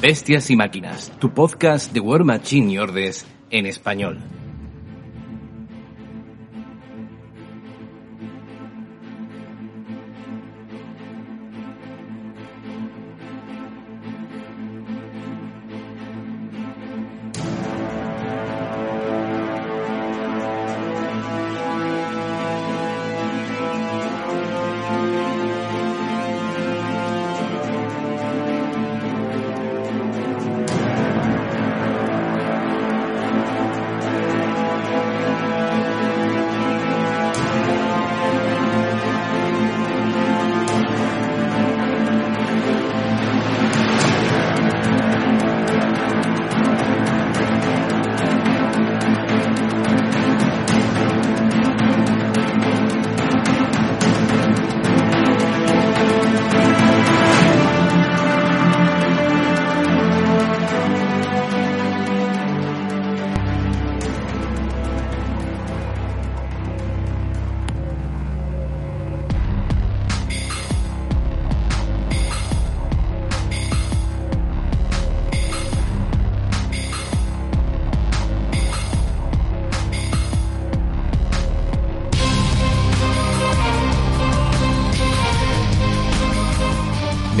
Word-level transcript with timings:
Bestias 0.00 0.50
y 0.50 0.56
Máquinas, 0.56 1.12
tu 1.18 1.32
podcast 1.32 1.92
de 1.92 2.00
War 2.00 2.24
Machine 2.24 2.72
y 2.72 2.78
Ordes 2.78 3.24
en 3.50 3.66
español. 3.66 4.18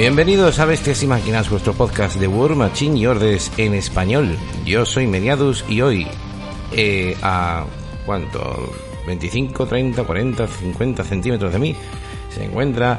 Bienvenidos 0.02 0.58
a 0.58 0.64
Bestias 0.64 1.00
y 1.04 1.06
Máquinas, 1.06 1.48
vuestro 1.48 1.74
podcast 1.74 2.16
de 2.16 2.26
War 2.26 2.56
Machine 2.56 2.98
y 2.98 3.06
Ordes 3.06 3.52
en 3.56 3.72
español. 3.72 4.36
Yo 4.64 4.84
soy 4.84 5.06
Mediadus 5.06 5.64
y 5.68 5.80
hoy 5.80 6.08
eh, 6.72 7.16
a... 7.22 7.64
¿cuánto? 8.04 8.72
25, 9.06 9.64
30, 9.64 10.02
40, 10.02 10.48
50 10.48 11.04
centímetros 11.04 11.52
de 11.52 11.58
mí 11.60 11.76
se 12.30 12.42
encuentra 12.42 12.98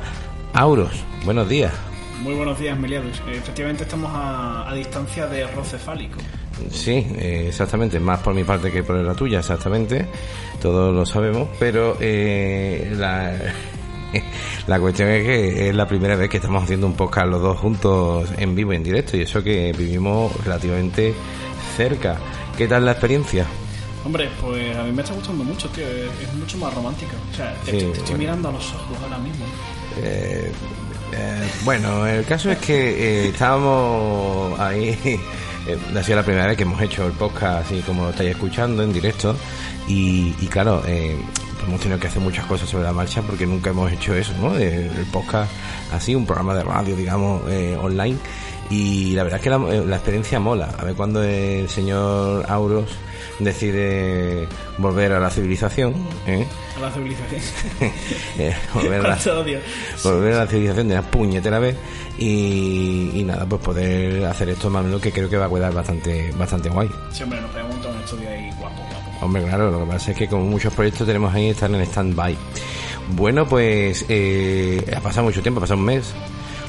Auros. 0.54 1.04
Buenos 1.26 1.50
días. 1.50 1.74
Muy 2.22 2.36
buenos 2.36 2.58
días, 2.58 2.80
Meliadus. 2.80 3.22
Efectivamente 3.30 3.84
estamos 3.84 4.10
a, 4.16 4.74
distancia 4.74 5.28
de 5.28 5.46
roce 5.48 5.78
fálico. 5.78 6.20
Sí, 6.72 7.06
eh, 7.18 7.48
exactamente. 7.50 8.00
Más 8.00 8.22
por 8.22 8.34
mi 8.34 8.46
parte 8.46 8.72
que 8.72 8.82
por 8.82 8.96
la 8.96 9.14
tuya, 9.14 9.40
exactamente. 9.40 10.08
Todos 10.62 10.96
lo 10.96 11.06
sabemos. 11.06 11.50
Pero 11.60 11.98
eh, 12.00 12.94
la, 12.96 13.36
la 14.68 14.80
cuestión 14.80 15.10
es 15.10 15.24
que 15.24 15.70
es 15.70 15.76
la 15.76 15.88
primera 15.88 16.16
vez 16.16 16.30
que 16.30 16.38
estamos 16.38 16.64
haciendo 16.64 16.88
un 16.88 16.94
podcast 16.94 17.28
los 17.28 17.42
dos 17.42 17.58
juntos 17.58 18.30
en 18.38 18.56
vivo, 18.56 18.74
en 18.74 18.84
directo, 18.84 19.18
y 19.18 19.22
eso 19.22 19.44
que 19.44 19.74
vivimos 19.78 20.34
relativamente 20.44 21.14
cerca. 21.76 22.18
¿Qué 22.58 22.68
tal 22.68 22.86
la 22.86 22.92
experiencia? 22.92 23.46
Hombre, 24.06 24.30
pues 24.42 24.76
a 24.76 24.84
mí 24.84 24.92
me 24.92 25.02
está 25.02 25.14
gustando 25.14 25.44
mucho, 25.44 25.68
tío. 25.70 25.86
Es, 25.88 26.34
mucho 26.34 26.58
más 26.58 26.74
romántica. 26.74 27.14
O 27.32 27.36
sea, 27.36 27.54
te, 27.66 27.92
estoy 27.92 28.16
mirando 28.16 28.50
a 28.50 28.52
los 28.52 28.74
ojos 28.74 28.98
ahora 29.02 29.18
mismo. 29.18 29.46
Eh, 30.02 30.52
eh, 31.14 31.50
bueno, 31.64 32.06
el 32.06 32.26
caso 32.26 32.52
es 32.52 32.58
que 32.60 32.74
eh, 32.74 33.28
estábamos 33.30 34.60
ahí. 34.60 34.98
ha 35.96 36.04
sido 36.04 36.18
la 36.18 36.24
primera 36.24 36.48
vez 36.48 36.58
que 36.58 36.64
hemos 36.64 36.82
hecho 36.82 37.06
el 37.06 37.14
podcast 37.14 37.66
así 37.66 37.82
como 37.82 38.04
lo 38.04 38.10
estáis 38.10 38.32
escuchando 38.32 38.84
en 38.84 38.92
directo. 38.92 39.36
Y, 39.88 40.34
y 40.40 40.48
claro, 40.48 40.84
hemos 41.68 41.80
tenido 41.80 42.00
que 42.00 42.08
hacer 42.08 42.22
muchas 42.22 42.46
cosas 42.46 42.70
sobre 42.70 42.84
la 42.84 42.94
marcha 42.94 43.22
porque 43.22 43.46
nunca 43.46 43.70
hemos 43.70 43.92
hecho 43.92 44.14
eso, 44.14 44.34
¿no? 44.40 44.56
El, 44.56 44.90
podcast 45.12 45.52
así, 45.92 46.16
un 46.16 46.26
programa 46.26 46.56
de 46.56 46.64
radio, 46.64 46.96
digamos, 46.96 47.44
eh, 47.50 47.78
online. 47.82 48.18
Y 48.70 49.14
la 49.14 49.24
verdad 49.24 49.40
es 49.40 49.44
que 49.44 49.50
eh, 49.50 49.86
la, 49.86 49.96
experiencia 49.96 50.40
mola. 50.40 50.74
A 50.78 50.84
ver 50.86 50.96
cuando 50.96 51.24
el 51.24 51.70
señor 51.70 52.46
Auros 52.50 52.90
decide 53.40 54.48
volver 54.78 55.14
a 55.14 55.20
la 55.20 55.30
civilización. 55.30 55.94
¿eh? 56.28 56.48
La 56.84 56.92
civilización. 56.92 57.42
volver, 58.74 59.06
a 59.06 59.08
la, 59.08 59.20
volver 60.04 60.34
a 60.34 60.38
la 60.40 60.48
civilización 60.48 60.90
de 60.90 60.96
una 60.96 61.10
puñetera 61.10 61.60
vez. 61.60 61.78
Y, 62.18 63.12
y, 63.14 63.24
nada, 63.24 63.46
pues 63.46 63.62
poder 63.62 64.26
hacer 64.26 64.50
esto 64.50 64.70
más 64.70 64.82
o 64.82 64.86
menos 64.86 65.02
que 65.02 65.14
creo 65.14 65.30
que 65.30 65.38
va 65.38 65.46
a 65.46 65.50
quedar 65.50 65.74
bastante, 65.74 66.34
bastante 66.38 66.68
guay. 66.68 66.90
Sí, 67.12 67.24
hombre, 67.24 67.40
nos 67.40 67.52
pegamos 67.52 67.86
un 67.86 68.02
estudio 68.04 68.30
ahí 68.30 68.50
guapo, 68.60 68.76
guapo. 68.76 69.26
Hombre, 69.26 69.44
claro, 69.44 69.72
lo 69.72 69.80
que 69.80 69.92
pasa 69.94 70.12
es 70.12 70.18
que 70.18 70.28
como 70.28 70.44
muchos 70.44 70.74
proyectos 70.74 71.08
tenemos 71.08 71.34
ahí, 71.34 71.48
están 71.48 71.74
en 71.74 71.84
stand-by. 71.84 72.36
Bueno, 73.16 73.48
pues 73.48 74.06
eh, 74.10 74.84
ha 74.94 75.00
pasado 75.00 75.24
mucho 75.26 75.42
tiempo, 75.42 75.60
ha 75.60 75.62
pasado 75.62 75.80
un 75.80 75.86
mes, 75.86 76.14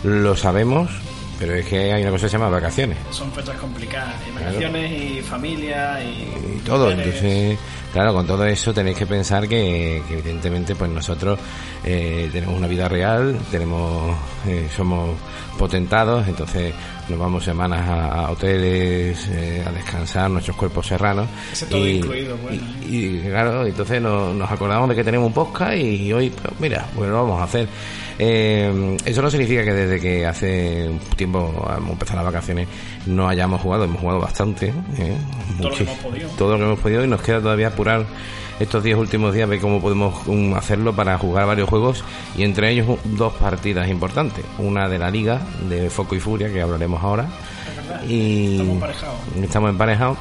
lo 0.05 0.37
sabemos, 0.37 0.91
pero 1.39 1.55
es 1.55 1.67
que 1.67 1.93
hay 1.93 2.03
una 2.03 2.11
cosa 2.11 2.27
que 2.27 2.31
se 2.31 2.39
llama 2.39 2.51
vacaciones. 2.51 2.99
Son 3.11 3.33
fechas 3.33 3.57
complicadas, 3.59 4.15
vacaciones 4.35 4.93
y 4.93 5.23
familia 5.23 6.03
y... 6.03 6.57
y 6.57 6.63
todo, 6.65 6.91
entonces 6.91 7.59
Claro, 7.95 8.13
con 8.13 8.27
todo 8.27 8.45
eso 8.45 8.75
tenéis 8.75 8.99
que 8.99 9.07
pensar 9.07 9.47
que, 9.47 9.99
evidentemente 9.99 10.75
pues 10.75 10.91
nosotros 10.91 11.39
eh, 11.85 12.29
tenemos 12.33 12.57
una 12.57 12.67
vida 12.67 12.89
real, 12.89 13.39
tenemos 13.53 14.17
eh, 14.49 14.69
somos 14.75 15.17
potentados, 15.57 16.27
entonces 16.27 16.75
nos 17.09 17.19
vamos 17.19 17.45
semanas 17.45 17.89
a, 17.89 18.31
hoteles 18.31 19.29
eh, 19.29 19.65
a 19.67 19.71
descansar, 19.73 20.31
nuestros 20.31 20.57
cuerpos 20.57 20.87
serranos. 20.87 21.29
todo 21.69 21.87
y, 21.87 21.97
incluido, 21.97 22.37
y, 22.89 23.21
claro, 23.21 23.67
entonces 23.67 24.01
nos, 24.01 24.51
acordamos 24.51 24.89
de 24.89 24.95
que 24.95 25.05
tenemos 25.05 25.27
un 25.27 25.33
podcast 25.33 25.77
y 25.77 26.13
hoy, 26.13 26.31
pues 26.31 26.59
mira, 26.61 26.87
pues 26.95 27.09
lo 27.09 27.23
vamos 27.23 27.41
a 27.41 27.45
hacer. 27.45 27.69
eso 28.19 29.23
no 29.23 29.31
significa 29.31 29.65
que 29.65 29.73
desde 29.73 30.01
que 30.01 30.27
hace 30.27 30.89
un 30.89 30.99
tiempo 31.17 31.69
hemos 31.77 31.93
empezado 31.93 32.23
las 32.23 32.33
vacaciones 32.33 32.69
no 33.07 33.29
hayamos 33.29 33.61
jugado, 33.61 33.85
hemos 33.85 34.01
jugado 34.01 34.21
bastante. 34.21 34.73
todo 35.61 35.71
lo 35.71 35.77
que 35.77 35.83
hemos 35.83 35.99
podido. 35.99 36.29
Todo 36.31 36.53
lo 36.53 36.59
que 36.59 36.65
hemos 36.65 36.79
podido 36.81 37.05
y 37.05 37.09
nos 37.09 37.23
queda 37.23 37.41
todavía 37.41 37.75
por 37.75 37.89
estos 38.61 38.83
10 38.83 38.99
últimos 38.99 39.35
días, 39.35 39.49
ver 39.49 39.61
cómo 39.61 39.81
podemos 39.81 40.27
um, 40.27 40.55
hacerlo 40.55 40.95
para 40.95 41.19
jugar 41.19 41.47
varios 41.47 41.69
juegos 41.69 42.05
y 42.37 42.43
entre 42.43 42.71
ellos 42.71 42.99
dos 43.05 43.33
partidas 43.35 43.89
importantes. 43.89 44.45
Una 44.59 44.89
de 44.89 44.99
la 44.99 45.11
Liga 45.11 45.41
de 45.69 45.91
Foco 45.91 46.15
y 46.15 46.21
Furia, 46.21 46.53
que 46.53 46.63
hablaremos 46.63 47.03
ahora. 47.03 47.27
Y 48.09 48.53
estamos 48.53 48.75
emparejados. 48.75 49.19
Estamos 49.43 49.71
emparejados. 49.71 50.19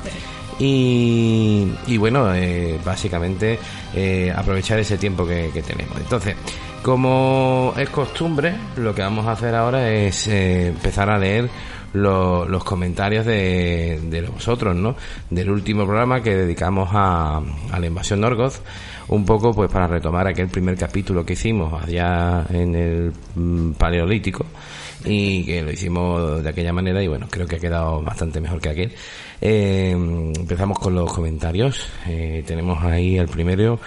Y, 0.60 1.72
y 1.88 1.98
bueno, 1.98 2.34
eh, 2.34 2.80
básicamente 2.84 3.60
eh, 3.96 4.34
aprovechar 4.36 4.80
ese 4.80 4.98
tiempo 4.98 5.26
que, 5.26 5.64
tenemos. 5.66 5.98
Entonces, 5.98 6.36
como 6.82 7.74
es 7.78 7.90
costumbre, 7.90 8.56
lo 8.78 8.94
que 8.94 9.02
vamos 9.02 9.26
a 9.28 9.32
hacer 9.32 9.56
ahora 9.56 9.90
es 9.90 10.28
eh, 10.28 10.68
empezar 10.68 11.10
a 11.10 11.18
leer 11.18 11.50
los 11.94 12.64
comentarios 12.64 13.26
de, 13.26 14.00
de 14.04 14.22
vosotros, 14.22 14.76
¿no? 14.76 14.96
Del 15.30 15.50
último 15.50 15.86
programa 15.86 16.22
que 16.22 16.36
dedicamos 16.36 16.90
a, 16.92 17.42
a 17.72 17.80
la 17.80 17.86
invasión 17.86 18.22
Norgoth, 18.22 18.62
un 19.10 19.26
poco 19.26 19.54
pues 19.54 19.72
para 19.72 19.88
retomar 19.88 20.28
aquel 20.28 20.48
primer 20.48 20.76
capítulo 20.76 21.26
que 21.26 21.34
hicimos 21.34 21.82
allá 21.84 22.46
en 22.50 22.76
el 22.76 23.14
mm, 23.36 23.72
Paleolítico 23.74 24.46
y 25.06 25.46
que 25.46 25.62
lo 25.62 25.72
hicimos 25.72 26.44
de 26.44 26.50
aquella 26.50 26.74
manera 26.74 27.04
y 27.04 27.08
bueno, 27.08 27.28
creo 27.30 27.46
que 27.46 27.58
ha 27.58 27.60
quedado 27.60 28.02
bastante 28.02 28.40
mejor 28.40 28.62
que 28.62 28.70
aquel. 28.70 28.94
Eh, 29.42 29.92
empezamos 29.92 30.80
con 30.80 30.96
los 30.96 31.12
comentarios. 31.12 31.88
Eh, 32.08 32.44
tenemos 32.48 32.82
ahí 32.84 33.18
el 33.18 33.28
primero, 33.28 33.80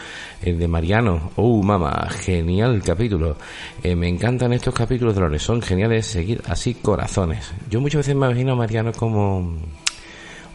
el 0.43 0.59
de 0.59 0.69
Mariano. 0.69 1.31
Oh, 1.37 1.63
mamá, 1.63 2.09
genial 2.11 2.83
capítulo. 2.85 3.37
Eh, 3.83 3.97
me 3.97 4.09
encantan 4.09 4.53
estos 4.53 4.75
capítulos 4.75 5.15
de 5.15 5.21
los 5.21 5.43
son 5.43 5.63
geniales 5.63 6.07
seguir 6.07 6.43
así 6.47 6.75
corazones. 6.75 7.53
Yo 7.71 7.81
muchas 7.81 8.01
veces 8.01 8.15
me 8.15 8.27
imagino 8.27 8.53
a 8.53 8.57
Mariano 8.57 8.93
como 8.93 9.57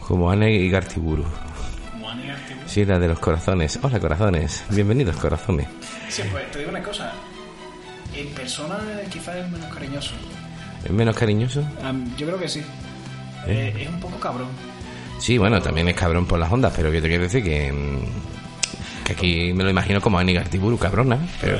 como 0.06 0.30
Ana 0.30 0.48
y 0.50 0.68
Gartiburu. 0.68 1.24
Sí, 2.66 2.84
la 2.84 2.98
de 2.98 3.08
los 3.08 3.18
corazones. 3.18 3.78
Hola, 3.82 4.00
corazones. 4.00 4.64
Bienvenidos, 4.70 5.16
corazones. 5.16 5.68
Sí, 6.08 6.22
pues 6.30 6.50
te 6.50 6.60
digo 6.60 6.70
una 6.70 6.82
cosa. 6.82 7.12
En 8.14 8.28
persona 8.28 8.78
quizás 9.10 9.36
es 9.36 9.50
menos 9.50 9.72
cariñoso. 9.74 10.14
¿Es 10.84 10.90
menos 10.90 11.16
cariñoso? 11.16 11.62
yo 12.16 12.26
creo 12.26 12.38
que 12.38 12.48
sí. 12.48 12.62
¿Eh? 13.46 13.74
es 13.78 13.88
un 13.88 14.00
poco 14.00 14.18
cabrón. 14.18 14.48
Sí, 15.18 15.38
bueno, 15.38 15.60
también 15.60 15.88
es 15.88 15.94
cabrón 15.94 16.26
por 16.26 16.38
las 16.38 16.50
ondas, 16.50 16.72
pero 16.74 16.92
yo 16.92 17.00
te 17.00 17.08
quiero 17.08 17.24
decir 17.24 17.44
que, 17.44 17.72
que 19.04 19.12
aquí 19.12 19.52
me 19.52 19.64
lo 19.64 19.70
imagino 19.70 20.00
como 20.00 20.18
Anigartiburu, 20.18 20.78
cabrona. 20.78 21.18
Pero... 21.40 21.58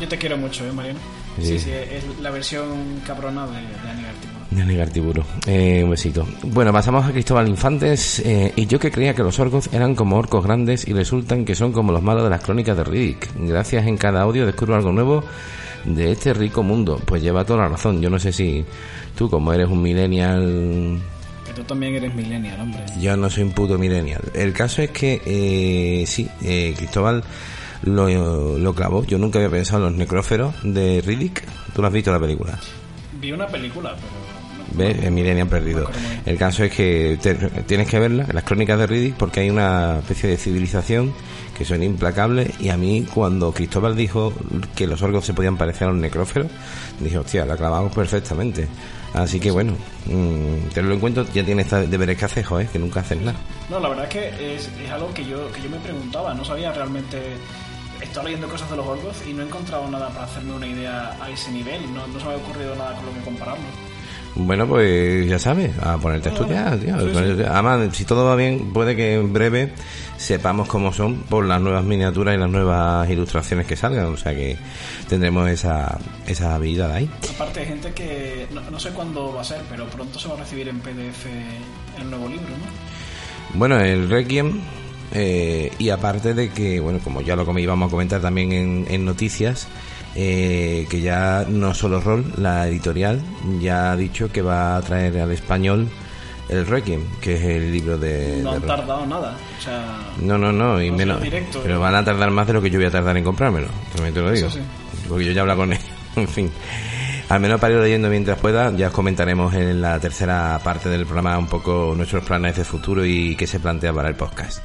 Yo, 0.00 0.08
te 0.08 0.18
quiero 0.18 0.36
mucho, 0.36 0.66
¿eh, 0.66 0.72
Mariano? 0.72 1.00
Sí, 1.40 1.58
sí, 1.58 1.70
es 1.70 2.04
la 2.20 2.30
versión 2.30 3.00
cabrona 3.06 3.46
de, 3.46 3.52
de 4.54 4.62
Anigartiburu. 4.62 5.24
De 5.46 5.80
eh, 5.80 5.84
un 5.84 5.90
besito. 5.90 6.26
Bueno, 6.42 6.72
pasamos 6.72 7.06
a 7.06 7.12
Cristóbal 7.12 7.48
Infantes. 7.48 8.20
Eh, 8.20 8.52
y 8.56 8.66
yo 8.66 8.78
que 8.78 8.90
creía 8.90 9.14
que 9.14 9.22
los 9.22 9.38
orcos 9.38 9.70
eran 9.72 9.94
como 9.94 10.16
orcos 10.16 10.44
grandes 10.44 10.86
y 10.86 10.92
resultan 10.92 11.44
que 11.44 11.54
son 11.54 11.72
como 11.72 11.92
los 11.92 12.02
malos 12.02 12.24
de 12.24 12.30
las 12.30 12.42
crónicas 12.42 12.76
de 12.76 12.84
Riddick. 12.84 13.30
Gracias 13.36 13.86
en 13.86 13.96
cada 13.96 14.22
audio 14.22 14.44
descubro 14.44 14.74
algo 14.74 14.92
nuevo 14.92 15.24
de 15.84 16.12
este 16.12 16.34
rico 16.34 16.62
mundo. 16.62 17.00
Pues 17.04 17.22
lleva 17.22 17.44
toda 17.44 17.60
la 17.60 17.68
razón. 17.68 18.00
Yo 18.02 18.10
no 18.10 18.18
sé 18.18 18.32
si 18.32 18.64
tú, 19.16 19.30
como 19.30 19.52
eres 19.52 19.68
un 19.68 19.80
millennial 19.80 21.00
tú 21.54 21.64
también 21.64 21.94
eres 21.94 22.14
millennial, 22.14 22.60
hombre. 22.60 22.84
Yo 23.00 23.16
no 23.16 23.30
soy 23.30 23.44
un 23.44 23.52
puto 23.52 23.78
millennial. 23.78 24.22
El 24.34 24.52
caso 24.52 24.82
es 24.82 24.90
que, 24.90 25.22
eh, 25.24 26.06
sí, 26.06 26.28
eh, 26.42 26.74
Cristóbal 26.76 27.24
lo, 27.82 28.58
lo, 28.58 28.74
clavó. 28.74 29.04
Yo 29.04 29.18
nunca 29.18 29.38
había 29.38 29.50
pensado 29.50 29.78
en 29.78 29.84
los 29.84 29.98
necróferos 29.98 30.54
de 30.62 31.00
Riddick. 31.00 31.44
¿Tú 31.74 31.80
lo 31.82 31.88
has 31.88 31.92
visto 31.92 32.12
la 32.12 32.20
película? 32.20 32.58
Vi 33.20 33.32
una 33.32 33.46
película, 33.46 33.94
pero... 33.94 34.22
¿Ves? 34.74 35.04
El 35.04 35.46
perdido. 35.48 35.90
El 36.24 36.38
caso 36.38 36.64
es 36.64 36.72
que 36.72 37.18
tienes 37.66 37.88
que 37.88 37.98
verla, 37.98 38.26
las 38.32 38.44
crónicas 38.44 38.78
de 38.78 38.86
Riddick, 38.86 39.14
porque 39.16 39.40
hay 39.40 39.50
una 39.50 39.98
especie 39.98 40.30
de 40.30 40.36
civilización 40.36 41.12
que 41.56 41.64
son 41.64 41.82
implacables. 41.82 42.50
Y 42.60 42.70
a 42.70 42.76
mí, 42.76 43.06
cuando 43.12 43.52
Cristóbal 43.52 43.96
dijo 43.96 44.32
que 44.74 44.86
los 44.86 45.02
orcos 45.02 45.26
se 45.26 45.34
podían 45.34 45.56
parecer 45.56 45.88
a 45.88 45.90
los 45.92 46.00
necróferos, 46.00 46.48
dije, 47.00 47.18
hostia, 47.18 47.44
la 47.44 47.56
clavamos 47.56 47.94
perfectamente. 47.94 48.66
Así 49.14 49.38
que 49.38 49.50
bueno, 49.50 49.74
mm, 50.06 50.70
te 50.72 50.82
lo 50.82 50.94
encuentro, 50.94 51.26
ya 51.34 51.44
tienes 51.44 51.70
deberes 51.70 52.18
que 52.18 52.24
hacer, 52.24 52.44
joder, 52.44 52.68
que 52.68 52.78
nunca 52.78 53.00
haces 53.00 53.20
nada. 53.20 53.38
No, 53.68 53.78
la 53.78 53.88
verdad 53.90 54.04
es 54.04 54.10
que 54.10 54.54
es, 54.56 54.90
algo 54.90 55.12
que 55.12 55.24
yo, 55.24 55.50
que 55.52 55.60
yo 55.60 55.68
me 55.68 55.78
preguntaba, 55.78 56.32
no 56.34 56.44
sabía 56.44 56.72
realmente 56.72 57.18
estado 58.00 58.26
leyendo 58.26 58.48
cosas 58.48 58.70
de 58.70 58.76
los 58.76 58.86
orcos 58.86 59.16
y 59.28 59.32
no 59.32 59.42
he 59.42 59.46
encontrado 59.46 59.88
nada 59.88 60.08
para 60.08 60.24
hacerme 60.24 60.54
una 60.54 60.66
idea 60.66 61.16
a 61.20 61.30
ese 61.30 61.50
nivel. 61.52 61.92
No, 61.92 62.06
no 62.06 62.18
se 62.18 62.26
me 62.26 62.32
ha 62.32 62.36
ocurrido 62.36 62.74
nada 62.74 62.94
con 62.96 63.06
lo 63.06 63.12
que 63.12 63.20
compararlo. 63.20 63.64
Bueno, 64.34 64.66
pues 64.66 65.28
ya 65.28 65.38
sabes, 65.38 65.72
a 65.82 65.98
ponerte 65.98 66.30
a 66.30 66.32
estudiar, 66.32 66.78
tío. 66.78 66.94
Además, 66.96 67.94
si 67.94 68.04
todo 68.04 68.24
va 68.24 68.34
bien, 68.34 68.72
puede 68.72 68.96
que 68.96 69.14
en 69.14 69.32
breve 69.32 69.72
sepamos 70.16 70.68
cómo 70.68 70.92
son 70.92 71.16
por 71.16 71.44
las 71.44 71.60
nuevas 71.60 71.84
miniaturas 71.84 72.34
y 72.34 72.38
las 72.38 72.48
nuevas 72.48 73.08
ilustraciones 73.10 73.66
que 73.66 73.76
salgan. 73.76 74.06
O 74.06 74.16
sea 74.16 74.34
que 74.34 74.56
tendremos 75.08 75.50
esa, 75.50 75.98
esa 76.26 76.54
habilidad 76.54 76.92
ahí. 76.92 77.10
Aparte, 77.34 77.60
hay 77.60 77.66
gente 77.66 77.92
que 77.92 78.46
no, 78.70 78.80
sé 78.80 78.90
cuándo 78.90 79.34
va 79.34 79.42
a 79.42 79.44
ser, 79.44 79.60
pero 79.68 79.86
pronto 79.86 80.18
se 80.18 80.28
va 80.28 80.34
a 80.34 80.38
recibir 80.38 80.68
en 80.68 80.80
PDF 80.80 81.26
el 82.00 82.08
nuevo 82.08 82.26
libro, 82.28 82.48
¿no? 82.48 83.58
Bueno, 83.58 83.78
el 83.80 84.08
Requiem. 84.08 84.60
Eh, 85.14 85.70
y 85.78 85.90
aparte 85.90 86.32
de 86.32 86.48
que, 86.48 86.80
bueno, 86.80 86.98
como 87.04 87.20
ya 87.20 87.36
lo 87.36 87.58
íbamos 87.58 87.88
a 87.88 87.90
comentar 87.90 88.22
también 88.22 88.52
en, 88.52 88.86
en 88.88 89.04
noticias, 89.04 89.68
eh, 90.14 90.86
que 90.90 91.00
ya 91.00 91.46
no 91.48 91.74
solo 91.74 92.00
Rol, 92.00 92.24
la 92.36 92.68
editorial, 92.68 93.20
ya 93.60 93.92
ha 93.92 93.96
dicho 93.96 94.30
que 94.30 94.42
va 94.42 94.76
a 94.76 94.82
traer 94.82 95.18
al 95.20 95.32
español 95.32 95.88
el 96.48 96.66
Requiem, 96.66 97.02
que 97.20 97.34
es 97.34 97.42
el 97.42 97.72
libro 97.72 97.96
de. 97.96 98.40
No 98.42 98.52
han 98.52 98.62
tardado 98.62 99.06
nada. 99.06 99.34
O 99.58 99.62
sea, 99.62 99.98
no, 100.20 100.36
no, 100.36 100.52
no, 100.52 100.82
y 100.82 100.90
menos. 100.90 101.22
pero 101.62 101.80
van 101.80 101.94
a 101.94 102.04
tardar 102.04 102.30
más 102.30 102.46
de 102.46 102.52
lo 102.52 102.62
que 102.62 102.70
yo 102.70 102.78
voy 102.78 102.86
a 102.86 102.90
tardar 102.90 103.16
en 103.16 103.24
comprármelo, 103.24 103.68
también 103.94 104.14
te 104.14 104.20
lo 104.20 104.30
digo. 104.30 104.48
Porque 105.08 105.24
yo 105.24 105.32
ya 105.32 105.42
hablo 105.42 105.56
con 105.56 105.72
él. 105.72 105.80
en 106.16 106.28
fin. 106.28 106.50
Al 107.28 107.40
menos 107.40 107.58
para 107.60 107.72
ir 107.72 107.80
leyendo 107.80 108.10
mientras 108.10 108.38
pueda, 108.38 108.70
ya 108.76 108.88
os 108.88 108.92
comentaremos 108.92 109.54
en 109.54 109.80
la 109.80 109.98
tercera 109.98 110.60
parte 110.62 110.90
del 110.90 111.06
programa 111.06 111.38
un 111.38 111.46
poco 111.46 111.94
nuestros 111.96 112.22
planes 112.24 112.56
de 112.56 112.64
futuro 112.64 113.06
y 113.06 113.34
qué 113.36 113.46
se 113.46 113.58
plantea 113.58 113.92
para 113.92 114.08
el 114.08 114.16
podcast. 114.16 114.62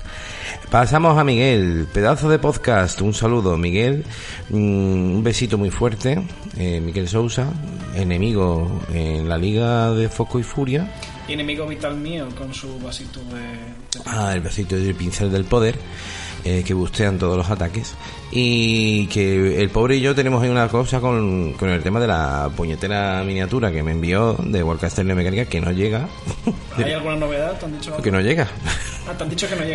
Pasamos 0.69 1.18
a 1.18 1.24
Miguel, 1.24 1.88
pedazo 1.94 2.30
de 2.30 2.39
podcast, 2.39 3.00
un 3.01 3.13
saludo 3.13 3.56
Miguel, 3.57 4.04
mm, 4.50 5.15
un 5.15 5.24
besito 5.24 5.57
muy 5.57 5.71
fuerte, 5.71 6.21
eh, 6.57 6.81
Miguel 6.81 7.07
Sousa, 7.07 7.48
enemigo 7.95 8.81
en 8.94 9.30
la 9.30 9.38
Liga 9.38 9.92
de 9.92 10.09
Foco 10.09 10.39
y 10.39 10.44
Furia. 10.44 10.92
Y 11.27 11.33
enemigo 11.33 11.65
vital 11.65 11.95
mío 11.95 12.27
con 12.38 12.54
su 12.54 12.80
vasito 12.80 13.21
de... 13.21 14.01
Ah, 14.06 14.33
el 14.33 14.42
vasito 14.42 14.75
del 14.75 14.94
pincel 14.95 15.31
del 15.31 15.45
poder. 15.45 15.77
Eh, 16.44 16.63
que 16.63 16.74
bustean 16.74 17.18
todos 17.18 17.36
los 17.36 17.50
ataques 17.50 17.95
y 18.31 19.07
que 19.07 19.60
el 19.62 19.69
pobre 19.69 19.98
y 19.98 20.01
yo 20.01 20.15
tenemos 20.15 20.42
ahí 20.42 20.50
una 20.50 20.69
cosa 20.69 21.01
con, 21.01 21.53
con 21.53 21.68
el 21.68 21.81
tema 21.81 22.00
de 22.00 22.07
la 22.07 22.50
puñetera 22.56 23.21
miniatura 23.25 23.69
que 23.69 23.83
me 23.83 23.92
envió 23.92 24.33
de 24.39 24.63
Warcaster 24.63 25.03
Mecánica 25.03 25.45
que 25.45 25.60
no 25.60 25.71
llega. 25.71 26.07
¿Hay 26.77 26.94
alguna 26.94 27.18
novedad? 27.18 27.60
¿Te 27.60 27.65
han 27.65 27.74
dicho 27.74 27.98
Que 28.01 28.12
no 28.12 28.21
llega. 28.21 28.48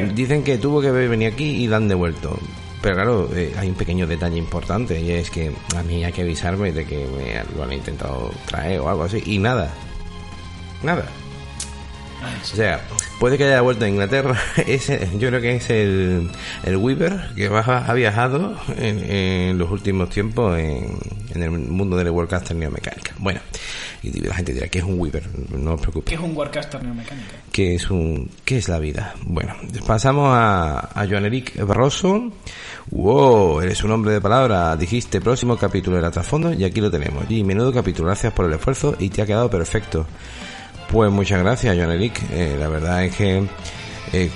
Ah. 0.08 0.12
Dicen 0.14 0.43
que 0.43 0.58
tuvo 0.58 0.81
que 0.81 0.90
venir 0.90 1.32
aquí 1.32 1.44
y 1.44 1.67
la 1.67 1.76
han 1.76 1.88
devuelto. 1.88 2.38
Pero 2.82 2.94
claro, 2.96 3.31
eh, 3.34 3.55
hay 3.56 3.69
un 3.69 3.76
pequeño 3.76 4.06
detalle 4.06 4.37
importante 4.37 5.00
y 5.00 5.12
es 5.12 5.31
que 5.31 5.52
a 5.76 5.82
mí 5.84 6.05
hay 6.05 6.12
que 6.12 6.23
avisarme 6.23 6.73
de 6.73 6.84
que 6.84 7.06
me 7.06 7.56
lo 7.56 7.62
han 7.62 7.73
intentado 7.73 8.32
traer 8.46 8.81
o 8.81 8.88
algo 8.88 9.05
así 9.05 9.23
y 9.25 9.38
nada. 9.38 9.73
Nada. 10.82 11.06
O 12.43 12.57
sea, 12.57 12.81
puede 13.19 13.39
que 13.39 13.45
haya 13.45 13.61
vuelto 13.61 13.85
a 13.85 13.89
Inglaterra. 13.89 14.39
Ese, 14.67 15.09
yo 15.19 15.29
creo 15.29 15.41
que 15.41 15.57
es 15.57 15.71
el, 15.71 16.31
el 16.65 16.77
Weaver 16.77 17.31
que 17.35 17.47
ha 17.47 17.93
viajado 17.95 18.57
en, 18.77 19.59
los 19.59 19.71
últimos 19.71 20.11
tiempos 20.11 20.59
en, 20.59 20.99
el 21.35 21.51
mundo 21.51 21.97
del 21.97 22.11
Warcaster 22.11 22.57
Neomecánica. 22.57 23.15
Bueno, 23.19 23.41
y 24.03 24.11
la 24.21 24.35
gente 24.35 24.53
dirá, 24.53 24.69
¿qué 24.69 24.79
es 24.79 24.85
un 24.85 24.99
Weaver? 24.99 25.25
No 25.57 25.75
os 25.75 25.81
preocupéis. 25.81 26.19
¿Qué 26.19 26.23
es 26.23 26.31
un 26.31 26.37
Warcaster 26.37 26.83
Neomecánica? 26.83 27.37
¿Qué 27.51 27.75
es, 27.75 27.91
un, 27.91 28.31
¿Qué 28.45 28.59
es 28.59 28.69
la 28.69 28.79
vida? 28.79 29.15
Bueno, 29.25 29.55
pasamos 29.87 30.31
a, 30.33 30.91
a 30.93 31.07
Joan 31.09 31.25
Eric 31.27 31.65
Barroso. 31.65 32.33
Wow, 32.91 33.61
eres 33.61 33.83
un 33.85 33.93
hombre 33.93 34.13
de 34.13 34.21
palabra. 34.21 34.77
Dijiste 34.77 35.21
próximo 35.21 35.57
capítulo 35.57 35.97
de 35.97 36.03
la 36.03 36.11
trasfondo 36.11 36.53
y 36.53 36.65
aquí 36.65 36.81
lo 36.81 36.91
tenemos. 36.91 37.25
Y 37.31 37.45
menudo 37.45 37.73
capítulo, 37.73 38.09
gracias 38.09 38.33
por 38.33 38.47
el 38.47 38.53
esfuerzo 38.53 38.97
y 38.99 39.09
te 39.09 39.23
ha 39.23 39.27
quedado 39.27 39.49
perfecto. 39.49 40.07
Pues 40.93 41.11
muchas 41.11 41.41
gracias, 41.43 41.75
John 41.81 41.91
Eric. 41.91 42.21
Eh, 42.31 42.55
la 42.61 42.69
verdad 42.69 43.03
es 43.03 43.17
que 43.17 43.43
eh, 44.12 44.31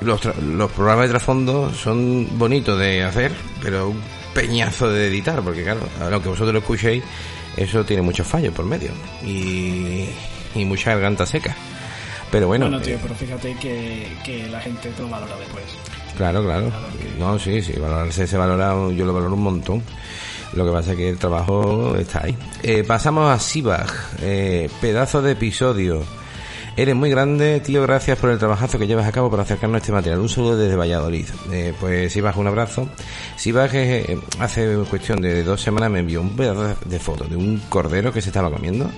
los, 0.00 0.20
los 0.42 0.72
programas 0.72 1.04
de 1.04 1.10
trasfondo 1.10 1.72
son 1.72 2.36
bonitos 2.36 2.76
de 2.76 3.04
hacer, 3.04 3.30
pero 3.62 3.90
un 3.90 4.00
peñazo 4.34 4.90
de 4.90 5.06
editar, 5.06 5.40
porque 5.42 5.62
claro, 5.62 5.80
aunque 6.00 6.28
vosotros 6.28 6.52
lo 6.52 6.58
escuchéis, 6.58 7.04
eso 7.56 7.84
tiene 7.84 8.02
muchos 8.02 8.26
fallos 8.26 8.52
por 8.52 8.64
medio 8.64 8.90
y, 9.24 10.08
y 10.56 10.64
mucha 10.64 10.90
garganta 10.90 11.24
seca. 11.24 11.54
Pero 12.32 12.48
bueno. 12.48 12.66
Bueno, 12.66 12.82
tío, 12.82 12.98
pero 13.00 13.14
fíjate 13.14 13.54
que, 13.54 14.08
que 14.24 14.48
la 14.48 14.60
gente 14.60 14.90
te 14.90 15.02
lo 15.02 15.08
valora 15.08 15.36
después. 15.36 15.64
Claro, 16.16 16.42
claro. 16.42 16.72
No, 17.16 17.38
sí, 17.38 17.62
sí, 17.62 17.74
valorarse 17.78 18.26
se 18.26 18.36
valora, 18.36 18.72
yo 18.92 19.06
lo 19.06 19.14
valoro 19.14 19.34
un 19.34 19.42
montón. 19.42 19.82
Lo 20.56 20.64
que 20.64 20.72
pasa 20.72 20.92
es 20.92 20.96
que 20.96 21.08
el 21.10 21.18
trabajo 21.18 21.94
está 21.96 22.24
ahí. 22.24 22.36
Eh, 22.62 22.82
pasamos 22.82 23.30
a 23.30 23.38
Sibag, 23.38 23.92
eh, 24.22 24.70
pedazo 24.80 25.20
de 25.20 25.32
episodio. 25.32 26.02
Eres 26.78 26.94
muy 26.94 27.08
grande, 27.10 27.60
tío, 27.60 27.82
gracias 27.82 28.18
por 28.18 28.30
el 28.30 28.38
trabajazo 28.38 28.78
que 28.78 28.86
llevas 28.86 29.06
a 29.06 29.12
cabo 29.12 29.30
para 29.30 29.42
acercarnos 29.44 29.76
a 29.76 29.78
este 29.78 29.92
material. 29.92 30.20
Un 30.20 30.28
saludo 30.28 30.56
desde 30.56 30.76
Valladolid. 30.76 31.26
Eh, 31.50 31.74
pues 31.78 32.12
Sibag, 32.12 32.38
un 32.38 32.46
abrazo. 32.46 32.88
Sibag 33.36 33.70
eh, 33.74 34.18
hace 34.40 34.76
cuestión 34.88 35.20
de 35.20 35.42
dos 35.42 35.60
semanas 35.60 35.90
me 35.90 36.00
envió 36.00 36.20
un 36.20 36.36
pedazo 36.36 36.74
de 36.84 36.98
foto 36.98 37.24
de 37.24 37.36
un 37.36 37.62
cordero 37.68 38.12
que 38.12 38.20
se 38.20 38.30
estaba 38.30 38.50
comiendo. 38.50 38.90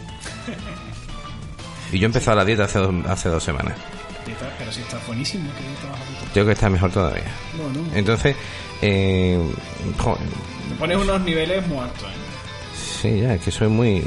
Y 1.92 1.98
yo 1.98 2.04
he 2.04 2.06
empezado 2.06 2.36
la 2.36 2.44
dieta 2.44 2.64
hace, 2.64 2.80
hace 3.06 3.28
dos 3.28 3.42
semanas. 3.42 3.74
Pero 4.58 4.72
si 4.72 4.80
está 4.82 4.98
buenísimo, 5.06 5.50
Creo 6.32 6.44
que 6.44 6.52
está 6.52 6.68
mejor 6.68 6.90
todavía. 6.90 7.24
Entonces, 7.94 8.36
eh, 8.82 9.38
joder, 9.96 10.20
pones 10.74 10.96
unos 10.96 11.20
niveles 11.22 11.66
muy 11.66 11.78
altos. 11.78 12.04
¿eh? 12.04 12.28
Sí, 13.00 13.20
ya, 13.20 13.34
es 13.34 13.42
que 13.42 13.50
soy 13.50 13.68
muy, 13.68 14.02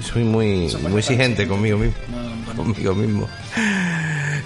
soy 0.00 0.24
muy, 0.24 0.68
muy 0.88 0.98
exigente 0.98 1.46
conmigo 1.46 1.78
mismo. 1.78 1.94
conmigo 2.56 2.94
mismo. 2.94 3.28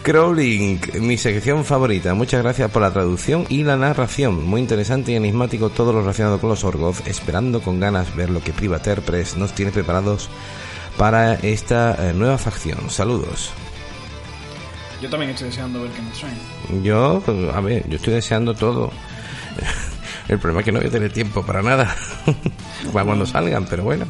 Crawling, 0.02 0.78
mi 1.00 1.16
sección 1.16 1.64
favorita. 1.64 2.14
Muchas 2.14 2.42
gracias 2.42 2.70
por 2.70 2.82
la 2.82 2.92
traducción 2.92 3.46
y 3.48 3.64
la 3.64 3.76
narración. 3.76 4.46
Muy 4.46 4.60
interesante 4.60 5.12
y 5.12 5.16
enigmático 5.16 5.70
todo 5.70 5.92
lo 5.92 6.00
relacionado 6.02 6.38
con 6.38 6.50
los 6.50 6.62
Orgoth. 6.62 7.06
Esperando 7.06 7.60
con 7.60 7.80
ganas 7.80 8.14
ver 8.14 8.30
lo 8.30 8.40
que 8.40 8.52
Privateer 8.52 9.00
Press 9.00 9.36
nos 9.36 9.52
tiene 9.52 9.72
preparados 9.72 10.28
para 10.96 11.34
esta 11.34 11.96
eh, 11.98 12.12
nueva 12.14 12.38
facción. 12.38 12.88
Saludos. 12.88 13.50
Yo 15.02 15.10
también 15.10 15.32
estoy 15.32 15.48
deseando 15.48 15.82
ver 15.82 15.90
qué 15.90 16.02
nos 16.02 16.18
traen. 16.18 16.82
Yo, 16.84 17.22
a 17.54 17.60
ver, 17.60 17.88
yo 17.88 17.96
estoy 17.96 18.14
deseando 18.14 18.54
todo. 18.54 18.92
El 20.28 20.38
problema 20.38 20.60
es 20.60 20.64
que 20.64 20.72
no 20.72 20.78
voy 20.80 20.88
a 20.88 20.90
tener 20.90 21.12
tiempo 21.12 21.44
para 21.44 21.62
nada 21.62 21.94
para 22.92 23.04
cuando 23.04 23.26
salgan, 23.26 23.66
pero 23.66 23.84
bueno. 23.84 24.06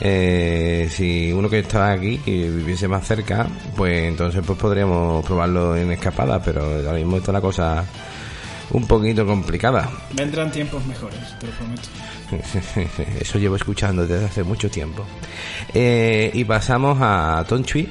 Eh, 0.00 0.88
si 0.90 1.32
uno 1.32 1.48
que 1.48 1.60
estaba 1.60 1.92
aquí 1.92 2.20
y 2.26 2.48
viviese 2.48 2.88
más 2.88 3.06
cerca, 3.06 3.46
pues 3.76 4.08
entonces 4.08 4.42
pues 4.44 4.58
podríamos 4.58 5.24
probarlo 5.24 5.76
en 5.76 5.92
escapada, 5.92 6.42
pero 6.42 6.62
ahora 6.64 6.94
mismo 6.94 7.18
está 7.18 7.30
la 7.30 7.40
cosa 7.40 7.84
un 8.70 8.86
poquito 8.86 9.24
complicada. 9.26 9.90
Vendrán 10.12 10.50
tiempos 10.50 10.84
mejores, 10.86 11.20
te 11.38 11.46
lo 11.46 11.52
prometo. 11.52 11.88
Eso 13.20 13.38
llevo 13.38 13.56
escuchando 13.56 14.06
desde 14.06 14.24
hace 14.24 14.42
mucho 14.42 14.70
tiempo. 14.70 15.04
Eh, 15.72 16.30
y 16.34 16.44
pasamos 16.44 16.98
a 17.00 17.44
Tonchui 17.48 17.88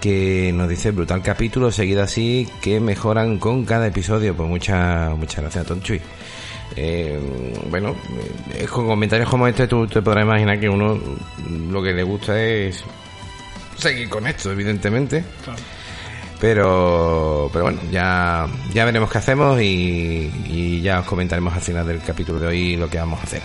que 0.00 0.52
nos 0.52 0.68
dice 0.68 0.90
brutal 0.90 1.22
capítulo, 1.22 1.70
seguido 1.70 2.02
así, 2.02 2.48
que 2.60 2.80
mejoran 2.80 3.38
con 3.38 3.64
cada 3.64 3.86
episodio. 3.86 4.36
Pues 4.36 4.48
muchas 4.48 5.16
muchas 5.16 5.42
gracias, 5.42 5.64
Tonchuy. 5.64 6.00
Eh, 6.76 7.18
bueno, 7.70 7.94
eh, 8.54 8.66
con 8.66 8.86
comentarios 8.86 9.28
como 9.28 9.46
este 9.46 9.66
tú 9.66 9.86
te 9.86 10.00
podrás 10.00 10.24
imaginar 10.24 10.58
que 10.58 10.68
uno 10.68 10.98
lo 11.70 11.82
que 11.82 11.92
le 11.92 12.02
gusta 12.02 12.40
es 12.40 12.82
seguir 13.76 14.08
con 14.08 14.26
esto, 14.26 14.50
evidentemente. 14.52 15.24
Claro. 15.44 15.60
Pero, 16.40 17.48
pero 17.52 17.64
bueno, 17.66 17.78
ya, 17.92 18.48
ya 18.74 18.84
veremos 18.84 19.10
qué 19.10 19.18
hacemos 19.18 19.60
y, 19.60 20.28
y 20.48 20.80
ya 20.80 21.00
os 21.00 21.06
comentaremos 21.06 21.54
al 21.54 21.60
final 21.60 21.86
del 21.86 22.00
capítulo 22.00 22.40
de 22.40 22.46
hoy 22.48 22.76
lo 22.76 22.90
que 22.90 22.98
vamos 22.98 23.20
a 23.20 23.22
hacer. 23.22 23.42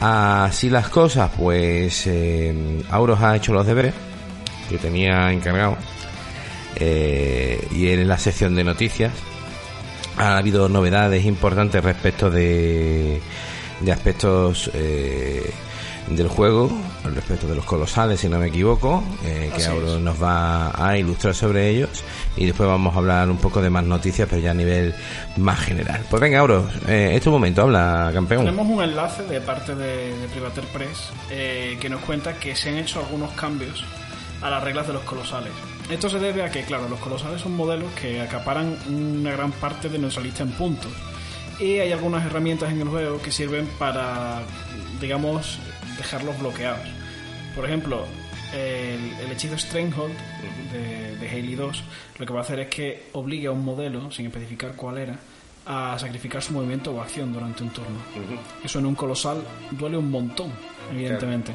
Así 0.00 0.70
las 0.70 0.88
cosas, 0.88 1.30
pues 1.36 2.06
eh, 2.06 2.82
Auros 2.90 3.20
ha 3.20 3.36
hecho 3.36 3.52
los 3.52 3.66
deberes 3.66 3.94
que 4.68 4.78
tenía 4.78 5.30
encargado 5.30 5.76
eh, 6.76 7.68
y 7.70 7.88
en 7.88 8.08
la 8.08 8.16
sección 8.16 8.54
de 8.54 8.64
noticias 8.64 9.12
ha 10.20 10.36
habido 10.36 10.68
novedades 10.68 11.24
importantes 11.24 11.82
respecto 11.82 12.30
de, 12.30 13.20
de 13.80 13.92
aspectos 13.92 14.70
eh, 14.74 15.50
del 16.08 16.28
juego, 16.28 16.70
respecto 17.14 17.46
de 17.46 17.54
los 17.54 17.64
colosales, 17.64 18.20
si 18.20 18.28
no 18.28 18.38
me 18.38 18.48
equivoco, 18.48 19.02
eh, 19.24 19.50
que 19.56 19.64
ahora 19.64 19.98
nos 19.98 20.22
va 20.22 20.72
a 20.76 20.98
ilustrar 20.98 21.34
sobre 21.34 21.70
ellos 21.70 22.04
y 22.36 22.46
después 22.46 22.68
vamos 22.68 22.94
a 22.94 22.98
hablar 22.98 23.30
un 23.30 23.38
poco 23.38 23.62
de 23.62 23.70
más 23.70 23.84
noticias, 23.84 24.28
pero 24.28 24.42
ya 24.42 24.50
a 24.50 24.54
nivel 24.54 24.94
más 25.36 25.60
general. 25.60 26.02
Pues 26.10 26.20
venga, 26.20 26.40
Auros, 26.40 26.66
eh, 26.86 27.12
es 27.14 27.22
tu 27.22 27.30
momento, 27.30 27.62
habla, 27.62 28.10
campeón. 28.12 28.44
Tenemos 28.44 28.66
un 28.66 28.82
enlace 28.82 29.22
de 29.22 29.40
parte 29.40 29.74
de, 29.74 30.16
de 30.16 30.28
Privateer 30.28 30.66
Press 30.66 31.10
eh, 31.30 31.78
que 31.80 31.88
nos 31.88 32.00
cuenta 32.02 32.34
que 32.34 32.54
se 32.54 32.70
han 32.70 32.76
hecho 32.76 33.00
algunos 33.00 33.30
cambios 33.32 33.84
a 34.42 34.50
las 34.50 34.62
reglas 34.62 34.86
de 34.86 34.92
los 34.94 35.02
colosales. 35.02 35.52
Esto 35.90 36.08
se 36.08 36.20
debe 36.20 36.44
a 36.44 36.50
que, 36.50 36.62
claro, 36.62 36.88
los 36.88 37.00
colosales 37.00 37.40
son 37.40 37.56
modelos 37.56 37.92
que 37.94 38.20
acaparan 38.20 38.78
una 38.88 39.32
gran 39.32 39.50
parte 39.50 39.88
de 39.88 39.98
nuestra 39.98 40.22
lista 40.22 40.44
en 40.44 40.52
puntos. 40.52 40.92
Y 41.58 41.78
hay 41.78 41.90
algunas 41.90 42.24
herramientas 42.24 42.70
en 42.70 42.80
el 42.80 42.88
juego 42.88 43.20
que 43.20 43.32
sirven 43.32 43.66
para, 43.78 44.40
digamos, 45.00 45.58
dejarlos 45.96 46.38
bloqueados. 46.38 46.86
Por 47.56 47.64
ejemplo, 47.64 48.06
el, 48.54 49.32
hechizo 49.32 49.58
Stranghold 49.58 50.14
de, 50.72 51.16
de 51.16 51.28
Haley 51.28 51.56
2 51.56 51.82
lo 52.18 52.26
que 52.26 52.32
va 52.32 52.38
a 52.38 52.42
hacer 52.42 52.60
es 52.60 52.68
que 52.68 53.08
obligue 53.12 53.48
a 53.48 53.50
un 53.50 53.64
modelo, 53.64 54.12
sin 54.12 54.26
especificar 54.26 54.76
cuál 54.76 54.98
era, 54.98 55.18
a 55.66 55.98
sacrificar 55.98 56.42
su 56.42 56.52
movimiento 56.52 56.92
o 56.92 57.00
acción 57.00 57.32
durante 57.32 57.62
un 57.62 57.70
turno. 57.70 57.98
Eso 58.64 58.78
en 58.78 58.86
un 58.86 58.94
colosal 58.94 59.42
duele 59.70 59.96
un 59.96 60.10
montón, 60.10 60.52
evidentemente. 60.92 61.52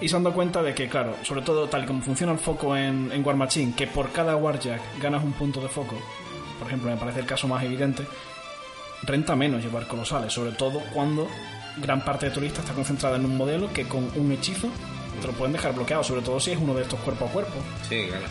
Y 0.00 0.08
se 0.08 0.16
han 0.16 0.22
dado 0.22 0.34
cuenta 0.34 0.62
de 0.62 0.74
que, 0.74 0.88
claro, 0.88 1.16
sobre 1.22 1.42
todo 1.42 1.68
tal 1.68 1.84
y 1.84 1.86
como 1.86 2.02
funciona 2.02 2.32
el 2.32 2.38
foco 2.38 2.76
en, 2.76 3.10
en 3.12 3.24
War 3.24 3.36
Machine, 3.36 3.74
que 3.74 3.86
por 3.86 4.12
cada 4.12 4.36
Warjack 4.36 5.00
ganas 5.00 5.24
un 5.24 5.32
punto 5.32 5.60
de 5.60 5.68
foco, 5.68 5.96
por 6.58 6.68
ejemplo, 6.68 6.90
me 6.90 6.96
parece 6.96 7.20
el 7.20 7.26
caso 7.26 7.48
más 7.48 7.62
evidente, 7.64 8.04
renta 9.02 9.36
menos 9.36 9.62
llevar 9.62 9.86
colosales, 9.86 10.32
sobre 10.32 10.52
todo 10.52 10.80
cuando 10.92 11.28
gran 11.78 12.04
parte 12.04 12.26
de 12.26 12.32
tu 12.32 12.40
lista 12.40 12.60
está 12.60 12.72
concentrada 12.72 13.16
en 13.16 13.24
un 13.24 13.36
modelo 13.36 13.72
que 13.72 13.86
con 13.86 14.10
un 14.16 14.32
hechizo 14.32 14.68
te 15.20 15.26
lo 15.26 15.32
pueden 15.32 15.52
dejar 15.52 15.74
bloqueado, 15.74 16.04
sobre 16.04 16.22
todo 16.22 16.38
si 16.40 16.52
es 16.52 16.58
uno 16.58 16.74
de 16.74 16.82
estos 16.82 17.00
cuerpo 17.00 17.26
a 17.26 17.28
cuerpo. 17.28 17.54
Sí, 17.88 18.06
claro. 18.08 18.24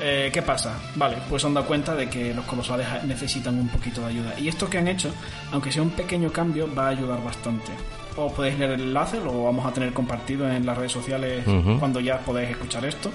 Eh, 0.00 0.30
¿Qué 0.32 0.42
pasa? 0.42 0.78
Vale, 0.94 1.16
pues 1.28 1.44
han 1.44 1.54
dado 1.54 1.66
cuenta 1.66 1.94
de 1.94 2.08
que 2.08 2.34
los 2.34 2.44
colosales 2.44 2.86
necesitan 3.04 3.58
un 3.58 3.68
poquito 3.68 4.02
de 4.02 4.08
ayuda. 4.08 4.38
Y 4.38 4.48
esto 4.48 4.68
que 4.68 4.78
han 4.78 4.88
hecho, 4.88 5.10
aunque 5.52 5.72
sea 5.72 5.82
un 5.82 5.90
pequeño 5.90 6.30
cambio, 6.30 6.68
va 6.74 6.86
a 6.86 6.90
ayudar 6.90 7.22
bastante. 7.24 7.72
O 8.16 8.32
podéis 8.32 8.58
leer 8.58 8.72
el 8.72 8.80
enlace, 8.82 9.18
lo 9.20 9.44
vamos 9.44 9.64
a 9.66 9.72
tener 9.72 9.92
compartido 9.92 10.50
en 10.50 10.64
las 10.64 10.76
redes 10.76 10.92
sociales 10.92 11.44
cuando 11.78 12.00
ya 12.00 12.18
podéis 12.18 12.50
escuchar 12.50 12.84
esto. 12.84 13.10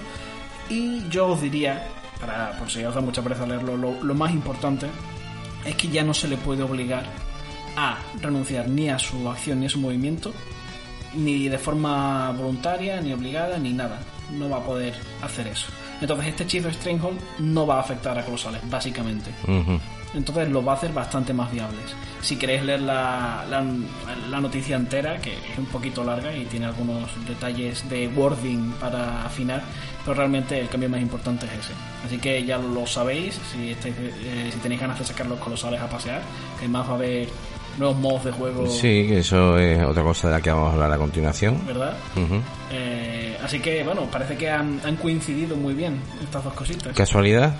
Y 0.68 1.08
yo 1.08 1.28
os 1.28 1.40
diría, 1.40 1.86
para, 2.20 2.52
por 2.58 2.70
si 2.70 2.84
os 2.84 2.94
da 2.94 3.00
mucha 3.00 3.22
pereza 3.22 3.46
leerlo, 3.46 3.76
lo, 3.76 4.02
lo 4.02 4.14
más 4.14 4.32
importante 4.32 4.86
es 5.64 5.74
que 5.76 5.88
ya 5.88 6.02
no 6.02 6.14
se 6.14 6.28
le 6.28 6.36
puede 6.36 6.62
obligar 6.62 7.04
a 7.76 7.98
renunciar 8.20 8.68
ni 8.68 8.90
a 8.90 8.98
su 8.98 9.28
acción 9.28 9.60
ni 9.60 9.66
a 9.66 9.70
su 9.70 9.78
movimiento, 9.80 10.32
ni 11.14 11.48
de 11.48 11.58
forma 11.58 12.30
voluntaria, 12.32 13.00
ni 13.00 13.12
obligada, 13.12 13.58
ni 13.58 13.72
nada. 13.72 14.00
No 14.30 14.48
va 14.48 14.58
a 14.58 14.64
poder 14.64 14.94
hacer 15.22 15.48
eso. 15.48 15.66
Entonces 16.02 16.26
este 16.26 16.42
hechizo 16.42 16.66
de 16.66 16.74
Stranghold 16.74 17.18
no 17.38 17.64
va 17.64 17.76
a 17.76 17.80
afectar 17.80 18.18
a 18.18 18.24
colosales, 18.24 18.60
básicamente. 18.68 19.30
Entonces 20.14 20.48
lo 20.50 20.64
va 20.64 20.72
a 20.72 20.76
hacer 20.76 20.92
bastante 20.92 21.32
más 21.32 21.50
viables. 21.50 21.94
Si 22.20 22.36
queréis 22.36 22.62
leer 22.62 22.80
la, 22.80 23.44
la, 23.48 23.64
la 24.28 24.40
noticia 24.40 24.76
entera, 24.76 25.18
que 25.18 25.32
es 25.32 25.58
un 25.58 25.66
poquito 25.66 26.04
larga 26.04 26.36
y 26.36 26.44
tiene 26.46 26.66
algunos 26.66 27.08
detalles 27.26 27.88
de 27.88 28.08
wording 28.08 28.72
para 28.72 29.24
afinar, 29.24 29.62
pero 30.04 30.14
realmente 30.14 30.60
el 30.60 30.68
cambio 30.68 30.90
más 30.90 31.00
importante 31.00 31.46
es 31.46 31.52
ese. 31.52 31.72
Así 32.04 32.18
que 32.18 32.44
ya 32.44 32.58
lo 32.58 32.86
sabéis, 32.86 33.40
si, 33.52 33.70
estáis, 33.70 33.94
eh, 33.98 34.50
si 34.52 34.58
tenéis 34.58 34.80
ganas 34.80 34.98
de 34.98 35.04
sacar 35.04 35.26
los 35.26 35.38
colosales 35.38 35.80
a 35.80 35.88
pasear, 35.88 36.20
que 36.58 36.64
además 36.64 36.88
va 36.88 36.92
a 36.92 36.96
haber 36.96 37.28
nuevos 37.78 37.96
modos 37.98 38.24
de 38.24 38.32
juego, 38.32 38.66
Sí, 38.68 39.06
que 39.08 39.18
eso 39.20 39.58
es 39.58 39.82
otra 39.84 40.02
cosa 40.02 40.28
de 40.28 40.34
la 40.34 40.40
que 40.40 40.50
vamos 40.50 40.70
a 40.70 40.72
hablar 40.74 40.92
a 40.92 40.98
continuación. 40.98 41.64
¿verdad? 41.66 41.96
Ujú. 42.16 42.40
Eh, 42.70 43.36
así 43.42 43.58
que 43.60 43.82
bueno, 43.82 44.02
parece 44.10 44.36
que 44.36 44.50
han, 44.50 44.80
han 44.84 44.96
coincidido 44.96 45.56
muy 45.56 45.74
bien 45.74 46.00
estas 46.22 46.44
dos 46.44 46.54
cositas. 46.54 46.94
¿Casualidad? 46.94 47.54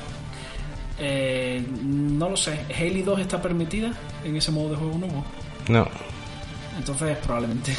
Eh, 0.99 1.65
no 1.83 2.29
lo 2.29 2.37
sé, 2.37 2.61
¿Haley 2.77 3.03
2 3.03 3.21
está 3.21 3.41
permitida 3.43 3.93
en 4.25 4.37
ese 4.37 4.51
modo 4.53 4.71
de 4.71 4.77
juego 4.77 4.99
nuevo? 4.99 5.25
No. 5.69 5.89
Entonces 6.79 7.17
probablemente. 7.19 7.75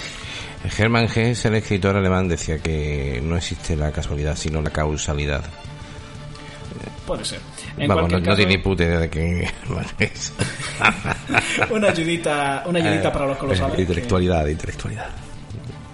Hermann 0.78 1.06
Hesse, 1.14 1.46
el 1.46 1.56
escritor 1.56 1.96
alemán, 1.96 2.28
decía 2.28 2.60
que 2.60 3.22
no 3.24 3.36
existe 3.38 3.76
la 3.76 3.92
casualidad, 3.92 4.36
sino 4.36 4.62
la 4.62 4.70
causalidad. 4.70 5.44
Puede 7.06 7.26
ser. 7.26 7.40
En 7.78 7.88
Vamos, 7.88 8.12
no, 8.12 8.22
tiene 8.22 8.46
ni 8.46 8.58
puta 8.58 8.84
idea 8.84 9.00
de 9.00 9.10
qué 9.10 9.48
es. 10.00 10.34
una 11.70 11.90
ayudita, 11.90 12.64
una 12.66 12.80
ayudita 12.80 13.12
para 13.12 13.28
los 13.28 13.38
colosales. 13.38 13.76
que 13.76 13.82
Intelectualidad, 13.82 14.48
intelectualidad. 14.48 15.10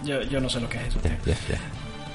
Yo, 0.03 0.21
yo 0.23 0.39
no 0.39 0.49
sé 0.49 0.59
lo 0.59 0.69
que 0.69 0.77
es 0.77 0.87
eso. 0.87 0.99
Ya. 1.25 1.35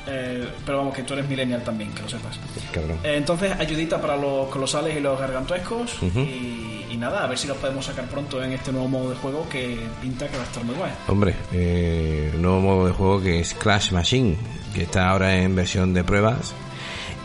Eh, 0.06 0.46
pero 0.66 0.78
vamos, 0.78 0.94
que 0.94 1.02
tú 1.02 1.14
eres 1.14 1.28
millennial 1.28 1.62
también, 1.62 1.90
que 1.92 2.02
lo 2.02 2.08
sepas. 2.08 2.38
Cabrón. 2.72 2.98
Eh, 3.02 3.16
entonces, 3.16 3.52
ayudita 3.58 4.00
para 4.00 4.16
los 4.16 4.48
colosales 4.48 4.96
y 4.96 5.00
los 5.00 5.18
gargantuescos. 5.18 5.96
Y, 6.14 6.84
y 6.90 6.96
nada, 6.96 7.24
a 7.24 7.26
ver 7.26 7.38
si 7.38 7.48
los 7.48 7.56
podemos 7.56 7.86
sacar 7.86 8.04
pronto 8.06 8.42
en 8.42 8.52
este 8.52 8.70
nuevo 8.70 8.88
modo 8.88 9.10
de 9.10 9.16
juego 9.16 9.48
que 9.48 9.78
pinta 10.00 10.28
que 10.28 10.36
va 10.36 10.42
a 10.42 10.46
estar 10.46 10.64
muy 10.64 10.74
guay. 10.74 10.92
Hombre, 11.08 11.34
eh, 11.52 12.32
nuevo 12.36 12.60
modo 12.60 12.86
de 12.86 12.92
juego 12.92 13.22
que 13.22 13.40
es 13.40 13.54
Clash 13.54 13.92
Machine, 13.92 14.36
que 14.74 14.82
está 14.82 15.08
ahora 15.08 15.36
en 15.36 15.54
versión 15.54 15.94
de 15.94 16.04
pruebas 16.04 16.54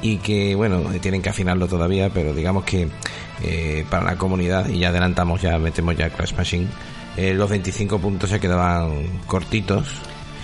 y 0.02 0.18
que, 0.18 0.56
bueno, 0.56 0.82
tienen 1.02 1.22
que 1.22 1.30
afinarlo 1.30 1.68
todavía, 1.68 2.10
pero 2.10 2.34
digamos 2.34 2.64
que 2.64 2.88
eh, 3.44 3.86
para 3.90 4.06
la 4.06 4.16
comunidad, 4.18 4.68
y 4.70 4.80
ya 4.80 4.90
adelantamos, 4.90 5.42
ya 5.42 5.58
metemos 5.58 5.96
ya 5.98 6.10
Clash 6.10 6.34
Machine, 6.36 6.68
eh, 7.18 7.34
los 7.34 7.50
25 7.50 8.00
puntos 8.00 8.30
se 8.30 8.40
quedaban 8.40 9.06
cortitos. 9.28 9.88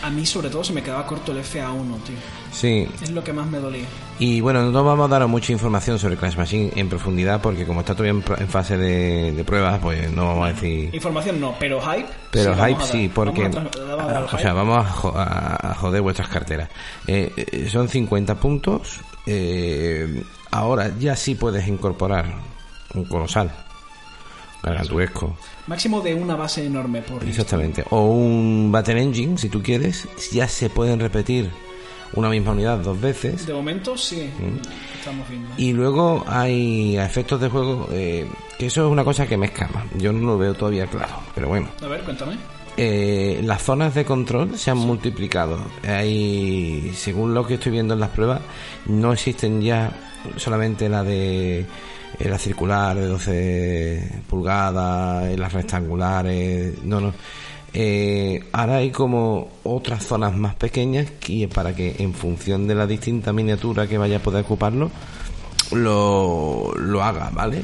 A 0.04 0.10
mí, 0.10 0.24
sobre 0.26 0.50
todo, 0.50 0.64
se 0.64 0.72
me 0.72 0.84
quedaba 0.84 1.06
corto 1.08 1.32
el 1.32 1.40
FA1, 1.40 2.04
tío. 2.04 2.16
Sí, 2.52 2.88
Es 3.02 3.10
lo 3.10 3.24
que 3.24 3.34
más 3.34 3.48
me 3.48 3.58
dolía. 3.60 3.86
y 4.20 4.40
bueno, 4.40 4.72
no 4.72 4.84
vamos 4.84 5.06
a 5.12 5.20
dar 5.20 5.28
mucha 5.28 5.52
información 5.52 5.98
sobre 5.98 6.16
Clash 6.16 6.38
Machine 6.38 6.72
en 6.76 6.88
profundidad 6.88 7.42
porque 7.42 7.66
como 7.66 7.80
está 7.82 7.96
todavía 7.96 8.22
en, 8.22 8.42
en 8.42 8.48
fase 8.48 8.78
de, 8.78 9.32
de 9.32 9.44
pruebas, 9.44 9.80
pues 9.80 10.12
no 10.12 10.28
vamos 10.28 10.46
a 10.50 10.54
decir... 10.54 10.94
Información 10.94 11.40
no, 11.42 11.56
pero 11.60 11.82
hype. 11.82 12.08
Pero 12.32 12.54
sí, 12.56 12.62
hype 12.62 12.84
sí, 12.84 13.12
porque... 13.14 13.50
O 14.32 14.38
sea, 14.38 14.54
vamos 14.54 14.86
a 14.86 15.74
joder 15.80 16.02
vuestras 16.02 16.28
carteras. 16.30 16.70
Eh, 17.08 17.32
eh, 17.36 17.68
son 17.70 17.90
50 17.90 18.36
puntos. 18.36 19.00
Eh, 19.25 20.24
ahora 20.51 20.91
ya 21.00 21.15
sí 21.15 21.36
puedes 21.36 21.67
incorporar 21.67 22.25
un 22.94 23.05
colosal. 23.05 23.51
Gargantuesco. 24.63 25.38
Máximo 25.67 26.01
de 26.01 26.15
una 26.15 26.36
base 26.36 26.65
enorme 26.65 27.01
por. 27.01 27.24
Exactamente. 27.24 27.84
O 27.91 28.08
un 28.08 28.72
Battle 28.72 29.01
Engine, 29.01 29.38
si 29.38 29.50
tú 29.50 29.62
quieres. 29.62 30.08
Ya 30.32 30.48
se 30.48 30.70
pueden 30.70 31.00
repetir 31.00 31.51
una 32.13 32.29
misma 32.29 32.51
unidad 32.51 32.79
dos 32.79 33.00
veces. 33.00 33.46
De 33.46 33.53
momento, 33.53 33.98
sí. 33.98 34.29
Estamos 34.98 35.29
viendo. 35.29 35.50
Y 35.58 35.74
luego 35.74 36.24
hay 36.27 36.98
efectos 36.98 37.41
de 37.41 37.50
juego, 37.50 37.88
eh, 37.91 38.27
que 38.58 38.67
eso 38.67 38.86
es 38.86 38.91
una 38.91 39.03
cosa 39.03 39.27
que 39.27 39.38
me 39.38 39.48
escama. 39.48 39.86
Yo 39.98 40.12
no 40.12 40.25
lo 40.25 40.38
veo 40.38 40.53
todavía 40.53 40.88
claro, 40.88 41.20
pero 41.36 41.48
bueno. 41.48 41.67
A 41.84 41.88
ver, 41.88 42.01
cuéntame. 42.03 42.38
Eh, 42.77 43.41
las 43.44 43.63
zonas 43.63 43.96
de 43.96 44.03
control 44.05 44.58
se 44.58 44.72
han 44.72 44.77
multiplicado. 44.77 45.60
Hay, 45.88 46.91
según 46.96 47.34
lo 47.34 47.48
que 47.48 47.55
estoy 47.55 47.72
viendo 47.72 47.94
en 47.94 48.00
las 48.00 48.10
pruebas, 48.10 48.41
no 48.86 49.13
existen 49.13 49.62
ya 49.62 49.91
solamente 50.38 50.89
la 50.89 51.03
de 51.03 51.65
eh, 52.20 52.29
la 52.29 52.38
circular 52.38 52.96
de 52.96 53.08
12 53.08 54.22
pulgadas, 54.29 55.25
eh, 55.25 55.38
las 55.38 55.53
rectangulares, 55.53 56.84
no, 56.84 57.01
no. 57.01 57.13
Eh, 57.74 58.41
ahora 58.53 58.77
hay 58.77 58.89
como 58.91 59.50
otras 59.63 60.05
zonas 60.05 60.34
más 60.34 60.55
pequeñas 60.55 61.12
que 61.20 61.50
para 61.50 61.75
que 61.75 61.96
en 62.00 62.13
función 62.13 62.67
de 62.67 62.75
la 62.75 62.88
distinta 62.88 63.34
miniatura 63.34 63.86
que 63.88 63.98
vaya 63.98 64.17
a 64.17 64.22
poder 64.22 64.46
ocuparlo, 64.46 64.91
lo, 65.74 66.74
lo 66.77 67.03
haga, 67.03 67.32
¿vale? 67.34 67.63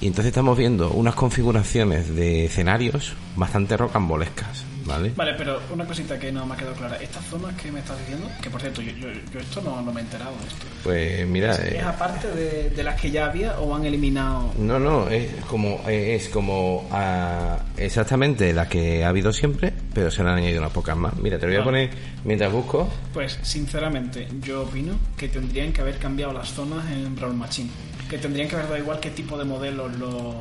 Y 0.00 0.06
entonces 0.06 0.30
estamos 0.30 0.56
viendo 0.56 0.90
unas 0.90 1.14
configuraciones 1.14 2.14
de 2.14 2.46
escenarios 2.46 3.12
bastante 3.36 3.76
rocambolescas, 3.76 4.64
¿vale? 4.84 5.12
Vale, 5.16 5.34
pero 5.36 5.60
una 5.72 5.84
cosita 5.84 6.18
que 6.18 6.32
no 6.32 6.46
me 6.46 6.54
ha 6.54 6.56
quedado 6.56 6.74
clara. 6.74 6.96
Estas 6.96 7.24
zonas 7.26 7.54
que 7.54 7.70
me 7.70 7.80
estás 7.80 7.98
diciendo, 7.98 8.28
que 8.42 8.50
por 8.50 8.60
cierto, 8.60 8.82
yo, 8.82 8.92
yo, 8.92 9.08
yo 9.32 9.40
esto 9.40 9.60
no, 9.62 9.80
no 9.82 9.92
me 9.92 10.00
he 10.00 10.04
enterado 10.04 10.32
de 10.32 10.46
esto. 10.48 10.66
Pues 10.84 11.26
mira, 11.26 11.52
¿Es, 11.52 11.58
eh, 11.60 11.78
es 11.78 11.84
aparte 11.84 12.28
de, 12.28 12.70
de 12.70 12.82
las 12.82 13.00
que 13.00 13.10
ya 13.10 13.26
había 13.26 13.58
o 13.60 13.74
han 13.74 13.84
eliminado? 13.84 14.52
no, 14.58 14.78
no, 14.78 15.08
es 15.08 15.30
como 15.46 15.80
es 15.88 16.28
como 16.28 16.88
ah, 16.92 17.58
exactamente 17.76 18.52
la 18.52 18.68
que 18.68 19.04
ha 19.04 19.08
habido 19.08 19.32
siempre, 19.32 19.72
pero 19.94 20.10
se 20.10 20.22
le 20.22 20.30
han 20.30 20.38
añadido 20.38 20.60
unas 20.60 20.72
pocas 20.72 20.96
más. 20.96 21.16
Mira, 21.16 21.38
te 21.38 21.46
lo 21.46 21.52
voy 21.52 21.60
a 21.60 21.64
poner 21.64 21.90
mientras 22.24 22.52
busco. 22.52 22.88
Pues 23.12 23.38
sinceramente, 23.42 24.28
yo 24.42 24.62
opino 24.62 24.94
que 25.16 25.28
tendrían 25.28 25.72
que 25.72 25.80
haber 25.80 25.98
cambiado 25.98 26.32
las 26.32 26.48
zonas 26.52 26.84
en 26.90 27.14
Brawl 27.14 27.34
Machine. 27.34 27.70
Que 28.08 28.18
tendrían 28.18 28.48
que 28.48 28.56
haber 28.56 28.68
dado 28.68 28.78
igual 28.78 28.98
qué 28.98 29.10
tipo 29.10 29.38
de 29.38 29.44
modelos 29.44 29.96
lo, 29.96 30.34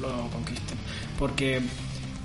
lo 0.00 0.30
conquisten. 0.32 0.78
Porque 1.18 1.60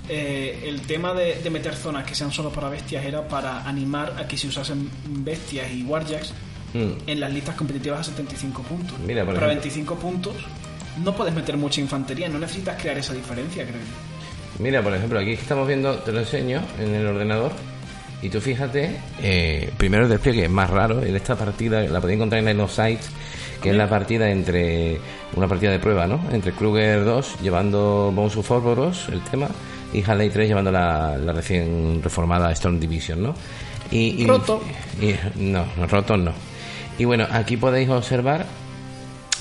eh, 0.08 0.64
el 0.66 0.82
tema 0.82 1.14
de, 1.14 1.36
de 1.42 1.50
meter 1.50 1.74
zonas 1.74 2.04
que 2.04 2.14
sean 2.14 2.32
solo 2.32 2.50
para 2.50 2.68
bestias 2.68 3.04
era 3.04 3.26
para 3.26 3.66
animar 3.68 4.14
a 4.18 4.26
que 4.26 4.36
se 4.36 4.48
usasen 4.48 4.90
bestias 5.08 5.70
y 5.72 5.82
warjacks 5.84 6.32
Mm. 6.74 6.92
en 7.06 7.20
las 7.20 7.30
listas 7.30 7.54
competitivas 7.54 8.00
a 8.00 8.04
75 8.04 8.62
puntos. 8.62 8.98
Mira, 9.06 9.26
por 9.26 9.34
Pero 9.34 9.46
a 9.46 9.50
ejemplo. 9.52 9.62
25 9.70 9.94
puntos 9.96 10.32
no 11.04 11.14
puedes 11.14 11.34
meter 11.34 11.58
mucha 11.58 11.82
infantería, 11.82 12.30
no 12.30 12.38
necesitas 12.38 12.80
crear 12.80 12.96
esa 12.96 13.12
diferencia, 13.12 13.64
creo. 13.64 13.76
Mira, 14.58 14.82
por 14.82 14.94
ejemplo, 14.94 15.18
aquí 15.18 15.32
estamos 15.32 15.68
viendo, 15.68 15.94
te 15.96 16.12
lo 16.12 16.20
enseño 16.20 16.62
en 16.80 16.94
el 16.94 17.06
ordenador. 17.06 17.52
Y 18.22 18.30
tú 18.30 18.40
fíjate, 18.40 18.96
eh, 19.22 19.70
primero 19.76 20.04
el 20.04 20.08
despliegue 20.08 20.44
es 20.44 20.50
más 20.50 20.70
raro. 20.70 21.02
En 21.02 21.14
esta 21.14 21.36
partida 21.36 21.82
la 21.82 22.00
podéis 22.00 22.16
encontrar 22.16 22.38
en 22.38 22.46
Line 22.46 22.62
of 22.62 22.72
Sight, 22.72 23.00
que 23.62 23.68
es 23.68 23.76
la 23.76 23.90
partida 23.90 24.30
entre. 24.30 24.98
Una 25.36 25.48
partida 25.48 25.72
de 25.72 25.78
prueba, 25.78 26.06
¿no? 26.06 26.22
Entre 26.32 26.52
Kruger 26.52 27.04
2 27.04 27.40
llevando 27.42 28.10
Bones 28.14 28.34
of 28.36 28.50
Ouroboros, 28.50 29.10
el 29.10 29.20
tema, 29.24 29.48
y 29.92 30.02
Halley 30.02 30.30
3 30.30 30.48
llevando 30.48 30.70
la, 30.72 31.16
la 31.18 31.32
recién 31.32 32.00
reformada 32.02 32.50
Storm 32.52 32.78
Division, 32.80 33.22
¿no? 33.22 33.34
Y, 33.90 34.22
y- 34.22 34.26
Roto. 34.26 34.62
y- 35.00 35.14
no, 35.36 35.64
rotos 35.88 36.18
no. 36.18 36.32
Y 36.98 37.04
bueno, 37.04 37.26
aquí 37.30 37.56
podéis 37.56 37.88
observar 37.90 38.46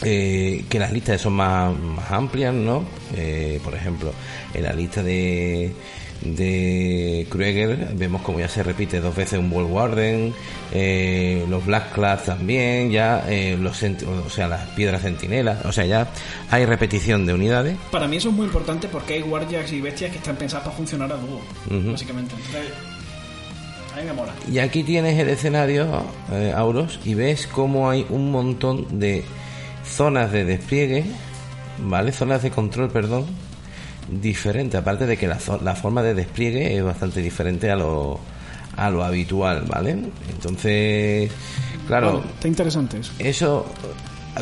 eh, 0.04 0.66
que 0.70 0.80
las 0.80 0.92
listas 0.92 1.22
son 1.22 1.34
más, 1.34 1.78
más 1.78 2.12
amplias, 2.12 2.54
¿no? 2.54 2.84
Eh, 3.16 3.60
por 3.64 3.76
ejemplo, 3.76 4.12
en 4.54 4.64
la 4.64 4.74
lista 4.74 5.04
de 5.04 5.74
de 6.22 7.26
Krueger 7.30 7.94
vemos 7.96 8.22
como 8.22 8.40
ya 8.40 8.48
se 8.48 8.64
repite 8.64 9.00
dos 9.00 9.16
veces 9.16 9.40
un 9.40 9.52
World 9.52 9.72
Warden, 9.72 10.34
eh, 10.74 11.46
los 11.50 11.66
Black 11.66 11.94
Class 11.94 12.26
también, 12.26 12.92
ya 12.92 13.26
eh, 13.28 13.58
los 13.60 13.82
o 13.84 14.30
sea 14.30 14.48
las 14.48 14.68
piedras 14.70 15.02
centinelas, 15.02 15.66
o 15.66 15.72
sea 15.72 15.86
ya 15.86 16.08
hay 16.50 16.66
repetición 16.66 17.26
de 17.26 17.34
unidades. 17.34 17.78
Para 17.92 18.08
mí 18.08 18.18
eso 18.18 18.30
es 18.30 18.36
muy 18.36 18.46
importante 18.46 18.88
porque 18.88 19.16
hay 19.16 19.22
warjacks 19.24 19.72
y 19.74 19.82
bestias 19.82 20.12
que 20.12 20.18
están 20.18 20.36
pensadas 20.36 20.66
para 20.66 20.78
funcionar 20.78 21.12
a 21.12 21.16
dúo, 21.16 21.42
básicamente. 21.92 22.36
Entonces, 22.36 22.72
a 23.94 24.00
mí 24.00 24.06
me 24.06 24.14
mola. 24.14 24.34
Y 24.50 24.60
aquí 24.60 24.84
tienes 24.84 25.20
el 25.20 25.30
escenario, 25.30 26.06
eh, 26.32 26.54
Auros, 26.56 27.00
y 27.04 27.14
ves 27.14 27.48
cómo 27.48 27.90
hay 27.90 28.06
un 28.10 28.32
montón 28.32 29.00
de 29.00 29.24
zonas 29.86 30.32
de 30.32 30.46
despliegue, 30.46 31.06
¿vale? 31.80 32.12
Zonas 32.12 32.44
de 32.44 32.52
control, 32.52 32.90
perdón, 32.90 33.26
diferentes. 34.10 34.80
Aparte 34.80 35.06
de 35.06 35.18
que 35.18 35.28
la, 35.28 35.38
la 35.64 35.76
forma 35.76 36.02
de 36.04 36.14
despliegue 36.14 36.78
es 36.78 36.84
bastante 36.84 37.22
diferente 37.22 37.70
a 37.72 37.76
lo, 37.76 38.20
a 38.78 38.90
lo 38.90 39.04
habitual, 39.04 39.64
¿vale? 39.68 39.98
Entonces, 40.30 41.32
claro, 41.88 42.20
Vale, 42.20 42.26
está 42.36 42.48
interesante 42.48 43.00
eso. 43.00 43.12
eso, 43.20 43.66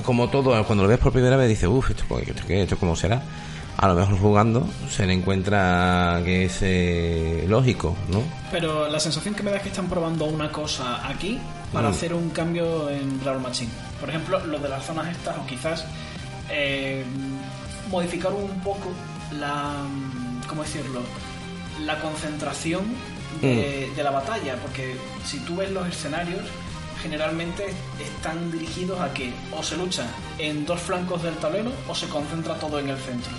como 0.04 0.30
todo, 0.30 0.64
cuando 0.66 0.84
lo 0.84 0.90
ves 0.90 1.00
por 1.00 1.12
primera 1.12 1.36
vez, 1.38 1.50
dices, 1.50 1.68
uff, 1.70 1.90
¿esto, 1.92 2.04
esto, 2.20 2.44
qué? 2.48 2.64
¿esto 2.64 2.78
cómo 2.78 2.96
será? 2.96 3.22
A 3.78 3.88
lo 3.88 3.96
mejor 3.96 4.18
jugando 4.20 4.68
se 4.90 5.06
le 5.06 5.14
encuentra 5.14 6.22
que 6.26 6.46
es 6.46 6.58
eh, 6.62 7.46
lógico, 7.48 7.96
¿no? 8.12 8.22
Pero 8.52 8.90
la 8.90 9.00
sensación 9.00 9.34
que 9.36 9.42
me 9.42 9.52
da 9.52 9.58
es 9.58 9.64
que 9.64 9.70
están 9.70 9.88
probando 9.88 10.26
una 10.26 10.52
cosa 10.52 11.08
aquí 11.08 11.40
para 11.72 11.88
Mm. 11.88 11.92
hacer 11.92 12.14
un 12.14 12.30
cambio 12.32 12.90
en 12.90 13.20
Brawl 13.22 13.40
Machine. 13.42 13.72
Por 14.02 14.10
ejemplo, 14.10 14.46
lo 14.46 14.60
de 14.60 14.68
las 14.68 14.84
zonas 14.86 15.08
estas 15.10 15.38
o 15.38 15.46
quizás 15.46 15.86
eh, 16.52 17.06
modificar 17.90 18.34
un 18.34 18.60
poco 18.60 18.92
la... 19.34 19.74
¿Cómo 20.48 20.64
decirlo? 20.64 21.02
La 21.86 22.00
concentración 22.00 22.84
de, 23.42 23.92
de 23.96 24.04
la 24.04 24.12
batalla. 24.12 24.56
Porque 24.58 24.96
si 25.26 25.40
tú 25.40 25.58
ves 25.58 25.72
los 25.72 25.88
escenarios, 25.88 26.42
generalmente 27.02 27.68
están 28.04 28.52
dirigidos 28.52 29.00
a 29.00 29.14
que 29.14 29.32
o 29.56 29.64
se 29.64 29.78
lucha 29.78 30.06
en 30.38 30.66
dos 30.66 30.80
flancos 30.82 31.24
del 31.24 31.36
tablero 31.36 31.72
o 31.88 31.96
se 31.96 32.08
concentra 32.08 32.56
todo 32.56 32.80
en 32.80 32.90
el 32.90 32.98
centro. 32.98 33.32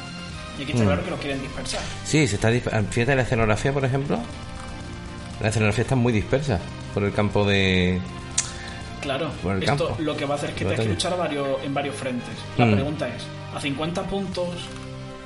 Y 0.58 0.62
aquí 0.62 0.72
está 0.72 0.84
Mm. 0.84 0.86
claro 0.86 1.04
que 1.04 1.10
lo 1.10 1.16
quieren 1.18 1.42
dispersar. 1.42 1.80
Sí, 2.04 2.26
se 2.28 2.36
está 2.36 2.50
disp- 2.50 2.86
fíjate 2.90 3.16
la 3.16 3.22
escenografía, 3.22 3.72
por 3.72 3.84
ejemplo. 3.84 4.18
La 5.40 5.48
escenografía 5.48 5.82
está 5.82 5.96
muy 5.96 6.12
dispersa 6.12 6.58
por 6.94 7.02
el 7.04 7.12
campo 7.12 7.44
de. 7.46 8.00
Claro, 9.00 9.30
Por 9.42 9.56
el 9.56 9.62
esto 9.62 9.88
campo. 9.88 10.02
lo 10.02 10.14
que 10.16 10.26
va 10.26 10.34
a 10.34 10.36
hacer 10.36 10.50
es 10.50 10.56
que 10.56 10.64
tengas 10.66 10.80
que 10.80 10.88
luchar 10.90 11.16
varios, 11.16 11.62
en 11.64 11.72
varios 11.72 11.96
frentes. 11.96 12.34
La 12.58 12.66
Mm. 12.66 12.74
pregunta 12.74 13.08
es, 13.08 13.22
¿a 13.54 13.60
50 13.60 14.02
puntos 14.02 14.48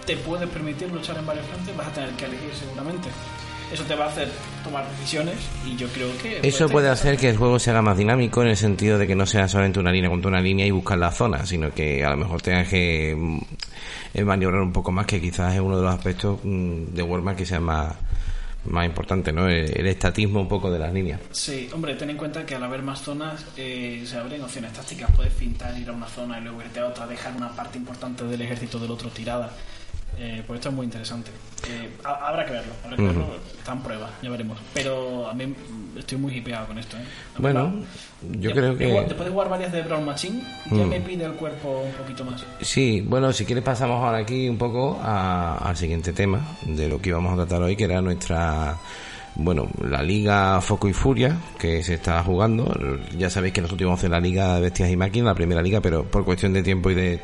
te 0.06 0.16
puedes 0.16 0.48
permitir 0.48 0.90
luchar 0.90 1.16
en 1.18 1.26
varios 1.26 1.46
frentes? 1.46 1.76
Vas 1.76 1.88
a 1.88 1.92
tener 1.92 2.10
que 2.10 2.24
elegir 2.26 2.50
seguramente. 2.58 3.08
Eso 3.72 3.82
te 3.84 3.94
va 3.94 4.04
a 4.04 4.08
hacer 4.08 4.28
tomar 4.62 4.88
decisiones 4.90 5.36
y 5.66 5.76
yo 5.76 5.88
creo 5.88 6.08
que... 6.18 6.46
Eso 6.46 6.68
puede 6.68 6.88
hacer 6.88 7.16
que 7.16 7.30
el 7.30 7.36
juego 7.36 7.58
se 7.58 7.70
haga 7.70 7.82
más 7.82 7.96
dinámico 7.96 8.42
en 8.42 8.48
el 8.48 8.56
sentido 8.56 8.98
de 8.98 9.06
que 9.06 9.16
no 9.16 9.26
sea 9.26 9.48
solamente 9.48 9.80
una 9.80 9.90
línea 9.90 10.10
contra 10.10 10.28
una 10.28 10.40
línea 10.40 10.66
y 10.66 10.70
buscar 10.70 10.98
la 10.98 11.10
zona, 11.10 11.44
sino 11.46 11.72
que 11.72 12.04
a 12.04 12.10
lo 12.10 12.16
mejor 12.16 12.42
tengas 12.42 12.68
que 12.68 13.16
mm, 13.16 13.38
eh, 14.14 14.24
maniobrar 14.24 14.60
un 14.60 14.72
poco 14.72 14.92
más, 14.92 15.06
que 15.06 15.20
quizás 15.20 15.54
es 15.54 15.60
uno 15.60 15.78
de 15.78 15.82
los 15.82 15.94
aspectos 15.94 16.38
mm, 16.44 16.94
de 16.94 17.02
Warman 17.02 17.34
que 17.34 17.46
sea 17.46 17.58
más, 17.58 17.94
más 18.66 18.86
importante, 18.86 19.32
¿no? 19.32 19.48
El, 19.48 19.76
el 19.76 19.86
estatismo 19.86 20.40
un 20.40 20.48
poco 20.48 20.70
de 20.70 20.78
las 20.78 20.92
líneas. 20.92 21.20
Sí, 21.32 21.68
hombre, 21.72 21.94
ten 21.94 22.10
en 22.10 22.16
cuenta 22.16 22.44
que 22.46 22.54
al 22.54 22.62
haber 22.62 22.82
más 22.82 23.02
zonas 23.02 23.44
eh, 23.56 24.04
se 24.06 24.16
abren 24.16 24.42
opciones 24.42 24.72
tácticas. 24.72 25.10
Puedes 25.12 25.32
fintar, 25.32 25.76
ir 25.78 25.88
a 25.88 25.92
una 25.92 26.06
zona 26.06 26.38
y 26.38 26.42
luego 26.42 26.62
irte 26.62 26.80
a 26.80 26.86
otra, 26.86 27.06
dejar 27.06 27.34
una 27.34 27.50
parte 27.50 27.78
importante 27.78 28.24
del 28.24 28.40
ejército 28.40 28.78
del 28.78 28.90
otro 28.90 29.10
tirada. 29.10 29.50
Eh, 30.18 30.42
pues 30.46 30.59
esto 30.59 30.68
es 30.70 30.74
muy 30.74 30.85
interesante. 30.87 31.31
Eh, 31.68 31.90
ha- 32.05 32.29
habrá 32.29 32.44
que 32.46 32.53
verlo, 32.53 32.72
habrá 32.85 32.96
que 32.96 33.03
verlo. 33.03 33.27
Está 33.59 33.72
en 33.72 33.81
prueba, 33.83 34.11
ya 34.22 34.31
veremos. 34.31 34.59
Pero 34.74 35.29
a 35.29 35.35
mí 35.35 35.55
estoy 35.96 36.18
muy 36.18 36.37
hipeado 36.37 36.66
con 36.66 36.79
esto. 36.79 36.96
¿eh? 36.96 37.05
Bueno, 37.38 37.72
verdad, 38.22 38.40
yo 38.40 38.50
creo 38.53 38.77
que... 38.77 38.87
Después 38.87 39.24
de 39.24 39.31
jugar 39.31 39.48
varias 39.48 39.72
de 39.72 39.83
Brown 39.83 40.05
Machine, 40.05 40.42
ya 40.70 40.85
Mm. 40.85 40.88
me 40.88 41.00
pide 41.00 41.24
el 41.24 41.33
cuerpo 41.33 41.83
un 41.87 41.92
poquito 41.92 42.24
más. 42.24 42.44
Sí, 42.61 43.00
bueno, 43.07 43.33
si 43.33 43.44
quieres 43.44 43.64
pasamos 43.64 44.03
ahora 44.05 44.18
aquí 44.18 44.48
un 44.48 44.59
poco 44.59 45.00
a- 45.03 45.57
al 45.59 45.77
siguiente 45.77 46.12
tema 46.12 46.40
de 46.66 46.88
lo 46.88 47.00
que 47.00 47.09
íbamos 47.11 47.33
a 47.33 47.37
tratar 47.46 47.62
hoy, 47.62 47.74
que 47.77 47.85
era 47.85 48.00
nuestra, 48.03 48.77
bueno, 49.36 49.68
la 49.82 50.02
Liga 50.02 50.60
Foco 50.60 50.88
y 50.88 50.92
Furia, 50.92 51.36
que 51.58 51.82
se 51.82 51.94
está 51.94 52.22
jugando. 52.22 52.72
Ya 53.16 53.30
sabéis 53.30 53.52
que 53.52 53.60
nosotros 53.60 53.82
íbamos 53.82 53.98
a 53.98 54.00
hacer 54.00 54.10
la 54.10 54.20
Liga 54.20 54.54
de 54.54 54.60
Bestias 54.60 54.90
y 54.90 54.96
Máquinas, 54.96 55.26
la 55.26 55.34
primera 55.34 55.60
liga, 55.60 55.80
pero 55.80 56.04
por 56.04 56.24
cuestión 56.24 56.52
de 56.52 56.62
tiempo 56.62 56.90
y 56.90 56.94
de 56.94 57.20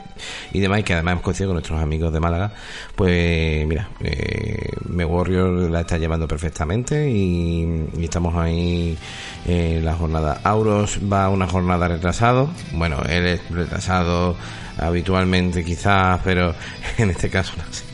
y 0.53 0.61
demás, 0.61 0.83
que 0.83 0.95
además 0.95 1.13
hemos 1.13 1.25
coincidido 1.25 1.51
con 1.51 1.55
nuestros 1.55 1.81
amigos 1.81 2.13
de 2.13 2.21
Málaga, 2.21 2.53
pues 2.97 3.67
mira, 3.67 3.89
eh, 4.01 4.71
Me 4.89 5.05
Warrior 5.05 5.71
la 5.71 5.81
está 5.81 5.99
llevando 5.99 6.27
perfectamente 6.27 7.09
y, 7.09 7.89
y 7.97 8.05
estamos 8.05 8.35
ahí 8.35 8.99
en 9.47 9.85
la 9.85 9.95
jornada. 9.95 10.41
Auros 10.43 10.99
va 11.11 11.27
a 11.27 11.29
una 11.29 11.47
jornada 11.47 11.87
retrasado, 11.89 12.51
bueno, 12.73 13.03
él 13.09 13.27
es 13.27 13.51
retrasado 13.51 14.37
habitualmente 14.79 15.65
quizás, 15.65 16.21
pero 16.25 16.55
en 16.99 17.11
este 17.11 17.31
caso 17.31 17.53
no 17.57 17.73
sé. 17.73 17.85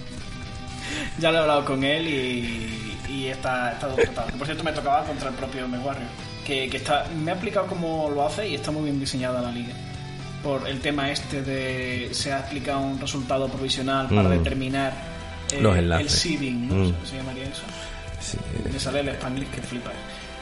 Ya 1.18 1.30
lo 1.30 1.38
he 1.38 1.40
hablado 1.40 1.64
con 1.64 1.82
él 1.82 2.06
y, 2.06 2.85
y 3.08 3.26
está, 3.26 3.72
está. 3.72 3.94
Que, 4.26 4.32
por 4.36 4.46
cierto, 4.46 4.62
me 4.64 4.72
tocaba 4.72 5.04
contra 5.04 5.28
el 5.30 5.34
propio 5.34 5.66
Me 5.68 5.78
Warrior. 5.78 6.06
Que, 6.44 6.68
que 6.68 6.76
está, 6.76 7.06
me 7.16 7.30
ha 7.30 7.34
explicado 7.34 7.66
cómo 7.66 8.10
lo 8.14 8.26
hace 8.26 8.48
y 8.48 8.54
está 8.54 8.70
muy 8.70 8.84
bien 8.84 9.00
diseñada 9.00 9.40
la 9.42 9.50
liga. 9.50 9.74
Por 10.42 10.66
el 10.68 10.80
tema 10.80 11.10
este 11.10 11.42
de 11.42 12.10
se 12.12 12.32
ha 12.32 12.38
aplicado 12.38 12.80
un 12.80 13.00
resultado 13.00 13.48
provisional 13.48 14.06
para 14.08 14.28
Mm. 14.28 14.32
determinar 14.32 14.92
eh, 15.52 15.60
Los 15.60 15.76
el 15.76 15.84
enlaces. 15.84 16.12
seeding, 16.12 16.68
¿no? 16.68 16.74
Mm. 16.74 16.94
¿Se- 17.04 17.10
¿Se 17.10 17.16
llamaría 17.16 17.44
eso? 17.44 17.62
Sí, 18.20 18.38
Me 18.72 18.78
sale 18.78 19.00
el 19.00 19.08
Spanglish 19.10 19.50
que 19.50 19.60
flipa. 19.62 19.90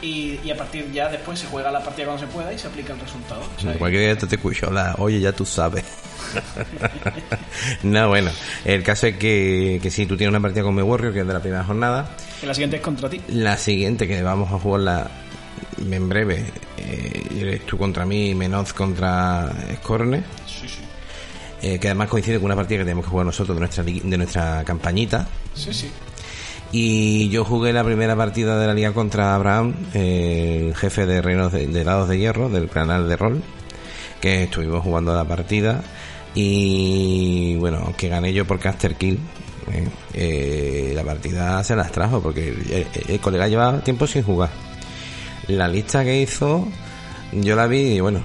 Y, 0.02 0.38
y 0.44 0.50
a 0.50 0.56
partir 0.56 0.90
ya 0.92 1.08
después 1.08 1.38
se 1.38 1.46
juega 1.46 1.70
la 1.70 1.82
partida 1.82 2.06
cuando 2.06 2.26
se 2.26 2.32
pueda 2.32 2.52
y 2.52 2.58
se 2.58 2.66
aplica 2.66 2.92
el 2.92 3.00
resultado. 3.00 3.40
O 3.56 3.60
sea, 3.60 3.72
Cualquier 3.74 4.02
día 4.02 4.18
te 4.28 4.34
escucho 4.36 4.70
oye, 4.98 5.20
ya 5.20 5.32
tú 5.32 5.46
sabes. 5.46 5.84
no, 7.82 8.08
bueno, 8.08 8.30
el 8.64 8.82
caso 8.82 9.06
es 9.06 9.16
que, 9.16 9.78
que 9.82 9.90
si 9.90 10.06
tú 10.06 10.16
tienes 10.16 10.30
una 10.30 10.40
partida 10.40 10.62
con 10.62 10.74
Me 10.74 10.82
Warrior, 10.82 11.12
que 11.12 11.20
es 11.20 11.26
de 11.26 11.32
la 11.32 11.40
primera 11.40 11.64
jornada, 11.64 12.10
la 12.42 12.54
siguiente 12.54 12.76
es 12.76 12.82
contra 12.82 13.08
ti. 13.08 13.20
la 13.28 13.56
siguiente 13.56 14.06
que 14.08 14.22
vamos 14.22 14.52
a 14.52 14.58
jugarla 14.58 15.10
en 15.90 16.08
breve, 16.08 16.44
eh, 16.78 17.22
eres 17.38 17.66
tú 17.66 17.78
contra 17.78 18.04
mí, 18.06 18.34
Menoz 18.34 18.72
contra 18.72 19.50
Scorne, 19.76 20.22
Sí, 20.46 20.68
sí. 20.68 20.80
eh, 21.62 21.78
que 21.78 21.88
además 21.88 22.08
coincide 22.08 22.36
con 22.36 22.46
una 22.46 22.56
partida 22.56 22.78
que 22.78 22.84
tenemos 22.84 23.04
que 23.04 23.10
jugar 23.10 23.26
nosotros 23.26 23.56
de 23.56 23.60
nuestra, 23.60 23.82
de 23.84 24.16
nuestra 24.18 24.64
campañita. 24.64 25.26
Sí, 25.54 25.72
sí. 25.72 25.90
Y 26.72 27.28
yo 27.28 27.44
jugué 27.44 27.72
la 27.72 27.84
primera 27.84 28.16
partida 28.16 28.58
de 28.58 28.66
la 28.66 28.74
liga 28.74 28.92
contra 28.92 29.34
Abraham, 29.36 29.74
eh, 29.94 30.64
el 30.68 30.74
jefe 30.74 31.06
de 31.06 31.22
reinos 31.22 31.52
de, 31.52 31.68
de 31.68 31.84
dados 31.84 32.08
de 32.08 32.18
hierro 32.18 32.48
del 32.48 32.68
canal 32.68 33.08
de 33.08 33.16
rol, 33.16 33.42
que 34.20 34.44
estuvimos 34.44 34.82
jugando 34.82 35.14
la 35.14 35.24
partida 35.24 35.82
y 36.34 37.56
bueno, 37.56 37.82
aunque 37.84 38.08
gané 38.08 38.32
yo 38.32 38.44
por 38.44 38.58
caster 38.58 38.96
kill, 38.96 39.18
¿eh? 39.72 39.88
Eh, 40.14 40.92
la 40.94 41.02
partida 41.04 41.62
se 41.64 41.76
las 41.76 41.90
trajo 41.92 42.20
porque 42.20 42.86
el, 43.08 43.20
colega 43.20 43.48
llevaba 43.48 43.80
tiempo 43.80 44.06
sin 44.06 44.22
jugar. 44.22 44.50
La 45.48 45.68
lista 45.68 46.04
que 46.04 46.22
hizo, 46.22 46.66
yo 47.32 47.56
la 47.56 47.66
vi 47.66 47.96
y 47.96 48.00
bueno, 48.00 48.22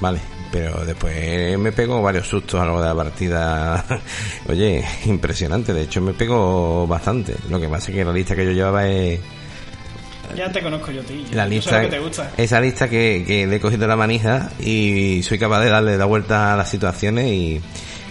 vale, 0.00 0.20
pero 0.52 0.84
después 0.84 1.58
me 1.58 1.72
pegó 1.72 2.00
varios 2.00 2.28
sustos 2.28 2.60
a 2.60 2.64
lo 2.64 2.80
de 2.80 2.86
la 2.86 2.94
partida. 2.94 3.84
Oye, 4.48 4.84
impresionante, 5.06 5.72
de 5.72 5.82
hecho 5.82 6.00
me 6.00 6.14
pegó 6.14 6.86
bastante. 6.86 7.34
Lo 7.48 7.60
que 7.60 7.68
pasa 7.68 7.90
es 7.90 7.96
que 7.96 8.04
la 8.04 8.12
lista 8.12 8.36
que 8.36 8.44
yo 8.44 8.52
llevaba 8.52 8.86
es 8.86 9.20
Ya 10.36 10.50
te 10.52 10.62
conozco 10.62 10.90
yo, 10.90 11.02
tío. 11.02 11.16
la 11.32 11.44
Yo 11.44 11.48
sé 11.50 11.54
lista, 11.54 11.82
lo 11.82 11.88
que 11.90 11.96
te 11.96 12.00
gusta. 12.02 12.30
esa 12.36 12.60
lista 12.60 12.88
que, 12.88 13.24
que 13.26 13.46
le 13.46 13.56
he 13.56 13.60
cogido 13.60 13.86
la 13.86 13.96
manija 13.96 14.50
y 14.60 15.22
soy 15.22 15.38
capaz 15.38 15.60
de 15.62 15.70
darle 15.70 15.96
la 15.96 16.04
vuelta 16.04 16.54
a 16.54 16.56
las 16.56 16.68
situaciones 16.70 17.26
y, 17.30 17.60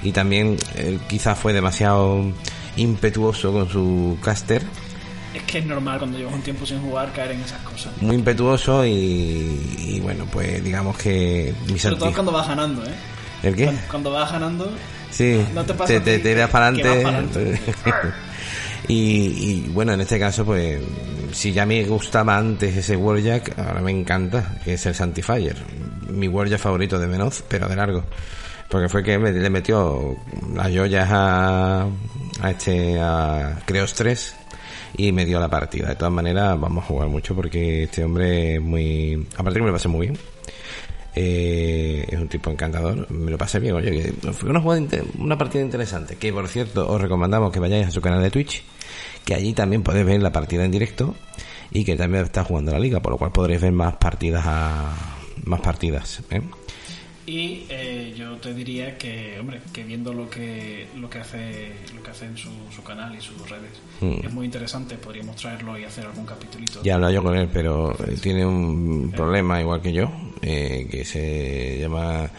y 0.03 0.11
también 0.11 0.57
él 0.75 0.99
quizás 1.07 1.37
fue 1.37 1.53
demasiado 1.53 2.31
impetuoso 2.75 3.51
con 3.53 3.69
su 3.69 4.17
caster, 4.23 4.63
Es 5.35 5.43
que 5.43 5.59
es 5.59 5.65
normal 5.65 5.99
cuando 5.99 6.17
llevas 6.17 6.33
un 6.33 6.41
tiempo 6.41 6.65
sin 6.65 6.79
jugar 6.81 7.11
caer 7.13 7.31
en 7.31 7.41
esas 7.41 7.59
cosas. 7.61 7.91
muy 8.01 8.15
impetuoso 8.15 8.85
y, 8.85 8.91
y 9.77 9.99
bueno, 10.01 10.25
pues 10.31 10.63
digamos 10.63 10.97
que 10.97 11.53
Sobre 11.77 11.95
todo 11.97 12.13
cuando 12.13 12.31
vas 12.31 12.47
ganando, 12.47 12.83
¿eh? 12.83 12.93
¿El 13.43 13.55
qué? 13.55 13.65
Cuando, 13.65 13.81
cuando 13.89 14.11
vas 14.11 14.31
ganando, 14.31 14.71
Sí, 15.11 15.45
No 15.53 15.63
te 15.63 15.73
pasa 15.75 15.93
te, 16.01 16.17
te 16.19 16.47
para 16.47 16.67
adelante. 16.67 17.59
y, 18.87 18.95
y 18.95 19.69
bueno, 19.73 19.93
en 19.93 20.01
este 20.01 20.19
caso, 20.19 20.43
pues, 20.45 20.81
si 21.31 21.51
ya 21.51 21.65
me 21.65 21.83
gustaba 21.85 22.37
antes 22.37 22.75
ese 22.75 22.95
Warjack, 22.97 23.57
ahora 23.57 23.81
me 23.81 23.91
encanta, 23.91 24.59
que 24.63 24.73
es 24.73 24.85
el 24.85 24.93
Sanctifier. 24.95 25.55
Mi 26.09 26.27
Warjack 26.27 26.59
favorito 26.59 26.99
de 26.99 27.07
Menoz, 27.07 27.43
pero 27.47 27.67
de 27.67 27.75
largo. 27.75 28.03
Porque 28.69 28.89
fue 28.89 29.03
que 29.03 29.17
me- 29.17 29.31
le 29.31 29.49
metió 29.49 30.15
las 30.55 30.67
joyas 30.75 31.07
a, 31.11 31.87
a 32.41 32.51
este, 32.51 32.97
a 32.99 33.59
Creos 33.65 33.93
3 33.93 34.35
y 34.97 35.11
me 35.11 35.25
dio 35.25 35.39
la 35.39 35.49
partida. 35.49 35.89
De 35.89 35.95
todas 35.95 36.13
maneras, 36.13 36.59
vamos 36.59 36.83
a 36.83 36.87
jugar 36.87 37.07
mucho 37.07 37.35
porque 37.35 37.83
este 37.83 38.03
hombre 38.03 38.55
es 38.55 38.61
muy. 38.61 39.27
Aparte 39.37 39.59
que 39.59 39.61
me 39.61 39.67
lo 39.67 39.73
pasé 39.73 39.87
muy 39.87 40.07
bien. 40.07 40.19
Eh, 41.15 42.05
es 42.09 42.19
un 42.19 42.27
tipo 42.27 42.49
encantador, 42.49 43.09
me 43.11 43.29
lo 43.29 43.37
pasé 43.37 43.59
bien, 43.59 43.75
oye, 43.75 44.11
fue 44.31 44.49
una, 44.49 44.59
jugada 44.59 44.81
una 45.19 45.37
partida 45.37 45.61
interesante, 45.61 46.15
que 46.15 46.33
por 46.33 46.47
cierto 46.47 46.89
os 46.89 46.99
recomendamos 46.99 47.51
que 47.51 47.59
vayáis 47.59 47.85
a 47.85 47.91
su 47.91 48.01
canal 48.01 48.19
de 48.23 48.31
Twitch, 48.31 48.63
que 49.25 49.33
allí 49.33 49.53
también 49.53 49.83
podéis 49.83 50.05
ver 50.05 50.21
la 50.21 50.31
partida 50.31 50.65
en 50.65 50.71
directo 50.71 51.15
y 51.71 51.83
que 51.85 51.95
también 51.95 52.23
está 52.23 52.43
jugando 52.43 52.71
la 52.71 52.79
liga, 52.79 53.01
por 53.01 53.13
lo 53.13 53.17
cual 53.17 53.31
podréis 53.31 53.61
ver 53.61 53.71
más 53.71 53.95
partidas 53.95 54.43
a 54.45 54.95
más 55.45 55.61
partidas. 55.61 56.21
¿eh? 56.29 56.41
Y 57.25 57.65
eh, 57.69 58.13
yo 58.17 58.35
te 58.35 58.53
diría 58.53 58.97
que, 58.97 59.37
hombre, 59.39 59.61
que 59.71 59.83
viendo 59.83 60.13
lo 60.13 60.29
que 60.29 60.87
lo 60.97 61.09
que 61.09 61.19
hace 61.19 61.71
lo 61.95 62.03
que 62.03 62.11
hace 62.11 62.25
en 62.25 62.37
su, 62.37 62.49
su 62.75 62.83
canal 62.83 63.15
y 63.15 63.21
sus 63.21 63.49
redes 63.49 63.71
Mm. 64.01 64.25
es 64.25 64.33
muy 64.33 64.45
interesante, 64.45 64.95
podríamos 64.95 65.35
traerlo 65.37 65.77
y 65.77 65.85
hacer 65.85 66.05
algún 66.05 66.25
capitulito. 66.25 66.81
Ya 66.83 66.91
he 66.91 66.95
hablado 66.95 67.13
yo 67.13 67.23
con 67.23 67.37
él, 67.37 67.47
pero 67.51 67.93
eh, 68.05 68.17
tiene 68.21 68.45
un 68.45 69.11
problema 69.15 69.61
igual 69.61 69.81
que 69.81 69.93
yo, 69.93 70.11
eh, 70.41 70.87
que 70.91 71.05
se 71.05 71.77
llama 71.79 72.29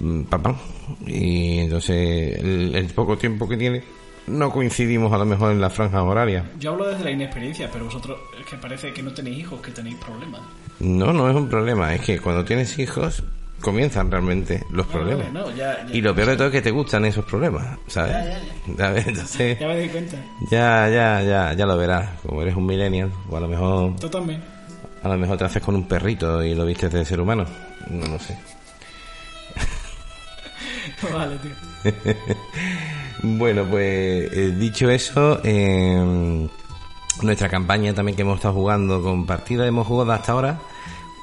mm, 0.00 0.22
papá. 0.22 0.58
Y 1.06 1.58
entonces 1.58 2.38
el, 2.38 2.74
el 2.74 2.86
poco 2.86 3.16
tiempo 3.16 3.48
que 3.48 3.56
tiene 3.56 3.82
no 4.26 4.50
coincidimos 4.50 5.12
a 5.12 5.18
lo 5.18 5.24
mejor 5.26 5.52
en 5.52 5.60
la 5.60 5.70
franja 5.70 6.02
horaria. 6.02 6.44
Yo 6.58 6.72
hablo 6.72 6.86
desde 6.88 7.04
la 7.04 7.10
inexperiencia, 7.10 7.68
pero 7.72 7.84
vosotros 7.86 8.18
es 8.40 8.46
que 8.46 8.56
parece 8.56 8.92
que 8.92 9.02
no 9.02 9.12
tenéis 9.12 9.38
hijos, 9.38 9.60
que 9.60 9.70
tenéis 9.70 9.96
problemas. 9.96 10.40
No, 10.80 11.12
no 11.12 11.28
es 11.30 11.36
un 11.36 11.48
problema, 11.48 11.94
es 11.94 12.00
que 12.00 12.18
cuando 12.20 12.44
tienes 12.44 12.78
hijos 12.78 13.22
comienzan 13.60 14.10
realmente 14.10 14.62
los 14.70 14.86
problemas. 14.86 15.32
No, 15.32 15.50
ya, 15.50 15.86
ya, 15.86 15.94
Y 15.94 16.00
lo 16.02 16.14
peor 16.14 16.28
de 16.30 16.36
todo 16.36 16.46
es 16.48 16.52
que 16.52 16.60
te 16.62 16.70
gustan 16.70 17.04
esos 17.06 17.24
problemas, 17.24 17.78
¿sabes? 17.86 18.12
Ya, 18.66 18.76
¿Sabes? 18.76 19.06
Entonces, 19.08 19.58
ya 19.58 19.68
me 19.68 19.78
di 19.80 19.88
cuenta. 19.88 20.16
ya, 20.50 20.88
ya, 20.90 21.22
ya, 21.22 21.52
ya 21.54 21.66
lo 21.66 21.76
verás. 21.76 22.10
Como 22.22 22.42
eres 22.42 22.56
un 22.56 22.66
millennial, 22.66 23.10
o 23.30 23.36
a 23.36 23.40
lo 23.40 23.48
mejor, 23.48 23.96
Tú 23.96 24.08
también. 24.10 24.42
a 25.02 25.08
lo 25.08 25.16
mejor 25.16 25.38
te 25.38 25.44
haces 25.44 25.62
con 25.62 25.74
un 25.76 25.86
perrito 25.88 26.42
y 26.44 26.54
lo 26.54 26.66
vistes 26.66 26.92
de 26.92 27.04
ser 27.04 27.20
humano. 27.20 27.46
No 27.88 28.06
lo 28.06 28.18
sé. 28.18 28.36
vale, 31.12 31.36
tío. 31.38 31.52
Bueno, 33.26 33.64
pues 33.64 34.32
eh, 34.32 34.54
dicho 34.58 34.90
eso, 34.90 35.40
eh, 35.42 36.46
nuestra 37.22 37.48
campaña 37.48 37.94
también 37.94 38.16
que 38.16 38.22
hemos 38.22 38.36
estado 38.36 38.54
jugando 38.54 39.02
con 39.02 39.24
partidas, 39.24 39.66
hemos 39.66 39.86
jugado 39.86 40.12
hasta 40.12 40.32
ahora 40.32 40.60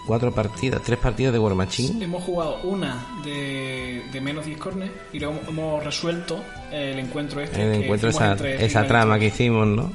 cuatro 0.07 0.31
partidas, 0.31 0.81
tres 0.83 0.97
partidas 0.97 1.31
de 1.31 1.37
War 1.39 1.53
Machine. 1.53 2.03
Hemos 2.03 2.23
jugado 2.23 2.57
una 2.63 3.05
de, 3.23 4.01
de 4.11 4.19
menos 4.21 4.45
discornes 4.45 4.89
y 5.13 5.19
luego 5.19 5.39
hemos 5.47 5.83
resuelto 5.83 6.43
el 6.71 6.97
encuentro 6.97 7.39
este. 7.39 7.61
El 7.61 7.71
que 7.79 7.83
encuentro, 7.85 8.09
esa, 8.09 8.33
esa 8.33 8.87
trama 8.87 9.19
que 9.19 9.27
hicimos, 9.27 9.67
¿no? 9.67 9.91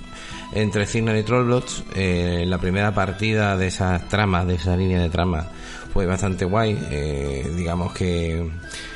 Entre 0.52 0.86
Cignar 0.86 1.16
y 1.16 1.24
Trollblots, 1.24 1.82
eh, 1.96 2.44
la 2.46 2.58
primera 2.58 2.94
partida 2.94 3.56
de 3.56 3.66
esas 3.66 4.08
tramas, 4.08 4.46
de 4.46 4.54
esa 4.54 4.76
línea 4.76 5.00
de 5.02 5.10
trama, 5.10 5.48
fue 5.92 6.06
bastante 6.06 6.44
guay. 6.44 6.78
eh, 6.88 7.50
digamos 7.56 7.92
que, 7.92 8.48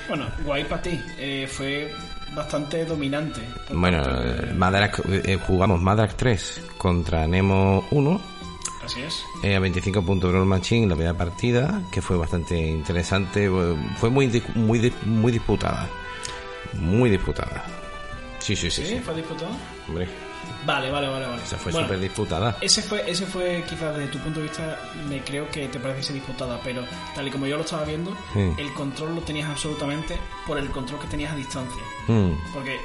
Bueno, 0.09 0.27
guay 0.45 0.63
para 0.65 0.81
ti. 0.83 1.01
Eh, 1.19 1.49
fue 1.51 1.93
bastante 2.35 2.85
dominante. 2.85 3.41
bueno, 3.73 4.03
eh, 4.03 4.53
Madrak- 4.57 5.03
eh, 5.07 5.39
jugamos 5.47 5.81
Madrak 5.81 6.15
3 6.17 6.63
contra 6.79 7.27
Nemo 7.27 7.85
1. 7.91 8.21
Así 8.85 9.01
es. 9.03 9.25
eh, 9.43 9.55
a 9.55 9.61
25 9.61 10.03
puntos 10.03 10.31
Brawl 10.33 10.47
Machine 10.47 10.87
la 10.89 10.95
primera 10.95 11.17
partida 11.17 11.83
que 11.93 12.01
fue 12.03 12.17
bastante 12.17 12.57
interesante 12.59 13.49
fue 13.99 14.11
muy 14.11 14.43
muy 14.55 14.93
muy 15.05 15.31
disputada 15.33 15.89
muy 16.73 17.11
disputada 17.11 17.63
sí 18.39 18.57
sí 18.57 18.71
sí, 18.71 18.83
¿Sí? 18.83 18.95
sí. 18.95 19.01
¿Fue 19.01 19.15
disputado? 19.15 19.51
hombre 19.87 20.09
Vale, 20.67 20.91
vale, 20.91 21.09
vale. 21.09 21.27
vale. 21.27 21.43
esa 21.43 21.57
fue 21.57 21.73
Bueno, 21.73 21.87
súper 21.87 22.01
disputada 22.01 22.57
Ese 22.61 22.83
fue, 22.83 23.11
ese 23.11 23.25
fue 23.27 23.65
quizás 23.69 23.97
desde 23.97 24.11
tu 24.13 24.19
punto 24.19 24.41
de 24.41 24.47
vista, 24.49 24.79
me 25.09 25.21
creo 25.23 25.49
que 25.51 25.69
te 25.69 25.79
parece 25.81 26.13
disputada, 26.13 26.61
pero 26.63 26.83
tal 27.15 27.27
y 27.27 27.31
como 27.31 27.47
yo 27.47 27.57
lo 27.57 27.63
estaba 27.63 27.85
viendo, 27.85 28.15
Sí. 28.33 28.53
el 28.59 28.73
control 28.75 29.15
lo 29.15 29.21
tenías 29.23 29.49
absolutamente 29.49 30.19
por 30.47 30.59
el 30.59 30.69
control 30.71 31.01
que 31.01 31.07
tenías 31.07 31.33
a 31.33 31.37
distancia. 31.37 31.83
Mm, 32.09 32.33
Porque 32.53 32.79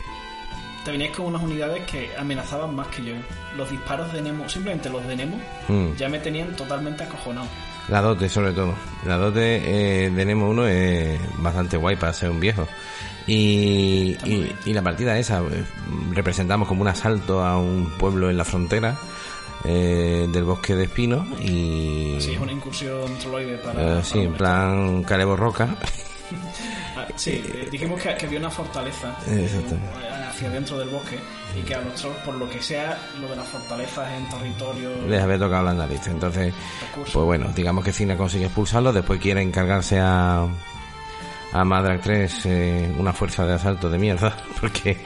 te 0.86 0.92
venías 0.92 1.16
con 1.18 1.26
unas 1.26 1.42
unidades 1.44 1.84
que 1.86 2.16
amenazaban 2.18 2.76
más 2.76 2.88
que 2.88 3.04
yo. 3.04 3.14
Los 3.58 3.70
disparos 3.72 4.14
de 4.14 4.22
Nemo, 4.22 4.48
simplemente 4.48 4.90
los 4.90 5.06
de 5.08 5.16
Nemo, 5.16 5.40
mm. 5.68 5.96
ya 5.98 6.08
me 6.10 6.20
tenían 6.20 6.56
totalmente 6.56 7.04
acojonado. 7.04 7.48
la 7.90 8.02
dote 8.02 8.28
sobre 8.30 8.52
todo 8.54 8.74
la 9.06 9.18
dote 9.18 10.06
eh, 10.06 10.10
de 10.10 10.26
Nemo 10.26 10.50
1 10.50 10.68
es 10.68 11.20
bastante 11.38 11.78
guay 11.78 11.96
para 11.98 12.14
ser 12.14 12.30
un 12.32 12.40
viejo 12.40 12.68
y, 13.28 14.18
la 14.66 14.82
partida 14.82 15.18
esa 15.18 15.40
eh, 15.40 15.64
representamos 16.12 16.68
como 16.68 16.82
un 16.82 16.88
asalto 16.88 17.44
a 17.44 17.58
un 17.58 17.90
pueblo 17.98 18.30
en 18.30 18.38
la 18.38 18.46
frontera 18.46 18.98
eh, 19.64 20.28
del 20.32 20.44
bosque 20.44 20.76
de 20.76 20.84
espinos 20.84 21.26
y 21.40 22.18
Sí, 22.20 22.34
es 22.34 22.40
una 22.40 22.52
incursión 22.52 23.18
troloide 23.18 23.58
para... 23.58 24.00
Eh, 24.00 24.04
sí, 24.04 24.20
en 24.20 24.34
plan 24.34 25.04
Calebo 25.04 25.36
Roca. 25.36 25.70
Ah, 26.96 27.08
sí, 27.16 27.44
eh, 27.46 27.68
dijimos 27.72 28.02
que, 28.02 28.16
que 28.16 28.26
había 28.26 28.40
una 28.40 28.52
fortaleza 28.52 29.16
Exacto. 29.28 29.76
hacia 30.30 30.50
dentro 30.50 30.78
del 30.78 30.90
bosque 30.90 31.20
y 31.58 31.62
que 31.62 31.76
a 31.76 31.82
los 31.82 31.96
trolls, 31.96 32.18
por 32.20 32.36
lo 32.36 32.50
que 32.50 32.62
sea, 32.62 32.98
lo 33.20 33.28
de 33.28 33.36
las 33.36 33.48
fortalezas 33.48 34.12
en 34.12 34.30
territorio... 34.30 34.92
Les 35.08 35.22
había 35.22 35.40
tocado 35.40 35.66
la 35.66 35.74
nariz. 35.74 36.06
Entonces, 36.08 36.54
recursos. 36.82 37.14
pues 37.14 37.26
bueno, 37.26 37.52
digamos 37.56 37.84
que 37.84 37.92
Cina 37.92 38.16
consigue 38.16 38.46
expulsarlo. 38.46 38.94
Después 38.94 39.20
quiere 39.20 39.42
encargarse 39.42 40.00
a, 40.00 40.48
a 41.60 41.64
Madrak 41.64 42.02
3 42.04 42.46
eh, 42.46 42.96
una 43.00 43.14
fuerza 43.14 43.46
de 43.46 43.54
asalto 43.54 43.90
de 43.90 43.98
mierda. 43.98 44.36
Porque 44.62 44.98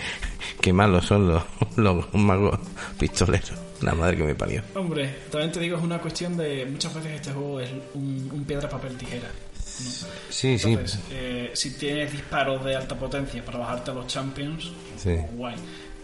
qué 0.59 0.73
malos 0.73 1.05
son 1.05 1.27
los, 1.27 1.43
los 1.75 2.13
magos 2.13 2.59
pistoleros. 2.97 3.53
La 3.81 3.93
madre 3.93 4.17
que 4.17 4.23
me 4.23 4.35
parió. 4.35 4.61
Hombre, 4.75 5.15
también 5.31 5.51
te 5.51 5.59
digo, 5.61 5.77
es 5.77 5.83
una 5.83 5.99
cuestión 5.99 6.35
de... 6.35 6.65
Muchas 6.65 6.93
veces 6.95 7.13
este 7.13 7.31
juego 7.31 7.61
es 7.61 7.69
un, 7.93 8.29
un 8.33 8.43
piedra, 8.43 8.67
papel, 8.67 8.97
tijera. 8.97 9.27
¿no? 9.27 10.07
Sí, 10.29 10.59
sí. 10.59 10.77
Eh, 11.11 11.51
si 11.53 11.77
tienes 11.77 12.11
disparos 12.11 12.65
de 12.65 12.75
alta 12.75 12.95
potencia 12.97 13.43
para 13.45 13.59
bajarte 13.59 13.91
a 13.91 13.93
los 13.93 14.07
champions, 14.07 14.71
Sí. 14.97 15.15
guay. 15.33 15.55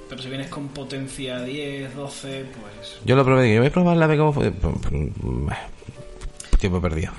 Pero 0.07 0.21
si 0.21 0.29
vienes 0.29 0.47
con 0.47 0.69
potencia 0.69 1.41
10, 1.41 1.95
12, 1.95 2.45
pues... 2.45 2.99
Yo 3.03 3.15
lo 3.17 3.25
probé. 3.25 3.53
Yo 3.53 3.59
voy 3.59 3.67
a 3.67 3.71
probar 3.73 3.97
la. 3.97 4.07
Pues, 4.31 4.53
pues, 4.61 4.75
bah, 5.17 5.57
Tiempo 6.59 6.79
perdido. 6.79 7.11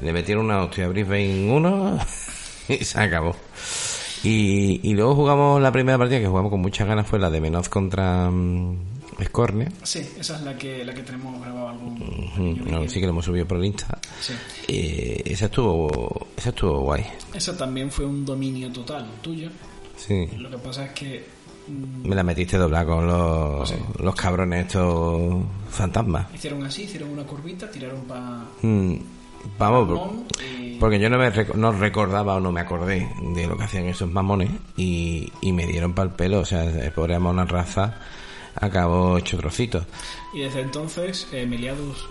Le 0.00 0.12
metieron 0.12 0.44
una 0.46 0.62
hostia 0.64 0.84
a 0.86 0.88
Brisbane 0.88 1.50
1 1.50 1.98
y 2.68 2.84
se 2.84 3.00
acabó. 3.00 3.34
Y, 4.22 4.80
y 4.88 4.94
luego 4.94 5.14
jugamos 5.14 5.60
la 5.60 5.70
primera 5.70 5.98
partida 5.98 6.18
que 6.20 6.26
jugamos 6.26 6.50
con 6.50 6.60
muchas 6.60 6.86
ganas 6.88 7.06
fue 7.06 7.18
la 7.18 7.28
de 7.30 7.40
Menoz 7.40 7.68
contra 7.68 8.30
Scorne. 9.22 9.68
Sí, 9.82 10.00
esa 10.18 10.36
es 10.36 10.42
la 10.42 10.56
que, 10.56 10.82
la 10.84 10.94
que 10.94 11.02
tenemos 11.02 11.40
grabado 11.40 11.68
algún... 11.68 11.98
Pequeño 11.98 12.80
no, 12.80 12.88
sí 12.88 13.00
que 13.00 13.06
lo 13.06 13.10
hemos 13.12 13.24
subido 13.26 13.46
por 13.46 13.58
el 13.58 13.66
Insta. 13.66 13.98
Sí. 14.20 14.32
Eh, 14.68 15.22
esa 15.26 15.44
estuvo 15.46 16.26
esa 16.36 16.48
estuvo 16.50 16.80
guay. 16.80 17.04
Esa 17.34 17.56
también 17.56 17.90
fue 17.90 18.06
un 18.06 18.24
dominio 18.24 18.72
total 18.72 19.06
tuyo. 19.20 19.50
Sí. 19.96 20.26
Lo 20.38 20.50
que 20.50 20.58
pasa 20.58 20.86
es 20.86 20.92
que... 20.92 21.24
mm, 21.68 22.08
Me 22.08 22.16
la 22.16 22.22
metiste 22.22 22.56
doblar 22.56 22.86
con 22.86 23.06
los, 23.06 23.68
Sí. 23.68 23.76
los 24.02 24.14
cabrones 24.14 24.66
estos 24.66 25.44
fantasmas. 25.68 26.34
Hicieron 26.34 26.64
así, 26.64 26.84
hicieron 26.84 27.10
una 27.10 27.24
curvita, 27.24 27.70
tiraron 27.70 28.00
para... 28.04 28.44
Mm, 28.62 28.94
Vamos, 29.58 30.00
porque 30.80 30.98
yo 30.98 31.08
no, 31.08 31.18
me 31.18 31.30
no 31.54 31.72
recordaba 31.72 32.34
o 32.34 32.40
no 32.40 32.52
me 32.52 32.60
acordé 32.60 33.08
de 33.20 33.46
lo 33.46 33.56
que 33.56 33.64
hacían 33.64 33.86
esos 33.86 34.10
mamones 34.10 34.50
y, 34.76 35.32
y 35.40 35.52
me 35.52 35.66
dieron 35.66 35.94
pa'l 35.94 36.10
pelo. 36.10 36.40
O 36.40 36.44
sea, 36.44 36.64
el 36.64 36.92
pobre 36.92 37.14
Amon 37.14 37.46
Raza 37.48 38.00
acabó 38.60 39.18
hecho 39.18 39.36
trocitos. 39.38 39.84
Y 40.32 40.40
desde 40.40 40.60
entonces, 40.60 41.28
eh, 41.32 41.46
Meliadus 41.46 42.08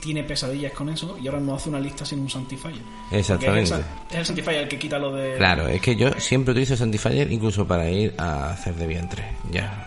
tiene 0.00 0.22
pesadillas 0.22 0.72
con 0.72 0.88
eso 0.88 1.18
y 1.20 1.26
ahora 1.26 1.40
no 1.40 1.54
hace 1.54 1.68
una 1.68 1.80
lista 1.80 2.04
sin 2.04 2.20
un 2.20 2.30
Sanctifier. 2.30 2.76
Exactamente. 3.10 3.62
Es 3.62 3.70
el, 3.72 3.84
es 4.10 4.16
el 4.16 4.26
Sanctifier 4.26 4.56
el 4.62 4.68
que 4.68 4.78
quita 4.78 4.98
lo 4.98 5.12
de. 5.12 5.36
Claro, 5.36 5.68
es 5.68 5.80
que 5.80 5.96
yo 5.96 6.10
siempre 6.18 6.52
utilizo 6.52 6.76
Sanctifier 6.76 7.30
incluso 7.30 7.66
para 7.66 7.90
ir 7.90 8.14
a 8.16 8.50
hacer 8.50 8.74
de 8.74 8.86
vientre. 8.86 9.24
Ya. 9.50 9.86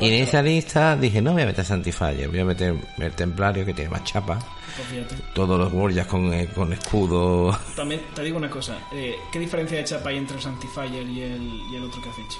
Y 0.00 0.08
en 0.08 0.14
esa 0.14 0.40
lista 0.40 0.96
dije, 0.96 1.20
no 1.20 1.32
voy 1.32 1.42
a 1.42 1.46
meter 1.46 1.64
Sanctifier, 1.64 2.28
voy 2.28 2.40
a 2.40 2.44
meter 2.44 2.74
el 2.98 3.12
Templario 3.12 3.64
que 3.64 3.74
tiene 3.74 3.90
más 3.90 4.04
chapa. 4.04 4.38
Pues. 4.76 5.22
Todos 5.34 5.58
los 5.58 5.72
Warriors 5.72 6.06
con, 6.06 6.32
eh, 6.32 6.48
con 6.54 6.72
escudo. 6.72 7.56
También 7.74 8.00
te 8.14 8.22
digo 8.22 8.36
una 8.38 8.50
cosa: 8.50 8.76
eh, 8.92 9.16
¿qué 9.32 9.38
diferencia 9.38 9.78
de 9.78 9.84
chapa 9.84 10.10
hay 10.10 10.18
entre 10.18 10.36
el 10.36 10.42
Sanctifier 10.42 10.92
y 10.92 11.20
el, 11.22 11.60
y 11.72 11.76
el 11.76 11.84
otro 11.84 12.00
que 12.02 12.10
has 12.10 12.18
hecho? 12.18 12.38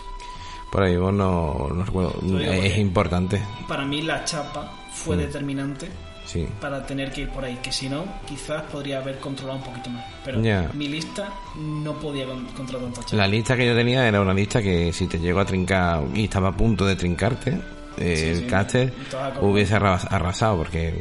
Por 0.70 0.82
ahí 0.82 0.96
vos 0.96 1.12
no, 1.12 1.68
no 1.74 1.84
recuerdo. 1.84 2.14
Es 2.40 2.76
importante. 2.78 3.40
Para 3.68 3.84
mí, 3.84 4.02
la 4.02 4.24
chapa 4.24 4.70
fue 4.92 5.16
Mm. 5.16 5.18
determinante 5.20 5.88
Sí. 6.26 6.44
para 6.60 6.84
tener 6.84 7.12
que 7.12 7.20
ir 7.20 7.30
por 7.30 7.44
ahí, 7.44 7.56
que 7.62 7.70
si 7.70 7.88
no, 7.88 8.04
quizás 8.26 8.62
podría 8.64 8.98
haber 8.98 9.20
controlado 9.20 9.58
un 9.60 9.64
poquito 9.64 9.90
más. 9.90 10.04
Pero 10.24 10.40
mi 10.74 10.88
lista 10.88 11.32
no 11.56 11.92
podía 12.00 12.26
con- 12.26 12.46
controlar 12.46 12.86
tanta 12.92 13.02
chapa. 13.02 13.16
La 13.16 13.28
lista 13.28 13.56
que 13.56 13.64
yo 13.64 13.76
tenía 13.76 14.06
era 14.08 14.20
una 14.20 14.34
lista 14.34 14.60
que 14.60 14.92
si 14.92 15.06
te 15.06 15.20
llegó 15.20 15.38
a 15.38 15.44
trincar 15.44 16.02
y 16.14 16.24
estaba 16.24 16.48
a 16.48 16.52
punto 16.56 16.84
de 16.84 16.96
trincarte, 16.96 17.56
eh, 17.98 18.16
Sí, 18.16 18.24
el 18.28 18.36
sí, 18.40 18.46
caster 18.46 18.92
hubiese 19.40 19.74
arras- 19.76 20.06
arrasado 20.10 20.56
porque 20.58 20.94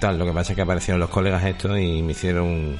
tal, 0.00 0.18
lo 0.18 0.24
que 0.26 0.32
pasa 0.32 0.52
es 0.52 0.56
que 0.56 0.62
aparecieron 0.62 1.00
los 1.00 1.10
colegas 1.10 1.44
estos 1.44 1.78
y 1.78 2.02
me 2.02 2.12
hicieron 2.12 2.46
un, 2.46 2.78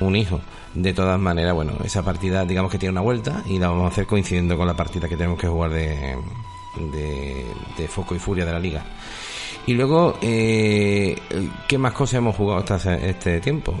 un 0.00 0.16
hijo. 0.16 0.40
De 0.74 0.94
todas 0.94 1.18
maneras, 1.20 1.52
bueno, 1.54 1.72
esa 1.84 2.02
partida 2.02 2.44
digamos 2.46 2.70
que 2.70 2.78
tiene 2.78 2.92
una 2.92 3.02
vuelta 3.02 3.42
y 3.46 3.58
la 3.58 3.68
vamos 3.68 3.84
a 3.84 3.88
hacer 3.92 4.06
coincidiendo 4.06 4.56
con 4.56 4.66
la 4.66 4.74
partida 4.74 5.08
que 5.08 5.16
tenemos 5.16 5.38
que 5.38 5.46
jugar 5.48 5.70
de, 5.70 6.16
de, 6.92 7.44
de 7.76 7.88
Foco 7.88 8.14
y 8.14 8.18
Furia 8.18 8.44
de 8.46 8.52
la 8.52 8.58
liga. 8.60 8.82
Y 9.66 9.74
luego, 9.74 10.18
eh, 10.22 11.16
¿qué 11.68 11.78
más 11.78 11.92
cosas 11.92 12.14
hemos 12.18 12.34
jugado 12.34 12.64
hasta 12.66 12.96
este 12.96 13.40
tiempo? 13.40 13.74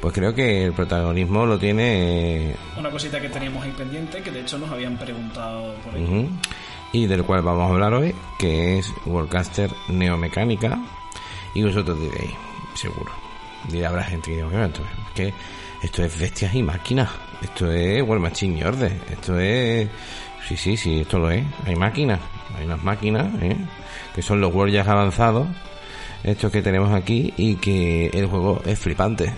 Pues 0.00 0.12
creo 0.12 0.34
que 0.34 0.64
el 0.66 0.72
protagonismo 0.74 1.46
lo 1.46 1.58
tiene 1.58 2.50
eh, 2.50 2.56
Una 2.76 2.90
cosita 2.90 3.18
que 3.20 3.30
teníamos 3.30 3.64
ahí 3.64 3.70
pendiente, 3.70 4.20
que 4.20 4.30
de 4.30 4.40
hecho 4.40 4.58
nos 4.58 4.70
habían 4.70 4.98
preguntado 4.98 5.72
por 5.76 5.94
ahí. 5.94 6.28
Y 6.94 7.06
del 7.06 7.24
cual 7.24 7.42
vamos 7.42 7.68
a 7.68 7.74
hablar 7.74 7.92
hoy, 7.92 8.14
que 8.38 8.78
es 8.78 8.94
Worldcaster 9.04 9.68
Neomecánica. 9.88 10.78
Y 11.52 11.64
vosotros 11.64 12.00
diréis, 12.00 12.30
seguro. 12.74 13.10
Dirá, 13.68 13.88
habrá 13.88 14.04
gente 14.04 14.30
que 14.30 14.36
diga, 14.36 14.46
"Bueno, 14.46 14.66
esto 14.66 14.82
es 14.82 15.12
que 15.14 15.34
esto 15.82 16.04
es 16.04 16.18
bestias 16.18 16.54
y 16.54 16.62
máquinas. 16.62 17.10
Esto 17.42 17.70
es 17.70 18.00
World 18.00 18.22
Machine 18.22 18.60
y 18.60 18.62
Order. 18.62 18.92
Esto 19.10 19.38
es. 19.40 19.88
Sí, 20.48 20.56
sí, 20.56 20.76
sí, 20.76 21.00
esto 21.00 21.18
lo 21.18 21.30
es. 21.32 21.44
Hay 21.66 21.74
máquinas. 21.74 22.20
Hay 22.56 22.64
unas 22.64 22.82
máquinas, 22.84 23.26
¿eh? 23.42 23.56
Que 24.14 24.22
son 24.22 24.40
los 24.40 24.54
Warriors 24.54 24.86
avanzados. 24.86 25.48
Estos 26.22 26.52
que 26.52 26.62
tenemos 26.62 26.92
aquí. 26.94 27.34
Y 27.36 27.56
que 27.56 28.06
el 28.14 28.26
juego 28.26 28.62
es 28.64 28.78
flipante. 28.78 29.32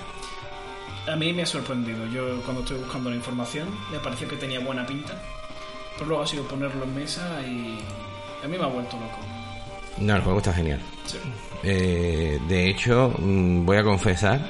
A 1.11 1.17
mí 1.17 1.33
me 1.33 1.43
ha 1.43 1.47
sorprendido. 1.47 2.07
Yo 2.09 2.41
cuando 2.43 2.63
estoy 2.63 2.79
buscando 2.79 3.11
la 3.11 3.17
información 3.17 3.69
me 3.91 3.99
pareció 3.99 4.29
que 4.29 4.37
tenía 4.37 4.61
buena 4.61 4.85
pinta. 4.85 5.21
Pero 5.97 6.09
luego 6.09 6.23
ha 6.23 6.27
sido 6.27 6.45
ponerlo 6.45 6.85
en 6.85 6.95
mesa 6.95 7.41
y 7.43 7.79
a 8.45 8.49
mí 8.49 8.59
me 8.59 8.65
ha 8.65 8.69
vuelto 8.69 8.97
loco. 8.97 9.19
No, 9.99 10.17
el 10.17 10.23
juego 10.23 10.39
está 10.39 10.53
genial. 10.53 10.81
Sí. 11.07 11.19
Eh, 11.63 12.39
de 12.49 12.71
hecho, 12.71 13.15
mm, 13.19 13.65
voy 13.65 13.79
a 13.79 13.83
confesar 13.83 14.41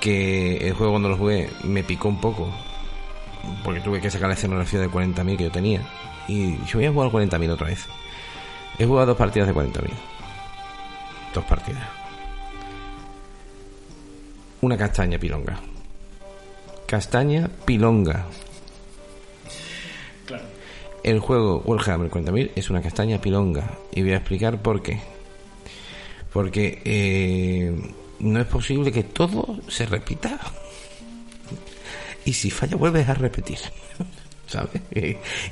que 0.00 0.56
el 0.56 0.74
juego 0.74 0.94
cuando 0.94 1.10
lo 1.10 1.16
jugué 1.16 1.50
me 1.64 1.84
picó 1.84 2.08
un 2.08 2.20
poco. 2.20 2.48
Porque 3.64 3.80
tuve 3.80 4.00
que 4.00 4.10
sacar 4.10 4.28
la 4.28 4.34
escenografía 4.34 4.80
de 4.80 4.88
40.000 4.88 5.36
que 5.36 5.44
yo 5.44 5.50
tenía. 5.50 5.82
Y 6.28 6.56
yo 6.64 6.78
voy 6.78 6.86
a 6.86 6.92
jugar 6.92 7.10
40.000 7.10 7.50
otra 7.50 7.66
vez. 7.66 7.86
He 8.78 8.86
jugado 8.86 9.08
dos 9.08 9.16
partidas 9.16 9.48
de 9.48 9.54
40.000. 9.54 9.90
Dos 11.34 11.44
partidas. 11.44 11.88
Una 14.60 14.76
castaña 14.76 15.18
pilonga. 15.18 15.58
Castaña 16.86 17.48
pilonga. 17.64 18.26
El 21.02 21.18
juego 21.18 21.62
Warhammer 21.64 22.10
40.000 22.10 22.52
es 22.54 22.70
una 22.70 22.80
castaña 22.80 23.20
pilonga. 23.20 23.78
Y 23.92 24.02
voy 24.02 24.12
a 24.12 24.16
explicar 24.18 24.62
por 24.62 24.82
qué. 24.82 25.00
Porque 26.32 26.80
eh, 26.84 27.76
no 28.20 28.40
es 28.40 28.46
posible 28.46 28.92
que 28.92 29.02
todo 29.02 29.58
se 29.68 29.86
repita. 29.86 30.38
Y 32.24 32.32
si 32.34 32.50
falla, 32.50 32.76
vuelves 32.76 33.08
a 33.08 33.14
repetir. 33.14 33.58
¿Sabes? 34.46 34.82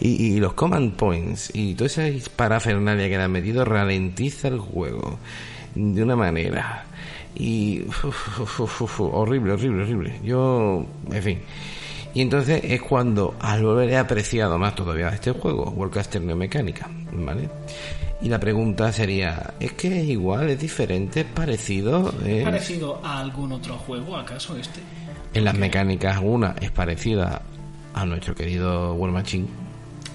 Y, 0.01 0.39
los 0.41 0.53
command 0.53 0.95
points 0.95 1.51
y 1.55 1.75
toda 1.75 1.87
esa 1.87 2.03
parafernalia 2.37 3.09
que 3.09 3.17
le 3.17 3.23
han 3.23 3.33
metido 3.33 3.65
ralentiza 3.65 4.49
el 4.49 4.59
juego 4.59 5.19
de 5.75 6.03
una 6.03 6.17
manera. 6.17 6.85
Y 7.35 7.85
horrible, 8.99 9.53
horrible, 9.53 9.83
horrible. 9.83 10.21
Yo, 10.23 10.87
en 11.11 11.23
fin. 11.23 11.39
Y 12.15 12.23
entonces 12.23 12.61
es 12.65 12.83
cuando 12.83 13.37
al 13.41 13.63
volver 13.63 13.89
he 13.91 13.97
apreciado 13.97 14.59
más 14.59 14.75
todavía 14.75 15.09
este 15.11 15.31
juego, 15.33 15.71
Worldcaster 15.71 16.21
Neomecánica, 16.21 16.89
¿vale? 17.13 17.49
Y 18.23 18.29
la 18.29 18.39
pregunta 18.41 18.93
sería, 18.93 19.55
¿es 19.61 19.73
que 19.75 20.01
es 20.01 20.09
igual, 20.09 20.51
es 20.51 20.59
diferente, 20.61 21.21
es 21.21 21.27
parecido? 21.27 22.13
¿Es 22.23 22.27
¿Es- 22.39 22.45
parecido 22.45 23.01
a 23.05 23.21
algún 23.21 23.53
otro 23.53 23.77
juego 23.79 24.17
acaso 24.17 24.57
este? 24.57 24.81
En 25.35 25.45
las 25.45 25.55
mecánicas 25.55 26.19
una 26.21 26.57
es 26.61 26.71
parecida 26.73 27.43
a 27.95 28.05
nuestro 28.05 28.35
querido 28.35 28.95
War 28.95 29.13
Machine. 29.13 29.47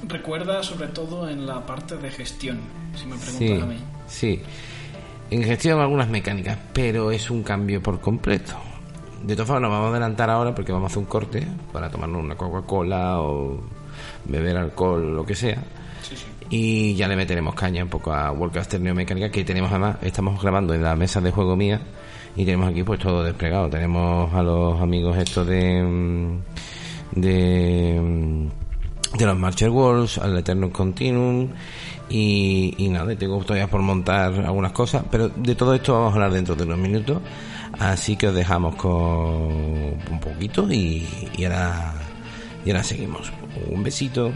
Recuerda 0.08 0.62
sobre 0.62 0.88
todo 0.89 1.29
en 1.29 1.47
la 1.47 1.65
parte 1.65 1.95
de 1.97 2.12
gestión, 2.12 2.60
si 2.95 3.05
me 3.05 3.15
preguntas 3.15 3.38
Sí, 3.38 3.51
a 3.53 3.65
mí. 3.65 3.77
sí. 4.08 4.41
En 5.31 5.43
gestión 5.43 5.79
algunas 5.79 6.08
mecánicas, 6.10 6.58
pero 6.73 7.10
es 7.10 7.31
un 7.31 7.41
cambio 7.41 7.81
por 7.81 7.99
completo. 8.01 8.53
De 9.26 9.34
todas 9.36 9.48
formas, 9.48 9.64
nos 9.64 9.72
vamos 9.72 9.88
a 9.88 9.92
adelantar 9.92 10.30
ahora 10.30 10.54
porque 10.54 10.72
vamos 10.72 10.90
a 10.90 10.92
hacer 10.92 11.00
un 11.00 11.06
corte 11.06 11.48
para 11.72 11.90
tomarnos 11.90 12.24
una 12.24 12.36
Coca-Cola 12.36 13.22
o 13.22 13.60
beber 14.26 14.58
alcohol, 14.58 15.16
lo 15.16 15.26
que 15.26 15.36
sea. 15.36 15.64
Sí, 16.04 16.16
sí. 16.16 16.26
Y 16.50 16.96
ya 16.96 17.08
le 17.08 17.16
meteremos 17.16 17.56
caña 17.56 17.84
un 17.84 17.90
poco 17.90 18.14
a 18.14 18.32
Worldcaster 18.32 18.80
Neomecánica, 18.80 19.32
que 19.32 19.44
tenemos 19.44 19.72
además, 19.72 19.98
estamos 20.04 20.40
grabando 20.40 20.76
en 20.76 20.84
la 20.84 20.96
mesa 20.96 21.22
de 21.22 21.32
juego 21.32 21.56
mía 21.56 21.82
y 22.36 22.46
tenemos 22.46 22.70
aquí 22.70 22.84
pues 22.84 23.00
todo 23.00 23.24
desplegado. 23.24 23.68
Tenemos 23.70 24.32
a 24.34 24.44
los 24.44 24.80
amigos 24.80 25.18
estos 25.18 25.48
de. 25.48 25.82
mm, 25.82 26.40
de. 27.20 28.00
mm, 28.00 28.48
de 29.18 29.26
los 29.26 29.38
Marcher 29.38 29.70
Worlds, 29.70 30.18
al 30.18 30.38
Eternum 30.38 30.72
Continuum 30.72 31.48
y, 32.10 32.76
y 32.78 32.90
nada, 32.90 33.14
y 33.14 33.16
tengo 33.16 33.40
todavía 33.44 33.68
por 33.68 33.82
montar 33.82 34.34
algunas 34.34 34.72
cosas, 34.72 35.04
pero 35.10 35.30
de 35.30 35.56
todo 35.56 35.74
esto 35.74 35.94
vamos 35.94 36.12
a 36.12 36.16
hablar 36.16 36.32
dentro 36.34 36.56
de 36.56 36.64
unos 36.64 36.78
minutos, 36.78 37.22
así 37.80 38.16
que 38.16 38.28
os 38.28 38.36
dejamos 38.36 38.76
con 38.76 38.94
un 38.94 40.20
poquito 40.22 40.72
y, 40.72 41.08
y 41.38 41.44
ahora 41.46 41.94
ahora 42.72 42.84
seguimos. 42.84 43.32
Un 43.70 43.84
besito. 43.84 44.32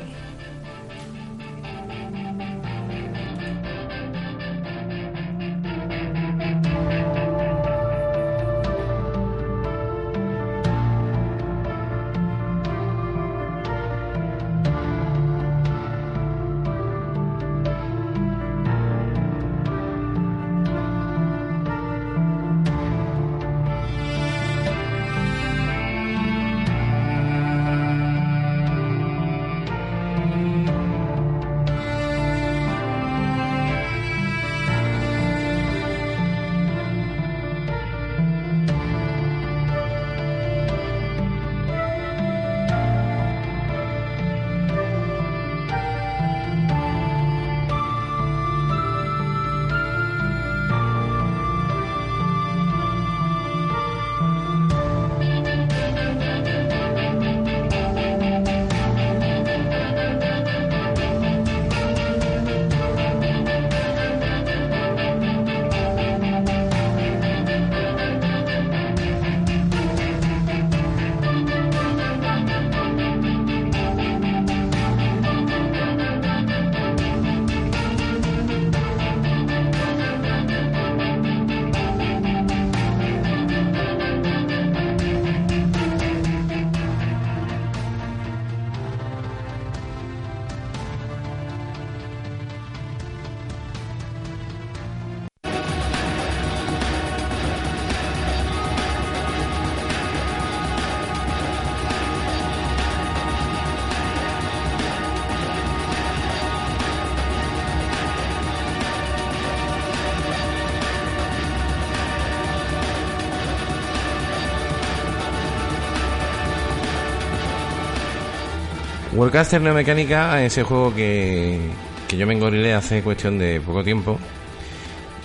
Warcaster 119.20 119.60
Neomecánica 119.60 120.42
es 120.46 120.58
el 120.60 120.64
juego 120.64 120.96
que, 120.96 121.60
que 122.08 122.16
yo 122.16 122.26
me 122.26 122.36
engorilé 122.36 122.74
hace 122.74 123.04
cuestión 123.04 123.38
de 123.38 123.60
poco 123.60 123.84
tiempo 123.84 124.18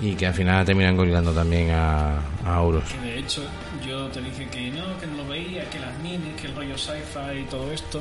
y 0.03 0.17
que 0.17 0.27
al 0.27 0.35
final 0.35 0.67
termina 0.67 0.91
engorilando 0.91 1.33
también 1.33 1.71
a, 1.71 2.17
a 2.45 2.57
Auros. 2.57 2.83
Que 2.91 3.07
de 3.07 3.19
hecho, 3.21 3.43
yo 3.87 4.09
te 4.09 4.21
dije 4.21 4.49
que 4.49 4.73
no, 4.73 4.99
que 4.99 5.07
no 5.07 5.19
lo 5.19 5.29
veía, 5.29 5.71
que 5.71 5.79
las 5.79 5.97
minis, 6.01 6.35
que 6.41 6.49
el 6.49 6.57
rollo 6.57 6.77
sci-fi 6.77 7.43
y 7.43 7.45
todo 7.45 7.71
esto. 7.71 8.01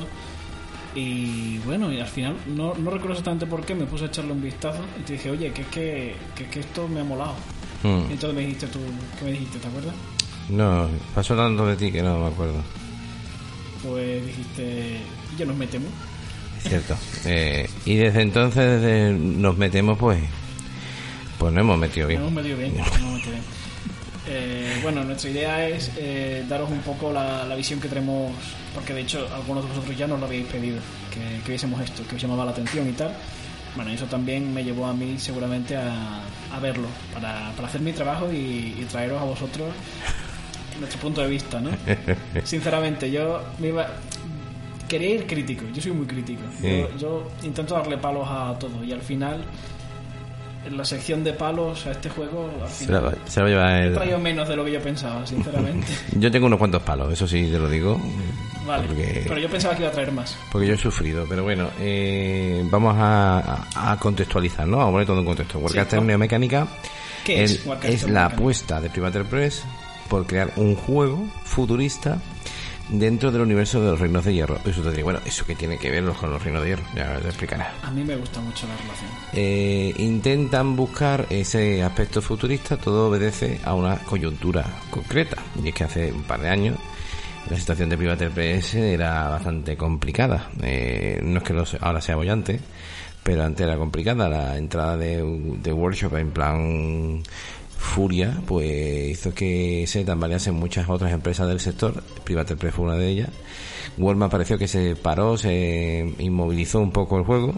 Y 0.96 1.58
bueno, 1.58 1.92
y 1.92 2.00
al 2.00 2.08
final, 2.08 2.38
no, 2.44 2.74
no 2.74 2.90
recuerdo 2.90 3.12
exactamente 3.12 3.46
por 3.46 3.64
qué, 3.64 3.76
me 3.76 3.84
puse 3.84 4.02
a 4.02 4.06
echarle 4.08 4.32
un 4.32 4.42
vistazo 4.42 4.80
y 4.98 5.02
te 5.04 5.12
dije, 5.12 5.30
oye, 5.30 5.52
que 5.52 5.62
es 5.62 5.68
que, 5.68 6.16
que, 6.34 6.46
que 6.46 6.58
esto 6.58 6.88
me 6.88 7.02
ha 7.02 7.04
molado. 7.04 7.36
Mm. 7.84 8.10
Y 8.10 8.12
entonces 8.14 8.34
me 8.34 8.40
dijiste 8.40 8.66
tú, 8.66 8.80
¿qué 9.16 9.26
me 9.26 9.30
dijiste? 9.30 9.60
¿Te 9.60 9.68
acuerdas? 9.68 9.94
No, 10.48 10.88
pasó 11.14 11.36
tanto 11.36 11.64
de 11.68 11.76
ti 11.76 11.92
que 11.92 12.02
no 12.02 12.18
me 12.18 12.26
acuerdo. 12.26 12.60
Pues 13.80 14.26
dijiste, 14.26 14.98
¿y 14.98 15.23
ya 15.36 15.46
nos 15.46 15.56
metemos? 15.56 15.88
Cierto. 16.60 16.96
Eh, 17.26 17.68
y 17.84 17.96
desde 17.96 18.22
entonces 18.22 18.80
desde 18.80 19.12
nos 19.12 19.56
metemos, 19.56 19.98
pues, 19.98 20.18
pues 21.38 21.52
no 21.52 21.60
hemos 21.60 21.78
metido 21.78 22.06
bien. 22.06 22.20
hemos 22.20 22.32
metido 22.32 22.56
bien. 22.56 22.76
nos 22.76 22.96
hemos 22.96 23.12
metido 23.14 23.32
bien. 23.32 23.44
Eh, 24.26 24.78
bueno, 24.82 25.04
nuestra 25.04 25.28
idea 25.30 25.68
es 25.68 25.90
eh, 25.98 26.44
daros 26.48 26.70
un 26.70 26.80
poco 26.80 27.12
la, 27.12 27.44
la 27.44 27.54
visión 27.54 27.78
que 27.80 27.88
tenemos, 27.88 28.32
porque 28.74 28.94
de 28.94 29.02
hecho 29.02 29.28
algunos 29.34 29.64
de 29.64 29.68
vosotros 29.70 29.98
ya 29.98 30.06
nos 30.06 30.18
lo 30.18 30.24
habéis 30.26 30.46
pedido, 30.46 30.78
que, 31.12 31.42
que 31.42 31.48
viésemos 31.50 31.78
esto, 31.82 32.06
que 32.08 32.16
os 32.16 32.22
llamaba 32.22 32.46
la 32.46 32.52
atención 32.52 32.88
y 32.88 32.92
tal. 32.92 33.14
Bueno, 33.76 33.90
eso 33.90 34.06
también 34.06 34.54
me 34.54 34.64
llevó 34.64 34.86
a 34.86 34.94
mí 34.94 35.16
seguramente 35.18 35.76
a, 35.76 36.22
a 36.52 36.60
verlo, 36.60 36.88
para, 37.12 37.52
para 37.56 37.68
hacer 37.68 37.82
mi 37.82 37.92
trabajo 37.92 38.32
y, 38.32 38.76
y 38.80 38.86
traeros 38.90 39.20
a 39.20 39.24
vosotros 39.24 39.68
nuestro 40.80 41.00
punto 41.00 41.20
de 41.20 41.28
vista, 41.28 41.60
¿no? 41.60 41.70
Sinceramente, 42.44 43.10
yo 43.10 43.42
me 43.58 43.68
iba... 43.68 43.86
Quería 44.88 45.14
ir 45.14 45.26
crítico, 45.26 45.64
yo 45.72 45.80
soy 45.82 45.92
muy 45.92 46.06
crítico. 46.06 46.42
Yo, 46.62 46.68
Sí. 46.68 46.84
yo 46.98 47.30
intento 47.42 47.74
darle 47.74 47.96
palos 47.98 48.26
a 48.30 48.54
todo 48.58 48.84
y 48.84 48.92
al 48.92 49.00
final, 49.00 49.42
en 50.66 50.76
la 50.76 50.84
sección 50.84 51.22
de 51.24 51.32
palos 51.32 51.86
a 51.86 51.90
este 51.92 52.08
juego, 52.10 52.50
al 52.62 52.68
final 52.68 53.16
se 53.26 53.40
la 53.40 53.44
va 53.44 53.48
a 53.48 53.50
llevar 53.50 53.82
he 53.82 53.86
el- 53.88 53.94
traído 53.94 54.18
menos 54.18 54.48
de 54.48 54.56
lo 54.56 54.64
que 54.64 54.72
yo 54.72 54.80
pensaba, 54.80 55.26
sinceramente. 55.26 55.86
Yo 56.18 56.30
tengo 56.30 56.46
unos 56.46 56.58
cuantos 56.58 56.82
palos, 56.82 57.12
eso 57.12 57.26
sí 57.26 57.48
te 57.50 57.58
lo 57.58 57.68
digo. 57.68 58.00
Vale, 58.66 58.86
Porque, 58.86 59.24
pero 59.28 59.38
yo 59.42 59.50
pensaba 59.50 59.74
que 59.74 59.82
iba 59.82 59.90
a 59.90 59.92
traer 59.92 60.10
más. 60.10 60.38
porque 60.50 60.66
yo 60.66 60.72
he 60.72 60.78
sufrido. 60.78 61.26
Pero 61.28 61.42
bueno, 61.42 61.68
eh, 61.80 62.62
vamos 62.70 62.94
a, 62.98 63.66
a- 63.74 63.98
contextualizar, 63.98 64.66
¿no? 64.66 64.80
A 64.80 64.90
poner 64.90 65.06
todo 65.06 65.18
en 65.20 65.26
contexto. 65.26 65.58
Warcaster 65.58 65.98
¿no? 66.00 66.06
Neomecánica 66.06 66.66
¿Qué 67.26 67.44
es 67.44 67.66
es 67.82 68.08
la 68.08 68.24
apuesta 68.24 68.80
de 68.80 68.88
Privateer 68.88 69.26
Press 69.26 69.62
por 70.08 70.26
crear 70.26 70.50
un 70.56 70.76
juego 70.76 71.26
futurista 71.44 72.16
dentro 72.88 73.30
del 73.32 73.42
universo 73.42 73.80
de 73.82 73.90
los 73.90 74.00
Reinos 74.00 74.24
de 74.24 74.34
Hierro. 74.34 74.58
Eso 74.64 74.82
te 74.82 74.90
diría, 74.90 75.04
bueno, 75.04 75.20
¿eso 75.24 75.44
que 75.46 75.54
tiene 75.54 75.78
que 75.78 75.90
ver 75.90 76.04
con 76.04 76.30
los 76.30 76.42
Reinos 76.42 76.62
de 76.62 76.68
Hierro? 76.70 76.82
Ya 76.94 77.18
te 77.18 77.28
explicaré. 77.28 77.64
A 77.82 77.90
mí 77.90 78.04
me 78.04 78.16
gusta 78.16 78.40
mucho 78.40 78.66
la 78.66 78.76
relación. 78.76 79.10
Eh, 79.32 79.92
intentan 79.98 80.76
buscar 80.76 81.26
ese 81.30 81.82
aspecto 81.82 82.20
futurista, 82.22 82.76
todo 82.76 83.08
obedece 83.08 83.60
a 83.64 83.74
una 83.74 83.96
coyuntura 83.96 84.64
concreta. 84.90 85.36
Y 85.62 85.68
es 85.68 85.74
que 85.74 85.84
hace 85.84 86.12
un 86.12 86.22
par 86.24 86.40
de 86.40 86.48
años 86.50 86.78
la 87.50 87.58
situación 87.58 87.88
de 87.90 87.96
Privateer 87.98 88.30
PS 88.30 88.74
era 88.74 89.28
bastante 89.28 89.76
complicada. 89.76 90.50
Eh, 90.62 91.20
no 91.22 91.38
es 91.38 91.44
que 91.44 91.52
lo 91.52 91.66
se- 91.66 91.78
ahora 91.80 92.00
sea 92.00 92.16
bollante, 92.16 92.58
pero 93.22 93.44
antes 93.44 93.66
era 93.66 93.76
complicada. 93.76 94.28
La 94.28 94.56
entrada 94.56 94.96
de, 94.96 95.22
de 95.62 95.72
Workshop 95.72 96.16
en 96.16 96.30
plan 96.30 97.22
furia, 97.84 98.40
pues 98.46 99.10
hizo 99.10 99.34
que 99.34 99.84
se 99.86 100.04
tambaleasen 100.04 100.54
muchas 100.54 100.88
otras 100.88 101.12
empresas 101.12 101.48
del 101.48 101.60
sector. 101.60 102.02
Privateer 102.24 102.58
Press 102.58 102.74
fue 102.74 102.86
una 102.86 102.96
de 102.96 103.08
ellas. 103.08 103.28
Walmart 103.98 104.32
pareció 104.32 104.58
que 104.58 104.66
se 104.66 104.96
paró, 104.96 105.36
se 105.36 106.14
inmovilizó 106.18 106.80
un 106.80 106.90
poco 106.90 107.18
el 107.18 107.24
juego 107.24 107.54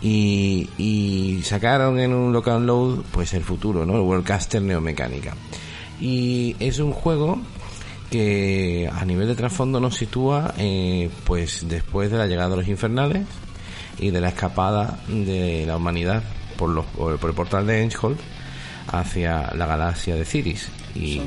y, 0.00 1.40
sacaron 1.42 1.98
en 1.98 2.12
un 2.12 2.32
local 2.32 2.66
load 2.66 3.02
pues 3.12 3.34
el 3.34 3.42
futuro, 3.42 3.86
¿no? 3.86 3.94
El 3.94 4.02
Worldcaster 4.02 4.62
Neomecánica. 4.62 5.34
Y 6.00 6.54
es 6.60 6.78
un 6.78 6.92
juego 6.92 7.38
que 8.10 8.88
a 8.92 9.04
nivel 9.04 9.26
de 9.26 9.34
trasfondo 9.34 9.80
nos 9.80 9.96
sitúa 9.96 10.54
eh, 10.58 11.10
pues 11.24 11.66
después 11.68 12.10
de 12.10 12.18
la 12.18 12.26
llegada 12.26 12.50
de 12.50 12.56
los 12.56 12.68
infernales 12.68 13.26
y 13.98 14.10
de 14.10 14.20
la 14.20 14.28
escapada 14.28 15.00
de 15.08 15.64
la 15.66 15.76
humanidad 15.76 16.22
por, 16.56 16.68
los, 16.70 16.84
por, 16.86 17.12
el 17.12 17.34
portal 17.34 17.66
de 17.66 17.82
Enghold 17.82 18.18
hacia 18.88 19.52
la 19.54 19.66
galaxia 19.66 20.14
de 20.14 20.24
Ciris. 20.24 20.68
Y 20.94 21.16
Son 21.16 21.26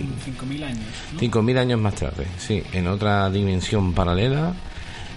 5.000 0.50 0.64
años. 0.64 0.86
¿no? 1.14 1.20
5.000 1.20 1.58
años 1.58 1.80
más 1.80 1.96
tarde, 1.96 2.28
sí, 2.38 2.64
en 2.74 2.88
otra 2.88 3.30
dimensión 3.30 3.94
paralela. 3.94 4.54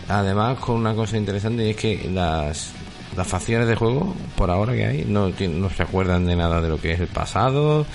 Además, 0.09 0.59
con 0.59 0.77
una 0.77 0.95
cosa 0.95 1.17
interesante, 1.17 1.67
y 1.67 1.71
es 1.71 1.77
que 1.77 2.11
las, 2.13 2.73
las 3.17 3.27
facciones 3.27 3.69
de 3.69 3.77
juego, 3.77 4.15
por 4.37 4.51
ahora 4.51 4.75
que 4.75 4.87
hay, 4.87 5.05
no, 5.05 5.31
no 5.31 5.71
se 5.71 5.83
acuerdan 5.83 6.27
de 6.27 6.37
nada 6.37 6.61
de 6.61 6.69
lo 6.69 6.81
que 6.81 6.93
es 6.93 7.01
el 7.01 7.07
pasado, 7.07 7.87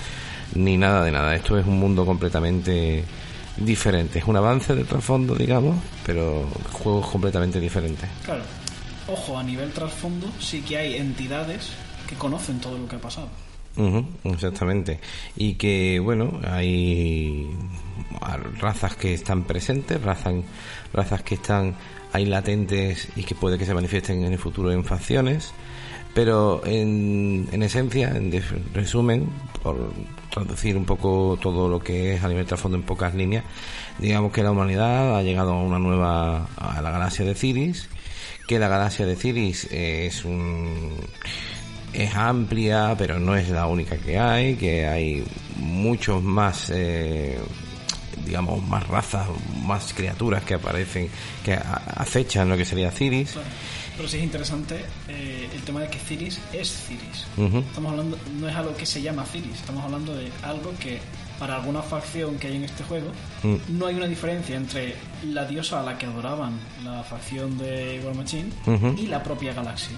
ni 0.54 0.76
nada 0.76 1.04
de 1.04 1.12
nada. 1.12 1.34
Esto 1.34 1.58
es 1.58 1.66
un 1.66 1.78
mundo 1.78 2.06
completamente 2.06 3.04
diferente. 3.58 4.18
Es 4.20 4.24
un 4.24 4.36
avance 4.36 4.74
del 4.74 4.86
trasfondo, 4.86 5.34
digamos, 5.34 5.76
pero 6.04 6.48
juegos 6.72 7.08
completamente 7.08 7.60
diferentes. 7.60 8.08
Claro. 8.24 8.42
Ojo, 9.08 9.38
a 9.38 9.42
nivel 9.42 9.72
trasfondo 9.72 10.26
sí 10.38 10.60
que 10.62 10.76
hay 10.76 10.96
entidades 10.96 11.70
que 12.06 12.14
conocen 12.14 12.60
todo 12.60 12.78
lo 12.78 12.86
que 12.86 12.96
ha 12.96 13.00
pasado. 13.00 13.28
Ujú, 13.78 14.04
exactamente. 14.24 14.98
Y 15.36 15.54
que, 15.54 16.00
bueno, 16.00 16.40
hay 16.44 17.48
razas 18.58 18.96
que 18.96 19.14
están 19.14 19.44
presentes, 19.44 20.02
razas, 20.02 20.34
razas 20.92 21.22
que 21.22 21.36
están 21.36 21.76
ahí 22.12 22.26
latentes 22.26 23.08
y 23.14 23.22
que 23.22 23.36
puede 23.36 23.56
que 23.56 23.66
se 23.66 23.74
manifiesten 23.74 24.24
en 24.24 24.32
el 24.32 24.38
futuro 24.38 24.72
en 24.72 24.84
facciones. 24.84 25.52
Pero 26.12 26.62
en, 26.64 27.48
en 27.52 27.62
esencia, 27.62 28.08
en 28.08 28.32
resumen, 28.74 29.28
por 29.62 29.92
traducir 30.30 30.76
un 30.76 30.84
poco 30.84 31.38
todo 31.40 31.68
lo 31.68 31.78
que 31.78 32.14
es 32.14 32.24
a 32.24 32.28
nivel 32.28 32.46
trasfondo 32.46 32.76
en 32.76 32.82
pocas 32.82 33.14
líneas, 33.14 33.44
digamos 33.98 34.32
que 34.32 34.42
la 34.42 34.50
humanidad 34.50 35.16
ha 35.16 35.22
llegado 35.22 35.52
a 35.52 35.62
una 35.62 35.78
nueva, 35.78 36.48
a 36.56 36.82
la 36.82 36.90
galaxia 36.90 37.24
de 37.24 37.34
Ciris, 37.34 37.88
que 38.48 38.58
la 38.58 38.66
galaxia 38.66 39.06
de 39.06 39.14
Ciris 39.14 39.68
es 39.70 40.24
un 40.24 40.96
es 41.92 42.14
amplia, 42.14 42.94
pero 42.98 43.18
no 43.18 43.34
es 43.36 43.48
la 43.48 43.66
única 43.66 43.96
que 43.96 44.18
hay, 44.18 44.56
que 44.56 44.86
hay 44.86 45.24
muchos 45.56 46.22
más, 46.22 46.70
eh, 46.70 47.38
digamos, 48.24 48.62
más 48.66 48.86
razas, 48.86 49.26
más 49.64 49.92
criaturas 49.94 50.42
que 50.44 50.54
aparecen, 50.54 51.08
que 51.44 51.58
acechan 51.96 52.48
lo 52.48 52.56
que 52.56 52.64
sería 52.64 52.90
Ciris. 52.90 53.32
Claro. 53.32 53.48
Pero 53.96 54.08
sí 54.08 54.18
es 54.18 54.22
interesante 54.22 54.76
eh, 55.08 55.48
el 55.52 55.60
tema 55.62 55.80
de 55.80 55.88
que 55.88 55.98
Ciris 55.98 56.38
es 56.52 56.84
Ciris. 56.86 57.26
Estamos 57.66 57.90
hablando, 57.90 58.16
no 58.38 58.48
es 58.48 58.54
algo 58.54 58.76
que 58.76 58.86
se 58.86 59.02
llama 59.02 59.24
Ciris, 59.24 59.54
estamos 59.56 59.82
hablando 59.84 60.14
de 60.14 60.30
algo 60.44 60.72
que 60.78 61.00
para 61.36 61.56
alguna 61.56 61.82
facción 61.82 62.36
que 62.38 62.46
hay 62.48 62.56
en 62.56 62.64
este 62.64 62.84
juego 62.84 63.08
Mm. 63.42 63.78
no 63.78 63.86
hay 63.86 63.94
una 63.96 64.06
diferencia 64.06 64.56
entre 64.56 64.94
la 65.24 65.44
diosa 65.46 65.80
a 65.80 65.82
la 65.84 65.96
que 65.98 66.06
adoraban 66.06 66.58
la 66.84 67.02
facción 67.04 67.56
de 67.58 68.00
War 68.04 68.14
Machine 68.14 68.50
y 68.96 69.06
la 69.06 69.20
propia 69.22 69.52
galaxia. 69.52 69.96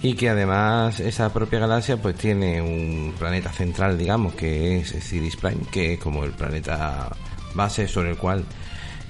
Y 0.00 0.14
que 0.14 0.28
además 0.28 1.00
esa 1.00 1.32
propia 1.32 1.58
galaxia 1.58 1.96
pues 1.96 2.14
tiene 2.14 2.62
un 2.62 3.14
planeta 3.18 3.50
central, 3.52 3.98
digamos, 3.98 4.34
que 4.34 4.78
es 4.78 4.94
Ciris 5.04 5.36
Prime, 5.36 5.62
que 5.72 5.94
es 5.94 6.00
como 6.00 6.24
el 6.24 6.30
planeta 6.30 7.10
base 7.54 7.88
sobre 7.88 8.10
el 8.10 8.16
cual 8.16 8.44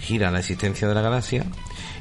gira 0.01 0.31
la 0.31 0.39
existencia 0.39 0.89
de 0.89 0.95
la 0.95 1.03
galaxia, 1.03 1.45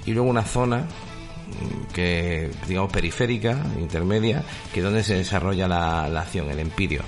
y 0.05 0.13
luego 0.13 0.29
una 0.29 0.43
zona 0.43 0.79
mm, 0.79 1.93
que 1.93 2.49
digamos 2.67 2.91
periférica, 2.91 3.57
intermedia, 3.79 4.43
que 4.73 4.79
es 4.79 4.85
donde 4.85 5.03
se 5.03 5.15
desarrolla 5.15 5.67
la, 5.67 6.05
acción, 6.21 6.49
el 6.49 6.59
empirio. 6.59 7.01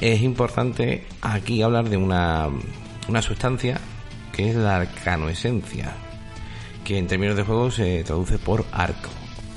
Es 0.00 0.22
importante 0.22 1.04
aquí 1.20 1.60
hablar 1.60 1.90
de 1.90 1.98
una, 1.98 2.48
una 3.08 3.20
sustancia 3.20 3.78
que 4.32 4.48
es 4.48 4.56
la 4.56 4.76
arcanoesencia, 4.76 5.92
que 6.82 6.96
en 6.96 7.06
términos 7.06 7.36
de 7.36 7.42
juego 7.42 7.70
se 7.70 8.02
traduce 8.04 8.38
por 8.38 8.64
arco. 8.72 9.10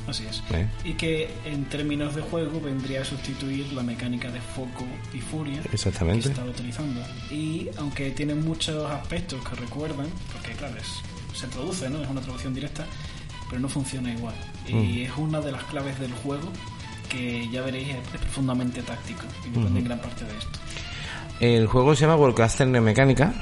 Así 0.08 0.26
es. 0.26 0.44
¿eh? 0.52 0.68
Y 0.84 0.94
que 0.94 1.34
en 1.46 1.66
términos 1.66 2.14
de 2.16 2.22
juego 2.22 2.60
vendría 2.60 3.02
a 3.02 3.06
sustituir 3.06 3.72
la 3.74 3.84
mecánica 3.84 4.30
de 4.32 4.42
foco 4.42 4.86
y 5.14 5.20
furia 5.20 5.62
Exactamente. 5.72 6.24
que 6.24 6.30
estaba 6.30 6.50
utilizando. 6.50 7.02
Y 7.32 7.70
aunque 7.78 8.12
tiene 8.12 8.36
muchos 8.36 8.90
aspectos 8.92 9.42
que 9.48 9.56
recuerdan, 9.56 10.08
porque 10.34 10.52
claro, 10.54 10.76
es- 10.78 11.02
se 11.40 11.48
traduce, 11.48 11.90
¿no? 11.90 12.02
Es 12.02 12.10
una 12.10 12.22
traducción 12.22 12.54
directa, 12.54 12.86
pero 13.50 13.62
no 13.62 13.70
funciona 13.70 14.12
igual. 14.14 14.36
Y 14.68 14.74
Mm. 14.74 15.02
es 15.06 15.12
una 15.18 15.40
de 15.42 15.52
las 15.52 15.64
claves 15.66 16.00
del 16.00 16.12
juego 16.14 16.52
que 17.10 17.48
ya 17.52 17.62
veréis 17.62 17.90
es, 17.90 18.20
profundamente 18.20 18.82
táctico 18.82 19.22
y 19.46 19.50
depende 19.58 19.80
en 19.80 19.86
gran 19.86 20.00
parte 20.02 20.26
de 20.26 20.32
esto. 20.38 20.60
El 21.40 21.68
juego 21.68 21.96
se 21.96 22.02
llama 22.02 22.16
Worldcaster 22.16 22.68
Neomecánica, 22.68 23.34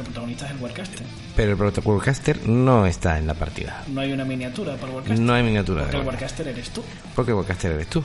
Porque 0.00 0.08
el 0.08 0.14
protagonista 0.14 0.46
es 0.46 0.50
el 0.52 0.56
Warcaster. 0.58 1.02
pero 1.36 1.52
el 1.52 1.56
Worldcaster 1.84 2.48
no 2.48 2.86
está 2.86 3.18
en 3.18 3.26
la 3.26 3.34
partida. 3.34 3.82
No 3.88 4.00
hay 4.00 4.12
una 4.12 4.24
miniatura 4.24 4.74
para 4.76 4.88
el 4.88 4.94
Warcaster. 4.96 5.20
No 5.20 5.34
hay 5.34 5.42
miniatura 5.42 5.82
Porque 5.82 5.96
de 5.96 6.00
el 6.02 6.06
Warcaster. 6.06 6.46
Warcaster 6.46 6.48
eres 6.48 6.70
tú. 6.70 6.82
Porque 7.14 7.32
Worldcaster 7.32 7.72
eres 7.72 7.86
tú. 7.88 8.02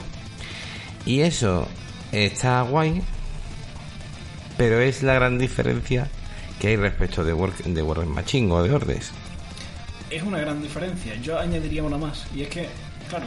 Y 1.06 1.20
eso 1.20 1.66
está 2.12 2.62
guay, 2.62 3.02
pero 4.56 4.80
es 4.80 5.02
la 5.02 5.14
gran 5.14 5.38
diferencia 5.38 6.08
que 6.60 6.68
hay 6.68 6.76
respecto 6.76 7.24
de 7.24 7.32
War, 7.32 7.54
de 7.54 7.82
War 7.82 8.04
Machine 8.06 8.50
o 8.52 8.62
de 8.62 8.72
Ordes. 8.72 9.10
es 10.10 10.22
una 10.22 10.38
gran 10.38 10.62
diferencia. 10.62 11.14
Yo 11.16 11.38
añadiría 11.38 11.82
una 11.82 11.98
más, 11.98 12.26
y 12.34 12.42
es 12.42 12.48
que, 12.48 12.68
claro, 13.08 13.26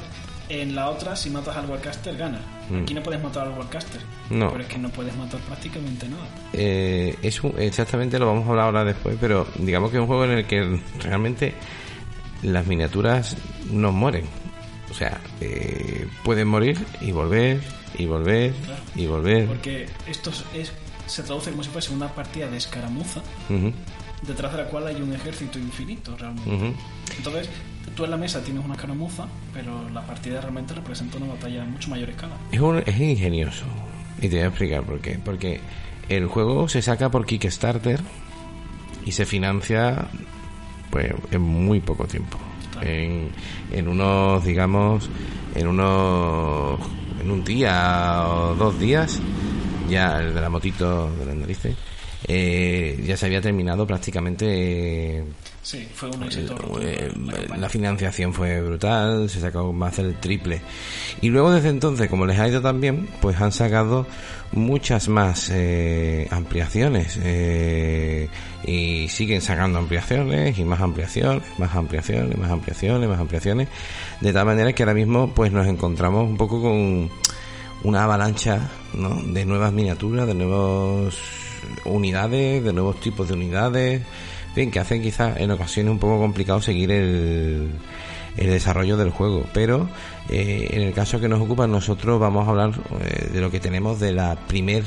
en 0.50 0.76
la 0.76 0.90
otra, 0.90 1.16
si 1.16 1.30
matas 1.30 1.56
al 1.56 1.70
Warcaster, 1.70 2.18
ganas. 2.18 2.42
Mm. 2.70 2.82
Aquí 2.84 2.94
no 2.94 3.04
puedes 3.04 3.22
matar 3.22 3.48
al 3.48 3.54
Warcaster. 3.54 4.02
No. 4.30 4.50
Pero 4.52 4.64
es 4.64 4.68
que 4.70 4.78
no 4.80 4.90
puedes 4.90 5.16
matar 5.16 5.40
prácticamente 5.42 6.08
nada. 6.10 6.28
Eh, 6.54 7.16
es 7.22 7.44
un- 7.44 7.54
exactamente 7.60 8.18
lo 8.20 8.26
vamos 8.28 8.46
a 8.48 8.50
hablar 8.52 8.66
ahora 8.66 8.84
después, 8.86 9.16
pero 9.20 9.48
digamos 9.60 9.92
que 9.92 9.98
es 9.98 10.02
un 10.02 10.08
juego 10.08 10.26
en 10.26 10.32
el 10.32 10.46
que 10.46 10.80
realmente 11.02 11.54
las 12.44 12.66
miniaturas 12.68 13.36
no 13.72 13.92
mueren. 13.92 14.26
O 14.90 14.94
sea, 14.94 15.20
eh, 15.40 16.08
pueden 16.24 16.48
morir 16.48 16.78
y 17.02 17.12
volver, 17.12 17.62
y 17.98 18.06
volver, 18.06 18.54
Claro. 18.54 18.82
y 18.96 19.06
volver. 19.06 19.46
Porque 19.48 19.88
esto 20.08 20.32
es, 20.56 20.72
se 21.06 21.22
traduce 21.24 21.52
como 21.52 21.64
si 21.64 21.70
fuese 21.70 21.94
una 21.94 22.08
partida 22.08 22.48
de 22.48 22.58
escaramuza, 22.58 23.22
detrás 24.26 24.52
de 24.52 24.58
la 24.60 24.66
cual 24.66 24.88
hay 24.88 24.96
un 25.02 25.14
ejército 25.14 25.60
infinito 25.60 26.16
realmente. 26.18 26.74
Entonces, 27.18 27.50
tú 27.96 28.06
en 28.06 28.12
la 28.12 28.18
mesa 28.18 28.42
tienes 28.42 28.64
una 28.64 28.74
escaramuza, 28.76 29.26
pero 29.54 29.90
la 29.90 30.02
partida 30.06 30.42
realmente 30.42 30.74
representa 30.74 31.18
una 31.18 31.28
batalla 31.34 31.64
a 31.64 31.66
mucho 31.66 31.90
mayor 31.90 32.10
escala. 32.10 32.34
Es, 32.52 32.60
un- 32.60 32.84
es 32.86 33.00
ingenioso. 33.00 33.66
Y 34.22 34.28
te 34.30 34.36
voy 34.36 34.40
a 34.44 34.48
explicar 34.48 34.84
por 34.84 35.00
qué. 35.00 35.18
Porque 35.24 35.60
el 36.10 36.28
juego 36.28 36.68
se 36.68 36.82
saca 36.82 37.10
por 37.10 37.26
Kickstarter 37.26 38.00
y 39.06 39.12
se 39.12 39.26
financia 39.26 40.08
pues 40.90 41.14
en 41.32 41.42
muy 41.42 41.80
poco 41.80 42.06
tiempo. 42.06 42.38
En, 42.82 43.30
en 43.72 43.88
unos, 43.88 44.44
digamos, 44.46 45.10
en 45.56 45.68
unos, 45.68 46.80
en 47.22 47.30
un 47.30 47.44
día 47.44 48.24
o 48.28 48.56
dos 48.56 48.80
días, 48.80 49.20
ya 49.90 50.20
el 50.22 50.34
de 50.34 50.42
la 50.42 50.50
motito 50.50 51.12
de 51.18 51.26
las 51.26 51.36
narices, 51.36 51.76
eh, 52.28 53.04
ya 53.06 53.18
se 53.18 53.26
había 53.26 53.42
terminado 53.42 53.86
prácticamente 53.86 55.24
Sí, 55.62 55.88
fue 55.94 56.10
un 56.10 56.24
éxito. 56.24 56.56
rotundo 56.56 56.80
eh, 56.82 57.12
la 57.58 57.70
financiación 57.70 58.34
fue 58.34 58.62
brutal, 58.62 59.30
se 59.30 59.40
sacó 59.40 59.74
más 59.74 59.98
del 59.98 60.16
triple. 60.16 60.62
Y 61.22 61.30
luego 61.30 61.52
desde 61.52 61.70
entonces, 61.70 62.10
como 62.10 62.26
les 62.26 62.40
ha 62.40 62.48
ido 62.48 62.62
tan 62.62 62.80
bien, 62.80 63.08
pues 63.22 63.40
han 63.40 63.52
sacado 63.52 64.08
muchas 64.52 65.10
más 65.10 65.50
eh, 65.52 66.28
ampliaciones. 66.32 67.20
eh, 67.22 68.30
y 68.66 69.08
siguen 69.08 69.42
sacando 69.42 69.80
ampliaciones 69.80 70.58
y 70.60 70.64
más 70.64 70.82
ampliaciones, 70.82 71.44
más 71.58 71.74
ampliaciones, 71.76 72.38
más 72.38 72.52
ampliaciones, 72.52 73.10
más 73.10 73.20
ampliaciones. 73.20 73.68
De 74.22 74.34
tal 74.34 74.46
manera 74.46 74.74
que 74.74 74.84
ahora 74.84 74.94
mismo 74.94 75.34
pues 75.34 75.52
nos 75.52 75.68
encontramos 75.68 76.30
un 76.30 76.38
poco 76.38 76.62
con 76.62 77.10
una 77.84 78.04
avalancha 78.04 78.70
¿no? 78.94 79.22
de 79.24 79.46
nuevas 79.46 79.72
miniaturas, 79.72 80.28
de 80.28 80.34
nuevas 80.34 81.16
unidades, 81.86 82.64
de 82.64 82.74
nuevos 82.74 83.00
tipos 83.00 83.28
de 83.28 83.34
unidades, 83.34 84.02
fin, 84.56 84.72
que 84.72 84.80
hacen 84.80 85.02
quizás 85.02 85.38
en 85.38 85.52
ocasiones 85.52 85.92
un 85.92 86.00
poco 86.00 86.20
complicado 86.20 86.62
seguir 86.62 86.92
el, 86.92 87.70
el 88.38 88.48
desarrollo 88.50 88.98
del 88.98 89.10
juego. 89.12 89.46
Pero 89.54 89.90
eh, 90.30 90.68
en 90.72 90.82
el 90.82 90.94
caso 90.94 91.20
que 91.20 91.28
nos 91.28 91.42
ocupa, 91.42 91.68
nosotros 91.68 92.20
vamos 92.20 92.48
a 92.48 92.52
hablar 92.52 92.72
eh, 93.02 93.30
de 93.34 93.42
lo 93.42 93.52
que 93.52 93.60
tenemos 93.60 94.00
de 94.00 94.12
la 94.14 94.36
primer, 94.48 94.84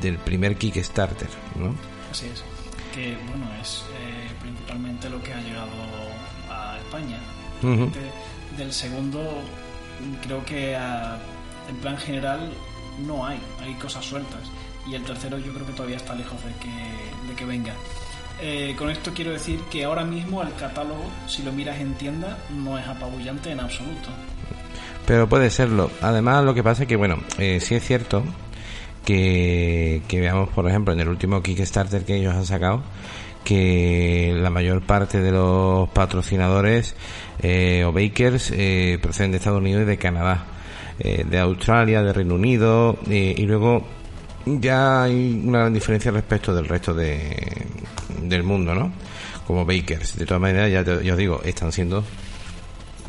del 0.00 0.18
primer 0.18 0.56
Kickstarter, 0.56 1.28
¿no? 1.56 1.74
Así 2.10 2.26
es. 2.32 2.42
Que, 2.94 3.16
bueno, 3.28 3.46
es 3.60 3.82
eh, 3.98 4.30
principalmente 4.40 5.08
lo 5.10 5.20
que 5.22 5.32
ha 5.32 5.40
llegado 5.40 5.70
a 6.50 6.78
España. 6.78 7.18
De- 7.62 8.58
del 8.62 8.72
segundo, 8.72 9.20
creo 10.24 10.44
que 10.44 10.76
ah, 10.76 11.18
en 11.68 11.76
plan 11.76 11.96
general 11.96 12.52
no 13.04 13.26
hay, 13.26 13.38
hay 13.60 13.74
cosas 13.74 14.04
sueltas. 14.04 14.40
Y 14.86 14.94
el 14.94 15.02
tercero 15.02 15.38
yo 15.38 15.52
creo 15.52 15.66
que 15.66 15.72
todavía 15.72 15.96
está 15.96 16.14
lejos 16.14 16.38
de 16.44 16.52
que, 16.60 17.28
de 17.28 17.34
que 17.34 17.44
venga. 17.46 17.72
Eh, 18.40 18.74
con 18.76 18.90
esto 18.90 19.12
quiero 19.14 19.32
decir 19.32 19.60
que 19.70 19.84
ahora 19.84 20.04
mismo 20.04 20.42
el 20.42 20.54
catálogo, 20.54 21.04
si 21.26 21.42
lo 21.42 21.52
miras 21.52 21.78
en 21.80 21.94
tienda, 21.94 22.38
no 22.50 22.78
es 22.78 22.86
apabullante 22.86 23.50
en 23.50 23.60
absoluto. 23.60 24.08
Pero 25.06 25.28
puede 25.28 25.50
serlo. 25.50 25.90
Además, 26.00 26.44
lo 26.44 26.54
que 26.54 26.62
pasa 26.62 26.82
es 26.82 26.88
que, 26.88 26.96
bueno, 26.96 27.18
eh, 27.38 27.60
sí 27.60 27.74
es 27.74 27.84
cierto 27.84 28.24
que, 29.04 30.02
que 30.08 30.20
veamos, 30.20 30.48
por 30.50 30.68
ejemplo, 30.68 30.92
en 30.92 31.00
el 31.00 31.08
último 31.08 31.42
Kickstarter 31.42 32.04
que 32.04 32.16
ellos 32.16 32.34
han 32.34 32.46
sacado, 32.46 32.82
que 33.44 34.34
la 34.34 34.50
mayor 34.50 34.82
parte 34.82 35.20
de 35.20 35.30
los 35.30 35.88
patrocinadores 35.90 36.96
eh, 37.42 37.84
o 37.86 37.92
bakers 37.92 38.50
eh, 38.50 38.98
proceden 39.00 39.30
de 39.30 39.36
Estados 39.36 39.60
Unidos 39.60 39.82
y 39.82 39.86
de 39.86 39.98
Canadá, 39.98 40.46
eh, 40.98 41.24
de 41.28 41.38
Australia, 41.38 42.02
de 42.02 42.12
Reino 42.12 42.34
Unido, 42.34 42.98
eh, 43.08 43.34
y 43.36 43.42
luego 43.42 43.84
ya 44.46 45.04
hay 45.04 45.42
una 45.46 45.60
gran 45.60 45.74
diferencia 45.74 46.10
respecto 46.10 46.54
del 46.54 46.66
resto 46.66 46.94
de, 46.94 47.66
del 48.22 48.42
mundo, 48.42 48.74
¿no? 48.74 48.92
Como 49.46 49.64
bakers. 49.64 50.16
De 50.16 50.26
todas 50.26 50.40
maneras, 50.40 50.70
ya, 50.70 50.84
te- 50.84 51.04
ya 51.04 51.12
os 51.12 51.18
digo, 51.18 51.40
están 51.44 51.72
siendo 51.72 52.04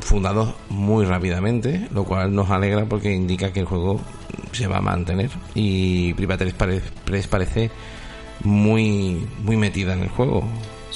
fundados 0.02 0.54
muy 0.70 1.06
rápidamente, 1.06 1.88
lo 1.94 2.04
cual 2.04 2.34
nos 2.36 2.50
alegra 2.52 2.86
porque 2.86 3.12
indica 3.14 3.52
que 3.54 3.62
el 3.62 3.66
juego 3.66 4.02
se 4.52 4.68
va 4.68 4.78
a 4.78 4.82
mantener 4.82 5.30
y 5.56 6.14
Private 6.14 6.52
parece 7.30 7.72
muy 8.44 9.26
muy 9.44 9.56
metida 9.58 9.94
en 9.94 10.02
el 10.02 10.10
juego. 10.10 10.44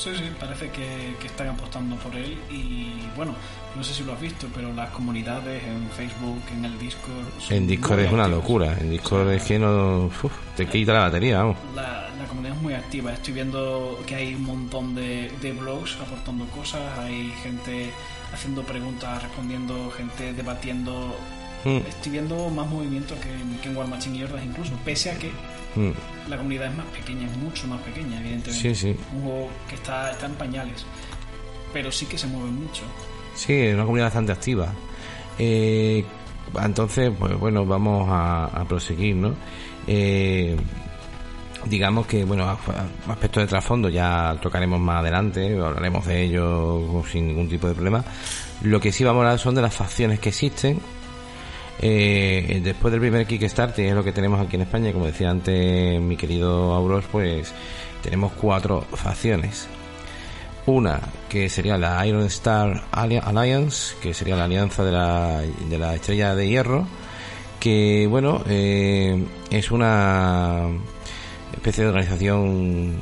Sí, 0.02 0.12
sí, 0.16 0.24
parece 0.40 0.70
que, 0.70 1.18
que 1.20 1.28
están 1.28 1.50
apostando 1.50 1.98
por 1.98 2.16
él 2.16 2.38
y 2.50 3.04
bueno, 3.18 3.36
no 3.76 3.84
sé 3.84 3.94
si 3.94 4.06
lo 4.06 4.14
has 4.14 4.22
visto, 4.22 4.48
pero 4.56 4.72
las 4.74 4.92
comunidades 4.92 5.62
en 5.62 5.90
Facebook, 5.90 6.42
en 6.56 6.64
el 6.64 6.80
Discord... 6.80 7.26
En 7.50 7.68
Discord 7.68 8.00
es 8.00 8.12
una 8.14 8.26
locura, 8.30 8.78
en 8.80 8.92
Discord 8.92 9.30
es 9.32 9.44
que 9.44 9.60
no 9.60 10.06
uf, 10.06 10.32
te 10.56 10.68
quita 10.68 10.94
la 10.94 11.00
batería, 11.02 11.40
vamos. 11.40 11.58
La, 11.76 12.10
la 12.18 12.26
comunidad 12.30 12.56
es 12.56 12.62
muy 12.62 12.74
activa. 12.76 13.12
Estoy 13.12 13.34
viendo 13.34 14.00
que 14.08 14.16
hay 14.16 14.36
un 14.36 14.46
montón 14.46 14.96
de, 14.96 15.34
de 15.42 15.52
blogs 15.52 15.98
aportando 16.00 16.46
cosas, 16.46 16.98
hay 16.98 17.34
gente 17.44 17.92
haciendo 18.34 18.64
preguntas, 18.64 19.22
respondiendo, 19.22 19.92
gente 19.92 20.32
debatiendo. 20.32 21.14
Mm, 21.66 21.78
Estoy 21.88 22.12
viendo 22.14 22.50
más 22.50 22.68
movimiento 22.68 23.16
que, 23.20 23.30
en- 23.34 23.58
que 23.62 23.70
en 23.70 23.76
War 23.78 23.88
Machine 23.88 24.18
y 24.18 24.24
Hordas 24.24 24.44
incluso, 24.46 24.72
pese 24.86 25.12
a 25.12 25.18
que 25.20 25.30
mm. 25.76 25.92
la 26.30 26.38
comunidad 26.38 26.68
es 26.72 26.78
más 26.78 26.86
pequeña, 26.88 27.28
es 27.28 27.38
mucho 27.38 27.68
más 27.68 27.82
pequeña, 27.82 28.20
evidentemente. 28.20 28.54
Sí, 28.54 28.76
sí. 28.76 28.96
Un 29.14 29.22
juego 29.24 29.50
que 29.68 29.76
está, 29.76 30.12
está 30.12 30.26
en 30.28 30.34
pañales, 30.36 30.86
pero 31.74 31.92
sí 31.92 32.06
que 32.06 32.18
se 32.18 32.28
mueve 32.28 32.50
mucho. 32.52 32.84
Sí, 33.36 33.54
es 33.54 33.74
una 33.74 33.84
comunidad 33.84 34.06
bastante 34.08 34.32
activa. 34.32 34.72
Eh, 35.38 36.04
entonces, 36.64 37.12
pues 37.18 37.38
bueno, 37.38 37.66
vamos 37.66 38.08
a, 38.10 38.46
a 38.46 38.66
proseguir, 38.66 39.16
¿no? 39.16 39.34
Eh, 39.88 40.56
digamos 41.66 42.08
que, 42.08 42.24
bueno, 42.24 42.58
aspectos 43.08 43.44
de 43.44 43.48
trasfondo 43.48 43.90
ya 43.90 44.38
tocaremos 44.42 44.80
más 44.80 45.00
adelante, 45.02 45.58
hablaremos 45.60 46.06
de 46.06 46.24
ello 46.24 47.04
sin 47.12 47.28
ningún 47.28 47.50
tipo 47.50 47.68
de 47.68 47.74
problema. 47.74 48.04
Lo 48.62 48.80
que 48.80 48.92
sí 48.92 49.04
vamos 49.04 49.22
a 49.22 49.26
hablar 49.28 49.40
son 49.40 49.56
de 49.56 49.62
las 49.62 49.74
facciones 49.76 50.20
que 50.20 50.30
existen. 50.30 50.80
Eh, 51.82 52.60
después 52.64 52.92
del 52.92 53.00
primer 53.00 53.26
Kickstarter, 53.26 53.86
es 53.86 53.96
lo 53.96 54.04
que 54.04 54.12
tenemos 54.12 54.40
aquí 54.46 54.58
en 54.58 54.64
España, 54.64 54.92
como 54.92 55.06
decía 55.06 55.30
antes 55.30 56.02
mi 56.02 56.18
querido 56.18 56.74
Auros, 56.74 57.06
pues 57.12 57.54
tenemos 58.02 58.34
cuatro 58.34 58.82
facciones. 58.82 59.68
Una 60.66 61.00
que 61.30 61.50
sería 61.50 61.78
la 61.78 62.06
Iron 62.06 62.24
Star 62.24 62.84
Alliance, 62.92 63.96
que 64.02 64.14
sería 64.14 64.36
la 64.36 64.44
alianza 64.44 64.84
de 64.84 64.92
la, 64.92 65.42
de 65.42 65.78
la 65.78 65.96
estrella 65.96 66.36
de 66.36 66.48
hierro, 66.48 66.86
que 67.60 68.08
bueno, 68.08 68.44
eh, 68.48 69.26
es 69.50 69.72
una 69.72 70.68
especie 71.54 71.84
de 71.84 71.90
organización 71.90 73.00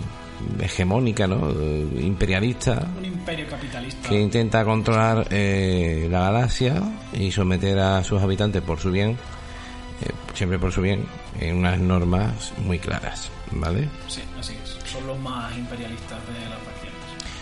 hegemónica, 0.60 1.28
¿no? 1.28 1.50
Eh, 1.52 1.88
imperialista, 2.02 2.88
Un 2.98 3.06
imperio 3.06 3.48
capitalista. 3.48 4.10
que 4.10 4.20
intenta 4.20 4.64
controlar 4.64 5.28
eh, 5.32 6.08
la 6.10 6.20
galaxia 6.32 6.82
y 7.14 7.32
someter 7.32 7.80
a 7.80 8.04
sus 8.04 8.22
habitantes 8.22 8.62
por 8.62 8.80
su 8.80 8.92
bien, 8.92 9.12
eh, 9.12 10.12
siempre 10.34 10.60
por 10.60 10.72
su 10.72 10.82
bien, 10.82 11.06
en 11.40 11.58
unas 11.58 11.80
normas 11.80 12.54
muy 12.58 12.80
claras, 12.80 13.30
¿vale? 13.52 13.88
Sí, 14.08 14.22
así 14.40 14.54
es. 14.64 14.78
Son 14.92 15.06
los 15.08 15.18
más 15.20 15.56
imperialistas 15.58 16.20
de 16.28 16.50
las 16.50 16.60
facciones. 16.60 16.98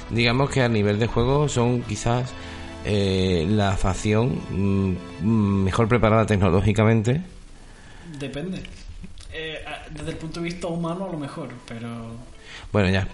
digamos 0.10 0.50
que 0.50 0.62
a 0.62 0.70
nivel 0.70 1.00
de 1.00 1.08
juego 1.08 1.48
son 1.50 1.82
quizás 1.84 2.32
eh, 2.86 3.46
la 3.50 3.76
facción 3.78 4.40
mm, 4.52 4.96
mm, 5.22 5.64
mejor 5.64 5.88
preparada 5.88 6.26
tecnológicamente. 6.26 7.22
Depende. 8.20 8.64
Desde 9.92 10.12
el 10.12 10.18
punto 10.18 10.40
de 10.40 10.46
vista 10.46 10.68
humano 10.68 11.06
a 11.06 11.12
lo 11.12 11.18
mejor, 11.18 11.50
pero 11.68 12.16
Bueno, 12.72 12.90
ya. 12.90 13.08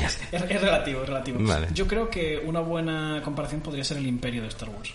ya. 0.00 0.06
es, 0.06 0.18
es 0.32 0.60
relativo, 0.60 1.02
es 1.02 1.08
relativo. 1.08 1.38
Vale. 1.40 1.68
Yo 1.74 1.86
creo 1.86 2.08
que 2.08 2.38
una 2.38 2.60
buena 2.60 3.20
comparación 3.22 3.60
podría 3.60 3.84
ser 3.84 3.98
el 3.98 4.06
imperio 4.06 4.42
de 4.42 4.48
Star 4.48 4.70
Wars. 4.70 4.92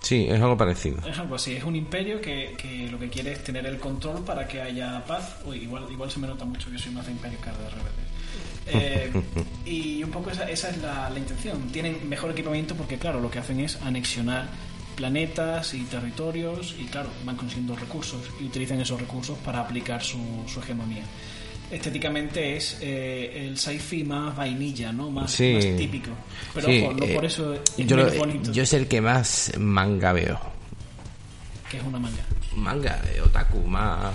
Sí, 0.00 0.26
es 0.28 0.40
algo 0.40 0.56
parecido. 0.56 0.98
Es 1.08 1.18
algo 1.18 1.34
así, 1.34 1.56
es 1.56 1.64
un 1.64 1.74
imperio 1.74 2.20
que, 2.20 2.54
que 2.56 2.88
lo 2.88 2.98
que 2.98 3.08
quiere 3.08 3.32
es 3.32 3.42
tener 3.42 3.66
el 3.66 3.78
control 3.78 4.24
para 4.24 4.46
que 4.46 4.60
haya 4.60 5.04
paz. 5.04 5.38
Uy, 5.44 5.58
igual, 5.58 5.84
igual 5.90 6.10
se 6.10 6.20
me 6.20 6.28
nota 6.28 6.44
mucho 6.44 6.70
que 6.70 6.78
soy 6.78 6.92
más 6.92 7.06
de 7.06 7.12
imperio 7.12 7.38
que 7.40 7.50
de 7.50 7.70
rebelde. 7.70 8.06
Eh, 8.68 9.12
y 9.64 10.02
un 10.02 10.10
poco 10.10 10.28
esa, 10.30 10.50
esa 10.50 10.70
es 10.70 10.78
la, 10.78 11.08
la 11.08 11.18
intención. 11.20 11.68
Tienen 11.68 12.08
mejor 12.08 12.32
equipamiento 12.32 12.74
porque, 12.74 12.98
claro, 12.98 13.20
lo 13.20 13.30
que 13.30 13.38
hacen 13.38 13.60
es 13.60 13.80
anexionar 13.80 14.48
planetas 14.96 15.72
y 15.74 15.82
territorios 15.82 16.74
y, 16.76 16.86
claro, 16.86 17.08
van 17.24 17.36
consiguiendo 17.36 17.76
recursos 17.76 18.22
y 18.40 18.44
utilizan 18.46 18.80
esos 18.80 19.00
recursos 19.00 19.38
para 19.38 19.60
aplicar 19.60 20.02
su, 20.02 20.18
su 20.48 20.58
hegemonía. 20.58 21.04
Estéticamente 21.70 22.56
es 22.56 22.78
eh, 22.80 23.46
el 23.46 23.58
sci-fi 23.58 24.04
más 24.04 24.36
vainilla, 24.36 24.92
¿no? 24.92 25.10
Más, 25.10 25.30
Sí. 25.30 25.52
más 25.54 25.64
típico. 25.76 26.10
Pero 26.54 26.66
Sí, 26.68 26.82
ojo, 26.82 26.92
no 26.94 27.04
eh, 27.04 27.14
por 27.14 27.24
eso 27.24 27.54
es 27.54 27.60
yo, 27.86 27.96
menos 27.96 28.12
lo- 28.14 28.18
bonito, 28.18 28.52
yo 28.52 28.62
es 28.62 28.72
el 28.72 28.86
que 28.88 29.00
más 29.00 29.52
manga 29.58 30.12
veo. 30.12 30.38
que 31.70 31.78
es 31.78 31.82
una 31.82 31.98
manga. 31.98 32.22
Manga 32.54 33.02
de 33.02 33.20
otaku, 33.20 33.58
más... 33.66 34.12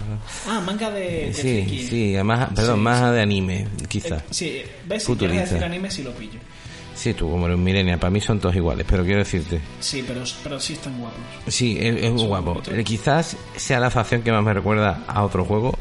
Ah, 0.47 0.61
manga 0.65 0.89
de, 0.89 1.27
de 1.27 1.33
Sí, 1.33 1.41
friki. 1.65 1.83
sí, 1.87 2.23
más, 2.23 2.49
perdón, 2.53 2.77
Sí, 2.77 2.81
más 2.81 3.11
de 3.11 3.21
anime, 3.21 3.59
Eh, 3.61 3.67
quizás. 3.89 4.23
sí, 4.31 4.61
ves, 4.87 5.03
si 5.03 5.07
Futurista. 5.07 5.33
quieres 5.35 5.49
decir 5.51 5.63
anime, 5.65 5.91
sí 5.91 6.01
lo 6.01 6.11
pillo. 6.13 6.39
Sí, 6.95 7.13
tú 7.13 7.29
como 7.29 7.45
eres 7.47 7.57
un 7.57 7.63
millennial, 7.63 7.99
para 7.99 8.09
mí 8.09 8.19
son 8.21 8.39
todos 8.39 8.55
iguales, 8.55 8.85
pero 8.89 9.03
quiero 9.03 9.19
decirte... 9.19 9.59
Sí, 9.79 10.03
pero, 10.07 10.23
pero 10.43 10.59
sí 10.59 10.73
están 10.73 10.97
guapos. 10.99 11.19
Sí, 11.47 11.77
es, 11.79 11.95
es 12.03 12.11
guapo. 12.13 12.61
Eh, 12.71 12.83
Quizás 12.83 13.35
sea 13.55 13.79
la 13.79 13.89
facción 13.91 14.21
que 14.23 14.31
más 14.31 14.43
me 14.43 14.53
recuerda 14.53 15.03
a 15.07 15.23
otro 15.23 15.43
juego, 15.45 15.77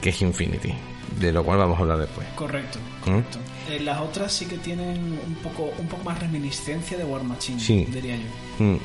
que 0.00 0.10
es 0.10 0.22
Infinity, 0.22 0.72
de 1.20 1.32
lo 1.32 1.44
cual 1.44 1.58
vamos 1.58 1.78
a 1.78 1.82
hablar 1.82 1.98
después. 1.98 2.26
Correcto, 2.34 2.78
¿Mm? 2.78 3.04
correcto. 3.10 3.38
Eh, 3.70 3.80
las 3.80 4.00
otras 4.00 4.32
sí 4.32 4.46
que 4.46 4.56
tienen 4.58 5.18
un 5.26 5.34
poco, 5.42 5.70
un 5.78 5.86
poco 5.88 6.02
más 6.04 6.18
reminiscencia 6.20 6.96
de 6.96 7.04
War 7.04 7.22
Machine, 7.22 7.60
Sí. 7.60 7.84
diría 7.90 8.16
yo. 8.16 8.64
Mm. 8.64 8.78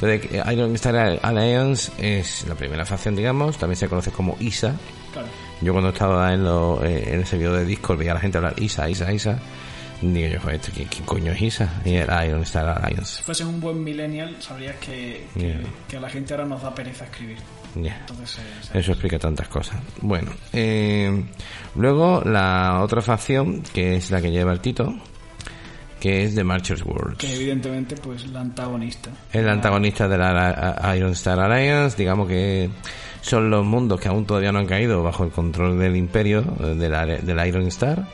Entonces, 0.00 0.30
Iron 0.52 0.74
Star 0.76 1.18
Alliance 1.22 1.92
es 1.98 2.46
la 2.48 2.54
primera 2.54 2.86
facción, 2.86 3.14
digamos, 3.16 3.58
también 3.58 3.76
se 3.76 3.88
conoce 3.88 4.10
como 4.10 4.36
ISA. 4.40 4.74
Claro. 5.12 5.28
Yo 5.60 5.72
cuando 5.72 5.90
estaba 5.90 6.32
en, 6.32 6.44
lo, 6.44 6.82
eh, 6.84 7.12
en 7.14 7.20
ese 7.20 7.36
video 7.36 7.52
de 7.52 7.66
Discord 7.66 7.98
veía 7.98 8.12
a 8.12 8.14
la 8.14 8.20
gente 8.20 8.38
hablar 8.38 8.54
ISA, 8.58 8.88
ISA, 8.88 9.12
ISA. 9.12 9.38
Digo 10.00 10.28
yo, 10.28 10.40
joder, 10.40 10.54
¿esto 10.56 10.72
¿qué, 10.74 10.86
qué 10.86 11.02
coño 11.02 11.32
es 11.32 11.42
ISA? 11.42 11.68
Y 11.84 11.96
era 11.96 12.24
Iron 12.24 12.40
Star 12.44 12.66
Alliance. 12.82 13.18
Si 13.18 13.22
fueses 13.22 13.44
un 13.44 13.60
buen 13.60 13.84
millennial, 13.84 14.34
sabrías 14.40 14.76
que, 14.76 15.26
que, 15.34 15.40
Yeah. 15.40 15.60
que 15.86 15.96
a 15.98 16.00
la 16.00 16.08
gente 16.08 16.32
ahora 16.32 16.46
nos 16.46 16.62
da 16.62 16.74
pereza 16.74 17.04
escribir. 17.04 17.36
Ya. 17.74 17.98
Entonces, 18.00 18.38
eh, 18.74 18.78
Eso 18.78 18.92
explica 18.92 19.18
tantas 19.18 19.48
cosas. 19.48 19.80
Bueno, 20.00 20.32
eh, 20.52 21.24
luego 21.76 22.22
la 22.24 22.80
otra 22.82 23.00
facción, 23.02 23.62
que 23.72 23.96
es 23.96 24.10
la 24.10 24.20
que 24.20 24.30
lleva 24.30 24.52
el 24.52 24.60
Tito, 24.60 24.94
que 26.00 26.24
es 26.24 26.34
The 26.34 26.44
Marchers 26.44 26.82
Worlds. 26.84 27.18
que 27.18 27.34
evidentemente, 27.34 27.94
pues 27.96 28.26
la 28.28 28.40
antagonista. 28.40 29.10
El 29.32 29.48
antagonista 29.48 30.08
de 30.08 30.18
la 30.18 30.94
Iron 30.96 31.12
Star 31.12 31.38
Alliance, 31.38 31.96
digamos 31.96 32.26
que 32.26 32.70
son 33.20 33.50
los 33.50 33.64
mundos 33.64 34.00
que 34.00 34.08
aún 34.08 34.24
todavía 34.24 34.50
no 34.50 34.58
han 34.60 34.66
caído 34.66 35.02
bajo 35.02 35.24
el 35.24 35.30
control 35.30 35.78
del 35.78 35.96
imperio 35.96 36.42
eh, 36.60 36.74
de 36.74 36.88
la, 36.88 37.04
de 37.04 37.34
la 37.34 37.46
Iron 37.46 37.66
Star. 37.66 38.06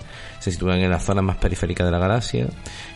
Se 0.46 0.52
sitúan 0.52 0.78
en 0.78 0.88
la 0.88 1.00
zona 1.00 1.22
más 1.22 1.38
periférica 1.38 1.84
de 1.84 1.90
la 1.90 1.98
galaxia 1.98 2.46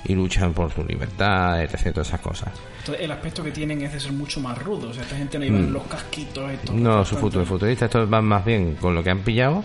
y 0.04 0.14
luchan 0.14 0.52
por 0.54 0.72
su 0.72 0.84
libertad, 0.84 1.60
etc. 1.60 1.92
Todas 1.92 2.06
esas 2.06 2.20
cosas. 2.20 2.50
Entonces, 2.78 3.04
el 3.04 3.10
aspecto 3.10 3.42
que 3.42 3.50
tienen 3.50 3.82
es 3.82 3.92
de 3.92 3.98
ser 3.98 4.12
mucho 4.12 4.38
más 4.40 4.56
rudo. 4.62 4.90
O 4.90 4.94
sea, 4.94 5.02
esta 5.02 5.16
gente 5.16 5.36
no 5.36 5.44
lleva 5.46 5.58
los 5.58 5.82
casquitos 5.88 6.48
estos. 6.52 6.76
Mm. 6.76 6.80
No, 6.84 7.04
su 7.04 7.16
futuro 7.16 7.44
futurista, 7.44 7.86
estos 7.86 8.08
van 8.08 8.24
más 8.24 8.44
bien 8.44 8.76
con 8.76 8.94
lo 8.94 9.02
que 9.02 9.10
han 9.10 9.18
pillado, 9.22 9.64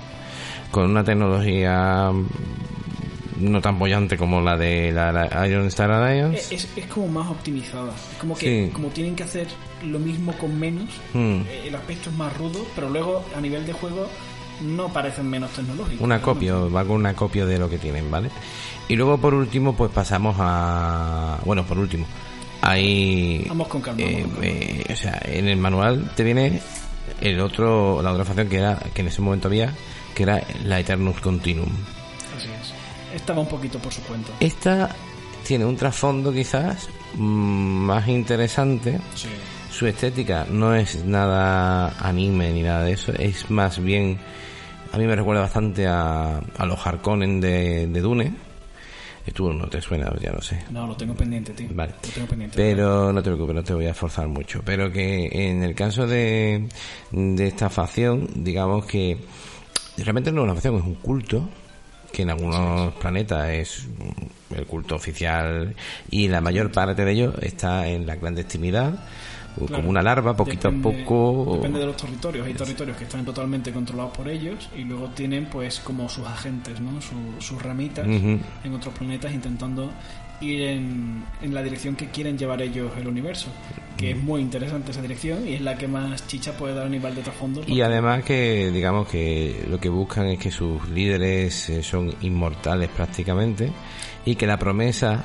con 0.72 0.90
una 0.90 1.04
tecnología 1.04 2.10
mm, 2.12 2.26
no 3.52 3.62
tan 3.62 3.78
bollante 3.78 4.18
como 4.18 4.42
la 4.42 4.58
de 4.58 4.92
la, 4.92 5.12
la 5.12 5.48
Iron 5.48 5.68
Star 5.68 5.92
Alliance. 5.92 6.56
Es, 6.56 6.68
es 6.76 6.86
como 6.88 7.08
más 7.08 7.30
optimizada. 7.30 7.92
Es 8.14 8.18
como 8.18 8.36
que 8.36 8.66
Sí. 8.66 8.72
como 8.74 8.88
tienen 8.88 9.16
que 9.16 9.22
hacer 9.22 9.46
lo 9.84 10.00
mismo 10.00 10.34
con 10.40 10.60
menos, 10.60 10.90
Mm. 11.14 11.42
eh, 11.48 11.64
el 11.68 11.76
aspecto 11.76 12.10
es 12.10 12.16
más 12.16 12.36
rudo, 12.36 12.66
pero 12.74 12.90
luego 12.90 13.24
a 13.38 13.42
nivel 13.42 13.64
de 13.64 13.74
juego 13.74 14.08
no 14.62 14.92
parecen 14.92 15.30
menos 15.30 15.52
tecnológicos. 15.52 16.02
Una 16.02 16.22
copia, 16.22 16.56
va 16.56 16.84
con 16.84 16.98
una 16.98 17.14
copia 17.14 17.46
de 17.46 17.58
lo 17.58 17.70
que 17.70 17.78
tienen, 17.78 18.10
¿vale? 18.10 18.30
Y 18.88 18.96
luego 18.96 19.18
por 19.18 19.34
último, 19.34 19.76
pues 19.76 19.92
pasamos 19.92 20.36
a. 20.40 21.40
Bueno, 21.46 21.64
por 21.66 21.78
último, 21.80 22.06
hay. 22.62 23.46
Vamos 23.48 23.68
con 23.68 23.82
calma, 23.82 24.02
eh, 24.02 24.22
vamos 24.22 24.36
con 24.36 24.42
calma. 24.42 24.48
eh, 24.48 24.86
o 24.94 24.96
sea, 24.96 25.22
en 25.26 25.48
el 25.48 25.58
manual 25.58 26.12
te 26.16 26.24
viene 26.24 26.62
el 27.22 27.40
otro, 27.40 28.02
la 28.02 28.12
otra 28.12 28.26
facción 28.26 28.50
que 28.50 28.58
era, 28.58 28.78
que 28.94 29.02
en 29.02 29.08
ese 29.08 29.22
momento 29.22 29.48
había, 29.48 29.74
que 30.14 30.24
era 30.24 30.42
la 30.64 30.80
Eternus 30.80 31.20
Continuum. 31.20 31.70
Así 32.38 32.50
es. 32.50 32.74
Estaba 33.16 33.42
un 33.42 33.48
poquito 33.48 33.80
por 33.80 33.94
su 33.94 34.02
cuenta. 34.04 34.32
Esta 34.40 34.90
tiene 35.46 35.66
un 35.66 35.76
trasfondo 35.78 36.34
quizás 36.34 36.90
mm, 37.16 37.20
más 37.20 38.08
interesante. 38.08 39.00
Sí. 39.16 39.30
Su 39.72 39.88
estética 39.88 40.46
no 40.50 40.74
es 40.74 41.04
nada 41.04 41.94
anime 42.00 42.52
ni 42.52 42.62
nada 42.62 42.84
de 42.84 42.94
eso, 42.94 43.12
es 43.14 43.50
más 43.50 43.80
bien. 43.82 44.18
A 44.92 44.98
mí 44.98 45.06
me 45.06 45.16
recuerda 45.16 45.42
bastante 45.42 45.88
a, 45.88 46.38
a 46.38 46.66
los 46.66 46.86
Harkonnen 46.86 47.42
de, 47.42 47.88
de 47.88 48.02
Dune. 48.02 48.34
Que 49.26 49.32
tú 49.32 49.52
no 49.52 49.68
te 49.68 49.82
suena, 49.82 50.14
ya 50.22 50.32
lo 50.32 50.42
sé. 50.42 50.64
No, 50.70 50.86
lo 50.86 50.96
tengo 50.96 51.16
pendiente, 51.16 51.52
tío. 51.54 51.68
Vale. 51.72 51.94
Lo 52.04 52.10
tengo 52.10 52.28
pendiente. 52.28 52.56
Pero 52.56 53.12
no 53.12 53.24
te 53.24 53.30
preocupes, 53.32 53.56
no 53.56 53.64
te 53.64 53.74
voy 53.74 53.88
a 53.88 53.94
forzar 53.96 54.28
mucho. 54.28 54.62
Pero 54.64 54.92
que 54.92 55.50
en 55.50 55.64
el 55.64 55.74
caso 55.74 56.06
de, 56.06 56.70
de 57.12 57.48
esta 57.48 57.72
facción, 57.72 58.30
digamos 58.36 58.86
que 58.86 59.18
realmente 59.98 60.32
no 60.32 60.42
es 60.42 60.44
una 60.44 60.54
facción, 60.54 60.76
es 60.76 60.84
un 60.84 60.96
culto 60.96 61.50
que 62.12 62.22
en 62.22 62.30
algunos 62.30 62.94
planetas 62.94 63.50
es 63.50 63.88
el 64.56 64.66
culto 64.66 64.96
oficial 64.96 65.76
y 66.10 66.28
la 66.28 66.40
mayor 66.40 66.72
parte 66.72 67.04
de 67.04 67.12
ellos 67.12 67.36
está 67.42 67.88
en 67.88 68.06
la 68.06 68.18
clandestinidad 68.18 68.94
o 69.60 69.66
Claro. 69.66 69.76
como 69.82 69.90
una 69.90 70.02
larva, 70.02 70.36
poquito 70.36 70.70
Depende- 70.70 71.02
a 71.02 71.06
poco. 71.06 71.56
Depende 71.56 71.80
de 71.80 71.86
los 71.86 71.98
territorios. 71.98 72.48
Hay 72.48 72.54
territorios 72.54 72.98
que 72.98 73.04
están 73.06 73.24
totalmente 73.26 73.72
controlados 73.72 74.16
por 74.16 74.28
ellos 74.28 74.70
y 74.78 74.84
luego 74.84 75.10
tienen, 75.10 75.46
pues, 75.46 75.80
como 75.80 76.08
sus 76.10 76.26
agentes, 76.28 76.80
¿no? 76.82 77.02
Su- 77.02 77.40
sus 77.40 77.62
ramitas 77.62 78.06
Ujú. 78.08 78.40
en 78.64 78.74
otros 78.74 78.94
planetas 78.94 79.34
intentando 79.34 79.92
ir 80.42 80.64
en, 80.64 81.24
en 81.42 81.54
la 81.54 81.64
dirección 81.64 81.96
que 81.96 82.08
quieren 82.10 82.38
llevar 82.38 82.62
ellos 82.62 82.92
el 83.00 83.08
universo. 83.08 83.48
Que 83.96 84.12
es 84.12 84.18
muy 84.22 84.42
interesante 84.42 84.92
esa 84.92 85.02
dirección 85.02 85.48
y 85.48 85.54
es 85.54 85.62
la 85.62 85.78
que 85.78 85.88
más 85.88 86.28
chicha 86.28 86.52
puede 86.58 86.76
dar 86.76 86.88
a 86.88 86.90
nivel 86.90 87.16
de 87.16 87.22
trasfondo. 87.22 87.62
Y 87.66 87.80
además 87.80 88.26
que, 88.26 88.70
digamos 88.70 89.08
que 89.08 89.66
lo 89.70 89.80
que 89.80 89.88
buscan 89.88 90.28
es 90.28 90.38
que 90.38 90.52
sus 90.52 90.86
líderes 90.90 91.70
eh, 91.70 91.82
son 91.82 92.14
inmortales 92.20 92.90
prácticamente 92.90 93.72
y 94.26 94.36
que 94.36 94.46
la 94.46 94.58
promesa 94.60 95.24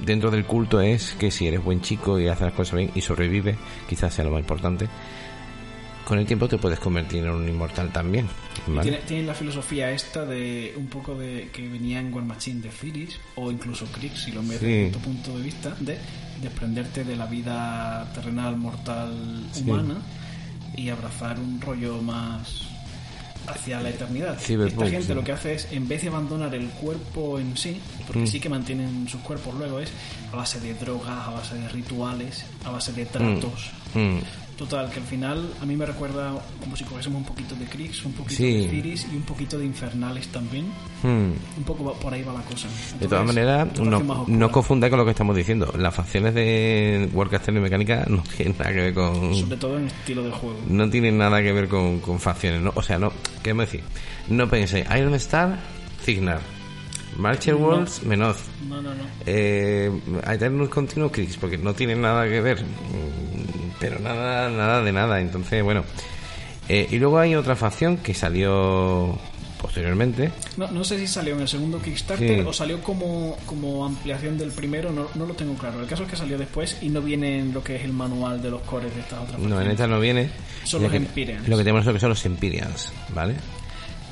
dentro 0.00 0.30
del 0.30 0.44
culto 0.44 0.80
es 0.80 1.14
que 1.18 1.30
si 1.30 1.46
eres 1.46 1.62
buen 1.62 1.80
chico 1.80 2.18
y 2.18 2.28
haces 2.28 2.42
las 2.46 2.54
cosas 2.54 2.76
bien 2.78 2.90
y 2.94 3.00
sobrevives, 3.00 3.56
quizás 3.88 4.14
sea 4.14 4.24
lo 4.24 4.30
más 4.30 4.40
importante, 4.40 4.88
con 6.06 6.18
el 6.18 6.26
tiempo 6.26 6.48
te 6.48 6.58
puedes 6.58 6.80
convertir 6.80 7.24
en 7.24 7.30
un 7.30 7.48
inmortal 7.48 7.90
también. 7.92 8.26
¿vale? 8.66 8.82
Tiene- 8.82 8.98
Tienen 9.06 9.26
la 9.26 9.34
filosofía 9.34 9.90
esta 9.92 10.24
de 10.26 10.74
un 10.76 10.86
poco 10.86 11.14
de 11.14 11.48
que 11.52 11.68
venía 11.68 12.00
en 12.00 12.12
War 12.12 12.24
Machine 12.24 12.60
de 12.60 12.70
Firis 12.70 13.18
o 13.36 13.50
incluso 13.50 13.86
Krix, 13.86 14.24
si 14.24 14.32
lo 14.32 14.42
ves 14.42 14.58
Sí. 14.58 14.66
desde 14.66 14.90
tu 14.90 14.98
punto 14.98 15.36
de 15.38 15.42
vista, 15.44 15.74
de 15.80 15.96
desprenderte 16.42 17.04
de 17.04 17.16
la 17.16 17.26
vida 17.26 18.10
terrenal, 18.14 18.56
mortal, 18.56 19.46
Sí. 19.52 19.62
humana 19.62 20.02
y 20.76 20.88
abrazar 20.88 21.38
un 21.38 21.60
rollo 21.60 22.02
más 22.02 22.68
hacia 23.46 23.80
la 23.80 23.90
eternidad. 23.90 24.38
Cyberpunk, 24.38 24.82
Esta 24.84 24.90
gente 24.90 25.06
sí. 25.08 25.14
lo 25.14 25.24
que 25.24 25.32
hace 25.32 25.54
es, 25.54 25.68
en 25.72 25.88
vez 25.88 26.02
de 26.02 26.08
abandonar 26.08 26.54
el 26.54 26.68
cuerpo 26.70 27.38
en 27.38 27.56
sí, 27.56 27.80
porque 28.06 28.22
Mm. 28.22 28.26
sí 28.26 28.40
que 28.40 28.48
mantienen 28.48 29.08
sus 29.08 29.20
cuerpos 29.22 29.54
luego, 29.54 29.78
es 29.80 29.90
a 30.32 30.36
base 30.36 30.60
de 30.60 30.74
drogas, 30.74 31.26
a 31.28 31.30
base 31.30 31.54
de 31.56 31.68
rituales, 31.68 32.44
a 32.64 32.70
base 32.70 32.92
de 32.92 33.06
tratos. 33.06 33.70
Mm. 33.94 34.18
Total, 34.56 34.88
que 34.90 35.00
al 35.00 35.06
final 35.06 35.50
a 35.60 35.64
mí 35.66 35.74
me 35.76 35.86
recuerda 35.86 36.32
como 36.60 36.76
si 36.76 36.84
cogiésemos 36.84 37.18
un 37.22 37.24
poquito 37.26 37.54
de 37.56 37.64
Krix, 37.64 38.04
un 38.04 38.12
poquito 38.12 38.36
Sí. 38.36 38.58
de 38.62 38.68
Firis 38.68 39.06
y 39.12 39.16
un 39.16 39.22
poquito 39.22 39.58
de 39.58 39.64
Infernales 39.64 40.28
también. 40.28 40.66
Mm. 41.02 41.32
Un 41.58 41.64
poco 41.66 41.84
va- 41.84 41.94
por 41.94 42.12
ahí 42.14 42.22
va 42.22 42.32
la 42.34 42.42
cosa. 42.42 42.68
De 43.00 43.08
todas 43.08 43.26
maneras, 43.26 43.66
no, 43.80 44.24
no 44.28 44.50
confundáis 44.52 44.90
con 44.90 44.98
lo 45.00 45.04
que 45.04 45.10
estamos 45.12 45.34
diciendo. 45.34 45.72
Las 45.76 45.94
facciones 45.94 46.34
de 46.34 47.08
Warcaster 47.12 47.54
y 47.56 47.58
Mecánica 47.60 48.04
no 48.08 48.22
tienen 48.36 48.54
nada 48.58 48.70
que 48.72 48.80
ver 48.82 48.94
con... 48.94 49.34
Sobre 49.34 49.56
todo 49.56 49.78
en 49.78 49.86
estilo 49.86 50.22
de 50.22 50.30
juego. 50.30 50.56
no 50.68 50.88
tiene 50.90 51.10
nada 51.10 51.42
que 51.42 51.52
ver 51.52 51.66
con, 51.68 51.98
con 52.00 52.20
facciones, 52.20 52.60
¿no? 52.60 52.72
O 52.76 52.82
sea, 52.82 52.98
no, 52.98 53.10
¿qué 53.42 53.54
me 53.54 53.64
decir? 53.64 53.82
No 54.28 54.48
penséis, 54.48 54.86
Iron 54.96 55.14
Star, 55.14 55.58
Cignar, 56.04 56.40
Marcher. 57.18 57.54
Worlds, 57.56 58.04
Menoz, 58.04 58.38
No, 58.68 58.76
no, 58.80 58.90
no. 58.94 59.02
eh, 59.26 59.90
Eternus 60.30 60.68
Continuous 60.68 61.10
Krix, 61.12 61.36
porque 61.36 61.58
no 61.58 61.74
tienen 61.74 62.00
nada 62.02 62.28
que 62.28 62.40
ver, 62.40 62.64
pero 63.82 63.98
nada, 63.98 64.48
nada 64.48 64.82
de 64.82 64.92
nada, 64.92 65.20
entonces, 65.20 65.62
bueno. 65.62 65.84
Eh, 66.68 66.86
y 66.90 66.98
luego 66.98 67.18
hay 67.18 67.34
otra 67.34 67.56
facción 67.56 67.96
que 67.98 68.14
salió 68.14 69.18
posteriormente, 69.60 70.30
No, 70.56 70.68
no 70.70 70.82
sé 70.84 70.98
si 70.98 71.06
salió 71.06 71.34
en 71.34 71.40
el 71.42 71.48
segundo 71.48 71.80
Kickstarter 71.80 72.40
Sí. 72.40 72.44
o 72.46 72.52
salió 72.52 72.80
como, 72.82 73.36
como 73.46 73.84
ampliación 73.84 74.36
del 74.38 74.50
primero, 74.50 74.90
no, 74.90 75.06
no 75.14 75.24
lo 75.26 75.34
tengo 75.34 75.54
claro. 75.54 75.80
El 75.80 75.86
caso 75.86 76.02
es 76.04 76.10
que 76.10 76.16
salió 76.16 76.36
después 76.38 76.78
y 76.82 76.88
no 76.88 77.00
viene 77.00 77.38
en 77.38 77.52
lo 77.54 77.62
que 77.62 77.76
es 77.76 77.84
el 77.84 77.92
manual 77.92 78.42
de 78.42 78.50
los 78.50 78.60
cores 78.62 78.92
de 78.94 79.00
estas 79.00 79.20
otras 79.20 79.38
no, 79.40 79.60
en 79.60 79.70
esta 79.70 79.86
no 79.86 80.00
viene. 80.00 80.30
Son 80.64 80.82
los 80.82 80.92
Empyreans. 80.92 81.48
Lo 81.48 81.56
que 81.56 81.62
tenemos 81.64 81.84
nosotros 81.84 82.00
son 82.00 82.10
los 82.10 82.24
Empyreans, 82.26 82.92
¿vale? 83.14 83.34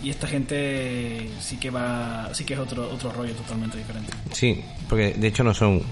Y 0.02 0.10
esta 0.10 0.26
gente 0.28 1.28
sí 1.40 1.56
que 1.56 1.70
va, 1.70 2.30
sí 2.32 2.44
que 2.44 2.54
es 2.54 2.60
otro, 2.60 2.88
otro 2.90 3.12
rollo 3.12 3.32
totalmente 3.34 3.76
diferente. 3.78 4.12
Sí, 4.32 4.62
porque 4.88 5.14
de 5.14 5.26
hecho 5.28 5.42
no 5.44 5.52
son 5.52 5.82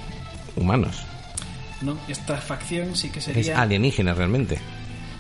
humanos, 0.57 1.03
¿no? 1.83 1.99
Esta 2.09 2.37
facción 2.39 2.97
sí 2.97 3.11
que 3.11 3.19
es 3.21 3.27
sería... 3.27 3.61
alienígena 3.61 4.15
realmente. 4.15 4.59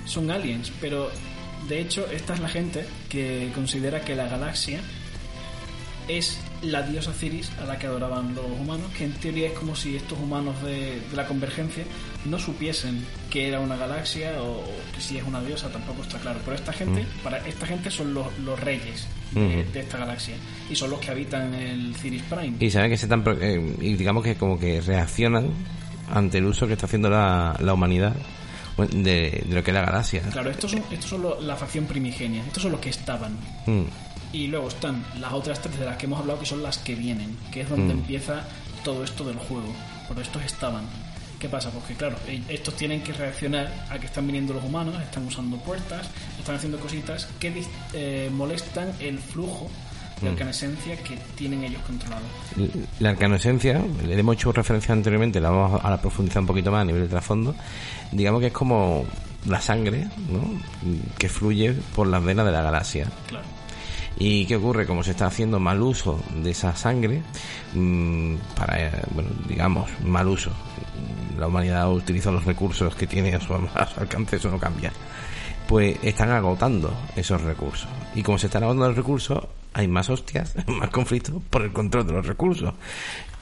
son 0.06 0.30
aliens, 0.30 0.72
pero 0.80 1.10
de 1.68 1.80
hecho 1.80 2.06
esta 2.10 2.34
es 2.34 2.40
la 2.40 2.48
gente 2.48 2.84
que 3.08 3.50
considera 3.54 4.00
que 4.00 4.14
la 4.14 4.26
galaxia 4.28 4.80
es 6.08 6.40
la 6.62 6.82
diosa 6.82 7.12
Ciris 7.12 7.52
a 7.60 7.66
la 7.66 7.78
que 7.78 7.86
adoraban 7.86 8.34
los 8.34 8.46
humanos, 8.46 8.90
que 8.96 9.04
en 9.04 9.12
teoría 9.12 9.48
es 9.48 9.52
como 9.52 9.76
si 9.76 9.94
estos 9.94 10.18
humanos 10.18 10.60
de, 10.62 11.00
de 11.00 11.16
la 11.16 11.26
convergencia 11.26 11.84
no 12.24 12.38
supiesen 12.38 13.04
que 13.30 13.46
era 13.46 13.60
una 13.60 13.76
galaxia 13.76 14.42
o, 14.42 14.64
que 14.94 15.00
si 15.00 15.18
es 15.18 15.24
una 15.24 15.40
diosa, 15.42 15.68
tampoco 15.68 16.02
está 16.02 16.18
claro. 16.18 16.40
Pero 16.44 16.56
esta 16.56 16.72
gente, 16.72 17.04
para 17.22 17.46
esta 17.46 17.66
gente 17.66 17.90
son 17.90 18.14
los, 18.14 18.26
los 18.38 18.58
reyes 18.58 19.06
de, 19.32 19.64
de 19.64 19.80
esta 19.80 19.98
galaxia 19.98 20.34
y 20.70 20.74
son 20.74 20.90
los 20.90 20.98
que 20.98 21.10
habitan 21.10 21.52
el 21.54 21.94
Ciris 21.94 22.22
Prime. 22.22 22.56
Y 22.58 22.70
saben 22.70 22.90
que 22.90 22.96
se 22.96 23.04
están, 23.04 23.22
eh, 23.40 23.76
y 23.80 23.94
digamos 23.94 24.24
que 24.24 24.34
como 24.34 24.58
que 24.58 24.80
reaccionan 24.80 25.50
ante 26.12 26.38
el 26.38 26.44
uso 26.46 26.66
que 26.66 26.72
está 26.74 26.86
haciendo 26.86 27.10
la, 27.10 27.56
la 27.60 27.74
humanidad 27.74 28.14
bueno, 28.76 28.92
de, 29.02 29.44
de 29.46 29.54
lo 29.54 29.62
que 29.62 29.70
es 29.70 29.74
la 29.74 29.82
galaxia. 29.84 30.22
Claro, 30.30 30.50
estos 30.50 30.70
son, 30.70 30.82
estos 30.90 31.10
son 31.10 31.22
lo- 31.22 31.40
la 31.40 31.56
facción 31.56 31.86
primigenia, 31.86 32.42
estos 32.44 32.62
son 32.62 32.72
los 32.72 32.80
que 32.80 32.90
estaban. 32.90 33.32
Mm. 33.66 33.82
Y 34.32 34.46
luego 34.48 34.68
están 34.68 35.04
las 35.20 35.32
otras 35.32 35.60
tres 35.60 35.78
de 35.78 35.84
las 35.86 35.96
que 35.96 36.06
hemos 36.06 36.20
hablado, 36.20 36.38
que 36.38 36.46
son 36.46 36.62
las 36.62 36.78
que 36.78 36.94
vienen, 36.94 37.36
que 37.50 37.62
es 37.62 37.68
donde 37.68 37.94
Mm. 37.94 37.98
empieza 37.98 38.44
todo 38.84 39.02
esto 39.04 39.24
del 39.24 39.36
juego. 39.36 39.72
Pero 40.08 40.20
estos 40.20 40.42
estaban. 40.44 40.84
¿Qué 41.40 41.48
pasa? 41.48 41.70
Pues 41.70 41.84
que 41.84 41.94
claro, 41.94 42.16
e- 42.26 42.42
estos 42.48 42.74
tienen 42.74 43.00
que 43.02 43.12
reaccionar 43.12 43.86
a 43.90 43.98
que 43.98 44.06
están 44.06 44.26
viniendo 44.26 44.52
los 44.54 44.64
humanos, 44.64 45.00
están 45.00 45.24
usando 45.26 45.56
puertas, 45.58 46.08
están 46.38 46.56
haciendo 46.56 46.78
cositas 46.80 47.28
que 47.38 47.64
eh, 47.92 48.28
molestan 48.32 48.92
el 49.00 49.18
flujo. 49.18 49.70
De 50.20 50.28
arcanesencia 50.28 50.96
que 51.02 51.16
tienen 51.36 51.64
ellos 51.64 51.82
controlado. 51.82 52.22
La 53.00 53.10
arcanoesencia, 53.10 53.82
le 54.06 54.18
hemos 54.18 54.36
hecho 54.36 54.52
referencia 54.52 54.92
anteriormente, 54.92 55.40
la 55.40 55.50
vamos 55.50 55.80
a 55.82 56.00
profundizar 56.00 56.40
un 56.40 56.46
poquito 56.46 56.70
más 56.70 56.82
a 56.82 56.84
nivel 56.84 57.02
de 57.02 57.08
trasfondo. 57.08 57.54
Digamos 58.12 58.40
que 58.40 58.48
es 58.48 58.52
como 58.52 59.04
la 59.46 59.60
sangre 59.60 60.08
¿no? 60.30 60.60
que 61.18 61.28
fluye 61.28 61.72
por 61.94 62.06
las 62.06 62.22
venas 62.22 62.46
de 62.46 62.52
la 62.52 62.62
galaxia. 62.62 63.06
Claro. 63.28 63.46
¿Y 64.20 64.46
qué 64.46 64.56
ocurre? 64.56 64.84
Como 64.84 65.04
se 65.04 65.12
está 65.12 65.26
haciendo 65.26 65.60
mal 65.60 65.80
uso 65.80 66.20
de 66.42 66.50
esa 66.50 66.74
sangre, 66.74 67.22
mm, 67.74 68.34
para, 68.56 68.86
eh, 68.86 68.90
bueno, 69.12 69.30
digamos, 69.48 69.88
mal 70.04 70.26
uso. 70.26 70.50
La 71.38 71.46
humanidad 71.46 71.92
utiliza 71.92 72.32
los 72.32 72.44
recursos 72.44 72.96
que 72.96 73.06
tiene 73.06 73.32
a 73.34 73.40
su, 73.40 73.54
a 73.54 73.86
su 73.86 74.00
alcance, 74.00 74.36
eso 74.36 74.50
no 74.50 74.58
cambia. 74.58 74.92
Pues 75.68 75.98
están 76.02 76.30
agotando 76.30 76.92
esos 77.14 77.42
recursos. 77.42 77.88
Y 78.14 78.22
como 78.22 78.38
se 78.38 78.46
están 78.46 78.62
agotando 78.64 78.88
los 78.88 78.96
recursos, 78.96 79.44
hay 79.74 79.86
más 79.86 80.08
hostias, 80.10 80.54
más 80.66 80.90
conflictos 80.90 81.34
por 81.50 81.62
el 81.62 81.72
control 81.72 82.06
de 82.06 82.12
los 82.14 82.26
recursos. 82.26 82.72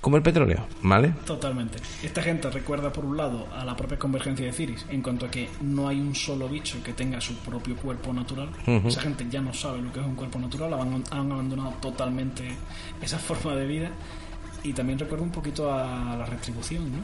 Como 0.00 0.16
el 0.18 0.22
petróleo, 0.22 0.66
¿vale? 0.82 1.14
Totalmente. 1.24 1.78
Esta 2.02 2.22
gente 2.22 2.48
recuerda, 2.50 2.92
por 2.92 3.04
un 3.04 3.16
lado, 3.16 3.46
a 3.56 3.64
la 3.64 3.74
propia 3.74 3.98
convergencia 3.98 4.44
de 4.46 4.52
Ciris, 4.52 4.86
en 4.88 5.02
cuanto 5.02 5.26
a 5.26 5.30
que 5.30 5.48
no 5.62 5.88
hay 5.88 5.98
un 6.00 6.14
solo 6.14 6.48
bicho 6.48 6.80
que 6.84 6.92
tenga 6.92 7.20
su 7.20 7.34
propio 7.38 7.74
cuerpo 7.76 8.12
natural. 8.12 8.48
Esa 8.86 9.00
gente 9.00 9.26
ya 9.28 9.40
no 9.40 9.52
sabe 9.52 9.80
lo 9.82 9.92
que 9.92 9.98
es 10.00 10.06
un 10.06 10.14
cuerpo 10.14 10.38
natural, 10.38 10.74
han, 10.74 11.02
han 11.10 11.32
abandonado 11.32 11.70
totalmente 11.80 12.44
esa 13.02 13.18
forma 13.20 13.56
de 13.56 13.66
vida. 13.66 13.90
Y 14.62 14.72
también 14.72 14.98
recuerda 14.98 15.24
un 15.24 15.32
poquito 15.32 15.72
a 15.72 16.14
la 16.16 16.26
retribución, 16.26 16.84
¿no? 16.92 16.98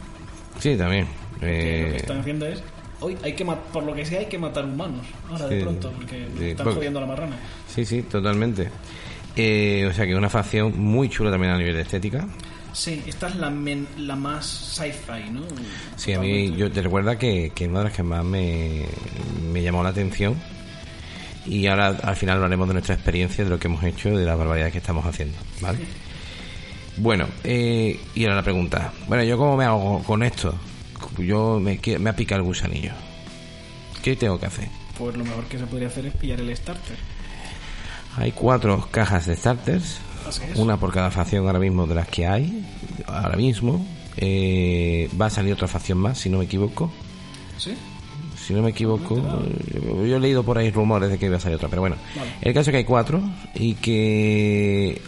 Sí, 0.60 0.76
también. 0.76 1.06
Lo 1.34 1.40
que 1.40 1.92
Eh, 1.92 1.96
están 1.96 2.20
haciendo 2.20 2.46
es, 2.46 2.62
hoy 3.02 3.16
hay 3.22 3.34
que 3.34 3.44
por 3.44 3.82
lo 3.82 3.94
que 3.94 4.04
sea 4.06 4.20
hay 4.20 4.26
que 4.26 4.38
matar 4.38 4.64
humanos, 4.64 5.04
ahora 5.30 5.46
de 5.48 5.60
pronto, 5.62 5.90
porque 5.92 6.26
sí, 6.38 6.44
están 6.50 6.64
porque- 6.64 6.76
jodiendo 6.76 6.98
a 6.98 7.02
la 7.02 7.08
marrana. 7.08 7.36
sí, 7.68 7.84
sí, 7.84 8.02
totalmente. 8.02 8.70
Eh, 9.36 9.86
o 9.90 9.92
sea 9.94 10.06
que 10.06 10.14
una 10.14 10.28
facción 10.28 10.78
muy 10.78 11.08
chula 11.08 11.30
también 11.30 11.52
a 11.52 11.58
nivel 11.58 11.74
de 11.74 11.82
estética. 11.82 12.26
Sí, 12.74 13.02
esta 13.06 13.28
es 13.28 13.36
la, 13.36 13.50
men- 13.50 13.86
la 13.98 14.16
más 14.16 14.46
sci-fi, 14.46 15.30
¿no? 15.30 15.42
Sí, 15.96 16.12
a 16.14 16.20
mí 16.20 16.54
yo 16.56 16.70
te 16.72 16.80
recuerda 16.82 17.18
que, 17.18 17.52
que 17.54 17.68
una 17.68 17.78
de 17.80 17.84
las 17.86 17.92
que 17.94 18.02
más 18.02 18.24
me, 18.24 18.84
me 19.52 19.62
llamó 19.62 19.82
la 19.82 19.90
atención 19.90 20.36
y 21.46 21.66
ahora 21.66 21.88
al 21.88 22.16
final 22.16 22.36
hablaremos 22.36 22.68
de 22.68 22.74
nuestra 22.74 22.94
experiencia, 22.94 23.44
de 23.44 23.50
lo 23.50 23.58
que 23.58 23.66
hemos 23.68 23.82
hecho, 23.84 24.16
de 24.16 24.24
las 24.24 24.38
barbaridades 24.38 24.72
que 24.72 24.78
estamos 24.78 25.04
haciendo, 25.04 25.36
¿vale? 25.60 25.80
Bueno, 26.96 27.26
eh, 27.44 27.98
y 28.14 28.24
ahora 28.24 28.36
la 28.36 28.42
pregunta. 28.42 28.92
Bueno, 29.08 29.24
¿yo 29.24 29.36
cómo 29.38 29.56
me 29.56 29.64
hago 29.64 30.02
con 30.04 30.22
esto? 30.22 30.54
Yo 31.18 31.60
me, 31.60 31.80
me 31.98 32.10
ha 32.10 32.16
picado 32.16 32.40
el 32.40 32.46
gusanillo. 32.46 32.92
¿Qué 34.02 34.16
tengo 34.16 34.38
que 34.38 34.46
hacer? 34.46 34.68
Pues 34.98 35.16
lo 35.16 35.24
mejor 35.24 35.44
que 35.44 35.58
se 35.58 35.66
podría 35.66 35.88
hacer 35.88 36.06
es 36.06 36.14
pillar 36.14 36.40
el 36.40 36.56
starter. 36.56 36.96
Hay 38.16 38.32
cuatro 38.32 38.88
cajas 38.90 39.26
de 39.26 39.36
starters, 39.36 39.98
una 40.56 40.76
por 40.76 40.92
cada 40.92 41.10
facción 41.10 41.46
ahora 41.46 41.58
mismo 41.58 41.86
de 41.86 41.94
las 41.94 42.08
que 42.08 42.26
hay, 42.26 42.66
ahora 43.06 43.36
mismo. 43.36 43.86
Eh, 44.16 45.08
va 45.18 45.26
a 45.26 45.30
salir 45.30 45.54
otra 45.54 45.68
facción 45.68 45.98
más, 45.98 46.18
si 46.18 46.28
no 46.28 46.38
me 46.38 46.44
equivoco. 46.44 46.90
¿Sí? 47.56 47.74
Si 48.36 48.52
no 48.52 48.62
me 48.62 48.70
equivoco, 48.70 49.22
yo 49.84 50.16
he 50.16 50.20
leído 50.20 50.42
por 50.42 50.58
ahí 50.58 50.70
rumores 50.70 51.10
de 51.10 51.18
que 51.18 51.26
iba 51.26 51.36
a 51.36 51.40
salir 51.40 51.56
otra, 51.56 51.68
pero 51.68 51.80
bueno. 51.80 51.96
Vale. 52.16 52.30
El 52.42 52.52
caso 52.52 52.70
es 52.70 52.72
que 52.72 52.78
hay 52.78 52.84
cuatro 52.84 53.22
y 53.54 53.74
que 53.74 55.00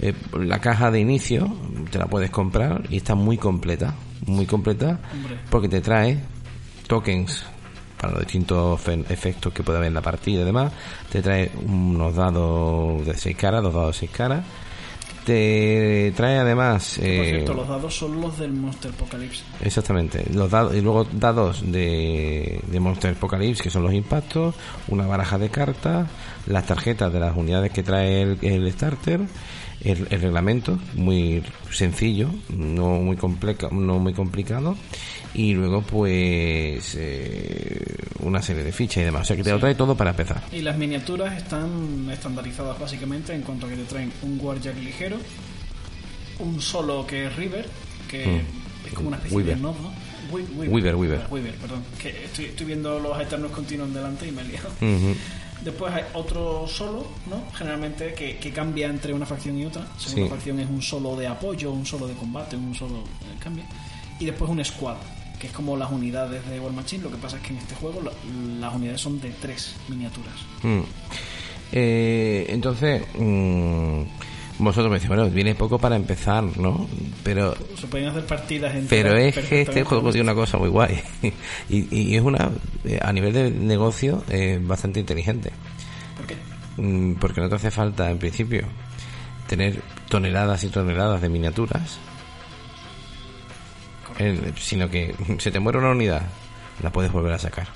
eh, 0.00 0.14
la 0.32 0.60
caja 0.60 0.90
de 0.90 0.98
inicio 0.98 1.54
te 1.90 1.98
la 1.98 2.06
puedes 2.06 2.30
comprar 2.30 2.84
y 2.88 2.96
está 2.96 3.14
muy 3.14 3.36
completa, 3.36 3.94
muy 4.26 4.46
completa, 4.46 4.98
Hombre. 5.12 5.38
porque 5.50 5.68
te 5.68 5.80
trae 5.80 6.18
tokens 6.86 7.44
para 8.00 8.12
los 8.14 8.22
distintos 8.22 8.80
fe- 8.80 9.04
efectos 9.08 9.52
que 9.52 9.62
puede 9.62 9.78
haber 9.78 9.88
en 9.88 9.94
la 9.94 10.00
partida 10.02 10.40
y 10.42 10.44
demás. 10.44 10.72
Te 11.10 11.20
trae 11.22 11.50
unos 11.66 12.14
dados 12.14 13.04
de 13.06 13.14
seis 13.16 13.36
caras, 13.36 13.62
dos 13.62 13.74
dados 13.74 13.94
de 13.94 13.98
seis 14.00 14.10
caras. 14.10 14.44
Te 15.24 16.12
trae 16.16 16.38
además... 16.38 16.94
Por 16.96 17.04
eh, 17.06 17.28
cierto, 17.30 17.54
los 17.54 17.68
dados 17.68 17.94
son 17.94 18.20
los 18.20 18.38
del 18.38 18.52
Monster 18.52 18.90
Apocalypse. 18.90 19.42
Exactamente. 19.60 20.24
Los 20.32 20.50
dados, 20.50 20.74
y 20.74 20.80
luego 20.80 21.04
dados 21.12 21.62
de, 21.70 22.58
de 22.66 22.80
Monster 22.80 23.12
Apocalypse, 23.12 23.62
que 23.62 23.70
son 23.70 23.82
los 23.82 23.92
impactos, 23.92 24.54
una 24.88 25.06
baraja 25.06 25.36
de 25.38 25.50
cartas, 25.50 26.08
las 26.46 26.64
tarjetas 26.66 27.12
de 27.12 27.20
las 27.20 27.36
unidades 27.36 27.70
que 27.70 27.82
trae 27.82 28.22
el, 28.22 28.38
el 28.40 28.72
starter, 28.72 29.20
el, 29.82 30.06
el 30.10 30.20
reglamento, 30.20 30.78
muy 30.94 31.42
sencillo, 31.70 32.28
no 32.50 32.96
muy, 33.00 33.16
compleca, 33.16 33.68
no 33.72 33.98
muy 33.98 34.12
complicado, 34.12 34.76
y 35.34 35.54
luego 35.54 35.82
pues 35.82 36.94
eh, 36.98 37.96
una 38.20 38.42
serie 38.42 38.62
de 38.64 38.72
fichas 38.72 38.98
y 39.02 39.04
demás. 39.04 39.22
O 39.22 39.24
sea 39.26 39.36
que 39.36 39.42
te 39.44 39.50
lo 39.50 39.58
trae 39.58 39.74
todo 39.74 39.96
para 39.96 40.10
empezar. 40.10 40.42
Y 40.52 40.60
las 40.62 40.76
miniaturas 40.76 41.36
están 41.36 42.08
estandarizadas 42.10 42.78
básicamente 42.78 43.32
en 43.34 43.42
cuanto 43.42 43.66
a 43.66 43.70
que 43.70 43.76
te 43.76 43.84
traen 43.84 44.12
un 44.22 44.38
Warjack 44.40 44.76
ligero, 44.78 45.16
un 46.40 46.60
solo 46.60 47.06
que 47.06 47.26
es 47.26 47.36
River, 47.36 47.66
que 48.10 48.26
Mm. 48.26 48.86
es 48.86 48.92
como 48.94 49.08
una 49.08 49.16
especie 49.18 49.36
Weaver. 49.36 49.56
de 49.56 49.62
nodo. 49.62 49.92
Wi- 50.30 50.42
Weaver, 50.68 50.94
Weaver. 50.94 51.26
Weaver, 51.30 51.54
perdón. 51.56 51.82
Que 52.00 52.24
estoy, 52.24 52.44
estoy 52.46 52.66
viendo 52.66 52.98
los 53.00 53.20
Eternos 53.20 53.50
Continuos 53.50 53.92
delante 53.92 54.28
y 54.28 54.32
me 54.32 54.42
he 54.42 54.44
liado. 54.44 54.70
Después 55.64 55.92
hay 55.92 56.04
otro 56.14 56.66
solo, 56.66 57.06
¿no? 57.28 57.42
Generalmente 57.54 58.14
que, 58.14 58.38
que 58.38 58.50
cambia 58.50 58.86
entre 58.88 59.12
una 59.12 59.26
facción 59.26 59.58
y 59.58 59.66
otra. 59.66 59.86
Según 59.98 60.14
Sí. 60.16 60.20
la 60.22 60.28
facción 60.30 60.60
es 60.60 60.68
un 60.68 60.80
solo 60.82 61.16
de 61.16 61.26
apoyo, 61.26 61.70
un 61.70 61.84
solo 61.84 62.06
de 62.08 62.14
combate, 62.14 62.56
un 62.56 62.74
solo 62.74 62.96
eh, 63.00 63.36
cambia. 63.38 63.64
Y 64.18 64.24
después 64.24 64.50
un 64.50 64.64
squad, 64.64 64.96
que 65.38 65.48
es 65.48 65.52
como 65.52 65.76
las 65.76 65.90
unidades 65.90 66.46
de 66.48 66.58
War 66.60 66.72
Machine. 66.72 67.02
Lo 67.02 67.10
que 67.10 67.16
pasa 67.18 67.36
es 67.36 67.42
que 67.42 67.52
en 67.52 67.58
este 67.58 67.74
juego 67.74 68.00
la- 68.02 68.12
las 68.60 68.74
unidades 68.74 69.00
son 69.00 69.20
de 69.20 69.30
tres 69.40 69.74
miniaturas. 69.88 70.34
Mm. 70.62 70.80
Eh, 71.72 72.46
entonces, 72.48 73.02
mm, 73.18 74.02
vosotros 74.60 74.90
me 74.90 74.96
decís, 74.96 75.08
bueno, 75.08 75.28
viene 75.30 75.54
poco 75.54 75.78
para 75.78 75.96
empezar, 75.96 76.44
¿no? 76.58 76.86
Pero 77.22 77.54
Se 77.78 77.86
pueden 77.86 78.08
hacer 78.08 78.26
partidas 78.26 78.74
en 78.74 78.86
pero 78.86 79.16
es 79.16 79.36
que 79.36 79.62
este 79.62 79.84
juego 79.84 80.10
tiene 80.12 80.30
una 80.30 80.34
cosa 80.34 80.58
muy 80.58 80.68
guay. 80.68 81.00
Y, 81.68 81.86
y 81.94 82.16
es 82.16 82.22
una 82.22 82.50
eh, 82.84 82.98
a 83.00 83.12
nivel 83.12 83.32
de 83.32 83.50
negocio 83.50 84.24
eh, 84.28 84.58
bastante 84.60 85.00
inteligente. 85.00 85.52
¿Por 86.16 86.26
qué? 86.26 86.36
Mm, 86.76 87.14
porque 87.14 87.40
no 87.40 87.48
te 87.48 87.54
hace 87.56 87.70
falta 87.70 88.10
en 88.10 88.18
principio 88.18 88.66
tener 89.46 89.80
toneladas 90.08 90.62
y 90.64 90.68
toneladas 90.68 91.20
de 91.20 91.28
miniaturas. 91.28 91.98
Eh, 94.18 94.52
sino 94.56 94.90
que 94.90 95.14
se 95.38 95.50
te 95.50 95.60
muere 95.60 95.78
una 95.78 95.90
unidad 95.90 96.22
la 96.82 96.90
puedes 96.90 97.12
volver 97.12 97.32
a 97.32 97.38
sacar 97.38 97.68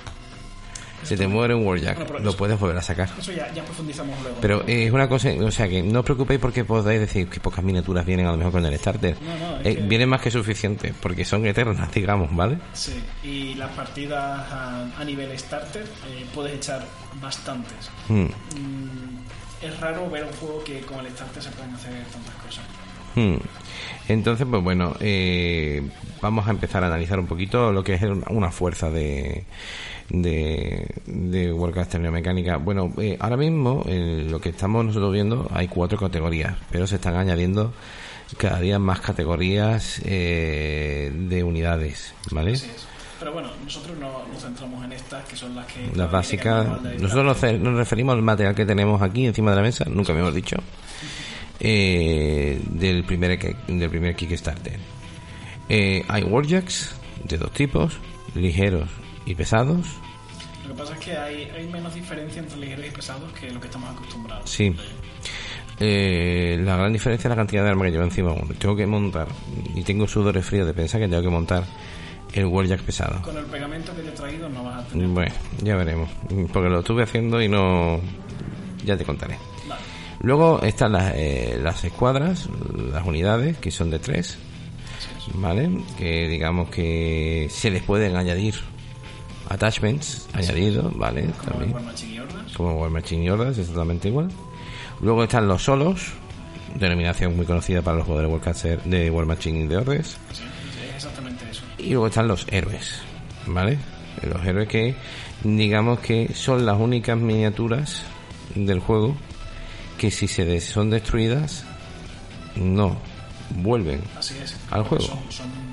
se 1.04 1.16
te 1.16 1.26
muere 1.28 1.54
un 1.54 1.66
Warjack 1.66 2.08
Bueno, 2.08 2.24
lo 2.24 2.36
puedes 2.36 2.58
volver 2.58 2.76
a 2.78 2.82
sacar 2.82 3.08
Eso 3.18 3.32
ya, 3.32 3.52
ya 3.52 3.64
profundizamos 3.64 4.20
luego. 4.22 4.38
pero 4.40 4.62
eh, 4.66 4.86
es 4.86 4.92
una 4.92 5.08
cosa, 5.08 5.30
o 5.40 5.50
sea 5.50 5.68
que 5.68 5.82
no 5.82 6.00
os 6.00 6.04
preocupéis 6.04 6.40
porque 6.40 6.64
podáis 6.64 7.00
decir 7.00 7.28
que 7.28 7.40
pocas 7.40 7.64
miniaturas 7.64 8.04
vienen 8.06 8.26
a 8.26 8.30
lo 8.32 8.36
mejor 8.38 8.52
con 8.52 8.66
el 8.66 8.78
starter. 8.78 9.16
No, 9.22 9.36
no, 9.38 9.60
Eh, 9.64 9.76
que- 9.76 9.82
Vienen 9.82 10.08
más 10.08 10.20
que 10.20 10.30
suficiente, 10.30 10.92
porque 11.00 11.24
son 11.24 11.46
eternas, 11.46 11.92
digamos, 11.92 12.34
¿vale? 12.34 12.58
Sí, 12.72 12.94
y 13.22 13.54
las 13.54 13.70
partidas 13.72 14.20
a, 14.52 14.88
a 14.98 15.04
nivel 15.04 15.38
starter 15.38 15.82
eh, 15.82 16.24
puedes 16.34 16.54
echar 16.54 16.84
bastantes. 17.20 17.90
Mm, 18.08 18.22
Mm, 18.24 19.18
es 19.62 19.80
raro 19.80 20.08
ver 20.10 20.24
un 20.24 20.32
juego 20.32 20.62
que 20.64 20.80
con 20.80 20.98
el 21.04 21.10
starter 21.12 21.42
se 21.42 21.50
pueden 21.50 21.74
hacer 21.74 21.92
tantas 22.12 22.34
cosas. 22.44 22.64
mm. 23.14 23.36
Entonces, 24.08 24.46
pues 24.50 24.62
bueno, 24.62 24.94
eh, 25.00 25.82
vamos 26.20 26.46
a 26.46 26.50
empezar 26.50 26.84
a 26.84 26.88
analizar 26.88 27.18
un 27.18 27.26
poquito 27.26 27.72
lo 27.72 27.82
que 27.82 27.94
es 27.94 28.02
una 28.28 28.50
fuerza 28.50 28.90
de 28.90 29.44
de, 30.22 30.86
de 31.06 31.52
Warcaster 31.52 32.00
Neomecánica. 32.00 32.56
Bueno, 32.56 32.92
eh, 32.98 33.16
ahora 33.20 33.36
mismo 33.36 33.84
lo 33.86 34.40
que 34.40 34.50
estamos 34.50 34.84
nosotros 34.84 35.12
viendo 35.12 35.48
hay 35.52 35.68
cuatro 35.68 35.98
categorías, 35.98 36.56
pero 36.70 36.86
se 36.86 36.96
están 36.96 37.16
añadiendo 37.16 37.72
cada 38.36 38.60
día 38.60 38.78
más 38.78 39.00
categorías 39.00 40.00
eh, 40.04 41.12
de 41.14 41.44
unidades, 41.44 42.14
¿vale? 42.30 42.52
Es. 42.52 42.66
Pero 43.20 43.32
bueno, 43.32 43.48
nosotros 43.62 43.96
no 43.98 44.24
nos 44.30 44.42
centramos 44.42 44.84
en 44.84 44.92
estas, 44.92 45.24
que 45.24 45.36
son 45.36 45.54
las 45.54 45.66
que... 45.66 45.88
Las 45.96 46.10
básicas. 46.10 46.66
Nosotros 47.00 47.42
nos 47.60 47.76
referimos 47.76 48.14
al 48.14 48.22
material 48.22 48.54
que 48.54 48.66
tenemos 48.66 49.00
aquí 49.00 49.24
encima 49.26 49.50
de 49.52 49.56
la 49.56 49.62
mesa, 49.62 49.84
nunca 49.88 50.12
me 50.12 50.20
hemos 50.20 50.34
dicho. 50.34 50.56
eh, 51.60 52.60
del 52.70 53.04
primer 53.04 53.38
del 53.66 53.90
primer 53.90 54.14
Kickstarter. 54.16 54.78
Eh, 55.68 56.04
hay 56.08 56.22
Warjacks 56.22 56.94
de 57.24 57.38
dos 57.38 57.52
tipos, 57.52 57.98
ligeros 58.34 58.88
y 59.26 59.34
pesados. 59.34 59.86
Lo 60.66 60.74
que 60.74 60.80
pasa 60.80 60.94
es 60.94 61.00
que 61.00 61.16
hay, 61.16 61.44
hay 61.56 61.66
menos 61.68 61.94
diferencia 61.94 62.40
entre 62.40 62.58
ligeros 62.58 62.86
y 62.86 62.90
pesados 62.90 63.32
que 63.32 63.50
lo 63.50 63.60
que 63.60 63.66
estamos 63.66 63.90
acostumbrados. 63.90 64.48
Sí. 64.50 64.74
Eh, 65.80 66.58
la 66.62 66.76
gran 66.76 66.92
diferencia 66.92 67.28
es 67.28 67.30
la 67.30 67.36
cantidad 67.36 67.64
de 67.64 67.70
arma 67.70 67.84
que 67.84 67.90
llevo 67.90 68.04
encima. 68.04 68.34
Tengo 68.58 68.76
que 68.76 68.86
montar, 68.86 69.28
y 69.74 69.82
tengo 69.82 70.06
sudores 70.06 70.44
fríos 70.44 70.66
de 70.66 70.72
pensar 70.72 71.00
que 71.00 71.08
tengo 71.08 71.22
que 71.22 71.28
montar 71.28 71.64
el 72.32 72.46
Warjack 72.46 72.80
pesado. 72.82 73.20
Con 73.22 73.36
el 73.36 73.44
pegamento 73.44 73.94
que 73.94 74.02
te 74.02 74.08
he 74.08 74.12
traído 74.12 74.48
no 74.48 74.64
vas 74.64 74.84
a 74.84 74.88
tener. 74.88 75.08
Bueno, 75.08 75.34
ya 75.62 75.76
veremos. 75.76 76.08
Porque 76.52 76.68
lo 76.68 76.80
estuve 76.80 77.02
haciendo 77.02 77.40
y 77.42 77.48
no. 77.48 78.00
Ya 78.84 78.96
te 78.96 79.04
contaré. 79.04 79.38
Vale. 79.68 79.82
Luego 80.20 80.62
están 80.62 80.92
las, 80.92 81.12
eh, 81.14 81.58
las 81.62 81.84
escuadras, 81.84 82.48
las 82.92 83.06
unidades, 83.06 83.58
que 83.58 83.70
son 83.70 83.90
de 83.90 83.98
tres. 83.98 84.38
¿Vale? 85.34 85.70
Que 85.96 86.28
digamos 86.28 86.68
que 86.70 87.48
se 87.50 87.70
les 87.70 87.82
pueden 87.82 88.16
añadir 88.16 88.54
attachments 89.48 90.26
añadidos, 90.32 90.96
¿vale? 90.96 91.26
Como 91.38 91.50
También. 91.52 91.72
War 91.74 91.82
Machine 91.82 92.12
y 92.14 92.18
Hordas. 92.18 92.52
Como 92.56 92.72
War 92.80 92.90
Machine 92.90 93.24
y 93.24 93.28
Hordas, 93.30 93.58
es 93.58 93.68
totalmente 93.68 94.08
igual. 94.08 94.28
Luego 95.00 95.24
están 95.24 95.46
los 95.48 95.62
solos, 95.62 96.00
denominación 96.76 97.36
muy 97.36 97.46
conocida 97.46 97.82
para 97.82 97.98
los 97.98 98.06
jugadores 98.06 98.30
de 98.30 98.34
Warcaster 98.34 98.82
de 98.84 99.10
War 99.10 99.26
Machine 99.26 99.60
y 99.64 99.66
de 99.68 99.76
Hordes. 99.76 100.16
Sí, 100.32 100.42
es 100.88 100.94
exactamente 100.96 101.44
eso. 101.50 101.62
Y 101.78 101.90
luego 101.90 102.06
están 102.06 102.28
los 102.28 102.46
héroes, 102.50 103.00
¿vale? 103.46 103.78
Los 104.22 104.44
héroes 104.46 104.68
que, 104.68 104.94
digamos 105.42 105.98
que 106.00 106.32
son 106.34 106.64
las 106.64 106.78
únicas 106.78 107.18
miniaturas 107.18 108.02
del 108.54 108.78
juego 108.80 109.16
que 109.98 110.10
si 110.10 110.26
se 110.28 110.44
des- 110.44 110.64
son 110.64 110.90
destruidas, 110.90 111.64
no 112.56 112.96
vuelven. 113.56 114.00
Así 114.18 114.34
es. 114.42 114.56
Al 114.70 114.84
juego. 114.84 115.04
Son, 115.04 115.18
son- 115.30 115.63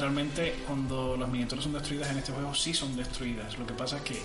realmente 0.00 0.54
cuando 0.66 1.16
las 1.16 1.28
miniaturas 1.28 1.64
son 1.64 1.74
destruidas 1.74 2.10
en 2.10 2.18
este 2.18 2.32
juego 2.32 2.54
sí 2.54 2.74
son 2.74 2.96
destruidas. 2.96 3.58
Lo 3.58 3.66
que 3.66 3.74
pasa 3.74 3.96
es 3.98 4.02
que 4.02 4.16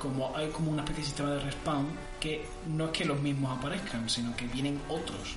como 0.00 0.36
hay 0.36 0.48
como 0.50 0.70
una 0.70 0.82
especie 0.82 1.02
de 1.02 1.06
sistema 1.06 1.30
de 1.30 1.40
respawn 1.40 1.86
que 2.20 2.44
no 2.68 2.86
es 2.86 2.90
que 2.90 3.04
los 3.04 3.20
mismos 3.20 3.58
aparezcan, 3.58 4.08
sino 4.08 4.36
que 4.36 4.46
vienen 4.46 4.78
otros. 4.88 5.36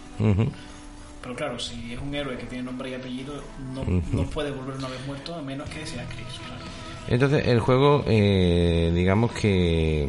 Pero 1.21 1.35
claro, 1.35 1.59
si 1.59 1.93
es 1.93 1.99
un 1.99 2.13
héroe 2.15 2.37
que 2.37 2.45
tiene 2.45 2.63
nombre 2.63 2.89
y 2.89 2.93
apellido, 2.93 3.33
no, 3.73 3.83
no 4.11 4.23
puede 4.29 4.51
volver 4.51 4.77
una 4.77 4.87
vez 4.87 5.05
muerto 5.05 5.35
a 5.35 5.41
menos 5.41 5.69
que 5.69 5.85
sea 5.85 6.05
Chris. 6.05 6.39
claro. 6.45 6.63
Entonces 7.07 7.47
el 7.47 7.59
juego, 7.59 8.03
eh, 8.07 8.91
digamos 8.93 9.31
que, 9.31 10.07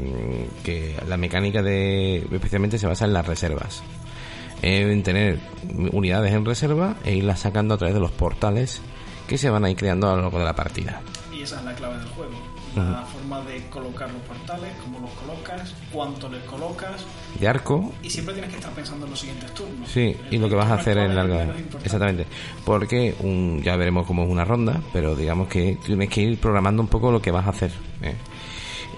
que 0.62 0.96
la 1.08 1.16
mecánica 1.16 1.62
de, 1.62 2.26
especialmente 2.30 2.78
se 2.78 2.86
basa 2.86 3.06
en 3.06 3.14
las 3.14 3.26
reservas. 3.26 3.82
En 4.62 5.02
tener 5.02 5.38
unidades 5.92 6.32
en 6.34 6.44
reserva 6.44 6.96
e 7.02 7.14
irlas 7.14 7.40
sacando 7.40 7.74
a 7.74 7.78
través 7.78 7.94
de 7.94 8.00
los 8.00 8.10
portales 8.10 8.82
que 9.30 9.38
se 9.38 9.48
van 9.48 9.64
a 9.64 9.70
ir 9.70 9.76
creando 9.76 10.10
a 10.10 10.16
lo 10.16 10.22
largo 10.22 10.40
de 10.40 10.44
la 10.44 10.56
partida. 10.56 11.00
Y 11.32 11.42
esa 11.42 11.60
es 11.60 11.64
la 11.64 11.72
clave 11.76 11.98
del 11.98 12.08
juego. 12.08 12.32
La 12.74 13.04
forma 13.04 13.40
de 13.42 13.64
colocar 13.68 14.10
los 14.10 14.20
portales, 14.22 14.72
cómo 14.82 14.98
los 14.98 15.10
colocas, 15.12 15.72
cuánto 15.92 16.28
les 16.28 16.42
colocas. 16.42 17.06
De 17.38 17.46
arco, 17.46 17.92
Y 18.02 18.10
siempre 18.10 18.34
tienes 18.34 18.50
que 18.50 18.56
estar 18.56 18.72
pensando 18.72 19.06
en 19.06 19.10
los 19.10 19.20
siguientes 19.20 19.54
turnos. 19.54 19.88
sí, 19.88 20.16
y 20.32 20.38
lo 20.38 20.48
que 20.48 20.56
vas 20.56 20.68
a 20.68 20.74
hacer 20.74 20.98
en 20.98 21.14
la 21.14 21.22
larga. 21.22 21.54
Exactamente. 21.84 22.26
Porque 22.64 23.14
un, 23.20 23.62
ya 23.62 23.76
veremos 23.76 24.04
cómo 24.04 24.24
es 24.24 24.30
una 24.30 24.44
ronda, 24.44 24.80
pero 24.92 25.14
digamos 25.14 25.46
que 25.46 25.78
tienes 25.86 26.08
que 26.08 26.22
ir 26.22 26.40
programando 26.40 26.82
un 26.82 26.88
poco 26.88 27.12
lo 27.12 27.22
que 27.22 27.30
vas 27.30 27.46
a 27.46 27.50
hacer. 27.50 27.70
¿eh? 28.02 28.16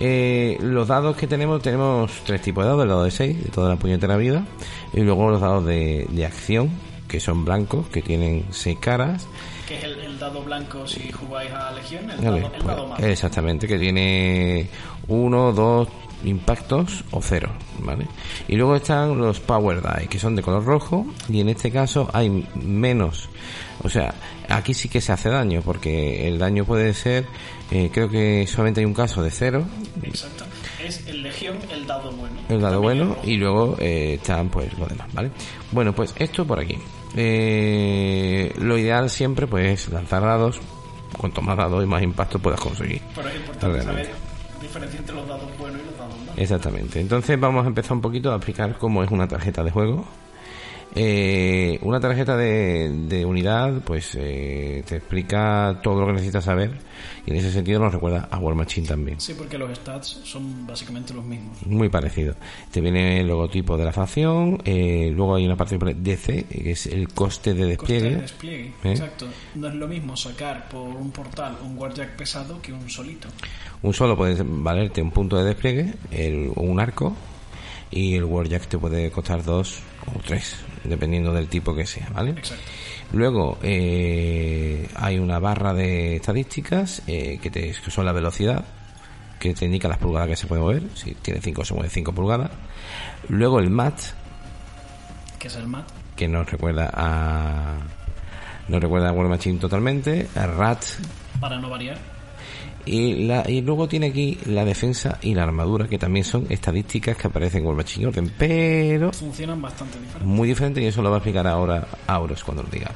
Eh, 0.01 0.57
los 0.63 0.89
dados 0.89 1.15
que 1.15 1.27
tenemos, 1.27 1.61
tenemos 1.61 2.11
tres 2.25 2.41
tipos 2.41 2.65
de 2.65 2.69
dados, 2.69 2.85
el 2.85 2.89
dado 2.89 3.05
de 3.05 3.11
6, 3.11 3.45
de 3.45 3.51
toda 3.51 3.69
la 3.69 3.77
puñetera 3.77 4.17
vida, 4.17 4.47
y 4.95 5.01
luego 5.01 5.29
los 5.29 5.43
dados 5.43 5.67
de, 5.67 6.07
de 6.11 6.25
acción, 6.25 6.71
que 7.07 7.21
son 7.21 7.45
blancos, 7.45 7.87
que 7.89 8.01
tienen 8.01 8.47
seis 8.51 8.79
caras, 8.79 9.27
Que 9.73 9.79
es 9.79 9.85
el, 9.85 9.99
el 10.01 10.19
dado 10.19 10.43
blanco 10.43 10.87
si 10.87 11.11
jugáis 11.11 11.51
a 11.51 11.73
Legión, 11.73 12.11
el, 12.11 12.19
Vale, 12.19 12.41
dado, 12.43 12.55
el 12.55 12.63
pues, 12.63 12.77
dado 12.77 12.97
exactamente, 12.99 13.67
que 13.67 13.79
tiene 13.79 14.69
uno, 15.09 15.51
dos 15.53 15.89
impactos 16.25 17.05
o 17.11 17.23
cero, 17.23 17.51
¿vale? 17.79 18.07
Y 18.49 18.57
luego 18.57 18.77
están 18.77 19.17
los 19.17 19.41
Power 19.41 19.81
Die, 19.81 20.09
que 20.09 20.19
son 20.19 20.37
de 20.37 20.43
color 20.43 20.63
rojo, 20.67 21.07
y 21.27 21.41
en 21.41 21.49
este 21.49 21.71
caso 21.71 22.11
hay 22.13 22.47
menos. 22.55 23.31
O 23.83 23.89
sea, 23.89 24.13
aquí 24.51 24.75
sí 24.75 24.91
que 24.91 25.01
se 25.01 25.13
hace 25.13 25.31
daño, 25.31 25.63
porque 25.63 26.29
el 26.29 26.39
daño 26.39 26.67
puede 26.67 26.93
ser, 26.93 27.25
eh, 27.71 27.89
creo 27.91 28.11
que 28.11 28.47
solamente 28.47 28.81
hay 28.81 28.85
un 28.85 28.95
caso 28.95 29.23
de 29.23 29.31
cero, 29.31 29.65
Exacto. 30.03 30.45
Es 30.85 31.07
el 31.07 31.23
Legión, 31.23 31.57
el 31.71 31.87
dado 31.87 32.13
bueno. 32.13 32.37
el 32.51 32.61
dado 32.61 32.83
También 32.83 33.09
bueno, 33.09 33.17
y 33.25 33.37
luego 33.37 33.77
eh, 33.79 34.19
están 34.21 34.51
pues 34.51 34.77
los 34.79 34.87
demás, 34.87 35.09
¿vale? 35.15 35.31
Bueno, 35.71 35.95
pues 35.95 36.13
esto 36.19 36.45
por 36.45 36.61
aquí. 36.61 36.77
Eh, 37.17 38.53
lo 38.59 38.79
ideal 38.79 39.11
siempre 39.11 39.47
pues 39.47 39.87
es 39.87 39.93
lanzar 39.93 40.23
dados, 40.23 40.61
cuanto 41.19 41.43
más 41.43 41.57
dados 41.57 41.83
y 41.85 41.87
más 41.87 42.03
impacto 42.03 42.39
puedas 42.39 42.61
conseguir. 42.61 43.03
Pero 43.15 43.29
es 43.29 43.37
importante 43.37 43.77
Realmente. 43.83 44.05
saber 44.05 44.33
diferenciar 44.61 45.01
entre 45.01 45.15
los 45.17 45.29
dados 45.29 45.59
buenos 45.59 45.81
y 45.81 45.85
los 45.85 45.99
dados 45.99 46.19
malos. 46.19 46.35
Exactamente. 46.39 47.01
Entonces 47.01 47.39
vamos 47.39 47.65
a 47.65 47.69
empezar 47.69 47.93
un 47.93 48.01
poquito 48.01 48.33
a 48.33 48.37
explicar 48.37 48.79
cómo 48.79 49.03
es 49.03 49.11
una 49.11 49.29
tarjeta 49.29 49.63
de 49.65 49.71
juego. 49.71 50.05
Eh, 50.95 51.79
una 51.83 52.01
tarjeta 52.01 52.37
de, 52.37 52.91
de 53.09 53.25
unidad, 53.25 53.81
pues 53.83 54.15
eh, 54.15 54.85
te 54.87 54.97
explica 54.97 55.81
todo 55.83 56.01
lo 56.01 56.07
que 56.09 56.13
necesitas 56.13 56.45
saber 56.45 56.73
y 57.25 57.31
en 57.31 57.37
ese 57.39 57.51
sentido 57.51 57.81
nos 57.81 57.95
recuerda 57.95 58.29
a 58.31 58.39
War 58.39 58.55
Machine 58.55 58.87
también. 58.87 59.19
Sí, 59.19 59.35
porque 59.37 59.57
los 59.57 59.75
stats 59.79 60.21
son 60.25 60.67
básicamente 60.67 61.15
los 61.15 61.25
mismos. 61.25 61.65
Muy 61.67 61.89
parecido. 61.89 62.35
Te 62.71 62.83
viene 62.83 63.21
el 63.21 63.29
logotipo 63.29 63.79
de 63.79 63.85
la 63.87 63.93
facción, 63.93 64.61
eh, 64.65 65.11
luego 65.15 65.37
hay 65.37 65.47
una 65.47 65.57
parte 65.57 65.79
pone 65.79 65.95
DC, 65.95 66.45
que 66.45 66.73
es 66.73 66.87
el 66.87 67.09
coste 67.09 67.55
de 67.55 67.77
Coste 67.77 67.95
despliegue. 67.95 68.17
de 68.17 68.21
despliegue, 68.23 68.73
¿Eh? 68.85 68.91
exacto. 68.91 69.27
No 69.55 69.69
es 69.69 69.75
lo 69.75 69.89
mismo 69.89 70.15
sacar 70.17 70.69
por 70.69 70.89
un 70.89 71.11
portal 71.11 71.57
un 71.65 71.79
Warjack 71.79 72.17
pesado 72.17 72.61
que 72.61 72.73
un 72.73 72.91
solito. 72.91 73.29
Un 73.81 73.95
solo 73.95 74.15
puede 74.17 74.43
valerte 74.45 75.01
un 75.01 75.11
punto 75.11 75.37
de 75.39 75.45
despliegue, 75.45 75.95
el, 76.11 76.53
un 76.55 76.81
arco, 76.81 77.17
y 77.91 78.15
el 78.15 78.25
Warjack 78.25 78.67
te 78.67 78.79
puede 78.79 79.11
costar 79.11 79.43
dos 79.43 79.83
o 80.07 80.19
tres, 80.27 80.57
dependiendo 80.85 81.33
del 81.33 81.49
tipo 81.49 81.75
que 81.75 81.87
sea, 81.87 82.09
¿vale? 82.13 82.31
Exacto. 82.33 82.65
Luego 83.13 83.59
eh, 83.63 84.89
hay 84.95 85.19
una 85.19 85.39
barra 85.39 85.75
de 85.75 86.17
estadísticas 86.17 87.03
eh, 87.07 87.39
que, 87.43 87.51
te, 87.51 87.73
que 87.73 87.91
son 87.91 88.07
la 88.07 88.13
velocidad, 88.13 88.65
que 89.39 89.53
te 89.55 89.65
indica 89.67 89.89
las 89.89 89.99
pulgadas 89.99 90.29
que 90.29 90.37
se 90.37 90.47
puede 90.47 90.63
mover. 90.63 90.83
Si 90.95 91.15
tiene 91.15 91.41
5 91.41 91.65
se 91.65 91.75
mueve 91.75 91.91
5 91.91 92.13
pulgadas. 92.13 92.51
Luego 93.29 93.59
el 93.61 93.71
MAT, 93.71 93.99
Que 95.39 95.49
es 95.49 95.57
el 95.57 95.67
MAT. 95.69 95.87
que 96.17 96.29
nos 96.29 96.51
recuerda 96.51 96.91
a... 96.95 97.77
Nos 98.69 98.81
recuerda 98.81 99.09
a 99.09 99.13
War 99.13 99.27
Machine 99.29 99.59
totalmente. 99.59 100.29
A 100.37 100.47
RAT. 100.47 100.83
Para 101.41 101.59
no 101.59 101.69
variar. 101.69 101.99
Y, 102.85 103.27
la, 103.27 103.49
y 103.49 103.61
luego 103.61 103.87
tiene 103.87 104.09
aquí 104.09 104.39
la 104.47 104.65
defensa 104.65 105.19
y 105.23 105.35
la 105.35 105.45
armadura, 105.45 105.87
que 105.87 105.99
también 105.99 106.25
son 106.25 106.47
estadísticas 106.51 107.17
que 107.17 107.29
aparecen 107.29 107.61
en 107.61 107.67
War 107.67 107.77
Machine 107.77 108.07
Orden. 108.07 108.33
Pero 108.37 109.13
Funcionan 109.13 109.63
bastante 109.63 109.99
diferentes. 110.01 110.27
muy 110.27 110.49
diferente 110.49 110.83
y 110.83 110.87
eso 110.87 111.01
lo 111.01 111.11
va 111.11 111.17
a 111.17 111.19
explicar 111.19 111.47
ahora 111.47 111.87
Auros 112.09 112.43
cuando 112.43 112.65
lo 112.65 112.69
diga. 112.69 112.91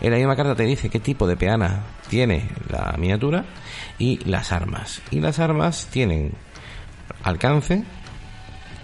En 0.00 0.12
la 0.12 0.16
misma 0.16 0.36
carta 0.36 0.54
te 0.54 0.62
dice 0.64 0.88
qué 0.88 1.00
tipo 1.00 1.26
de 1.26 1.36
peana 1.36 1.86
tiene 2.08 2.48
la 2.70 2.94
miniatura 2.98 3.44
y 3.98 4.18
las 4.28 4.52
armas. 4.52 5.02
Y 5.10 5.18
las 5.20 5.38
armas 5.40 5.88
tienen 5.90 6.32
alcance 7.24 7.82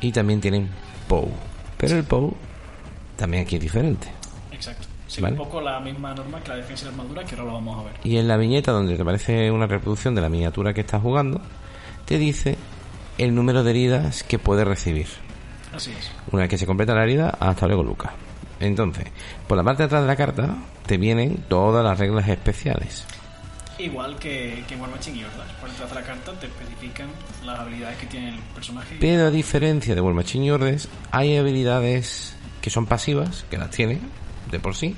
y 0.01 0.11
también 0.13 0.41
tienen 0.41 0.69
POW. 1.07 1.31
Pero 1.77 1.97
el 1.97 2.05
POW 2.05 2.35
también 3.17 3.45
aquí 3.45 3.57
es 3.57 3.63
diferente. 3.63 4.18
Exacto. 5.19 5.19
Sí, 5.19 5.23
Vale. 5.23 5.33
un 5.33 5.39
poco 5.39 5.61
la 5.61 5.81
misma 5.81 6.15
norma 6.15 6.41
que 6.41 6.49
la 6.51 6.57
defensa 6.57 6.83
y 6.83 6.85
la 6.87 6.91
armadura, 6.93 7.25
que 7.25 7.35
ahora 7.35 7.45
lo 7.47 7.53
vamos 7.55 7.81
a 7.81 7.83
ver. 7.85 7.95
Y 8.05 8.17
en 8.17 8.29
la 8.29 8.37
viñeta 8.37 8.73
donde 8.73 8.97
te 8.97 9.03
aparece 9.03 9.51
una 9.51 9.67
reproducción 9.67 10.15
de 10.15 10.21
la 10.21 10.29
miniatura 10.29 10.73
que 10.73 10.81
estás 10.81 11.03
jugando, 11.03 11.41
te 12.05 12.19
dice 12.19 12.57
el 13.19 13.35
número 13.35 13.65
de 13.65 13.71
heridas 13.71 14.23
que 14.23 14.39
puedes 14.39 14.67
recibir. 14.67 15.09
Así 15.75 15.91
es. 15.91 16.11
Una 16.31 16.43
vez 16.43 16.51
que 16.51 16.59
se 16.59 16.67
completa 16.67 16.95
la 16.95 17.03
herida, 17.03 17.31
hasta 17.39 17.67
luego, 17.67 17.83
Lucas. 17.83 18.13
Entonces, 18.61 19.07
por 19.47 19.57
la 19.57 19.65
parte 19.65 19.83
de 19.83 19.87
atrás 19.87 20.03
de 20.03 20.09
la 20.09 20.17
carta 20.17 20.57
te 20.87 20.97
vienen 20.97 21.45
todas 21.49 21.85
las 21.85 21.99
reglas 21.99 22.29
especiales. 22.29 23.05
Igual 23.79 24.17
que, 24.17 24.65
que 24.67 24.75
y 24.75 24.79
Hordas. 25.25 25.53
Por 25.61 25.71
detrás 25.71 25.89
de 25.89 25.95
la 25.95 26.03
carta 26.03 26.33
te 26.33 26.47
especifican 26.47 27.07
las 27.45 27.61
habilidades 27.61 27.97
que 27.99 28.07
tiene 28.07 28.31
el 28.31 28.39
personaje. 28.55 28.97
Pero 28.99 29.27
a 29.27 29.31
diferencia 29.31 29.95
de 29.95 30.01
War 30.01 30.15
Machine 30.15 30.47
y 30.47 30.51
Ordes, 30.51 30.89
hay 31.13 31.37
habilidades 31.37 32.35
que 32.61 32.71
son 32.71 32.87
pasivas, 32.87 33.45
que 33.49 33.57
las 33.57 33.71
tiene 33.71 34.01
de 34.51 34.59
por 34.59 34.75
Sí. 34.75 34.97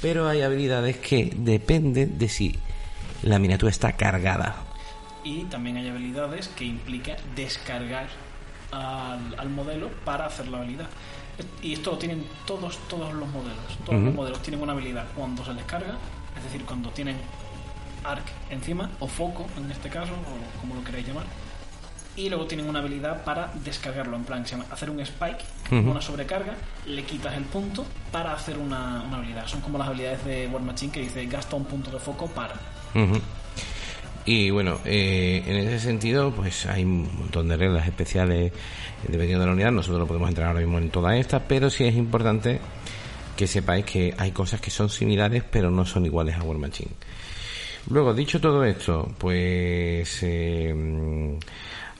Pero 0.00 0.28
hay 0.28 0.42
habilidades 0.42 0.96
que 0.96 1.32
dependen 1.36 2.18
de 2.18 2.28
si 2.28 2.58
la 3.22 3.38
miniatura 3.38 3.70
está 3.70 3.92
cargada. 3.92 4.56
Y 5.24 5.44
también 5.44 5.76
hay 5.76 5.88
habilidades 5.88 6.48
que 6.48 6.64
implica 6.64 7.16
descargar 7.34 8.08
al, 8.70 9.34
al 9.38 9.50
modelo 9.50 9.90
para 10.04 10.26
hacer 10.26 10.48
la 10.48 10.58
habilidad. 10.58 10.88
Y 11.62 11.74
esto 11.74 11.92
lo 11.92 11.98
tienen 11.98 12.24
todos, 12.46 12.78
todos 12.88 13.12
los 13.14 13.28
modelos. 13.28 13.78
Todos 13.84 14.02
los 14.02 14.14
modelos 14.14 14.42
tienen 14.42 14.62
una 14.62 14.72
habilidad 14.72 15.06
cuando 15.14 15.44
se 15.44 15.52
les 15.54 15.64
carga, 15.64 15.96
es 16.36 16.44
decir, 16.44 16.64
cuando 16.64 16.90
tienen 16.90 17.16
arc 18.04 18.24
encima, 18.50 18.90
o 19.00 19.06
foco 19.06 19.46
en 19.56 19.70
este 19.70 19.88
caso, 19.88 20.12
o 20.12 20.60
como 20.60 20.74
lo 20.74 20.84
queréis 20.84 21.06
llamar. 21.06 21.26
Y 22.18 22.28
luego 22.28 22.46
tienen 22.46 22.68
una 22.68 22.80
habilidad 22.80 23.22
para 23.22 23.52
descargarlo, 23.64 24.16
en 24.16 24.24
plan, 24.24 24.44
se 24.44 24.56
llama 24.56 24.66
hacer 24.72 24.90
un 24.90 24.98
spike, 24.98 25.38
Ujú. 25.70 25.88
una 25.92 26.02
sobrecarga, 26.02 26.54
le 26.86 27.04
quitas 27.04 27.36
el 27.36 27.44
punto 27.44 27.86
para 28.10 28.32
hacer 28.34 28.58
una, 28.58 29.04
una 29.06 29.18
habilidad. 29.18 29.46
Son 29.46 29.60
como 29.60 29.78
las 29.78 29.86
habilidades 29.86 30.24
de 30.24 30.48
War 30.48 30.60
Machine 30.60 30.90
que 30.90 31.00
dice 31.00 31.24
gasta 31.26 31.54
un 31.54 31.64
punto 31.64 31.92
de 31.92 32.00
foco 32.00 32.26
para. 32.26 32.54
Y 34.24 34.50
bueno, 34.50 34.80
eh, 34.84 35.44
en 35.46 35.56
ese 35.58 35.78
sentido, 35.78 36.32
pues 36.32 36.66
hay 36.66 36.82
un 36.82 37.08
montón 37.18 37.48
de 37.48 37.56
reglas 37.56 37.86
especiales 37.86 38.52
dependiendo 39.06 39.42
de 39.42 39.46
la 39.46 39.52
unidad. 39.52 39.70
Nosotros 39.70 40.00
no 40.00 40.06
podemos 40.08 40.28
entrar 40.28 40.48
ahora 40.48 40.58
mismo 40.60 40.78
en 40.78 40.90
todas 40.90 41.14
estas, 41.16 41.42
pero 41.46 41.70
sí 41.70 41.84
es 41.84 41.94
importante 41.94 42.60
que 43.36 43.46
sepáis 43.46 43.84
que 43.84 44.12
hay 44.18 44.32
cosas 44.32 44.60
que 44.60 44.70
son 44.70 44.90
similares, 44.90 45.44
pero 45.48 45.70
no 45.70 45.86
son 45.86 46.04
iguales 46.04 46.34
a 46.34 46.42
War 46.42 46.58
Machine. 46.58 46.90
Luego, 47.90 48.12
dicho 48.12 48.40
todo 48.40 48.64
esto, 48.64 49.14
pues 49.18 50.18
eh, 50.22 51.38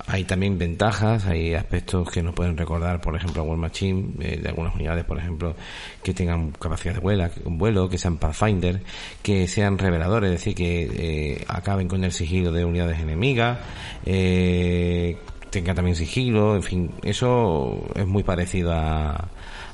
hay 0.09 0.25
también 0.25 0.59
ventajas, 0.59 1.27
hay 1.27 1.55
aspectos 1.55 2.11
que 2.11 2.23
nos 2.23 2.35
pueden 2.35 2.57
recordar, 2.57 3.01
por 3.01 3.15
ejemplo, 3.15 3.43
a 3.43 3.45
War 3.45 3.59
Machine, 3.59 4.15
eh, 4.21 4.41
de 4.43 4.49
algunas 4.49 4.75
unidades, 4.75 5.05
por 5.05 5.19
ejemplo, 5.19 5.55
que 6.03 6.15
tengan 6.15 6.53
capacidad 6.53 6.95
de 6.95 7.01
vuela, 7.01 7.31
vuelo, 7.45 7.91
que 7.91 7.99
sean 7.99 8.17
Pathfinder, 8.17 8.81
que 9.23 9.47
sean 9.47 9.77
reveladores, 9.77 10.33
es 10.33 10.39
decir, 10.41 10.55
que 10.55 10.89
eh, 10.93 11.45
acaben 11.47 11.89
con 11.89 12.05
el 12.05 12.13
sigilo 12.13 12.53
de 12.53 12.65
unidades 12.65 12.99
enemigas, 13.01 13.59
eh, 14.07 15.19
tenga 15.51 15.75
también 15.75 15.95
sigilo, 15.95 16.57
en 16.57 16.63
fin, 16.63 16.91
eso 17.03 17.85
es 17.95 18.07
muy 18.07 18.23
parecido 18.23 18.73
a, 18.73 19.29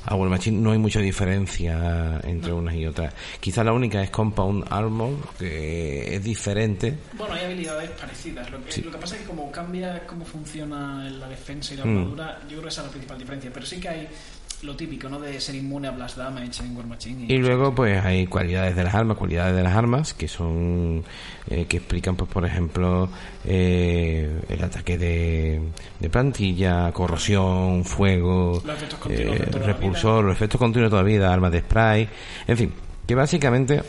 a 0.05 0.15
War 0.15 0.29
Machine. 0.29 0.59
No 0.61 0.71
hay 0.71 0.77
mucha 0.77 0.99
diferencia 0.99 2.19
entre 2.23 2.53
unas 2.53 2.75
y 2.75 2.85
otras. 2.85 3.13
Quizá 3.39 3.63
la 3.63 3.73
única 3.73 4.01
es 4.01 4.09
Compound 4.09 4.65
Armor, 4.69 5.13
que 5.37 6.15
es 6.15 6.23
diferente. 6.23 6.97
Bueno, 7.13 7.33
hay 7.33 7.45
habilidades 7.45 7.89
parecidas. 7.91 8.49
Lo 8.51 8.63
que, 8.63 8.71
Sí. 8.71 8.81
lo 8.81 8.91
que 8.91 8.97
pasa 8.97 9.15
es 9.15 9.21
que 9.21 9.27
como 9.27 9.51
cambia 9.51 10.05
cómo 10.07 10.25
funciona 10.25 11.09
la 11.09 11.27
defensa 11.27 11.73
y 11.73 11.77
la 11.77 11.85
Mm. 11.85 11.89
armadura, 11.97 12.39
yo 12.43 12.47
creo 12.49 12.61
que 12.63 12.67
esa 12.69 12.81
es 12.81 12.87
la 12.87 12.91
principal 12.91 13.17
diferencia. 13.19 13.51
Pero 13.53 13.65
sí 13.65 13.79
que 13.79 13.89
hay 13.89 14.07
lo 14.63 14.75
típico, 14.75 15.09
¿no? 15.09 15.19
De 15.19 15.39
ser 15.39 15.55
inmune 15.55 15.87
a 15.87 15.91
Blast 15.91 16.17
Damage 16.17 16.63
en 16.63 16.75
War 16.75 16.85
Machine. 16.85 17.25
Y 17.27 17.37
luego 17.37 17.73
pues 17.73 18.03
hay 18.03 18.27
cualidades 18.27 18.75
de 18.75 18.83
las 18.83 18.95
armas, 18.95 19.17
cualidades 19.17 19.55
de 19.55 19.63
las 19.63 19.75
armas 19.75 20.13
que 20.13 20.27
son 20.27 21.03
eh, 21.49 21.65
que 21.65 21.77
explican 21.77 22.15
pues 22.15 22.29
por 22.29 22.45
ejemplo 22.45 23.09
eh, 23.43 24.41
el 24.49 24.63
ataque 24.63 24.97
de, 24.97 25.61
de 25.99 26.09
plantilla, 26.09 26.91
corrosión, 26.91 27.85
fuego, 27.85 28.61
Los 28.65 28.75
efectos 28.75 28.99
continuos 28.99 29.39
eh, 29.39 29.45
repulsor, 29.51 30.25
los 30.25 30.35
efectos 30.35 30.59
continuos 30.59 30.89
de 30.89 30.91
toda 30.91 31.03
vida, 31.03 31.33
armas 31.33 31.51
de 31.51 31.59
spray, 31.59 32.09
en 32.47 32.57
fin, 32.57 32.73
que 33.07 33.15
básicamente 33.15 33.83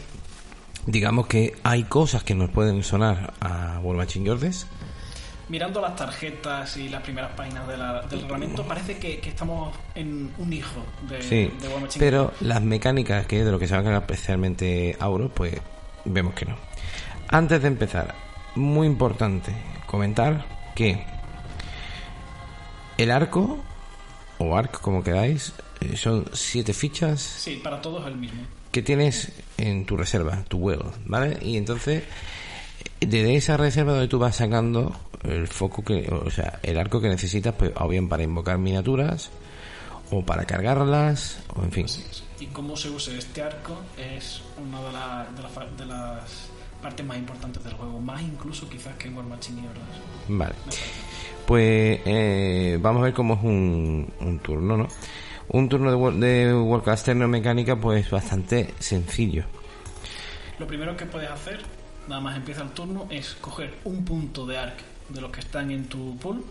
digamos 0.86 1.26
que 1.26 1.54
hay 1.62 1.84
cosas 1.84 2.22
que 2.22 2.34
nos 2.34 2.50
pueden 2.50 2.82
sonar 2.82 3.34
a 3.40 3.80
War 3.82 3.96
Machine 3.96 4.28
Jordes 4.28 4.66
Mirando 5.48 5.80
las 5.80 5.94
tarjetas 5.94 6.76
y 6.76 6.88
las 6.88 7.02
primeras 7.02 7.30
páginas 7.36 7.68
de 7.68 7.76
la- 7.76 8.02
del 8.02 8.22
reglamento, 8.22 8.64
parece 8.66 8.98
que, 8.98 9.20
que 9.20 9.28
estamos 9.28 9.72
en 9.94 10.32
un 10.38 10.52
hijo 10.52 10.84
de, 11.08 11.22
Sí, 11.22 11.52
de 11.60 11.68
War 11.68 11.80
Machine. 11.82 12.04
pero 12.04 12.32
las 12.40 12.60
mecánicas 12.62 13.26
que 13.26 13.44
de 13.44 13.52
lo 13.52 13.58
que 13.58 13.68
se 13.68 13.74
va 13.74 13.78
a 13.78 13.80
encargar 13.82 14.02
especialmente 14.02 14.96
Auro, 14.98 15.28
pues 15.28 15.54
vemos 16.04 16.34
que 16.34 16.46
no. 16.46 16.56
Antes 17.28 17.62
de 17.62 17.68
empezar, 17.68 18.14
muy 18.56 18.88
importante 18.88 19.52
comentar 19.86 20.44
que 20.74 21.04
el 22.98 23.10
arco, 23.10 23.58
o 24.38 24.56
arc 24.56 24.80
como 24.80 25.04
queráis, 25.04 25.52
eh, 25.80 25.96
son 25.96 26.24
siete 26.32 26.72
fichas 26.72 27.20
Sí, 27.20 27.60
para 27.62 27.80
todos 27.80 28.06
el 28.06 28.16
mismo. 28.16 28.42
que 28.72 28.82
tienes 28.82 29.32
en 29.58 29.86
tu 29.86 29.96
reserva, 29.96 30.42
tu 30.48 30.58
well, 30.58 30.82
¿vale? 31.04 31.38
Y 31.42 31.56
entonces, 31.56 32.02
de 33.00 33.36
esa 33.36 33.56
reserva 33.56 33.92
donde 33.92 34.08
tú 34.08 34.18
vas 34.18 34.36
sacando 34.36 34.94
el 35.24 35.46
foco 35.48 35.82
que, 35.84 36.08
o 36.10 36.30
sea, 36.30 36.58
el 36.62 36.78
arco 36.78 37.00
que 37.00 37.08
necesitas, 37.08 37.54
pues, 37.54 37.72
o 37.76 37.88
bien 37.88 38.08
para 38.08 38.22
invocar 38.22 38.58
miniaturas, 38.58 39.30
o 40.10 40.24
para 40.24 40.44
cargarlas, 40.44 41.38
o 41.56 41.62
en 41.62 41.72
fin. 41.72 41.86
Y 42.38 42.46
cómo 42.46 42.76
se 42.76 42.90
usa 42.90 43.14
este 43.14 43.42
arco 43.42 43.76
es 43.98 44.42
una 44.64 44.80
de, 44.82 44.92
la- 44.92 45.26
de, 45.36 45.42
la 45.42 45.48
de 45.76 45.86
las 45.86 46.48
partes 46.82 47.04
más 47.04 47.16
importantes 47.16 47.64
del 47.64 47.72
juego. 47.74 47.98
Más 48.00 48.22
incluso 48.22 48.68
quizás 48.68 48.94
que 48.96 49.08
en 49.08 49.16
War 49.16 49.24
Machine 49.26 49.62
y. 49.62 49.92
Vale. 50.28 50.54
Pues 51.46 52.00
eh, 52.04 52.78
vamos 52.80 53.00
a 53.00 53.04
ver 53.06 53.14
cómo 53.14 53.34
es 53.34 53.40
un, 53.42 54.12
un 54.20 54.38
turno, 54.40 54.76
¿no? 54.76 54.88
Un 55.48 55.68
turno 55.68 56.12
de, 56.12 56.26
de 56.26 56.52
no 57.14 57.28
mecánica, 57.28 57.76
pues 57.76 58.10
bastante 58.10 58.74
sencillo. 58.78 59.44
Lo 60.58 60.66
primero 60.66 60.96
que 60.96 61.06
puedes 61.06 61.30
hacer, 61.30 61.60
nada 62.08 62.20
más 62.20 62.36
empieza 62.36 62.62
el 62.62 62.70
turno, 62.70 63.06
es 63.10 63.34
coger 63.40 63.78
un 63.84 64.04
punto 64.04 64.46
de 64.46 64.58
arc 64.58 64.78
de 65.08 65.20
los 65.20 65.30
que 65.30 65.40
están 65.40 65.70
en 65.70 65.86
tu 65.86 66.16
pool 66.16 66.44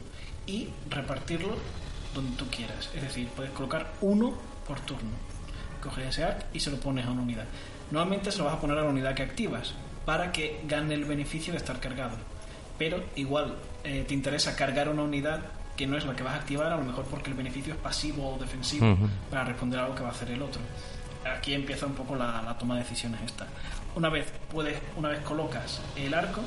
y 0.45 0.70
repartirlo 0.89 1.56
donde 2.14 2.36
tú 2.38 2.45
quieras. 2.49 2.89
Es 2.95 3.01
decir, 3.01 3.28
puedes 3.36 3.51
colocar 3.51 3.93
uno 4.01 4.34
por 4.68 4.80
turno. 4.82 5.12
Coges 5.82 6.08
ese 6.08 6.24
arc 6.24 6.45
y 6.53 6.60
se 6.60 6.72
lo 6.72 6.78
pones 6.78 7.06
a 7.06 7.12
una 7.12 7.22
unidad. 7.22 7.45
Normalmente 7.91 8.32
se 8.32 8.39
lo 8.39 8.45
vas 8.45 8.56
a 8.56 8.62
poner 8.62 8.78
a 8.78 8.82
la 8.82 8.89
unidad 8.89 9.14
que 9.14 9.24
activas 9.24 9.74
para 10.06 10.32
que 10.32 10.62
gane 10.68 10.93
el 10.93 11.06
beneficio 11.06 11.51
de 11.51 11.58
estar 11.58 11.80
cargado. 11.80 12.18
Pero 12.78 13.03
igual 13.16 13.56
eh, 13.84 14.06
te 14.08 14.14
interesa 14.14 14.56
cargar 14.56 14.89
una 14.89 15.03
unidad 15.03 15.41
que 15.76 15.88
no 15.88 15.97
es 15.97 16.06
la 16.06 16.16
que 16.16 16.24
vas 16.24 16.34
a 16.34 16.38
activar, 16.38 16.72
a 16.72 16.78
lo 16.78 16.84
mejor 16.84 17.06
porque 17.06 17.30
el 17.30 17.36
beneficio 17.36 17.74
es 17.74 17.80
pasivo 17.80 18.36
o 18.36 18.39
defensivo 18.39 18.97
para 19.30 19.43
responder 19.43 19.80
a 19.80 19.84
algo 19.84 19.95
que 19.95 20.03
va 20.03 20.10
a 20.10 20.12
hacer 20.12 20.32
el 20.32 20.41
otro. 20.41 20.62
Aquí 21.38 21.53
empieza 21.53 21.86
un 21.86 21.93
poco 21.93 22.16
la, 22.16 22.41
la 22.41 22.58
toma 22.58 22.76
de 22.76 22.84
decisiones 22.84 23.20
esta. 23.26 23.47
Una 23.96 24.10
vez 24.10 24.26
puedes, 24.52 24.78
una 24.98 25.10
vez 25.10 25.20
colocas 25.22 25.82
el 25.96 26.14
arco, 26.14 26.41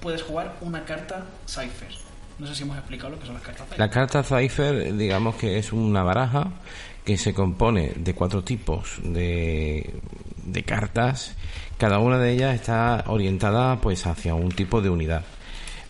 puedes 0.00 0.22
jugar 0.22 0.56
una 0.60 0.84
carta 0.84 1.24
Cypher. 1.46 1.88
No 2.38 2.46
sé 2.46 2.54
si 2.54 2.62
hemos 2.64 2.76
explicado 2.76 3.10
lo 3.10 3.18
que 3.18 3.26
son 3.26 3.34
las 3.34 3.42
cartas 3.42 3.66
Cypher. 3.66 3.78
La 3.78 3.90
carta 3.90 4.22
Cypher, 4.22 4.96
digamos 4.96 5.36
que 5.36 5.58
es 5.58 5.72
una 5.72 6.02
baraja 6.02 6.48
que 7.04 7.16
se 7.16 7.32
compone 7.32 7.92
de 7.96 8.14
cuatro 8.14 8.42
tipos 8.42 8.98
de, 9.02 10.00
de 10.44 10.62
cartas. 10.64 11.34
Cada 11.78 11.98
una 11.98 12.18
de 12.18 12.32
ellas 12.32 12.54
está 12.54 13.04
orientada 13.06 13.80
pues 13.80 14.06
hacia 14.06 14.34
un 14.34 14.50
tipo 14.50 14.80
de 14.80 14.90
unidad. 14.90 15.24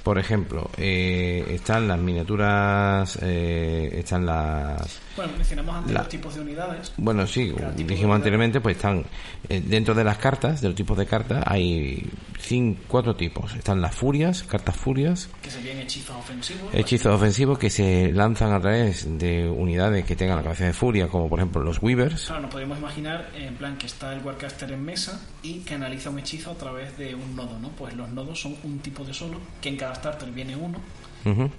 Por 0.03 0.19
ejemplo, 0.19 0.71
eh, 0.77 1.45
están 1.51 1.89
las 1.89 1.99
miniaturas, 1.99 3.19
eh, 3.23 3.91
están 3.95 4.27
las... 4.27 5.01
Bueno, 5.17 5.33
mencionamos 5.37 5.75
antes 5.77 5.93
La- 5.93 6.01
los 6.01 6.09
tipos 6.09 6.35
de 6.35 6.41
unidades. 6.43 6.93
Bueno, 6.99 7.27
sí, 7.27 7.53
dijimos 7.77 8.17
anteriormente, 8.17 8.61
pues 8.61 8.77
están 8.77 9.05
eh, 9.49 9.62
dentro 9.64 9.95
de 9.95 10.05
las 10.05 10.19
cartas, 10.19 10.61
de 10.61 10.69
los 10.69 10.77
tipos 10.77 10.97
de 10.99 11.07
cartas, 11.07 11.43
hay 11.47 12.09
cinco, 12.39 12.81
cuatro 12.87 13.17
tipos. 13.17 13.55
Están 13.55 13.81
las 13.81 13.95
furias, 13.95 14.43
cartas 14.43 14.77
furias, 14.77 15.29
que 15.43 15.51
serían 15.51 15.79
hechizos 15.79 16.17
ofensivos. 16.17 16.75
hechizos 16.75 17.14
ofensivos 17.14 17.59
que 17.59 17.71
se 17.71 18.12
lanzan 18.12 18.53
a 18.53 18.61
través 18.61 19.07
de 19.19 19.49
unidades 19.49 20.05
que 20.05 20.17
tengan 20.17 20.37
la 20.37 20.43
capacidad 20.43 20.69
de 20.69 20.75
furia, 20.75 21.09
como 21.09 21.29
por 21.29 21.39
ejemplo 21.39 21.62
los 21.62 21.83
Weavers. 21.83 22.27
Claro, 22.27 22.43
nos 22.43 22.51
podemos 22.51 22.79
imaginar 22.79 23.31
en 23.35 23.55
plan 23.55 23.77
que 23.79 23.87
está 23.87 24.12
el 24.12 24.23
Warcaster 24.25 24.71
en 24.73 24.85
mesa 24.85 25.21
y 25.43 25.61
que 25.61 25.75
analiza 25.75 26.11
un 26.11 26.19
hechizo 26.19 26.51
a 26.51 26.55
través 26.55 26.97
de 26.99 27.14
un 27.14 27.35
nodo, 27.35 27.59
¿no? 27.59 27.71
Pues 27.71 27.95
los 27.95 28.11
nodos 28.11 28.41
son 28.41 28.55
un 28.64 28.79
tipo 28.81 29.03
de 29.05 29.14
solo, 29.14 29.39
que 29.61 29.71
en 29.71 29.77
cada 29.77 29.95
starter 29.95 30.31
viene 30.31 30.55
uno. 30.57 30.79
Ujú. 31.25 31.51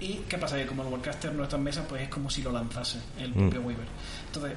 ¿Y 0.00 0.14
qué 0.28 0.38
pasa? 0.38 0.56
Que 0.56 0.66
como 0.66 0.82
el 0.82 0.88
Warcaster 0.88 1.32
no 1.32 1.44
está 1.44 1.56
en 1.56 1.62
mesa, 1.62 1.86
pues 1.88 2.02
es 2.02 2.08
como 2.08 2.28
si 2.28 2.42
lo 2.42 2.50
lanzase 2.52 2.98
el 3.18 3.30
Mm. 3.30 3.34
propio 3.34 3.60
Weaver. 3.62 3.86
Entonces, 4.26 4.52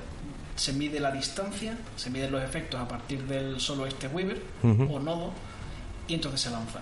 se 0.56 0.74
mide 0.74 1.00
la 1.00 1.12
distancia, 1.12 1.78
se 1.96 2.10
miden 2.10 2.32
los 2.32 2.44
efectos 2.44 2.80
a 2.82 2.88
partir 2.88 3.22
del 3.24 3.60
solo 3.60 3.86
este 3.86 4.08
Weaver 4.08 4.42
o 4.64 5.00
nodo, 5.00 5.32
y 6.08 6.16
entonces 6.16 6.42
se 6.42 6.50
lanza. 6.50 6.80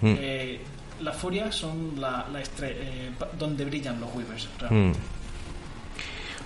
Mm. 0.00 0.14
Eh, 0.18 0.60
las 1.02 1.16
furias 1.16 1.54
son 1.54 2.00
la, 2.00 2.26
la 2.32 2.40
eh, 2.62 3.10
donde 3.38 3.64
brillan 3.64 4.00
los 4.00 4.14
Weavers. 4.14 4.48
realmente. 4.58 4.98
Mm. 4.98 5.02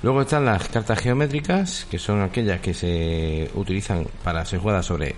Luego 0.02 0.22
están 0.22 0.44
las 0.44 0.68
cartas 0.68 0.98
geométricas, 0.98 1.86
que 1.90 1.98
son 1.98 2.20
aquellas 2.20 2.60
que 2.60 2.74
se 2.74 3.50
utilizan 3.54 4.06
para 4.22 4.44
ser 4.44 4.58
jugadas 4.58 4.84
sobre 4.86 5.14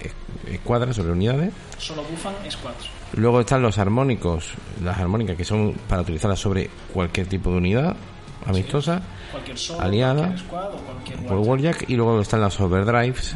escuadras, 0.46 0.94
sobre 0.96 1.12
unidades. 1.12 1.52
Solo 1.78 2.04
bufan 2.04 2.34
squads. 2.48 2.88
Luego 3.14 3.40
están 3.40 3.62
los 3.62 3.78
armónicos, 3.78 4.52
las 4.84 4.98
armónicas 4.98 5.36
que 5.36 5.44
son 5.44 5.72
para 5.88 6.02
utilizarlas 6.02 6.38
sobre 6.38 6.68
cualquier 6.92 7.26
tipo 7.26 7.50
de 7.50 7.56
unidad 7.56 7.96
amistosa, 8.46 9.02
Cualquier 9.32 9.58
solo, 9.58 9.80
Aliada, 9.82 10.34
por 11.26 11.38
warjack, 11.38 11.88
y 11.88 11.96
luego 11.96 12.20
están 12.20 12.40
las 12.40 12.58
overdrives, 12.60 13.34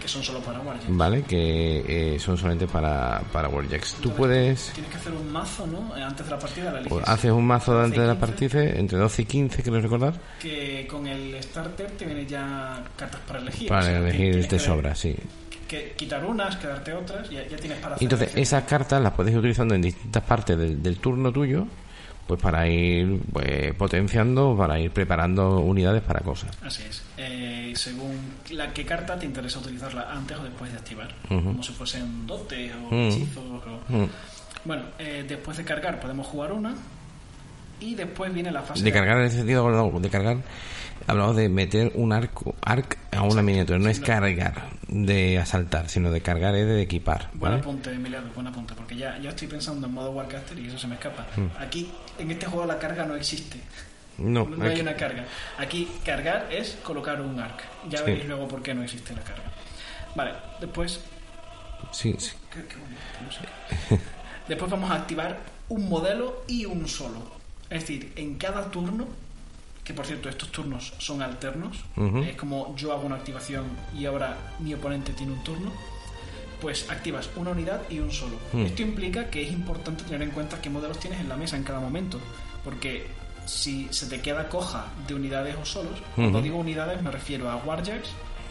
que 0.00 0.08
son 0.08 0.22
solo 0.22 0.40
para 0.40 0.60
warjack. 0.60 0.86
¿vale? 0.90 1.22
Que 1.22 2.14
eh, 2.14 2.18
son 2.18 2.36
solamente 2.36 2.66
para, 2.66 3.20
para 3.32 3.48
Warjacks. 3.48 3.94
Tú 4.02 4.10
puedes, 4.12 4.70
Tienes 4.74 4.90
que 4.92 4.96
hacer 4.98 5.12
un 5.12 5.32
mazo, 5.32 5.66
¿no? 5.66 5.96
Eh, 5.96 6.02
Antes 6.02 6.26
de 6.26 6.30
la 6.32 6.38
partida 6.38 6.64
la 6.72 6.78
eliges. 6.80 6.88
pues, 6.92 7.08
haces 7.08 7.30
un 7.32 7.46
mazo 7.46 7.72
12 7.72 7.82
y 7.82 7.84
antes 7.86 8.00
de 8.02 8.06
la 8.06 8.14
15, 8.14 8.26
partida, 8.26 8.78
entre 8.80 8.98
12 8.98 9.22
y 9.22 9.24
15, 9.24 9.62
quiero 9.62 9.80
recordar, 9.80 10.14
Que 10.40 10.86
con 10.88 11.06
el 11.06 11.42
starter 11.42 11.90
te 11.92 12.04
vienen 12.04 12.26
ya 12.28 12.84
cartas 12.96 13.20
para 13.26 13.40
elegir. 13.40 13.68
para 13.68 13.80
O 13.80 13.84
sea, 13.84 13.98
elegir 13.98 14.42
te 14.42 14.56
que- 14.56 14.58
sobra, 14.58 14.94
sí. 14.94 15.16
Que 15.68 15.92
quitar 15.96 16.24
unas, 16.24 16.56
quedarte 16.56 16.92
otras, 16.92 17.28
ya, 17.30 17.46
ya 17.46 17.56
tienes 17.56 17.78
para 17.78 17.94
hacer. 17.94 18.04
Entonces, 18.04 18.32
esas 18.36 18.64
cartas 18.64 19.02
las 19.02 19.12
puedes 19.12 19.32
ir 19.32 19.38
utilizando 19.38 19.74
en 19.74 19.82
distintas 19.82 20.22
partes 20.22 20.58
del, 20.58 20.82
del 20.82 20.96
turno 20.98 21.32
tuyo, 21.32 21.66
pues 22.26 22.40
para 22.40 22.66
ir 22.68 23.20
pues, 23.32 23.74
potenciando, 23.74 24.54
para 24.56 24.78
ir 24.78 24.90
preparando 24.90 25.60
unidades 25.60 26.02
para 26.02 26.20
cosas. 26.20 26.56
Así 26.62 26.82
es. 26.88 27.02
Eh, 27.16 27.72
según 27.76 28.18
la 28.50 28.72
qué 28.72 28.84
carta 28.84 29.18
te 29.18 29.26
interesa 29.26 29.58
utilizarla 29.58 30.10
antes 30.10 30.36
o 30.38 30.42
después 30.44 30.70
de 30.72 30.78
activar. 30.78 31.14
Como 31.28 31.62
si 31.62 31.72
fuesen 31.72 32.26
dotes 32.26 32.72
o 32.74 32.94
Mm. 32.94 33.08
hechizos. 33.08 33.44
o- 33.44 33.92
Mm. 33.92 34.06
Bueno, 34.64 34.82
eh, 34.98 35.24
después 35.28 35.56
de 35.58 35.64
cargar 35.64 36.00
podemos 36.00 36.26
jugar 36.26 36.52
una 36.52 36.74
Y 37.80 37.94
después 37.96 38.32
viene 38.32 38.50
la 38.50 38.62
fase 38.62 38.82
De 38.82 38.92
cargar 38.92 39.18
en 39.18 39.24
ese 39.26 39.38
sentido, 39.38 39.98
de 40.00 40.08
cargar, 40.08 40.38
hablamos 41.06 41.36
de 41.36 41.48
meter 41.50 41.92
un 41.96 42.12
arco, 42.12 42.54
arc 42.62 42.96
a 43.14 43.22
una 43.22 43.42
miniatura, 43.42 43.78
no 43.78 43.88
es 43.88 44.00
cargar 44.00 44.68
de 44.88 45.38
asaltar, 45.38 45.88
sino 45.88 46.10
de 46.10 46.20
cargar 46.20 46.54
es 46.54 46.66
de 46.66 46.82
equipar. 46.82 47.30
Buen 47.34 47.52
¿vale? 47.52 47.60
apunte, 47.62 47.90
Emiliano, 47.92 48.28
buen 48.34 48.46
apunte, 48.46 48.74
porque 48.74 48.96
ya, 48.96 49.18
ya 49.18 49.30
estoy 49.30 49.48
pensando 49.48 49.86
en 49.86 49.92
modo 49.94 50.10
Warcaster 50.12 50.58
y 50.58 50.66
eso 50.68 50.78
se 50.78 50.86
me 50.86 50.94
escapa. 50.94 51.26
Mm. 51.36 51.62
Aquí, 51.62 51.90
en 52.18 52.30
este 52.30 52.46
juego, 52.46 52.66
la 52.66 52.78
carga 52.78 53.04
no 53.06 53.14
existe. 53.14 53.58
No, 54.18 54.44
No, 54.46 54.64
hay 54.64 54.80
una 54.80 54.94
carga. 54.94 55.24
Aquí, 55.58 55.88
cargar 56.04 56.46
es 56.50 56.76
colocar 56.82 57.20
un 57.20 57.38
arc. 57.40 57.62
Ya 57.90 57.98
Sí. 57.98 58.04
veréis 58.06 58.26
luego 58.26 58.46
por 58.46 58.62
qué 58.62 58.72
no 58.74 58.82
existe 58.84 59.12
la 59.14 59.22
carga. 59.22 59.50
Vale, 60.14 60.32
después. 60.60 61.00
sí, 61.92 62.14
sí. 62.18 62.30
¿qué- 62.52 62.64
qué 62.66 62.76
bonito, 62.76 63.00
no 63.24 63.32
sé. 63.32 64.00
Después 64.48 64.70
vamos 64.70 64.90
a 64.90 64.94
activar 64.94 65.38
un 65.68 65.88
modelo 65.88 66.44
y 66.46 66.64
un 66.66 66.86
solo. 66.86 67.18
Es 67.70 67.80
decir, 67.80 68.12
en 68.16 68.36
cada 68.36 68.70
turno, 68.70 69.08
que 69.84 69.92
por 69.94 70.06
cierto 70.06 70.28
estos 70.30 70.50
turnos 70.50 70.94
son 70.98 71.20
alternos, 71.22 71.76
Ujú. 71.96 72.18
es 72.22 72.36
como 72.36 72.74
yo 72.76 72.92
hago 72.92 73.04
una 73.06 73.16
activación 73.16 73.64
y 73.96 74.06
ahora 74.06 74.36
mi 74.60 74.72
oponente 74.74 75.12
tiene 75.12 75.32
un 75.32 75.44
turno, 75.44 75.70
pues 76.60 76.90
activas 76.90 77.28
una 77.36 77.50
unidad 77.50 77.82
y 77.90 77.98
un 77.98 78.10
solo. 78.10 78.36
Mm. 78.52 78.60
Esto 78.62 78.82
implica 78.82 79.28
que 79.28 79.42
es 79.42 79.52
importante 79.52 80.04
tener 80.04 80.22
en 80.22 80.30
cuenta 80.30 80.60
qué 80.62 80.70
modelos 80.70 80.98
tienes 80.98 81.20
en 81.20 81.28
la 81.28 81.36
mesa 81.36 81.56
en 81.56 81.64
cada 81.64 81.80
momento, 81.80 82.18
porque 82.64 83.06
si 83.44 83.88
se 83.92 84.06
te 84.06 84.22
queda 84.22 84.48
coja 84.48 84.86
de 85.06 85.14
unidades 85.14 85.54
o 85.60 85.66
solos, 85.66 86.00
cuando 86.14 86.38
Ujú. 86.38 86.44
digo 86.44 86.56
unidades 86.58 87.02
me 87.02 87.10
refiero 87.10 87.50
a 87.50 87.56
warjacks, 87.56 88.08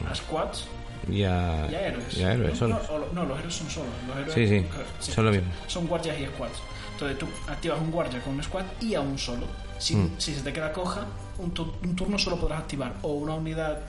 a 0.07 0.13
squads 0.13 0.65
Y 1.09 1.23
a, 1.23 1.67
y 1.71 1.75
a 1.75 1.87
héroes. 1.87 2.15
y 2.17 2.23
a 2.23 2.33
héroes, 2.33 2.61
no, 2.61 2.67
no, 2.67 2.79
no, 3.13 3.25
los 3.25 3.39
héroes 3.39 3.55
son 3.55 3.69
solos. 3.71 3.91
Los 4.07 4.17
héroes, 4.17 4.33
Sí, 4.35 4.67
sí, 4.99 5.11
son 5.11 5.25
lo 5.25 5.31
mismo. 5.31 5.47
Son 5.67 5.87
guardias 5.87 6.19
y 6.19 6.25
squads. 6.27 6.61
Entonces 6.93 7.17
tú 7.17 7.27
activas 7.47 7.79
un 7.81 7.89
guardia 7.89 8.21
con 8.21 8.35
un 8.35 8.43
squad 8.43 8.65
y 8.79 8.93
a 8.93 9.01
un 9.01 9.17
solo. 9.17 9.47
Si, 9.79 9.95
Mm. 9.95 10.11
si 10.19 10.35
se 10.35 10.41
te 10.43 10.53
queda 10.53 10.71
coja, 10.71 11.05
un, 11.37 11.51
tu- 11.51 11.73
un 11.83 11.95
turno 11.95 12.17
solo 12.17 12.37
podrás 12.37 12.59
activar 12.61 12.93
o 13.01 13.13
una 13.13 13.33
unidad 13.35 13.79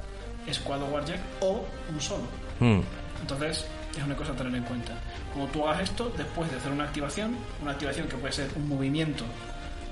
squad 0.52 0.82
o 0.82 0.86
guardia 0.86 1.16
o 1.40 1.64
un 1.92 2.00
solo. 2.00 2.24
Mm, 2.60 2.80
Entonces 3.20 3.66
es 3.96 4.02
una 4.04 4.16
cosa 4.16 4.32
a 4.32 4.36
tener 4.36 4.54
en 4.54 4.64
cuenta. 4.64 4.92
Como 5.32 5.46
tú 5.48 5.66
hagas 5.66 5.82
esto, 5.84 6.12
después 6.16 6.50
de 6.50 6.56
hacer 6.58 6.72
una 6.72 6.84
activación, 6.84 7.36
una 7.62 7.72
activación 7.72 8.06
que 8.08 8.16
puede 8.16 8.32
ser 8.32 8.50
un 8.56 8.68
movimiento, 8.68 9.24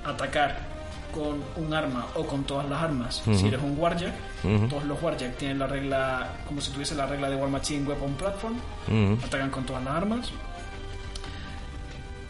atacar 0.05 0.59
con 1.15 1.43
un 1.57 1.75
arma 1.75 2.07
o 2.15 2.27
con 2.27 2.43
todas 2.45 2.69
las 2.71 2.83
armas, 2.83 3.23
si 3.35 3.47
eres 3.49 3.61
un 3.63 3.79
Warjack, 3.79 4.13
todos 4.71 4.85
los 4.85 5.01
Warjack 5.03 5.37
tienen 5.37 5.59
la 5.59 5.67
regla, 5.67 6.29
como 6.47 6.61
si 6.61 6.71
tuviese 6.73 6.95
la 6.95 7.07
regla 7.07 7.29
de 7.29 7.37
War 7.37 7.49
Machine 7.51 7.87
Weapon 7.87 8.15
Platform, 8.15 8.55
atacan 9.25 9.51
con 9.51 9.65
todas 9.65 9.85
las 9.85 9.95
armas. 9.95 10.31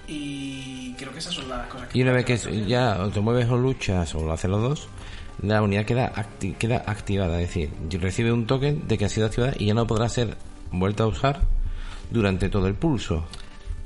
Y 0.08 0.94
creo 0.94 1.12
que 1.12 1.18
esas 1.18 1.32
son 1.34 1.48
las 1.48 1.66
cosas 1.68 1.88
que... 1.88 1.98
Y 1.98 2.02
una 2.02 2.12
vez 2.12 2.24
que 2.24 2.66
ya 2.66 2.98
o 3.02 3.08
te 3.10 3.20
mueves 3.20 3.48
o 3.48 3.56
luchas 3.56 4.14
o 4.14 4.22
lo 4.24 4.32
hacen 4.32 4.50
los 4.50 4.60
dos, 4.62 4.88
la 5.42 5.62
unidad 5.62 5.84
queda, 5.84 6.12
acti- 6.14 6.56
queda 6.56 6.82
activada, 6.86 7.40
es 7.40 7.48
decir, 7.48 7.70
recibe 8.00 8.32
un 8.32 8.46
token 8.46 8.86
de 8.88 8.98
que 8.98 9.04
ha 9.04 9.08
sido 9.08 9.26
activada 9.26 9.54
y 9.58 9.66
ya 9.66 9.74
no 9.74 9.86
podrá 9.86 10.08
ser 10.08 10.36
vuelta 10.70 11.02
a 11.04 11.06
usar 11.06 11.40
durante 12.10 12.48
todo 12.48 12.66
el 12.66 12.74
pulso. 12.74 13.24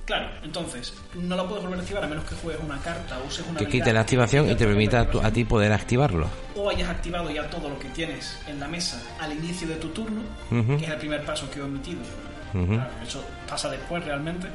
Claro, 0.05 0.29
entonces, 0.45 0.95
no 1.15 1.35
la 1.37 1.43
puedes 1.49 1.65
volver 1.65 1.81
a 1.81 1.83
activar 1.83 2.05
a 2.05 2.07
menos 2.07 2.25
que 2.25 2.37
juegues 2.37 2.63
una 2.63 2.79
carta 2.79 3.19
o 3.19 3.27
uses 3.27 3.45
una 3.49 3.59
Que 3.59 3.67
quite 3.67 3.93
la 3.93 4.01
activación 4.03 4.49
y 4.49 4.55
te 4.55 4.65
permita 4.65 5.01
a, 5.01 5.31
ti 5.33 5.45
poder 5.45 5.73
activarlo. 5.73 6.29
o 6.55 6.71
hayas 6.71 6.89
activado 6.89 7.29
ya 7.31 7.51
todo 7.51 7.69
lo 7.69 7.77
que 7.81 7.89
tienes 7.89 8.39
en 8.47 8.61
la 8.61 8.69
mesa 8.69 9.03
al 9.21 9.33
inicio 9.33 9.67
de 9.67 9.75
tu 9.77 9.89
turno, 9.89 10.21
que 10.79 10.85
es 10.85 10.91
el 10.91 10.99
primer 10.99 11.25
paso 11.25 11.51
que 11.51 11.59
he 11.59 11.63
omitido. 11.63 12.01
Claro, 12.53 12.89
eso 13.05 13.25
pasa 13.49 13.69
después 13.69 14.05
realmente. 14.05 14.47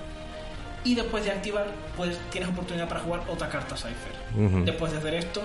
Y 0.85 0.95
después 0.95 1.23
de 1.25 1.31
activar, 1.31 1.67
pues 1.97 2.17
tienes 2.31 2.49
oportunidad 2.49 2.87
para 2.87 3.01
jugar 3.01 3.21
otra 3.27 3.49
carta 3.49 3.75
Cypher. 3.75 4.63
Después 4.65 4.91
de 4.93 4.97
hacer 4.99 5.13
esto, 5.15 5.41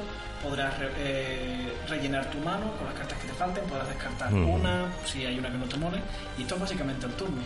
podrás 0.48 0.78
re- 0.78 0.90
eh, 0.98 1.72
rellenar 1.88 2.30
tu 2.30 2.38
mano 2.38 2.70
con 2.78 2.86
las 2.86 2.94
cartas 2.94 3.18
que 3.18 3.28
te 3.28 3.34
falten, 3.34 3.64
podrás 3.64 3.88
descartar 3.88 4.32
una, 4.34 4.86
si 5.04 5.24
hay 5.24 5.38
una 5.38 5.50
que 5.50 5.58
no 5.58 5.64
te 5.66 5.76
mole, 5.76 5.98
y 6.38 6.42
esto 6.42 6.54
es 6.54 6.60
básicamente 6.60 7.06
el 7.06 7.12
turno. 7.12 7.36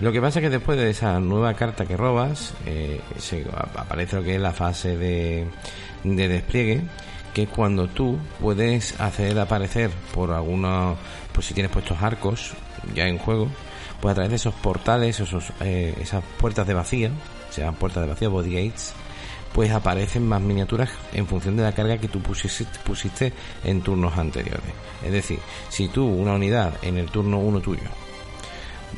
Lo 0.00 0.12
que 0.12 0.20
pasa 0.20 0.38
es 0.38 0.44
que 0.44 0.50
después 0.50 0.78
de 0.78 0.90
esa 0.90 1.18
nueva 1.20 1.54
carta 1.54 1.84
que 1.86 1.96
robas, 1.96 2.54
eh, 2.66 3.00
se- 3.18 3.46
aparece 3.76 4.16
lo 4.16 4.22
que 4.22 4.34
es 4.36 4.40
la 4.40 4.52
fase 4.52 4.96
de, 4.96 5.46
de 6.04 6.28
despliegue, 6.28 6.82
que 7.34 7.44
es 7.44 7.48
cuando 7.48 7.86
tú 7.88 8.18
puedes 8.40 9.00
hacer 9.00 9.38
aparecer 9.38 9.90
por 10.14 10.32
algunos, 10.32 10.98
pues 11.32 11.46
si 11.46 11.54
tienes 11.54 11.70
puestos 11.72 12.02
arcos 12.02 12.52
ya 12.94 13.06
en 13.06 13.18
juego, 13.18 13.48
pues 14.00 14.12
a 14.12 14.14
través 14.14 14.30
de 14.30 14.36
esos 14.36 14.54
portales, 14.54 15.20
esos, 15.20 15.52
eh, 15.60 15.94
esas 16.00 16.24
puertas 16.38 16.66
de 16.66 16.74
vacío, 16.74 17.10
se 17.50 17.60
llaman 17.60 17.76
puertas 17.76 18.02
de 18.02 18.08
vacío, 18.08 18.30
body 18.30 18.52
gates, 18.66 18.94
pues 19.52 19.70
aparecen 19.72 20.26
más 20.26 20.40
miniaturas 20.40 20.90
en 21.12 21.26
función 21.26 21.56
de 21.56 21.62
la 21.62 21.72
carga 21.72 21.98
que 21.98 22.08
tú 22.08 22.20
pusiste, 22.20 23.32
en 23.64 23.82
turnos 23.82 24.16
anteriores. 24.16 24.72
Es 25.04 25.12
decir, 25.12 25.38
si 25.68 25.88
tú 25.88 26.06
una 26.06 26.34
unidad 26.34 26.74
en 26.82 26.98
el 26.98 27.10
turno 27.10 27.38
1 27.38 27.60
tuyo 27.60 27.88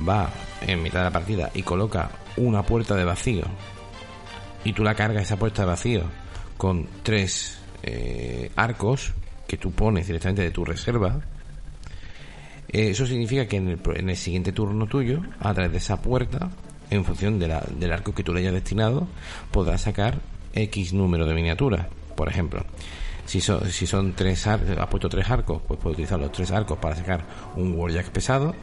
va 0.09 0.30
en 0.61 0.82
mitad 0.82 1.00
de 1.00 1.05
la 1.05 1.11
partida 1.11 1.50
y 1.55 1.62
coloca 1.62 2.11
una 2.36 2.62
puerta 2.62 2.94
de 2.94 3.05
vacío 3.05 3.44
y 4.64 4.72
tú 4.72 4.84
la 4.84 4.94
cargas 4.94 5.24
esa 5.24 5.38
puerta 5.38 5.62
de 5.62 5.68
vacío 5.68 6.03
con 6.57 6.86
tres 7.03 7.59
eh, 7.82 8.50
arcos 8.57 9.14
que 9.46 9.57
tú 9.57 9.72
pones 9.72 10.07
directamente 10.07 10.42
de 10.42 10.50
tu 10.50 10.64
reserva, 10.64 11.20
eh, 12.68 12.90
eso 12.90 13.07
significa 13.07 13.46
que 13.46 13.57
en 13.57 13.68
el, 13.68 13.80
en 13.96 14.09
el 14.09 14.16
siguiente 14.16 14.53
turno 14.53 14.86
tuyo, 14.86 15.20
a 15.40 15.53
través 15.53 15.72
de 15.72 15.78
esa 15.78 16.00
puerta, 16.00 16.50
en 16.90 17.05
función 17.05 17.38
del 17.38 17.92
arco 17.92 18.14
que 18.14 18.22
tú 18.22 18.32
le 18.32 18.40
hayas 18.40 18.53
destinado, 18.53 19.09
podrás 19.50 19.82
sacar 19.82 20.20
X 20.55 20.92
número 20.92 21.26
de 21.26 21.34
miniaturas. 21.34 21.86
Por 22.16 22.28
ejemplo, 22.28 22.64
si, 23.26 23.40
son 23.40 23.70
si 23.70 23.86
son 23.86 24.12
tres 24.14 24.46
arcos, 24.46 24.76
has 24.78 24.86
puesto 24.88 25.09
tres 25.09 25.30
arcos, 25.30 25.62
pues 25.66 25.78
puedes 25.80 25.94
utilizar 25.96 26.18
los 26.20 26.32
tres 26.32 26.50
arcos 26.50 26.78
para 26.78 26.94
sacar 26.96 27.24
un 27.57 27.74
Warjack 27.74 28.11
pesado, 28.11 28.55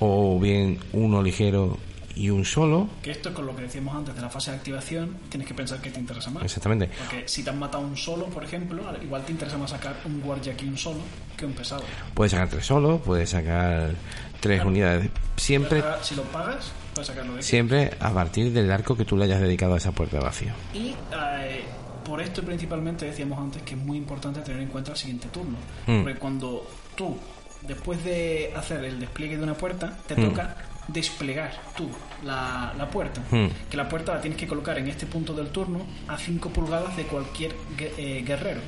o 0.00 0.38
bien 0.40 0.78
uno 0.92 1.22
ligero 1.22 1.78
y 2.16 2.30
un 2.30 2.44
solo. 2.44 2.88
Que 3.02 3.10
esto 3.10 3.30
es 3.30 3.34
con 3.34 3.46
lo 3.46 3.56
que 3.56 3.62
decíamos 3.62 3.94
antes 3.96 4.14
de 4.14 4.20
la 4.20 4.30
fase 4.30 4.50
de 4.52 4.56
activación, 4.58 5.16
tienes 5.28 5.48
que 5.48 5.54
pensar 5.54 5.80
qué 5.80 5.90
te 5.90 5.98
interesa 5.98 6.30
más. 6.30 6.44
Exactamente. 6.44 6.88
Porque 6.98 7.26
si 7.26 7.42
te 7.42 7.50
han 7.50 7.58
matado 7.58 7.84
un 7.84 7.96
solo, 7.96 8.26
por 8.26 8.44
ejemplo, 8.44 8.82
igual 9.02 9.24
te 9.24 9.32
interesa 9.32 9.58
más 9.58 9.70
sacar 9.70 9.96
un 10.04 10.20
guardia 10.20 10.54
y 10.60 10.64
un 10.68 10.76
solo 10.76 11.00
que 11.36 11.44
un 11.46 11.52
pesado. 11.52 11.82
Puedes 12.14 12.30
sacar 12.32 12.48
tres 12.48 12.66
solos, 12.66 13.00
puedes 13.04 13.30
sacar 13.30 13.94
tres 14.40 14.56
Claro. 14.58 14.70
unidades. 14.70 15.10
Siempre, 15.36 15.82
Si 16.02 16.14
lo 16.14 16.22
pagas, 16.24 16.70
puedes 16.94 17.08
sacarlo 17.08 17.32
de 17.34 17.38
aquí. 17.40 17.46
siempre 17.48 17.90
a 18.00 18.10
partir 18.12 18.52
del 18.52 18.70
arco 18.72 18.96
que 18.96 19.04
tú 19.04 19.16
le 19.16 19.24
hayas 19.24 19.40
dedicado 19.40 19.74
a 19.74 19.78
esa 19.78 19.92
puerta 19.92 20.18
de 20.18 20.24
vacío. 20.24 20.52
Y 20.72 20.88
eh, 21.12 21.62
por 22.04 22.20
esto 22.20 22.42
principalmente 22.42 23.06
decíamos 23.06 23.38
antes 23.38 23.62
que 23.62 23.74
es 23.74 23.80
muy 23.80 23.96
importante 23.98 24.40
tener 24.40 24.62
en 24.62 24.68
cuenta 24.68 24.92
el 24.92 24.96
siguiente 24.96 25.28
turno. 25.28 25.56
Mm. 25.86 26.02
Porque 26.02 26.18
cuando 26.18 26.66
tú, 26.94 27.16
después 27.62 28.02
de 28.04 28.52
hacer 28.56 28.84
el 28.84 29.00
despliegue 29.00 29.36
de 29.36 29.42
una 29.42 29.54
puerta, 29.54 29.96
te 30.06 30.14
Mm. 30.16 30.28
toca 30.28 30.56
desplegar 30.88 31.50
tú 31.74 31.88
la, 32.24 32.74
la 32.76 32.90
puerta. 32.90 33.22
Mm. 33.30 33.46
Que 33.70 33.76
la 33.78 33.88
puerta 33.88 34.12
la 34.14 34.20
tienes 34.20 34.38
que 34.38 34.46
colocar 34.46 34.76
en 34.78 34.86
este 34.88 35.06
punto 35.06 35.32
del 35.32 35.48
turno 35.48 35.86
a 36.08 36.18
5 36.18 36.50
pulgadas 36.50 36.94
de 36.96 37.04
cualquier 37.04 37.52
eh, 37.78 38.22
guerrero. 38.26 38.60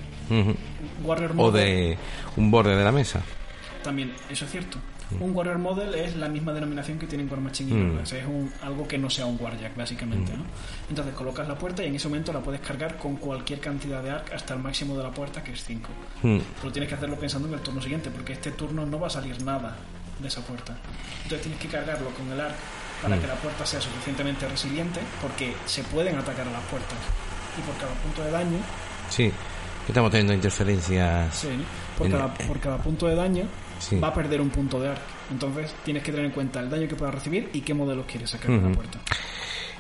Warrior 1.05 1.35
O 1.37 1.51
de 1.53 1.97
un 2.37 2.51
borde 2.51 2.75
de 2.75 2.83
la 2.85 2.91
mesa. 2.93 3.21
También, 3.85 4.13
eso 4.31 4.45
es 4.47 4.51
cierto. 4.51 4.79
Un 5.21 5.35
Warrior 5.37 5.59
Model 5.59 5.95
es 5.95 6.17
la 6.17 6.29
misma 6.29 6.53
denominación 6.53 6.99
que 6.99 7.07
tienen 7.07 7.31
War 7.31 7.41
Machine 7.41 7.71
y 7.71 7.75
Mm. 7.75 7.99
Es 8.01 8.13
un, 8.27 8.53
algo 8.63 8.89
que 8.89 8.99
no 8.99 9.09
sea 9.09 9.25
un 9.27 9.37
Warjack, 9.41 9.77
básicamente. 9.77 10.33
¿no? 10.37 10.45
Entonces 10.89 11.15
colocas 11.15 11.47
la 11.47 11.55
puerta 11.57 11.85
y 11.85 11.87
en 11.89 11.95
ese 11.95 12.09
momento 12.09 12.33
la 12.33 12.41
puedes 12.41 12.61
cargar 12.61 12.97
con 12.99 13.17
cualquier 13.17 13.61
cantidad 13.61 14.03
de 14.03 14.11
arc 14.11 14.33
hasta 14.33 14.55
el 14.55 14.61
máximo 14.61 14.97
de 14.97 15.03
la 15.05 15.11
puerta, 15.13 15.43
que 15.45 15.53
es 15.53 15.63
5. 15.65 15.89
Mm. 16.23 16.39
Pero 16.61 16.73
tienes 16.73 16.89
que 16.89 16.95
hacerlo 16.97 17.17
pensando 17.17 17.47
en 17.49 17.55
el 17.55 17.61
turno 17.61 17.81
siguiente, 17.81 18.11
porque 18.11 18.33
este 18.33 18.51
turno 18.53 18.85
no 18.85 18.99
va 18.99 19.07
a 19.07 19.11
salir 19.11 19.41
nada 19.43 19.77
de 20.19 20.29
esa 20.29 20.41
puerta. 20.41 20.77
Entonces 21.23 21.43
tienes 21.43 21.61
que 21.61 21.69
cargarlo 21.69 22.11
con 22.11 22.31
el 22.33 22.41
arc 22.41 22.55
para 23.03 23.17
Mm. 23.17 23.21
que 23.21 23.27
la 23.29 23.35
puerta 23.35 23.65
sea 23.67 23.81
suficientemente 23.81 24.49
resiliente, 24.49 25.01
porque 25.23 25.55
se 25.67 25.83
pueden 25.85 26.17
atacar 26.17 26.49
a 26.49 26.51
las 26.51 26.63
puertas. 26.65 26.99
Y 27.59 27.61
por 27.63 27.77
cada 27.77 27.93
punto 28.03 28.23
de 28.25 28.31
daño, 28.33 28.59
Sí, 29.09 29.31
estamos 29.87 30.11
teniendo 30.11 30.33
interferencias. 30.33 31.35
sí, 31.35 31.49
¿no? 31.57 31.65
por, 31.97 32.07
En- 32.07 32.13
cada, 32.13 32.35
por 32.35 32.59
cada 32.61 32.79
punto 32.79 33.07
de 33.07 33.15
daño 33.15 33.45
Sí. 33.79 33.99
va 33.99 34.09
a 34.09 34.15
perder 34.15 34.41
un 34.41 34.51
punto 34.51 34.81
de 34.81 34.89
arc. 34.89 35.01
Entonces 35.31 35.75
tienes 35.85 36.03
que 36.03 36.11
tener 36.13 36.27
en 36.27 36.33
cuenta 36.33 36.61
el 36.61 36.71
daño 36.71 36.89
que 36.89 36.95
pueda 36.97 37.11
recibir 37.11 37.51
y 37.53 37.61
qué 37.61 37.75
modelos 37.75 38.07
quieres 38.07 38.31
sacar 38.31 38.51
de 38.51 38.69
la 38.69 38.75
puerta. 38.75 38.99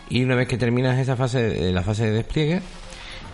Y 0.09 0.23
una 0.23 0.35
vez 0.37 0.47
que 0.49 0.57
terminas 0.59 0.99
esa 0.99 1.17
fase, 1.17 1.69
eh, 1.69 1.73
la 1.73 1.83
fase 1.83 2.05
de 2.07 2.13
despliegue, 2.13 2.63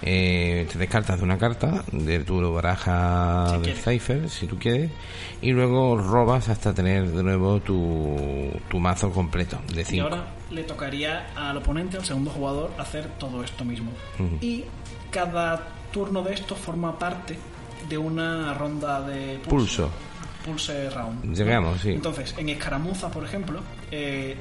eh, 0.04 0.66
te 0.72 0.78
descartas 0.78 1.18
de 1.18 1.24
una 1.24 1.38
carta 1.38 1.84
de 1.92 2.20
tu 2.20 2.52
baraja 2.52 3.46
Si 3.62 3.70
de. 3.70 3.74
Cypher, 3.74 4.28
si 4.28 4.46
tú 4.46 4.58
quieres, 4.58 4.90
y 5.40 5.52
luego 5.52 5.96
robas 5.96 6.48
hasta 6.48 6.74
tener 6.74 7.08
de 7.10 7.22
nuevo 7.22 7.60
tu, 7.60 8.50
tu 8.68 8.78
mazo 8.80 9.10
completo 9.12 9.60
de 9.72 9.82
Y 9.82 9.84
5. 9.84 10.02
ahora 10.04 10.24
le 10.50 10.64
tocaría 10.64 11.28
al 11.36 11.56
oponente, 11.58 11.98
al 11.98 12.04
segundo 12.04 12.30
jugador, 12.30 12.72
hacer 12.78 13.06
todo 13.18 13.44
esto 13.44 13.64
mismo. 13.64 13.92
Y 14.40 14.64
cada 15.10 15.68
turno 15.92 16.22
de 16.22 16.34
esto 16.34 16.56
forma 16.56 16.98
parte 16.98 17.36
de 17.88 17.98
una 17.98 18.54
ronda 18.54 19.02
de 19.02 19.38
Pulso. 19.48 19.90
Pulse 20.44 20.90
round. 20.90 21.34
Llegamos, 21.36 21.80
sí. 21.80 21.90
Entonces, 21.90 22.34
en 22.38 22.48
escaramuza, 22.48 23.10
por 23.10 23.24
ejemplo, 23.24 23.60
eh, 23.90 24.36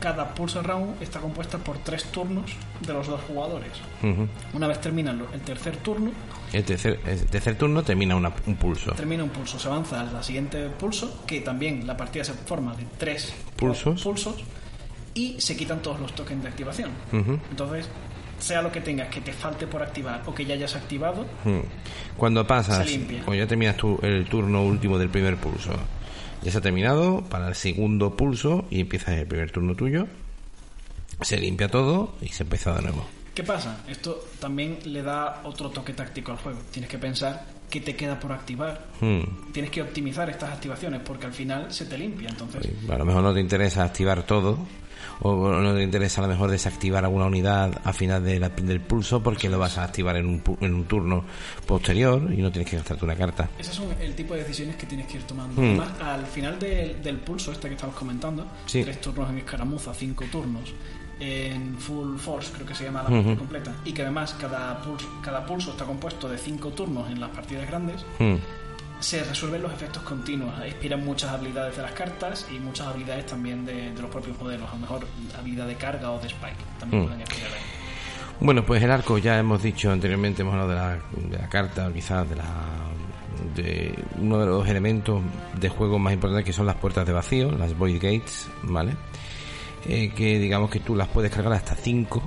cada 0.00 0.34
pulse 0.34 0.60
round 0.62 1.00
está 1.02 1.20
compuesta 1.20 1.56
por 1.58 1.78
tres 1.78 2.04
turnos 2.12 2.52
de 2.86 2.92
los 2.92 3.06
dos 3.06 3.20
jugadores. 3.26 3.70
Una 4.52 4.66
vez 4.66 4.80
termina 4.80 5.12
lo- 5.12 5.32
el 5.32 5.40
tercer 5.40 5.76
turno, 5.78 6.10
El 6.52 6.64
tercer, 6.64 7.00
el 7.06 7.24
tercer 7.26 7.56
turno 7.56 7.82
termina 7.82 8.14
una- 8.14 8.32
un 8.46 8.56
pulso. 8.56 8.92
termina 8.92 9.24
un 9.24 9.30
pulso, 9.30 9.58
se 9.58 9.68
avanza 9.68 10.00
al 10.00 10.22
siguiente 10.22 10.68
pulso, 10.68 11.22
que 11.26 11.40
también 11.40 11.86
la 11.86 11.96
partida 11.96 12.24
se 12.24 12.34
forma 12.34 12.74
de 12.76 12.84
tres 12.98 13.32
Pulsos. 13.56 14.02
pulsos 14.02 14.36
y 15.14 15.40
se 15.40 15.56
quitan 15.56 15.80
todos 15.80 15.98
los 15.98 16.14
tokens 16.14 16.42
de 16.42 16.48
activación. 16.50 16.90
Entonces, 17.50 17.88
sea 18.38 18.62
lo 18.62 18.70
que 18.70 18.80
tengas 18.80 19.08
que 19.08 19.20
te 19.20 19.32
falte 19.32 19.66
por 19.66 19.82
activar 19.82 20.22
o 20.26 20.34
que 20.34 20.44
ya 20.44 20.54
hayas 20.54 20.74
activado, 20.76 21.26
Mm. 21.44 21.60
Cuando 22.16 22.46
pasas, 22.46 22.88
cuando 23.24 23.34
ya 23.34 23.46
terminas 23.46 23.76
tu, 23.76 23.98
el 24.02 24.26
turno 24.26 24.62
último 24.62 24.98
del 24.98 25.10
primer 25.10 25.36
pulso, 25.36 25.72
ya 26.42 26.50
se 26.50 26.58
ha 26.58 26.60
terminado 26.60 27.22
para 27.24 27.48
el 27.48 27.54
segundo 27.54 28.16
pulso 28.16 28.66
y 28.70 28.80
empieza 28.80 29.14
el 29.14 29.26
primer 29.26 29.50
turno 29.50 29.74
tuyo, 29.74 30.06
se 31.20 31.38
limpia 31.38 31.68
todo 31.68 32.14
y 32.20 32.28
se 32.28 32.42
empieza 32.42 32.74
de 32.74 32.82
nuevo. 32.82 33.06
¿qué 33.36 33.44
pasa? 33.44 33.76
Esto 33.86 34.28
también 34.40 34.78
le 34.86 35.02
da 35.02 35.42
otro 35.44 35.68
toque 35.68 35.92
táctico 35.92 36.32
al 36.32 36.38
juego. 36.38 36.58
Tienes 36.72 36.90
que 36.90 36.96
pensar 36.96 37.44
qué 37.68 37.82
te 37.82 37.94
queda 37.94 38.18
por 38.18 38.32
activar. 38.32 38.86
Mm. 39.02 39.52
Tienes 39.52 39.70
que 39.70 39.82
optimizar 39.82 40.30
estas 40.30 40.52
activaciones 40.52 41.02
porque 41.04 41.26
al 41.26 41.34
final 41.34 41.70
se 41.70 41.84
te 41.84 41.98
limpia. 41.98 42.30
Entonces, 42.30 42.66
A 42.88 42.96
lo 42.96 43.04
mejor 43.04 43.22
no 43.22 43.34
te 43.34 43.40
interesa 43.40 43.84
activar 43.84 44.22
todo 44.22 44.66
o 45.22 45.48
no 45.60 45.74
te 45.74 45.82
interesa 45.82 46.20
a 46.20 46.26
lo 46.26 46.28
mejor 46.32 46.50
desactivar 46.50 47.04
alguna 47.04 47.26
unidad 47.26 47.80
al 47.84 47.94
final 47.94 48.22
de 48.24 48.38
la- 48.38 48.48
del 48.50 48.80
pulso 48.80 49.22
porque 49.22 49.48
lo 49.48 49.58
vas 49.58 49.78
a 49.78 49.84
activar 49.84 50.16
en 50.16 50.26
un, 50.26 50.42
en 50.60 50.74
un 50.74 50.84
turno 50.84 51.24
posterior 51.66 52.22
y 52.32 52.42
no 52.42 52.50
tienes 52.50 52.70
que 52.70 52.76
gastarte 52.76 53.04
una 53.04 53.14
carta. 53.16 53.48
Esos 53.58 53.74
son 53.74 53.86
el 54.00 54.14
tipo 54.14 54.34
de 54.34 54.40
decisiones 54.42 54.76
que 54.76 54.86
tienes 54.86 55.06
que 55.06 55.18
ir 55.18 55.22
tomando. 55.24 55.60
Hmm. 55.60 55.64
Además, 55.80 55.88
al 56.00 56.26
final 56.26 56.58
del, 56.58 57.02
del 57.02 57.16
pulso 57.18 57.52
este 57.52 57.68
que 57.68 57.74
estabas 57.74 57.96
comentando, 57.96 58.46
Sí. 58.66 58.82
tres 58.84 59.00
turnos 59.00 59.30
en 59.30 59.38
escaramuza, 59.38 59.94
cinco 59.94 60.24
turnos 60.30 60.72
en 61.18 61.78
full 61.78 62.18
force, 62.18 62.52
creo 62.52 62.66
que 62.66 62.74
se 62.74 62.84
llama 62.84 63.02
la 63.02 63.08
partida 63.08 63.36
completa, 63.36 63.74
y 63.86 63.92
que 63.92 64.02
además 64.02 64.36
cada 64.38 64.82
pulso, 64.82 65.08
cada 65.22 65.46
pulso 65.46 65.70
está 65.70 65.84
compuesto 65.86 66.28
de 66.28 66.36
cinco 66.36 66.68
turnos 66.70 67.10
en 67.10 67.18
las 67.20 67.30
partidas 67.30 67.66
grandes, 67.66 68.04
Mm. 68.18 68.34
Se 69.06 69.22
resuelven 69.22 69.62
los 69.62 69.72
efectos 69.72 70.02
continuos, 70.02 70.52
expiran 70.64 71.04
muchas 71.04 71.30
habilidades 71.30 71.76
de 71.76 71.82
las 71.82 71.92
cartas 71.92 72.44
y 72.52 72.58
muchas 72.58 72.88
habilidades 72.88 73.26
también 73.26 73.64
de, 73.64 73.92
de 73.92 74.02
los 74.02 74.10
propios 74.10 74.36
modelos, 74.36 74.68
a 74.68 74.74
lo 74.74 74.80
mejor 74.80 75.06
habilidad 75.38 75.68
de 75.68 75.76
carga 75.76 76.10
o 76.10 76.18
de 76.18 76.26
spike, 76.26 76.56
también 76.80 77.02
Hmm. 77.02 77.06
pueden 77.06 77.20
expirar 77.20 77.52
ahí. 77.52 77.60
Bueno, 78.40 78.66
pues 78.66 78.82
el 78.82 78.90
arco 78.90 79.16
ya 79.18 79.38
hemos 79.38 79.62
dicho 79.62 79.92
anteriormente, 79.92 80.42
hemos 80.42 80.54
hablado 80.54 80.70
de 80.70 80.74
la, 80.74 80.98
de 81.28 81.38
la 81.38 81.48
carta, 81.48 81.88
quizás 81.94 82.28
de 82.28 82.34
la 82.34 82.44
de 83.54 83.94
uno 84.18 84.40
de 84.40 84.46
los 84.46 84.66
elementos 84.68 85.22
de 85.56 85.68
juego 85.68 86.00
más 86.00 86.12
importantes 86.12 86.44
que 86.44 86.52
son 86.52 86.66
las 86.66 86.74
puertas 86.74 87.06
de 87.06 87.12
vacío, 87.12 87.52
las 87.52 87.78
void 87.78 88.02
gates, 88.02 88.48
¿vale? 88.64 88.96
Eh, 89.86 90.10
que 90.16 90.40
digamos 90.40 90.68
que 90.68 90.80
tú 90.80 90.96
las 90.96 91.06
puedes 91.06 91.30
cargar 91.30 91.52
hasta 91.52 91.76
5 91.76 92.20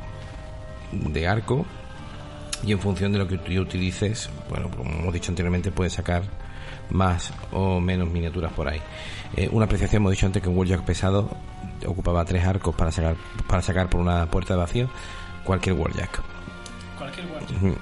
de 0.94 1.28
arco 1.28 1.66
y 2.64 2.72
en 2.72 2.80
función 2.80 3.12
de 3.12 3.18
lo 3.20 3.28
que 3.28 3.38
tú 3.38 3.52
utilices, 3.60 4.30
bueno, 4.50 4.72
como 4.72 4.90
hemos 4.92 5.14
dicho 5.14 5.30
anteriormente, 5.30 5.72
puedes 5.72 5.92
sacar 5.92 6.24
más 6.90 7.32
o 7.52 7.80
menos 7.80 8.10
miniaturas 8.10 8.52
por 8.54 8.68
ahí. 8.68 8.82
Eh, 9.36 9.50
una 9.52 9.66
apreciación, 9.66 10.02
hemos 10.02 10.12
dicho 10.12 10.26
antes 10.26 10.42
que 10.42 10.50
un 10.50 10.58
Warjack 10.58 10.82
pesado 10.84 11.30
ocupaba 11.86 12.26
tres 12.26 12.46
arcos 12.46 12.76
para 12.76 12.92
sacar, 12.92 13.16
para 13.48 13.62
sacar 13.62 13.90
por 13.90 14.02
una 14.02 14.26
puerta 14.26 14.54
de 14.54 14.60
vacío 14.60 14.90
cualquier 15.44 15.76
Warjack. 15.76 16.22
Cualquier. 16.98 17.26
Ujú. 17.58 17.76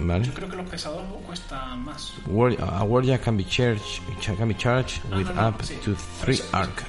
¿Vale? 0.00 0.24
Yo 0.24 0.32
creo 0.34 0.48
que 0.48 0.56
los 0.56 0.66
pesados 0.68 1.02
cuestan 1.26 1.84
más. 1.84 2.12
War, 2.26 2.52
a 2.60 2.84
Warjack 2.84 3.22
can 3.22 3.36
be 3.36 3.44
charged, 3.44 4.00
can 4.38 4.48
be 4.48 4.56
charged 4.56 5.02
No, 5.10 5.16
with 5.16 5.26
no, 5.26 5.34
no, 5.34 5.48
up 5.48 5.62
sí. 5.62 5.74
to 5.84 5.94
three 6.20 6.40
arc 6.52 6.84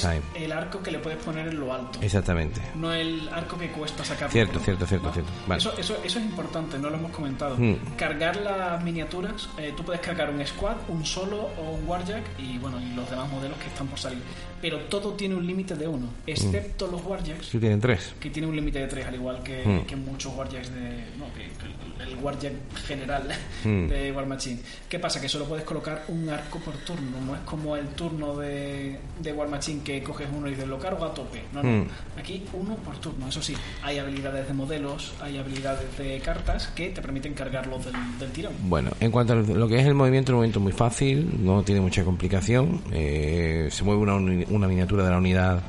time. 0.00 0.22
el 0.34 0.52
arco 0.52 0.82
que 0.82 0.90
le 0.90 0.98
puedes 0.98 1.22
poner 1.22 1.48
en 1.48 1.58
lo 1.58 1.72
alto. 1.72 1.98
Exactamente. 2.02 2.60
No 2.74 2.92
el 2.92 3.28
arco 3.28 3.58
que 3.58 3.70
cuesta 3.70 4.04
sacar. 4.04 4.30
Cierto, 4.30 4.58
cierto, 4.60 4.86
cierto, 4.86 5.12
cierto. 5.12 5.30
Vale. 5.46 5.58
Eso, 5.58 5.72
eso, 5.78 5.96
eso 6.04 6.18
es 6.18 6.24
importante, 6.24 6.78
no 6.78 6.90
lo 6.90 6.96
hemos 6.96 7.12
comentado. 7.12 7.56
Hmm. 7.56 7.76
Cargar 7.96 8.36
las 8.36 8.82
miniaturas, 8.82 9.48
eh, 9.58 9.72
tú 9.76 9.84
puedes 9.84 10.00
cargar 10.00 10.30
un 10.30 10.44
squad, 10.46 10.76
un 10.88 11.04
solo 11.04 11.50
o 11.58 11.70
un 11.72 11.88
warjack 11.88 12.24
y 12.38 12.58
bueno, 12.58 12.80
y 12.80 12.94
los 12.94 13.08
demás 13.08 13.28
modelos 13.30 13.58
que 13.58 13.68
están 13.68 13.86
por 13.86 13.98
salir. 13.98 14.22
Pero 14.64 14.78
todo 14.88 15.12
tiene 15.12 15.34
un 15.34 15.46
límite 15.46 15.74
de 15.74 15.86
uno, 15.86 16.06
excepto 16.26 16.86
los 16.86 17.04
warjacks, 17.04 17.48
Sí, 17.48 17.58
tienen 17.58 17.80
tres. 17.80 18.14
que 18.18 18.30
tienen 18.30 18.48
un 18.48 18.56
límite 18.56 18.78
de 18.78 18.86
tres, 18.86 19.06
al 19.06 19.14
igual 19.14 19.42
que, 19.42 19.84
que 19.86 19.94
muchos 19.94 20.34
warjacks 20.34 20.72
de. 20.72 21.04
No, 21.18 21.26
que, 21.34 21.42
que 21.42 22.04
el 22.10 22.16
warjack 22.16 22.52
general 22.86 23.28
Hmm. 23.62 23.88
de 23.88 24.10
War 24.12 24.26
Machine. 24.26 24.58
¿Qué 24.88 24.98
pasa? 24.98 25.20
Que 25.20 25.28
solo 25.28 25.44
puedes 25.44 25.64
colocar 25.66 26.04
un 26.08 26.28
arco 26.30 26.58
por 26.60 26.74
turno, 26.78 27.20
no 27.26 27.34
es 27.34 27.40
como 27.42 27.76
el 27.76 27.88
turno 27.88 28.36
de, 28.36 28.98
de 29.20 29.32
War 29.34 29.48
Machine 29.48 29.82
que 29.84 30.02
coges 30.02 30.28
uno 30.34 30.46
y 30.48 30.50
dices 30.52 30.66
lo 30.66 30.78
cargo 30.78 31.04
a 31.04 31.12
tope. 31.12 31.42
No, 31.52 31.62
no. 31.62 31.84
Aquí 32.18 32.42
uno 32.54 32.76
por 32.76 32.96
turno. 32.98 33.28
Eso 33.28 33.42
sí, 33.42 33.54
hay 33.82 33.98
habilidades 33.98 34.48
de 34.48 34.54
modelos, 34.54 35.12
hay 35.20 35.36
habilidades 35.38 35.96
de 35.98 36.18
cartas 36.20 36.68
que 36.68 36.88
te 36.90 37.02
permiten 37.02 37.34
cargarlos 37.34 37.84
del, 37.84 37.94
del 38.18 38.30
tirón. 38.32 38.52
Bueno, 38.64 38.90
en 39.00 39.10
cuanto 39.10 39.34
a 39.34 39.36
lo 39.36 39.68
que 39.68 39.78
es 39.78 39.86
el 39.86 39.94
movimiento, 39.94 40.32
el 40.32 40.36
movimiento 40.36 40.58
es 40.58 40.62
muy 40.62 40.72
fácil, 40.72 41.28
no 41.44 41.62
tiene 41.62 41.80
mucha 41.82 42.02
complicación. 42.04 42.80
eh, 42.92 43.68
se 43.70 43.82
mueve 43.84 44.02
una, 44.02 44.44
una 44.54 44.68
miniatura 44.68 45.04
de 45.04 45.10
la 45.10 45.18
unidad 45.18 45.60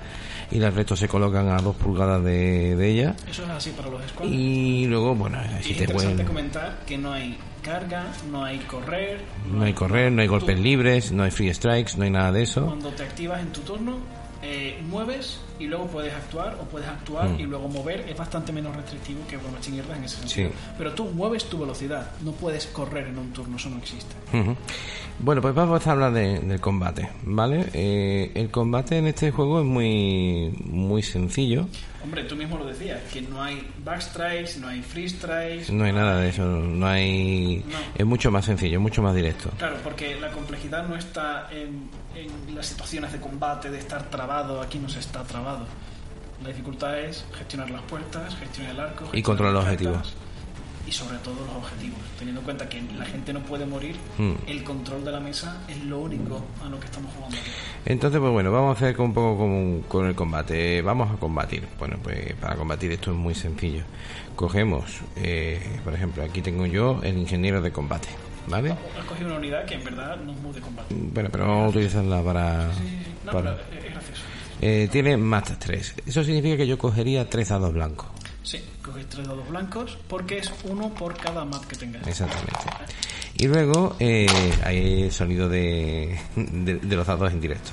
y 0.51 0.59
los 0.59 0.73
restos 0.73 0.99
se 0.99 1.07
colocan 1.07 1.49
a 1.49 1.57
dos 1.57 1.75
pulgadas 1.75 2.23
de, 2.23 2.75
de 2.75 2.89
ella. 2.89 3.15
Eso 3.29 3.43
es 3.43 3.49
así 3.49 3.71
para 3.71 3.89
los 3.89 4.01
squads. 4.09 4.31
Y 4.31 4.85
luego, 4.87 5.15
bueno, 5.15 5.39
si 5.61 5.71
es 5.71 5.77
te 5.77 5.83
interesante 5.83 5.93
pueden. 5.93 6.27
comentar 6.27 6.79
que 6.85 6.97
no 6.97 7.13
hay 7.13 7.37
carga, 7.63 8.05
no 8.31 8.45
hay 8.45 8.59
correr. 8.59 9.21
No 9.51 9.63
hay 9.63 9.73
correr, 9.73 10.11
no 10.11 10.21
hay 10.21 10.27
golpes 10.27 10.55
Tú, 10.55 10.61
libres, 10.61 11.11
no 11.11 11.23
hay 11.23 11.31
free 11.31 11.53
strikes, 11.53 11.93
no 11.97 12.03
hay 12.03 12.11
nada 12.11 12.31
de 12.31 12.43
eso. 12.43 12.65
Cuando 12.65 12.89
te 12.91 13.03
activas 13.03 13.41
en 13.41 13.51
tu 13.51 13.61
turno, 13.61 13.97
eh, 14.45 14.79
mueves 14.87 15.39
y 15.59 15.65
luego 15.65 15.87
puedes 15.87 16.13
actuar 16.13 16.57
o 16.61 16.65
puedes 16.65 16.87
actuar 16.87 17.27
Mm. 17.29 17.39
y 17.39 17.43
luego 17.43 17.67
mover. 17.67 18.01
Es 18.07 18.15
bastante 18.17 18.51
menos 18.51 18.75
restrictivo 18.75 19.19
que 19.27 19.37
Guerra 19.75 19.97
en 19.97 20.03
ese 20.03 20.17
sentido. 20.17 20.49
Sí. 20.49 20.55
Pero 20.77 20.93
tú 20.93 21.05
mueves 21.05 21.45
tu 21.45 21.57
velocidad, 21.57 22.11
no 22.21 22.31
puedes 22.33 22.67
correr 22.67 23.07
en 23.07 23.17
un 23.17 23.31
turno, 23.33 23.57
eso 23.57 23.69
no 23.69 23.77
existe. 23.77 24.13
Bueno, 25.19 25.41
pues 25.41 25.55
vamos 25.55 25.85
a 25.87 25.91
hablar 25.91 26.13
de- 26.13 26.39
del 26.39 26.59
combate, 26.59 27.09
¿vale? 27.23 27.65
Eh, 27.73 28.31
el 28.35 28.51
combate 28.51 28.97
en 28.97 29.07
este 29.07 29.31
juego 29.31 29.59
es 29.61 29.65
muy, 29.65 30.53
muy 30.65 31.01
sencillo. 31.01 31.67
Hombre, 32.05 32.23
tú 32.25 32.35
mismo 32.35 32.59
lo 32.59 32.65
decías, 32.65 33.01
que 33.11 33.19
no 33.23 33.41
hay 33.41 33.67
backstrikes, 33.83 34.59
no 34.59 34.67
hay 34.67 34.83
free 34.83 35.09
strikes. 35.09 35.73
No 35.73 35.85
hay 35.85 35.91
nada 35.91 36.19
de 36.19 36.29
eso, 36.29 36.45
no 36.45 36.85
hay... 36.85 37.65
No. 37.67 37.77
Es 37.95 38.05
mucho 38.05 38.29
más 38.29 38.45
sencillo, 38.45 38.79
mucho 38.79 39.01
más 39.01 39.15
directo. 39.15 39.49
Claro, 39.57 39.77
porque 39.83 40.19
la 40.19 40.31
complejidad 40.31 40.87
no 40.87 40.95
está 40.95 41.47
en, 41.51 41.89
en 42.15 42.55
las 42.55 42.67
situaciones 42.67 43.11
de 43.11 43.19
combate, 43.19 43.71
de 43.71 43.79
estar 43.79 44.03
trabado, 44.11 44.61
aquí 44.61 44.77
no 44.77 44.87
se 44.87 44.99
está 44.99 45.23
trabado. 45.23 45.65
La 46.43 46.49
dificultad 46.49 46.99
es 46.99 47.25
gestionar 47.35 47.71
las 47.71 47.81
puertas, 47.81 48.35
gestionar 48.35 48.73
el 48.73 48.79
arco, 48.81 49.05
gestionar 49.05 49.23
controlar 49.23 49.53
los 49.53 49.63
objetivos. 49.63 50.15
Y 50.87 50.91
sobre 50.91 51.17
todo 51.17 51.33
los 51.45 51.55
objetivos. 51.55 51.97
Teniendo 52.19 52.41
en 52.41 52.45
cuenta 52.45 52.69
que 52.69 52.79
la 52.97 53.05
gente 53.05 53.33
no 53.33 53.39
puede 53.41 53.65
morir, 53.65 53.95
Hmm. 54.17 54.33
el 54.47 54.63
control 54.63 55.03
de 55.03 55.11
la 55.11 55.19
mesa 55.19 55.61
es 55.67 55.83
lo 55.83 55.99
único 55.99 56.43
a 56.63 56.69
lo 56.69 56.79
que 56.79 56.85
estamos 56.85 57.11
jugando. 57.15 57.37
Entonces, 57.85 58.19
pues 58.19 58.31
bueno, 58.31 58.51
vamos 58.51 58.69
a 58.69 58.85
hacer 58.85 59.01
un 59.01 59.13
poco 59.13 59.37
como 59.37 59.81
con 59.87 60.05
el 60.07 60.15
combate. 60.15 60.81
Vamos 60.83 61.11
a 61.11 61.15
combatir. 61.17 61.67
Bueno, 61.79 61.97
pues 62.03 62.33
para 62.35 62.55
combatir 62.55 62.91
esto 62.91 63.11
es 63.11 63.17
muy 63.17 63.33
sencillo. 63.33 63.83
Cogemos, 64.35 64.99
eh, 65.15 65.79
por 65.83 65.93
ejemplo, 65.93 66.23
aquí 66.23 66.41
tengo 66.41 66.65
yo 66.65 66.99
el 67.03 67.17
ingeniero 67.17 67.61
de 67.61 67.71
combate, 67.71 68.09
¿vale? 68.47 68.71
Has 68.99 69.05
cogido 69.05 69.27
una 69.29 69.37
unidad 69.37 69.65
que 69.65 69.75
en 69.75 69.83
verdad 69.83 70.17
no 70.17 70.33
es 70.33 70.37
muy 70.39 70.53
de 70.53 70.61
combate. 70.61 70.93
Bueno, 70.95 71.29
pero 71.31 71.47
vamos 71.47 71.65
a 71.65 71.69
utilizarla 71.69 72.21
para... 72.21 72.73
Sí, 72.73 72.79
sí, 72.81 72.89
sí. 73.05 73.11
No, 73.25 73.31
para- 73.31 73.55
pero 73.57 73.79
es 73.79 73.85
es 73.85 73.91
gracioso. 73.91 74.21
Eh, 74.61 74.87
tiene 74.91 75.17
más 75.17 75.43
3. 75.59 75.95
Eso 76.05 76.23
significa 76.23 76.57
que 76.57 76.67
yo 76.67 76.77
cogería 76.77 77.29
tres 77.29 77.49
dados 77.49 77.73
blancos. 77.73 78.07
Sí, 78.45 78.63
coges 78.83 79.07
tres 79.09 79.27
dados 79.27 79.49
blancos 79.49 79.97
porque 80.07 80.37
es 80.37 80.51
uno 80.65 80.93
por 80.93 81.17
cada 81.17 81.43
map 81.45 81.65
que 81.65 81.75
tengas. 81.75 82.07
Exactamente. 82.07 82.53
Y 83.37 83.47
luego 83.47 83.95
eh, 83.99 84.27
hay 84.63 85.03
el 85.03 85.11
sonido 85.11 85.49
de, 85.49 86.17
de, 86.35 86.75
de 86.75 86.95
los 86.95 87.07
dados 87.07 87.31
en 87.33 87.41
directo. 87.41 87.71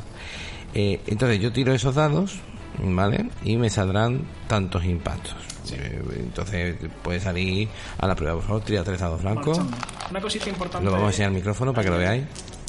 Eh, 0.75 1.01
entonces 1.07 1.39
yo 1.41 1.53
tiro 1.53 1.75
esos 1.75 1.95
dados, 1.95 2.37
¿vale? 2.79 3.29
Y 3.45 3.57
me 3.59 3.69
saldrán 3.69 4.23
tantos 4.49 4.85
impactos. 4.85 5.37
Sí. 5.65 5.75
Eh, 5.79 6.03
entonces 6.17 6.77
puede 7.03 7.21
salir 7.21 7.69
a 7.99 8.07
la 8.07 8.17
prueba. 8.17 8.37
Por 8.37 8.45
favor, 8.45 8.63
tira 8.65 8.83
tres 8.83 8.99
dados 8.99 9.23
blancos. 9.23 9.61
Una 10.11 10.21
cosita 10.21 10.49
importante. 10.49 10.85
Lo 10.85 10.93
vamos 10.93 11.09
a 11.09 11.11
enseñar 11.11 11.29
al 11.29 11.35
micrófono 11.35 11.73
para 11.73 11.85
que 11.85 11.91
lo 11.91 11.99
veáis. 11.99 12.25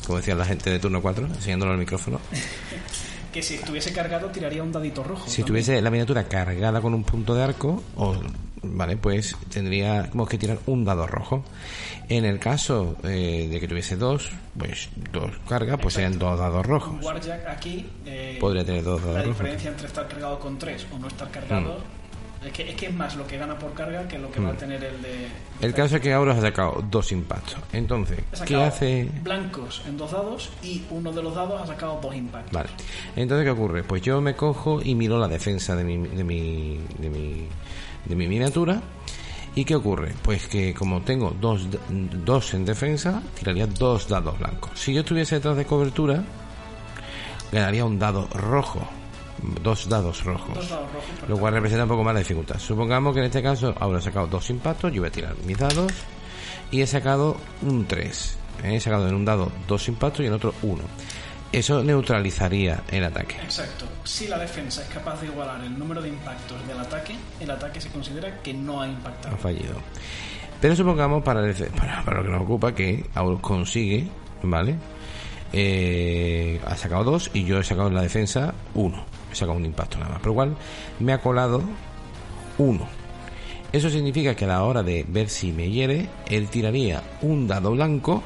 Como 0.06 0.18
decía 0.18 0.36
la 0.36 0.44
gente 0.46 0.70
de 0.70 0.80
turno 0.80 1.02
4, 1.02 1.28
enseñándolo 1.28 1.72
al 1.72 1.78
micrófono. 1.78 2.20
Que 3.34 3.42
si 3.42 3.56
estuviese 3.56 3.92
cargado 3.92 4.28
tiraría 4.28 4.62
un 4.64 4.72
dadito 4.72 5.04
rojo. 5.04 5.24
Si 5.28 5.38
también. 5.42 5.48
tuviese 5.48 5.82
la 5.82 5.90
miniatura 5.90 6.24
cargada 6.26 6.80
con 6.82 6.94
un 6.94 7.04
punto 7.04 7.34
de 7.36 7.44
arco, 7.44 7.82
o, 7.96 8.16
vale, 8.62 8.96
pues 8.98 9.36
tendríamos 9.50 10.30
que 10.30 10.38
tirar 10.38 10.60
un 10.68 10.86
dado 10.86 11.08
rojo. 11.08 11.44
En 12.10 12.26
el 12.26 12.38
caso 12.38 12.96
eh, 13.04 13.48
de 13.50 13.60
que 13.60 13.68
tuviese 13.68 13.96
dos, 13.96 14.30
pues 14.58 14.90
dos 15.12 15.32
cargas, 15.50 15.80
pues 15.82 15.96
serían 15.96 16.20
dos 16.20 16.38
dados 16.38 16.66
rojos. 16.66 16.94
Un 16.94 17.04
Warjack 17.04 17.48
aquí. 17.48 17.86
eh, 18.06 18.38
Podría 18.40 18.64
tener 18.64 18.84
dos 18.84 19.02
La 19.02 19.08
dados 19.08 19.26
rojos. 19.26 19.38
diferencia 19.40 19.70
entre 19.72 19.88
estar 19.88 20.08
cargado 20.08 20.40
con 20.40 20.60
tres 20.60 20.86
o 20.94 21.00
no 21.00 21.08
estar 21.08 21.30
cargado 21.32 21.78
Es 22.45 22.52
que, 22.52 22.70
es 22.70 22.76
que 22.76 22.88
es 22.88 22.94
más 22.94 23.15
lo 23.15 23.26
que 23.26 23.38
gana 23.38 23.57
por 23.57 23.74
carga 23.74 24.07
que 24.07 24.18
lo 24.20 24.32
que 24.32 24.40
va 24.40 24.49
a 24.49 24.57
tener 24.57 24.84
el 24.84 25.02
de... 25.02 25.28
Mm. 25.60 25.64
El 25.65 25.74
caso 25.74 25.95
es 25.95 26.02
que 26.02 26.14
ahora 26.14 26.34
ha 26.34 26.41
sacado 26.41 26.84
dos 26.90 27.11
impactos. 27.11 27.57
Entonces, 27.72 28.20
¿qué 28.45 28.56
hace? 28.56 29.10
blancos 29.22 29.82
en 29.88 29.98
dos 29.98 30.11
dados 30.11 30.49
y 30.61 30.84
uno 30.90 31.11
de 31.11 31.24
los 31.24 31.36
dados 31.36 31.61
ha 31.61 31.68
sacado 31.68 31.99
dos 32.02 32.15
impactos. 32.15 32.52
Vale. 32.52 32.70
Entonces, 33.15 33.45
¿qué 33.45 33.52
ocurre? 33.52 33.84
Pues 33.84 34.02
yo 34.02 34.20
me 34.22 34.36
cojo 34.36 34.82
y 34.84 34.95
miro 34.95 35.18
la 35.20 35.28
defensa 35.28 35.76
de 35.76 35.84
mi, 35.84 35.98
de 35.98 36.24
mi, 36.24 36.80
de 36.99 37.10
mi, 37.10 37.48
de 38.06 38.15
mi 38.15 38.28
miniatura. 38.28 38.82
¿Y 39.56 39.65
qué 39.65 39.76
ocurre? 39.76 40.14
Pues 40.24 40.48
que 40.48 40.74
como 40.74 41.02
tengo 41.02 41.36
dos, 41.40 41.68
dos 41.90 42.53
en 42.56 42.65
defensa, 42.65 43.22
tiraría 43.38 43.68
dos 43.68 44.07
dados 44.07 44.38
blancos. 44.40 44.72
Si 44.74 44.94
yo 44.94 45.02
estuviese 45.02 45.36
detrás 45.36 45.56
de 45.57 45.65
cobertura, 45.65 46.24
ganaría 47.52 47.86
un 47.86 47.99
dado 47.99 48.28
rojo. 48.34 48.88
Dos 49.61 49.90
dados 49.90 50.24
rojos. 50.24 50.56
Dos 50.56 50.70
dados 50.70 50.91
rojos. 50.94 51.30
Lo 51.30 51.38
cual 51.38 51.53
representa 51.53 51.84
un 51.84 51.90
poco 51.90 52.03
más 52.03 52.14
la 52.14 52.20
dificultad. 52.20 52.60
Supongamos 52.60 53.14
que 53.14 53.20
en 53.20 53.26
este 53.26 53.41
caso 53.44 53.74
ahora 53.80 53.99
he 53.99 54.02
sacado 54.02 54.28
dos 54.28 54.49
impactos, 54.49 54.91
yo 54.94 55.02
voy 55.02 55.10
a 55.10 55.11
tirar 55.11 55.36
mis 55.45 55.57
dados 55.57 55.91
y 56.72 56.82
he 56.82 56.88
sacado 56.88 57.38
un 57.61 57.86
3. 57.86 58.38
He 58.64 58.80
sacado 58.80 59.07
en 59.07 59.15
un 59.15 59.26
dado 59.26 59.52
dos 59.68 59.88
impactos 59.88 60.22
y 60.24 60.28
en 60.28 60.34
otro 60.34 60.53
uno. 60.64 60.84
Eso 61.52 61.84
neutralizaría 61.84 62.82
el 62.90 63.03
ataque. 63.03 63.36
Exacto. 63.44 63.86
Si 64.03 64.28
la 64.28 64.40
defensa 64.40 64.82
es 64.82 64.88
capaz 64.90 65.22
de 65.22 65.28
igualar 65.28 65.64
el 65.64 65.78
número 65.78 66.02
de 66.02 66.10
impactos 66.10 66.65
del 66.68 66.80
ataque, 66.80 67.15
el 67.40 67.52
ataque 67.52 67.80
se 67.80 67.90
considera 67.90 68.41
que 68.41 68.53
no 68.53 68.82
ha 68.82 68.88
impactado. 68.88 69.36
Ha 69.36 69.38
fallido. 69.38 69.76
Pero 70.61 70.76
supongamos 70.76 71.22
para, 71.24 71.45
el- 71.45 71.53
para, 71.68 72.03
para 72.03 72.18
lo 72.18 72.24
que 72.24 72.30
nos 72.32 72.41
ocupa 72.41 72.74
que 72.74 73.06
Aurus 73.14 73.41
consigue, 73.41 74.07
¿vale? 74.41 74.76
Eh, 75.52 76.60
ha 76.65 76.76
sacado 76.76 77.03
dos 77.03 77.30
y 77.34 77.44
yo 77.44 77.60
he 77.60 77.64
sacado 77.64 77.88
en 77.90 77.94
la 77.95 78.02
defensa 78.02 78.53
uno. 78.74 79.06
He 79.34 79.36
sacado 79.36 79.58
un 79.58 79.66
impacto 79.66 79.98
nada 79.98 80.12
más. 80.12 80.20
Por 80.20 80.28
lo 80.28 80.34
cual 80.36 80.56
me 81.00 81.12
ha 81.14 81.18
colado 81.20 81.62
uno. 82.60 82.88
Eso 83.72 83.90
significa 83.90 84.36
que 84.36 84.46
a 84.46 84.50
la 84.50 84.64
hora 84.64 84.84
de 84.84 85.04
ver 85.08 85.28
si 85.30 85.52
me 85.52 85.70
hiere, 85.70 86.08
él 86.28 86.48
tiraría 86.48 87.02
un 87.24 87.48
dado 87.48 87.72
blanco 87.72 88.22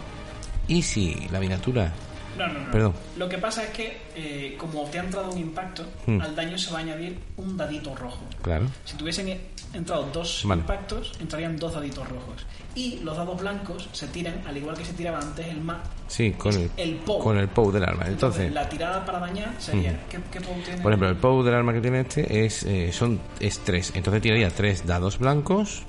y 0.68 0.82
si 0.82 1.28
la 1.32 1.40
miniatura... 1.40 1.94
No, 2.38 2.46
no, 2.48 2.60
no. 2.60 2.72
Perdón. 2.72 2.94
Lo 3.18 3.28
que 3.30 3.38
pasa 3.40 3.64
es 3.64 3.70
que, 3.70 3.98
eh, 4.16 4.56
como 4.60 4.84
te 4.84 5.00
ha 5.00 5.04
entrado 5.04 5.32
un 5.32 5.40
impacto, 5.40 5.84
Hmm. 6.06 6.22
al 6.22 6.36
daño 6.36 6.58
se 6.58 6.70
va 6.72 6.80
a 6.80 6.82
añadir 6.82 7.18
un 7.38 7.56
dadito 7.58 7.96
rojo. 7.96 8.20
Claro. 8.44 8.66
Si 8.86 8.96
tuviesen 8.98 9.40
entrado 9.74 10.08
dos 10.14 10.42
Vale. 10.44 10.62
impactos, 10.62 11.14
entrarían 11.20 11.56
dos 11.58 11.74
daditos 11.74 12.08
rojos. 12.08 12.46
Y 12.78 13.00
los 13.04 13.18
dados 13.18 13.40
blancos 13.42 13.90
se 13.92 14.08
tiran, 14.08 14.42
al 14.46 14.56
igual 14.56 14.78
que 14.78 14.86
se 14.86 14.94
tiraba 14.94 15.20
antes 15.20 15.48
el 15.48 15.62
MAP, 15.62 15.84
Sí, 16.08 16.32
con 16.34 16.54
el, 16.54 16.70
el 16.78 16.96
POW. 16.98 17.20
con 17.20 17.38
el 17.38 17.48
POW 17.50 17.72
del 17.72 17.84
arma. 17.84 18.06
Entonces, 18.08 18.52
la 18.54 18.70
tirada 18.70 19.04
para 19.04 19.20
dañar 19.20 19.56
sería. 19.60 20.00
¿qué, 20.10 20.20
qué 20.32 20.40
POW 20.40 20.54
tiene? 20.64 20.82
Por 20.82 20.92
ejemplo, 20.92 21.10
el 21.10 21.16
POW 21.18 21.44
del 21.44 21.56
arma 21.56 21.74
que 21.74 21.82
tiene 21.82 22.02
este 22.02 22.46
es 22.46 22.64
eh, 22.64 22.92
son 22.94 23.20
es 23.40 23.60
3. 23.60 23.94
Entonces 23.96 24.22
tiraría 24.22 24.50
tres 24.52 24.86
dados 24.86 25.18
blancos 25.18 25.82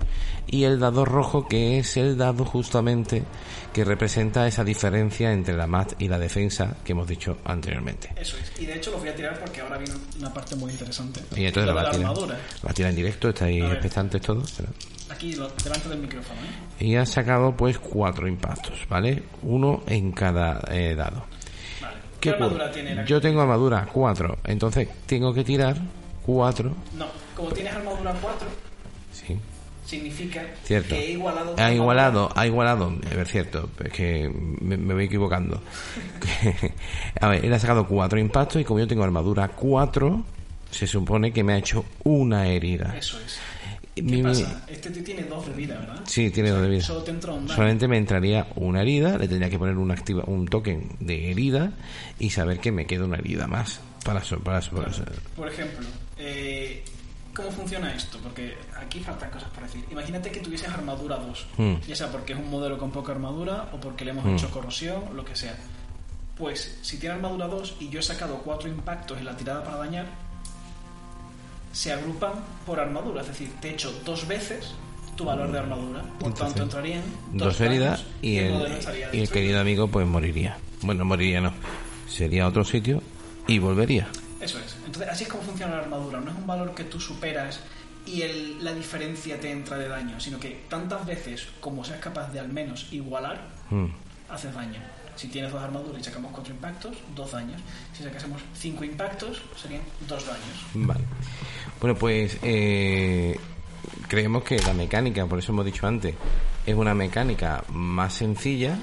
y 0.47 0.65
el 0.65 0.81
dado 0.81 1.05
rojo 1.05 1.47
que 1.47 1.79
es 1.79 1.97
el 1.99 2.17
dado 2.17 2.45
justamente 2.47 3.23
que 3.75 3.85
representa 3.85 4.47
esa 4.49 4.65
diferencia 4.65 5.31
entre 5.33 5.55
la 5.57 5.67
mat 5.67 5.93
y 5.99 6.09
la 6.09 6.19
defensa 6.19 6.75
que 6.85 6.93
hemos 6.93 7.07
dicho 7.07 7.37
anteriormente. 7.45 8.13
Eso 8.17 8.37
es. 8.39 8.61
Y 8.61 8.65
de 8.67 8.77
hecho 8.77 8.91
lo 8.93 8.99
voy 8.99 9.11
a 9.11 9.15
tirar 9.15 9.39
porque 9.39 9.61
ahora 9.61 9.77
viene 9.77 9.95
una 10.19 10.33
parte 10.33 10.57
muy 10.57 10.73
interesante. 10.73 11.21
Y 11.37 11.45
entonces 11.45 11.67
lo 11.67 11.73
de 11.73 11.75
va 11.75 11.81
a 11.83 11.85
la 11.85 11.91
tirar. 11.91 12.07
armadura. 12.11 12.35
Lo 12.63 12.67
va 12.67 12.71
a 12.71 12.75
tirar 12.75 12.91
en 12.91 12.97
directo, 12.97 13.29
estáis 13.29 13.63
expectantes 13.63 14.23
todos. 14.23 14.53
Pero- 14.57 14.71
Aquí, 15.19 15.33
delante 15.65 15.89
del 15.89 15.99
micrófono. 15.99 16.41
¿eh? 16.79 16.85
Y 16.85 16.95
ha 16.95 17.05
sacado 17.05 17.57
pues 17.57 17.77
cuatro 17.79 18.29
impactos, 18.29 18.87
¿vale? 18.89 19.25
Uno 19.43 19.83
en 19.89 20.13
cada 20.13 20.61
eh, 20.71 20.95
dado. 20.95 21.25
Vale. 21.83 21.95
¿Qué, 22.21 22.31
¿Qué 22.31 22.31
armadura 22.31 22.65
ocurre? 22.67 22.75
tiene 22.75 22.95
la 22.95 23.05
Yo 23.05 23.21
tengo 23.21 23.41
armadura 23.43 23.89
4, 23.93 24.39
entonces 24.45 24.89
tengo 25.07 25.35
que 25.35 25.43
tirar 25.43 25.77
4. 26.25 26.73
No, 26.97 27.07
como 27.35 27.51
tienes 27.51 27.75
armadura 27.75 28.15
4, 28.23 28.49
Sí. 29.13 29.37
significa 29.85 30.41
Cierto. 30.63 30.95
que 30.95 31.01
he 31.07 31.11
igualado. 31.13 31.55
Ha 31.59 31.73
igualado, 31.73 32.31
ha 32.37 32.47
igualado, 32.47 32.93
a 33.11 33.15
ver, 33.17 33.27
cierto, 33.27 33.69
es 33.85 33.93
que 33.93 34.31
me, 34.61 34.77
me 34.77 34.95
voy 34.95 35.05
equivocando. 35.07 35.61
a 37.21 37.29
ver, 37.29 37.45
él 37.45 37.53
ha 37.53 37.59
sacado 37.59 37.87
cuatro 37.89 38.21
impactos 38.21 38.61
y 38.63 38.65
como 38.65 38.79
yo 38.79 38.87
tengo 38.87 39.03
armadura 39.03 39.49
4, 39.49 40.23
se 40.71 40.87
supone 40.87 41.33
que 41.33 41.43
me 41.43 41.55
ha 41.55 41.59
hecho 41.59 41.85
una 42.05 42.47
herida. 42.47 42.95
Eso 42.97 43.19
es. 43.21 43.41
¿Qué 44.03 44.17
¿Qué 44.17 44.23
pasa? 44.23 44.65
Este 44.69 44.91
tío 44.91 45.05
tiene 45.05 45.23
dos 45.25 45.47
de 45.47 45.53
vida, 45.53 45.79
¿verdad? 45.79 46.01
Sí, 46.07 46.31
tiene 46.31 46.51
dos 46.51 46.63
de 46.63 46.69
vida. 46.69 46.83
Solo 46.83 47.03
te 47.03 47.11
entra 47.11 47.33
un 47.33 47.47
daño. 47.47 47.55
Solamente 47.55 47.89
me 47.89 47.97
entraría 47.99 48.47
una 48.57 48.83
herida, 48.83 49.19
le 49.19 49.29
tendría 49.29 49.51
que 49.51 49.59
poner 49.59 49.77
un, 49.77 49.91
activa, 49.91 50.25
un 50.27 50.47
token 50.47 50.97
de 51.01 51.31
herida 51.31 51.73
y 52.19 52.31
saber 52.31 52.61
que 52.61 52.73
me 52.73 52.87
queda 52.87 53.05
una 53.05 53.17
herida 53.17 53.47
más. 53.47 53.81
Para, 54.05 54.21
para, 54.21 54.61
para 54.61 54.91
Por 55.37 55.49
ejemplo, 55.49 55.87
eh, 56.19 56.83
¿cómo 57.35 57.51
funciona 57.51 57.93
esto? 57.95 58.19
Porque 58.23 58.57
aquí 58.81 59.01
faltan 59.01 59.31
cosas 59.31 59.51
por 59.51 59.65
decir. 59.65 59.85
Imagínate 59.91 60.31
que 60.31 60.41
tuvieses 60.41 60.69
armadura 60.69 61.17
2, 61.17 61.47
Hmm. 61.59 61.75
ya 61.87 61.95
sea 61.97 62.11
porque 62.11 62.33
es 62.33 62.39
un 62.39 62.49
modelo 62.51 62.79
con 62.79 62.91
poca 62.91 63.13
armadura 63.13 63.69
o 63.73 63.81
porque 63.81 64.05
le 64.05 64.13
hemos 64.13 64.25
Hmm. 64.25 64.35
hecho 64.37 64.51
corrosión, 64.51 65.03
lo 65.15 65.25
que 65.25 65.35
sea. 65.37 65.57
Pues 66.37 66.79
si 66.83 66.99
tiene 66.99 67.17
armadura 67.17 67.49
2 67.49 67.77
y 67.81 67.89
yo 67.91 67.99
he 68.01 68.03
sacado 68.03 68.41
4 68.45 68.69
impactos 68.69 69.19
en 69.19 69.25
la 69.25 69.37
tirada 69.37 69.65
para 69.65 69.79
dañar, 69.79 70.07
se 71.73 71.93
agrupan 71.93 72.33
por 72.67 72.81
armadura, 72.81 73.21
es 73.23 73.29
decir, 73.29 73.51
te 73.61 73.69
he 73.69 73.73
hecho 73.73 73.93
dos 74.05 74.27
veces 74.27 74.73
tu 75.17 75.25
valor 75.25 75.51
de 75.53 75.59
armadura, 75.59 76.03
por 76.19 76.29
Entonces, 76.29 76.39
tanto 76.39 76.63
entrarían 76.63 77.03
dos 77.33 77.61
heridas 77.61 78.05
y 78.23 78.37
el 78.39 78.81
y 79.13 79.27
querido 79.27 79.61
amigo 79.61 79.89
pues 79.89 80.07
moriría. 80.07 80.59
Bueno, 80.83 81.05
moriría 81.05 81.41
no. 81.41 81.53
Sería 82.09 82.45
a 82.45 82.49
otro 82.49 82.65
sitio 82.65 83.03
y 83.47 83.59
volvería. 83.59 84.07
Eso 84.41 84.59
es. 84.61 84.77
Entonces, 84.87 85.09
así 85.11 85.25
es 85.25 85.29
como 85.31 85.43
funciona 85.43 85.75
la 85.77 85.83
armadura. 85.83 86.21
No 86.21 86.31
es 86.31 86.37
un 86.37 86.47
valor 86.47 86.73
que 86.75 86.85
tú 86.85 87.01
superas 87.01 87.61
y 88.07 88.23
el- 88.23 88.65
la 88.65 88.73
diferencia 88.73 89.39
te 89.41 89.51
entra 89.51 89.77
de 89.77 89.89
daño, 89.89 90.21
sino 90.21 90.39
que 90.39 90.65
tantas 90.69 91.05
veces 91.05 91.49
como 91.61 91.85
seas 91.85 91.99
capaz 92.01 92.33
de 92.33 92.39
al 92.41 92.49
menos 92.49 92.87
igualar, 92.93 93.49
Mm. 93.71 93.87
haces 94.31 94.55
daño. 94.55 94.81
Si 95.19 95.27
tienes 95.29 95.51
dos 95.53 95.61
armaduras 95.63 96.01
y 96.01 96.05
sacamos 96.05 96.31
cuatro 96.33 96.55
impactos, 96.55 96.97
dos 97.15 97.33
daños. 97.33 97.61
Si 97.93 98.05
sacásemos 98.05 98.41
cinco 98.55 98.85
impactos, 98.85 99.43
serían 99.61 99.83
dos 100.09 100.25
daños. 100.27 100.65
Vale. 100.75 101.01
Bueno, 101.81 101.97
pues 101.99 102.39
eh, 102.43 103.37
creemos 104.07 104.45
que 104.45 104.59
la 104.61 104.73
mecánica, 104.75 105.27
por 105.27 105.41
eso 105.41 105.51
hemos 105.53 105.65
dicho 105.65 105.87
antes, 105.87 106.15
es 106.65 106.75
una 106.75 106.95
mecánica 106.95 107.65
más 107.71 108.15
sencilla. 108.15 108.79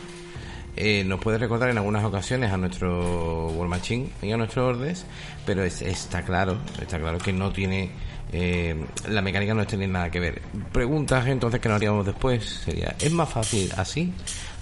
Eh, 0.77 1.05
nos 1.05 1.21
puede 1.21 1.37
recordar 1.37 1.69
en 1.69 1.77
algunas 1.77 2.03
ocasiones 2.03 2.51
a 2.51 2.57
nuestro 2.57 3.47
War 3.51 3.69
Machine 3.69 4.09
y 4.21 4.31
a 4.33 4.35
nuestro 4.37 4.67
Ordes, 4.67 5.05
pero 5.45 5.63
es- 5.63 5.81
está 5.81 6.23
claro, 6.23 6.57
está 6.81 6.99
claro 6.99 7.17
que 7.17 7.31
no 7.31 7.53
tiene 7.53 7.91
eh, 8.33 8.75
la 9.07 9.21
mecánica 9.21 9.53
no 9.53 9.65
tiene 9.65 9.87
nada 9.87 10.11
que 10.11 10.19
ver. 10.19 10.41
Preguntas 10.73 11.25
entonces 11.27 11.61
que 11.61 11.69
nos 11.69 11.77
haríamos 11.77 12.05
después 12.05 12.43
sería, 12.65 12.93
¿es 12.99 13.11
más 13.13 13.29
fácil 13.29 13.71
así? 13.77 14.11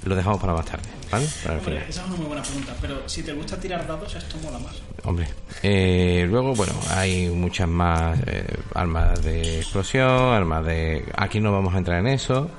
Lo 0.05 0.15
dejamos 0.15 0.39
para 0.41 0.53
más 0.53 0.65
tarde, 0.65 0.84
¿vale? 1.11 1.25
Para 1.43 1.53
el 1.55 1.59
Hombre, 1.59 1.75
final. 1.75 1.89
esa 1.89 2.01
es 2.01 2.07
una 2.07 2.17
muy 2.17 2.25
buena 2.25 2.43
pregunta, 2.43 2.75
pero 2.81 3.07
si 3.07 3.23
te 3.23 3.31
gusta 3.34 3.57
tirar 3.59 3.88
dados, 3.88 4.13
esto 4.15 4.38
mola 4.43 4.59
más. 4.59 4.75
Hombre, 5.05 5.27
eh, 5.61 6.25
luego, 6.30 6.53
bueno, 6.55 6.73
hay 6.89 7.30
muchas 7.30 7.67
más 7.69 8.19
eh, 8.25 8.45
armas 8.75 9.23
de 9.23 9.59
explosión, 9.59 10.09
armas 10.09 10.65
de... 10.65 11.05
Aquí 11.15 11.39
no 11.39 11.51
vamos 11.53 11.73
a 11.73 11.77
entrar 11.77 11.99
en 11.99 12.07
eso. 12.07 12.49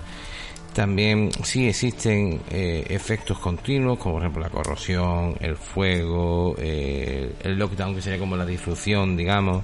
También 0.72 1.30
sí 1.44 1.68
existen 1.68 2.40
eh, 2.50 2.84
efectos 2.88 3.38
continuos, 3.38 3.98
como 3.98 4.14
por 4.14 4.22
ejemplo 4.22 4.42
la 4.42 4.50
corrosión, 4.50 5.36
el 5.40 5.56
fuego, 5.56 6.56
eh, 6.58 7.32
el 7.42 7.56
lockdown, 7.56 7.94
que 7.94 8.02
sería 8.02 8.18
como 8.18 8.36
la 8.36 8.44
disrupción, 8.44 9.16
digamos, 9.16 9.62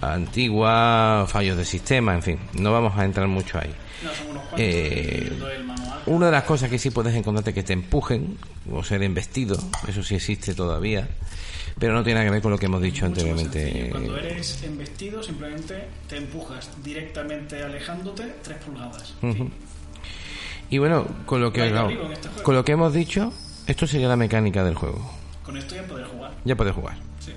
antigua, 0.00 1.26
fallos 1.28 1.56
de 1.56 1.64
sistema, 1.64 2.14
en 2.14 2.22
fin. 2.22 2.38
No 2.54 2.72
vamos 2.72 2.96
a 2.96 3.04
entrar 3.04 3.28
mucho 3.28 3.58
ahí. 3.58 3.74
No, 4.02 4.12
son 4.12 4.26
unos 4.28 4.42
cuantos. 4.44 4.60
Eh. 4.60 5.32
Una 6.06 6.26
de 6.26 6.32
las 6.32 6.44
cosas 6.44 6.70
que 6.70 6.78
sí 6.78 6.90
puedes 6.90 7.14
encontrarte 7.14 7.52
que 7.52 7.62
te 7.62 7.72
empujen 7.72 8.38
o 8.72 8.82
ser 8.82 9.02
embestido, 9.02 9.58
eso 9.86 10.02
sí 10.02 10.14
existe 10.14 10.54
todavía, 10.54 11.08
pero 11.78 11.92
no 11.92 12.02
tiene 12.02 12.20
nada 12.20 12.26
que 12.26 12.32
ver 12.32 12.42
con 12.42 12.50
lo 12.50 12.58
que 12.58 12.66
hemos 12.66 12.80
dicho 12.80 13.06
Mucho 13.06 13.20
anteriormente. 13.20 13.88
Cuando 13.90 14.16
eres 14.16 14.62
embestido, 14.62 15.22
simplemente 15.22 15.84
te 16.08 16.16
empujas 16.16 16.70
directamente 16.82 17.62
alejándote 17.62 18.34
3 18.42 18.58
pulgadas. 18.58 19.14
Y 20.70 20.78
bueno, 20.78 21.06
con 21.26 21.40
lo 21.40 21.52
que 21.52 21.68
claro, 21.70 21.90
este 22.12 22.28
con 22.42 22.54
lo 22.54 22.64
que 22.64 22.72
hemos 22.72 22.92
dicho, 22.92 23.32
esto 23.66 23.86
sería 23.86 24.08
la 24.08 24.16
mecánica 24.16 24.64
del 24.64 24.74
juego. 24.74 25.12
Con 25.42 25.56
esto 25.56 25.74
ya 25.74 25.82
poder 25.86 26.06
jugar. 26.06 26.32
Ya 26.44 26.56
puedes 26.56 26.74
jugar. 26.74 26.96
Sí. 27.20 27.32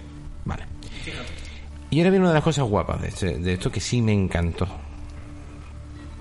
Vale. 0.46 0.64
Fíjate. 1.04 1.41
Y 1.92 2.00
ahora 2.00 2.10
viene 2.10 2.24
una 2.26 2.30
de 2.30 2.36
las 2.36 2.44
cosas 2.44 2.66
guapas 2.66 3.02
de, 3.02 3.08
este- 3.10 3.38
de 3.38 3.54
esto 3.54 3.72
que 3.72 3.80
sí 3.80 4.02
me 4.02 4.14
encantó. 4.14 4.68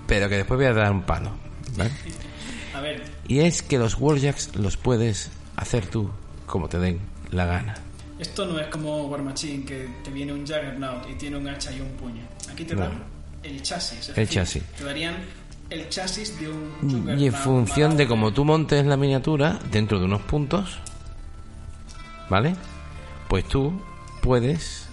Pero 0.07 0.29
que 0.29 0.35
después 0.37 0.57
voy 0.57 0.67
a 0.67 0.73
dar 0.73 0.91
un 0.91 1.01
palo. 1.03 1.31
¿vale? 1.77 1.91
A 2.75 2.81
ver, 2.81 3.03
Y 3.27 3.39
es 3.39 3.61
que 3.63 3.77
los 3.79 3.95
Warjacks 3.99 4.55
los 4.55 4.75
puedes 4.77 5.31
hacer 5.55 5.85
tú 5.87 6.09
como 6.45 6.67
te 6.67 6.77
den 6.79 6.99
la 7.31 7.45
gana. 7.45 7.75
esto 8.19 8.45
no 8.45 8.59
es 8.59 8.67
como 8.67 9.05
War 9.07 9.21
Machine 9.21 9.63
que 9.65 9.87
te 10.03 10.11
viene 10.11 10.33
un 10.33 10.41
Juggernaut 10.41 11.09
y 11.09 11.15
tiene 11.15 11.37
un 11.37 11.47
hacha 11.47 11.71
y 11.71 11.79
un 11.81 11.87
puño. 11.91 12.21
Aquí 12.51 12.65
te 12.65 12.75
No. 12.75 12.81
dan 12.81 13.03
el 13.43 13.61
chasis. 13.61 14.09
El 14.09 14.15
decir, 14.15 14.29
chasis. 14.29 14.63
Te 14.77 14.83
darían 14.83 15.15
el 15.69 15.87
chasis 15.89 16.37
de 16.39 16.49
un 16.49 17.17
Y 17.17 17.27
en 17.27 17.33
función 17.33 17.95
de 17.95 18.05
cómo 18.07 18.31
tú 18.33 18.43
montes 18.43 18.85
la 18.85 18.97
miniatura, 18.97 19.57
dentro 19.71 19.97
de 19.99 20.05
unos 20.05 20.21
puntos, 20.23 20.77
¿vale? 22.29 22.55
Pues 23.29 23.45
tú 23.47 23.81
puedes 24.21 24.87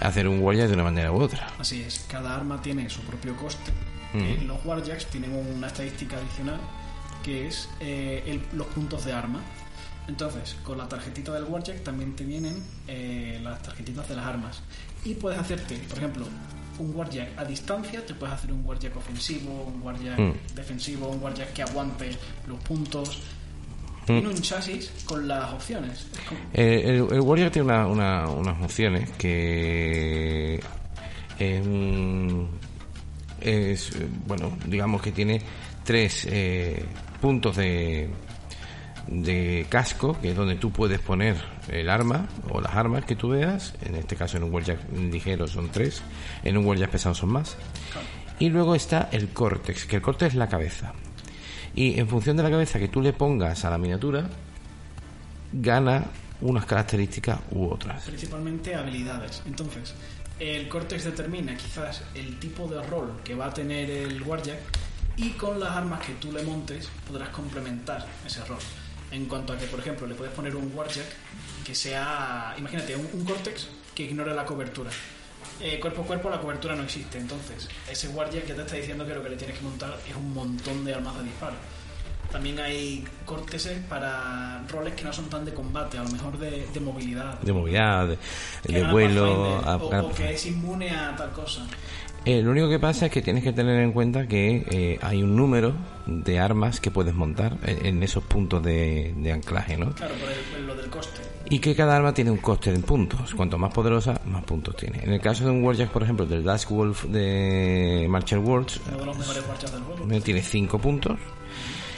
hacer 0.00 0.28
un 0.28 0.40
warjack 0.40 0.68
de 0.68 0.74
una 0.74 0.84
manera 0.84 1.12
u 1.12 1.20
otra. 1.20 1.48
Así 1.58 1.82
es, 1.82 2.04
cada 2.08 2.34
arma 2.34 2.60
tiene 2.60 2.88
su 2.90 3.00
propio 3.02 3.36
coste. 3.36 3.72
Eh, 4.14 4.42
los 4.46 4.64
warjacks 4.64 5.06
tienen 5.06 5.34
una 5.34 5.66
estadística 5.66 6.16
adicional 6.16 6.58
que 7.22 7.48
es 7.48 7.68
eh, 7.80 8.22
el- 8.26 8.42
los 8.56 8.66
puntos 8.68 9.04
de 9.04 9.12
arma. 9.12 9.40
Entonces, 10.08 10.56
con 10.62 10.78
la 10.78 10.88
tarjetita 10.88 11.32
del 11.32 11.44
warjack 11.44 11.82
también 11.82 12.14
te 12.14 12.24
vienen 12.24 12.62
eh, 12.86 13.40
las 13.42 13.60
tarjetitas 13.62 14.08
de 14.08 14.14
las 14.16 14.24
armas. 14.26 14.62
Y 15.04 15.14
puedes 15.14 15.38
hacerte, 15.38 15.76
por 15.88 15.98
ejemplo, 15.98 16.26
un 16.78 16.94
warjack 16.94 17.36
a 17.38 17.44
distancia, 17.44 18.04
te 18.06 18.14
puedes 18.14 18.34
hacer 18.36 18.52
un 18.52 18.64
warjack 18.64 18.96
ofensivo, 18.96 19.64
un 19.64 19.82
warjack 19.82 20.18
Mm. 20.18 20.32
defensivo, 20.54 21.08
un 21.08 21.22
warjack 21.22 21.52
que 21.52 21.62
aguante 21.62 22.10
los 22.46 22.58
puntos. 22.60 23.20
Mm. 24.08 24.18
Tiene 24.18 24.28
un 24.28 24.40
chasis 24.40 24.90
con 25.04 25.26
las 25.26 25.52
opciones. 25.52 26.06
Eh, 26.54 26.82
el, 26.84 26.94
el 27.12 27.20
Warrior 27.20 27.50
tiene 27.50 27.66
una- 27.72 27.86
una- 27.88 28.28
unas 28.28 28.62
opciones 28.62 29.10
que 29.12 30.60
em, 31.38 32.46
es, 33.40 33.92
bueno, 34.26 34.56
digamos 34.66 35.02
que 35.02 35.12
tiene 35.12 35.40
tres 35.84 36.26
eh, 36.30 36.84
puntos 37.20 37.56
de, 37.56 38.08
de 39.08 39.66
casco, 39.68 40.18
que 40.20 40.30
es 40.30 40.36
donde 40.36 40.56
tú 40.56 40.70
puedes 40.72 41.00
poner 41.00 41.36
el 41.68 41.88
arma 41.90 42.26
o 42.50 42.60
las 42.60 42.74
armas 42.74 43.04
que 43.04 43.16
tú 43.16 43.30
veas. 43.30 43.74
En 43.84 43.96
este 43.96 44.16
caso, 44.16 44.36
en 44.36 44.44
un 44.44 44.52
Warjack 44.54 44.80
ligero 44.92 45.46
son 45.46 45.68
tres, 45.70 46.02
en 46.44 46.56
un 46.56 46.64
Warjack 46.66 46.90
pesado 46.90 47.14
son 47.14 47.30
más. 47.30 47.56
Y 48.38 48.50
luego 48.50 48.74
está 48.74 49.08
el 49.12 49.28
córtex, 49.30 49.86
que 49.86 49.96
el 49.96 50.02
córtex 50.02 50.32
es 50.32 50.36
la 50.38 50.48
cabeza. 50.48 50.92
Y 51.76 52.00
en 52.00 52.08
función 52.08 52.36
de 52.38 52.42
la 52.42 52.50
cabeza 52.50 52.78
que 52.78 52.88
tú 52.88 53.02
le 53.02 53.12
pongas 53.12 53.64
a 53.66 53.70
la 53.70 53.78
miniatura, 53.78 54.28
gana 55.52 56.06
unas 56.40 56.64
características 56.66 57.38
u 57.50 57.66
otras. 57.66 58.02
principalmente 58.04 58.74
habilidades. 58.74 59.42
Entonces, 59.46 59.94
el 60.40 60.68
Cortex 60.68 61.04
determina 61.04 61.56
quizás 61.56 62.02
el 62.14 62.38
tipo 62.38 62.66
de 62.66 62.82
rol 62.82 63.20
que 63.22 63.34
va 63.34 63.46
a 63.46 63.54
tener 63.54 63.90
el 63.90 64.22
Warjack 64.22 64.58
y 65.16 65.30
con 65.30 65.60
las 65.60 65.70
armas 65.70 66.00
que 66.00 66.14
tú 66.14 66.32
le 66.32 66.42
montes 66.42 66.88
podrás 67.06 67.28
complementar 67.28 68.06
ese 68.26 68.44
rol. 68.44 68.58
En 69.10 69.26
cuanto 69.26 69.52
a 69.52 69.58
que, 69.58 69.66
por 69.66 69.80
ejemplo, 69.80 70.06
le 70.06 70.14
puedes 70.14 70.34
poner 70.34 70.56
un 70.56 70.72
Warjack 70.74 71.06
que 71.64 71.74
sea, 71.74 72.54
imagínate, 72.58 72.96
un, 72.96 73.08
un 73.12 73.24
Cortex 73.24 73.68
que 73.94 74.04
ignore 74.04 74.34
la 74.34 74.44
cobertura. 74.44 74.90
Eh, 75.60 75.78
cuerpo 75.80 76.02
a 76.02 76.06
cuerpo 76.06 76.28
la 76.30 76.38
cobertura 76.40 76.74
no 76.76 76.82
existe, 76.82 77.16
entonces 77.18 77.68
ese 77.90 78.08
Warjack 78.08 78.46
ya 78.46 78.54
te 78.54 78.60
está 78.62 78.76
diciendo 78.76 79.06
que 79.06 79.14
lo 79.14 79.22
que 79.22 79.30
le 79.30 79.36
tienes 79.36 79.56
que 79.58 79.64
montar 79.64 79.96
es 80.08 80.14
un 80.14 80.34
montón 80.34 80.84
de 80.84 80.94
armas 80.94 81.16
de 81.16 81.24
disparo. 81.24 81.54
También 82.30 82.58
hay 82.58 83.04
corteses 83.24 83.78
para 83.88 84.62
roles 84.68 84.94
que 84.94 85.04
no 85.04 85.12
son 85.12 85.30
tan 85.30 85.44
de 85.44 85.54
combate, 85.54 85.96
a 85.96 86.02
lo 86.02 86.10
mejor 86.10 86.36
de, 86.38 86.66
de 86.66 86.80
movilidad. 86.80 87.38
De 87.40 87.52
movilidad, 87.52 88.08
de, 88.08 88.18
Que 88.66 88.82
vuelo. 88.84 89.26
Pathfinder, 89.26 89.68
a- 89.68 89.76
o, 89.76 89.94
a- 89.94 90.02
o 90.02 90.12
que 90.12 90.34
es 90.34 90.46
inmune 90.46 90.90
a 90.90 91.14
tal 91.16 91.30
cosa. 91.32 91.62
Eh, 92.26 92.42
lo 92.42 92.50
único 92.50 92.68
que 92.68 92.80
pasa 92.80 93.06
es 93.06 93.12
que 93.12 93.22
tienes 93.22 93.44
que 93.44 93.52
tener 93.52 93.80
en 93.80 93.92
cuenta 93.92 94.26
que 94.26 94.66
eh, 94.70 94.98
hay 95.00 95.22
un 95.22 95.36
número 95.36 95.72
de 96.06 96.38
armas 96.40 96.80
que 96.80 96.90
puedes 96.90 97.14
montar 97.14 97.56
en, 97.64 98.02
esos 98.02 98.24
puntos 98.24 98.62
de, 98.64 99.14
de 99.16 99.32
anclaje, 99.32 99.76
¿no? 99.76 99.92
Claro, 99.94 100.14
por, 100.16 100.30
el- 100.30 100.36
por 100.38 100.60
lo 100.60 100.74
del 100.82 100.90
coste. 100.90 101.20
Y 101.48 101.60
que 101.60 101.76
cada 101.76 101.94
arma 101.96 102.12
tiene 102.12 102.32
un 102.32 102.38
coste 102.38 102.70
en 102.74 102.82
puntos. 102.82 103.32
Cuanto 103.32 103.56
más 103.58 103.72
poderosa, 103.72 104.20
más 104.26 104.42
puntos 104.42 104.74
tiene. 104.76 104.98
En 105.04 105.12
el 105.12 105.20
caso 105.20 105.44
de 105.44 105.50
un 105.52 105.62
Warjack, 105.62 105.90
por 105.90 106.02
ejemplo, 106.02 106.26
del 106.26 106.42
Dash 106.42 106.66
Wolf 106.68 107.04
de 107.04 108.06
Marcher 108.10 108.38
Worlds, 108.40 108.80
eh, 110.10 110.20
tiene 110.22 110.42
5 110.42 110.78
puntos. 110.80 111.16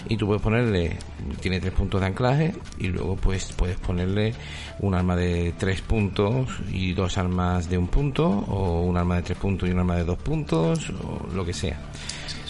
Y 0.09 0.17
tú 0.17 0.27
puedes 0.27 0.43
ponerle, 0.43 0.97
tiene 1.41 1.61
3 1.61 1.73
puntos 1.73 2.01
de 2.01 2.07
anclaje. 2.07 2.55
Y 2.79 2.89
luego 2.89 3.17
pues 3.17 3.53
puedes 3.53 3.77
ponerle 3.79 4.35
un 4.81 4.95
arma 4.95 5.15
de 5.17 5.53
3 5.59 5.83
puntos 5.83 6.49
y 6.73 6.95
dos 6.95 7.19
armas 7.19 7.69
de 7.69 7.77
un 7.79 7.89
punto. 7.89 8.27
O 8.27 8.83
un 8.83 8.97
arma 8.97 9.17
de 9.17 9.23
3 9.23 9.39
puntos 9.39 9.69
y 9.69 9.73
un 9.73 9.81
arma 9.81 9.97
de 9.97 10.05
2 10.05 10.19
puntos. 10.19 10.91
O 10.91 11.27
lo 11.35 11.45
que 11.45 11.53
sea. 11.53 11.79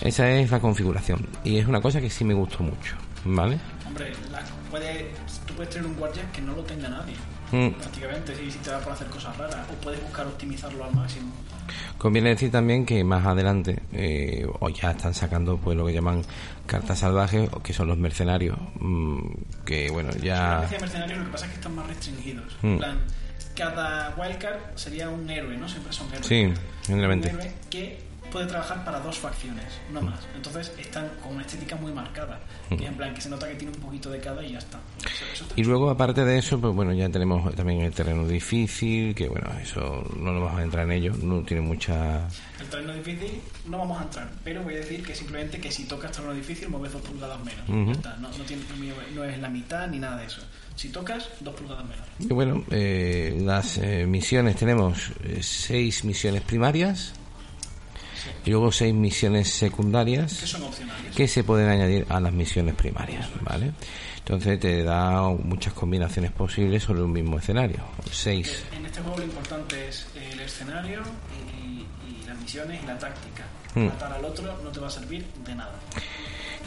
Esa 0.02 0.30
es 0.30 0.50
la 0.50 0.60
configuración. 0.60 1.26
Y 1.42 1.56
es 1.58 1.66
una 1.66 1.80
cosa 1.80 2.00
que 2.00 2.08
sí 2.10 2.24
me 2.24 2.34
gustó 2.34 2.62
mucho. 2.62 2.94
¿Vale? 3.24 3.58
Hombre, 3.86 4.12
la- 4.30 4.42
puede, 4.70 5.10
tú 5.46 5.54
puedes 5.54 5.70
tener 5.74 5.88
un 5.90 5.98
Warjack 5.98 6.30
que 6.30 6.40
no 6.42 6.54
lo 6.54 6.62
tenga 6.62 6.88
nadie. 6.88 7.14
Mm. 7.52 7.68
Prácticamente, 7.70 8.34
si, 8.36 8.50
si 8.50 8.58
te 8.58 8.70
da 8.70 8.78
por 8.80 8.92
hacer 8.92 9.06
cosas 9.08 9.36
raras. 9.36 9.66
O 9.70 9.74
puedes 9.82 10.02
buscar 10.02 10.26
optimizarlo 10.26 10.84
al 10.84 10.94
máximo. 10.94 11.32
Conviene 11.98 12.30
decir 12.30 12.50
también 12.50 12.86
que 12.86 13.02
más 13.04 13.26
adelante 13.26 13.82
eh, 13.92 14.46
o 14.60 14.68
ya 14.70 14.92
están 14.92 15.12
sacando 15.14 15.56
pues 15.58 15.76
lo 15.76 15.84
que 15.86 15.92
llaman 15.92 16.22
cartas 16.66 17.00
salvajes, 17.00 17.48
o 17.52 17.60
que 17.62 17.72
son 17.72 17.88
los 17.88 17.98
mercenarios, 17.98 18.56
mm, 18.80 19.18
que 19.64 19.90
bueno 19.90 20.10
ya 20.12 20.62
especie 20.62 20.76
de 20.78 20.82
mercenarios 20.82 21.18
lo 21.18 21.24
que 21.26 21.30
pasa 21.32 21.44
es 21.46 21.50
que 21.52 21.56
están 21.56 21.74
más 21.74 21.86
restringidos. 21.88 22.56
Mm. 22.62 22.66
En 22.68 22.78
plan, 22.78 22.98
cada 23.56 24.14
wildcard 24.16 24.58
sería 24.76 25.08
un 25.10 25.28
héroe, 25.28 25.56
¿no? 25.56 25.68
Siempre 25.68 25.92
son 25.92 26.06
héroes. 26.08 26.26
Sí, 26.26 26.44
Un 26.44 26.54
generalmente. 26.86 27.28
héroe 27.30 27.52
que 27.68 28.07
puede 28.30 28.46
trabajar 28.46 28.84
para 28.84 29.00
dos 29.00 29.18
facciones, 29.18 29.64
no 29.92 30.00
más. 30.00 30.20
Entonces 30.34 30.72
están 30.78 31.08
con 31.22 31.32
una 31.34 31.42
estética 31.42 31.76
muy 31.76 31.92
marcada. 31.92 32.38
Mm. 32.70 32.82
Y 32.82 32.84
en 32.86 32.94
plan, 32.94 33.14
que 33.14 33.20
se 33.20 33.28
nota 33.30 33.48
que 33.48 33.54
tiene 33.54 33.74
un 33.74 33.80
poquito 33.82 34.10
de 34.10 34.20
cada 34.20 34.42
y 34.44 34.52
ya 34.52 34.58
está. 34.58 34.78
Eso- 34.98 35.24
eso 35.32 35.44
está 35.44 35.54
Y 35.60 35.64
luego, 35.64 35.90
aparte 35.90 36.24
de 36.24 36.38
eso, 36.38 36.60
pues 36.60 36.74
bueno, 36.74 36.92
ya 36.92 37.08
tenemos 37.08 37.54
también 37.54 37.80
el 37.82 37.92
terreno 37.92 38.26
difícil, 38.26 39.14
que 39.14 39.28
bueno, 39.28 39.48
eso 39.60 40.04
no 40.16 40.32
nos 40.32 40.42
vamos 40.44 40.60
a 40.60 40.62
entrar 40.62 40.84
en 40.84 40.92
ello, 40.92 41.12
no 41.22 41.42
tiene 41.42 41.62
mucha... 41.62 42.26
El 42.60 42.66
terreno 42.68 42.92
difícil 42.94 43.40
no 43.66 43.78
vamos 43.78 44.00
a 44.00 44.04
entrar, 44.04 44.28
pero 44.44 44.62
voy 44.62 44.74
a 44.74 44.78
decir 44.78 45.02
que 45.04 45.14
simplemente 45.14 45.60
que 45.60 45.70
si 45.70 45.84
tocas 45.84 46.12
terreno 46.12 46.34
difícil 46.34 46.68
mueves 46.68 46.92
dos 46.92 47.02
pulgadas 47.02 47.38
menos. 47.44 47.68
Ujú. 47.68 47.86
Ya 47.86 47.92
está, 47.92 48.16
no, 48.16 48.28
no, 48.28 48.44
tiene- 48.44 48.62
no 49.14 49.24
es 49.24 49.38
la 49.38 49.48
mitad 49.48 49.86
ni 49.88 49.98
nada 49.98 50.16
de 50.18 50.26
eso. 50.26 50.42
Si 50.74 50.90
tocas, 50.90 51.28
dos 51.40 51.54
pulgadas 51.54 51.84
menos. 51.84 52.04
Y 52.20 52.26
bueno, 52.32 52.62
eh, 52.70 53.36
las 53.42 53.78
eh, 53.78 54.06
misiones, 54.06 54.56
tenemos 54.56 55.10
eh, 55.24 55.38
seis 55.42 56.04
misiones 56.04 56.42
primarias 56.42 57.14
y 58.44 58.50
luego 58.50 58.70
seis 58.72 58.94
misiones 58.94 59.48
Que 59.50 59.58
secundarias 59.58 60.32
son 60.32 60.62
opcionales. 60.64 61.14
que 61.14 61.28
se 61.28 61.44
pueden 61.44 61.68
añadir 61.68 62.06
a 62.08 62.20
las 62.20 62.32
misiones 62.32 62.74
primarias, 62.74 63.28
¿vale? 63.42 63.72
Entonces 64.18 64.60
te 64.60 64.82
da 64.84 65.22
muchas 65.30 65.72
combinaciones 65.72 66.30
posibles 66.32 66.82
sobre 66.82 67.02
un 67.02 67.12
mismo 67.12 67.38
escenario. 67.38 67.78
Seis. 68.10 68.62
En 68.76 68.84
este 68.84 69.00
juego 69.00 69.18
lo 69.18 69.24
importante 69.24 69.88
es 69.88 70.06
el 70.32 70.40
escenario 70.40 71.00
y, 71.62 71.80
y 72.10 72.26
las 72.26 72.38
misiones 72.38 72.82
y 72.82 72.86
la 72.86 72.98
táctica. 72.98 73.44
Mm. 73.74 73.86
Matar 73.86 74.12
al 74.12 74.24
otro 74.24 74.58
no 74.62 74.70
te 74.70 74.80
va 74.80 74.88
a 74.88 74.90
servir 74.90 75.24
de 75.46 75.54
nada. 75.54 75.72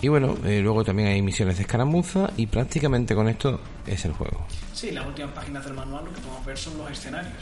Y 0.02 0.08
bueno, 0.08 0.36
eh, 0.46 0.62
luego 0.62 0.84
también 0.84 1.10
hay 1.10 1.22
misiones 1.22 1.58
de 1.58 1.62
escaramuza 1.62 2.32
y 2.36 2.48
prácticamente 2.48 3.14
con 3.14 3.30
esto 3.30 3.60
es 3.86 4.04
el 4.06 4.14
juego. 4.14 4.48
Sí, 4.74 4.90
las 4.90 5.06
últimas 5.06 5.32
páginas 5.32 5.64
del 5.64 5.76
manual 5.76 6.06
lo 6.06 6.14
que 6.14 6.22
podemos 6.22 6.44
ver 6.44 6.58
son 6.58 6.78
los 6.80 6.90
escenarios. 6.90 7.34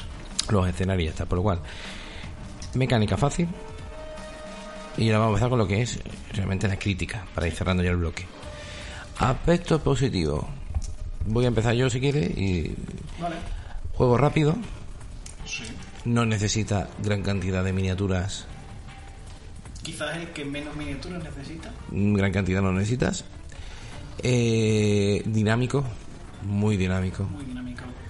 Los 0.50 0.68
escenarios 0.68 1.12
está, 1.12 1.26
por 1.26 1.38
lo 1.38 1.44
cual. 1.44 1.62
Mecánica 2.74 3.16
fácil. 3.16 3.48
Y 5.00 5.08
ahora 5.08 5.20
vamos 5.20 5.36
a 5.42 5.46
empezar 5.46 5.50
con 5.50 5.60
lo 5.60 5.68
que 5.68 5.82
es 5.82 5.98
realmente 6.34 6.68
la 6.68 6.78
crítica, 6.78 7.26
para 7.34 7.48
ir 7.48 7.54
cerrando 7.54 7.82
ya 7.82 7.92
el 7.92 7.96
bloque. 7.96 8.26
Aspectos 9.18 9.82
positivos. 9.82 10.44
Voy 11.26 11.46
a 11.46 11.48
empezar 11.48 11.74
yo 11.74 11.90
si 11.90 12.02
quiere 12.02 12.20
y 12.20 12.76
Vale. 13.20 13.38
juego 13.94 14.18
rápido. 14.18 14.56
Sí. 15.46 15.64
No 16.04 16.26
necesita 16.26 16.90
gran 17.02 17.22
cantidad 17.22 17.64
de 17.64 17.72
miniaturas. 17.72 18.46
Quizás 19.84 20.18
el 20.18 20.28
que 20.32 20.44
menos 20.44 20.76
miniaturas 20.76 21.24
necesita. 21.24 21.72
Gran 21.92 22.34
cantidad 22.34 22.62
no 22.62 22.74
necesitas. 22.74 23.24
Eh, 24.22 25.24
dinámico. 25.26 25.86
Muy 26.44 26.76
dinámico. 26.76 27.24
Muy 27.24 27.46
dinámico. 27.46 27.69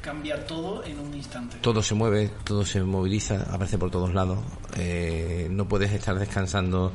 Cambia 0.09 0.43
todo 0.47 0.83
en 0.85 0.97
un 0.99 1.13
instante. 1.13 1.57
todo 1.61 1.83
se 1.83 1.93
mueve, 1.93 2.31
todo 2.43 2.65
se 2.65 2.81
moviliza, 2.83 3.43
aparece 3.53 3.77
por 3.77 3.91
todos 3.91 4.11
lados. 4.11 4.39
Eh, 4.75 5.47
no 5.51 5.67
puedes 5.67 5.91
estar 5.91 6.17
descansando 6.17 6.91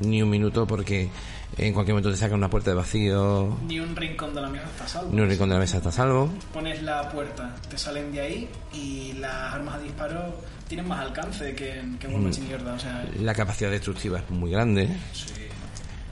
ni 0.00 0.20
un 0.20 0.28
minuto 0.28 0.66
porque 0.66 1.08
en 1.56 1.72
cualquier 1.72 1.94
momento 1.94 2.10
te 2.10 2.18
sacan 2.18 2.36
una 2.36 2.50
puerta 2.50 2.68
de 2.70 2.76
vacío, 2.76 3.56
Ni 3.66 3.80
un 3.80 3.96
rincón 3.96 4.34
de 4.34 4.42
la 4.42 4.50
mesa 4.50 4.66
está 4.66 4.86
salvo. 4.86 5.10
ni 5.14 5.20
un 5.22 5.28
rincón 5.30 5.48
de 5.48 5.54
la 5.54 5.60
mesa 5.62 5.78
está 5.78 5.90
salvo. 5.90 6.28
Pones 6.52 6.82
la 6.82 7.08
puerta, 7.08 7.54
te 7.70 7.78
salen 7.78 8.12
de 8.12 8.20
ahí 8.20 8.48
y 8.74 9.12
las 9.14 9.54
armas 9.54 9.76
a 9.76 9.78
disparo 9.78 10.34
tienen 10.68 10.86
más 10.86 11.00
alcance 11.00 11.54
que, 11.54 11.82
que 11.98 12.06
Mm. 12.06 12.12
Wolverine 12.12 12.46
mierda. 12.48 12.74
O 12.74 12.78
sea, 12.78 13.08
La 13.18 13.34
capacidad 13.34 13.70
destructiva 13.70 14.18
es 14.18 14.28
muy 14.30 14.50
grande. 14.50 14.88
sí. 15.14 15.24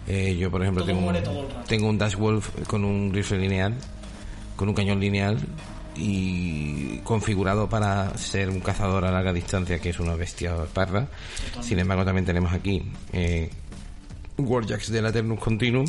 Eh, 0.08 0.36
yo, 0.38 0.50
por 0.50 0.62
ejemplo, 0.62 0.84
Todo 0.84 0.94
tengo 0.94 1.08
un, 1.10 1.64
tengo 1.66 1.88
un 1.88 1.98
Dash 1.98 2.14
Wolf 2.14 2.48
con 2.68 2.82
un 2.84 3.12
rifle 3.12 3.38
lineal, 3.38 3.74
con 4.56 4.68
un 4.70 4.74
cañón 4.74 5.00
lineal 5.00 5.36
y 5.96 6.98
configurado 7.04 7.68
para 7.68 8.16
ser 8.18 8.48
un 8.50 8.60
cazador 8.60 9.04
a 9.04 9.10
larga 9.10 9.32
distancia, 9.32 9.78
que 9.78 9.90
es 9.90 10.00
una 10.00 10.14
bestia 10.14 10.54
parda. 10.72 11.08
Sin 11.60 11.78
embargo, 11.78 12.04
también 12.04 12.24
tenemos 12.26 12.52
aquí 12.52 12.82
eh, 13.12 13.50
Warjacks 14.38 14.90
de 14.90 15.02
la 15.02 15.08
Eternus 15.10 15.38
Continuum, 15.40 15.86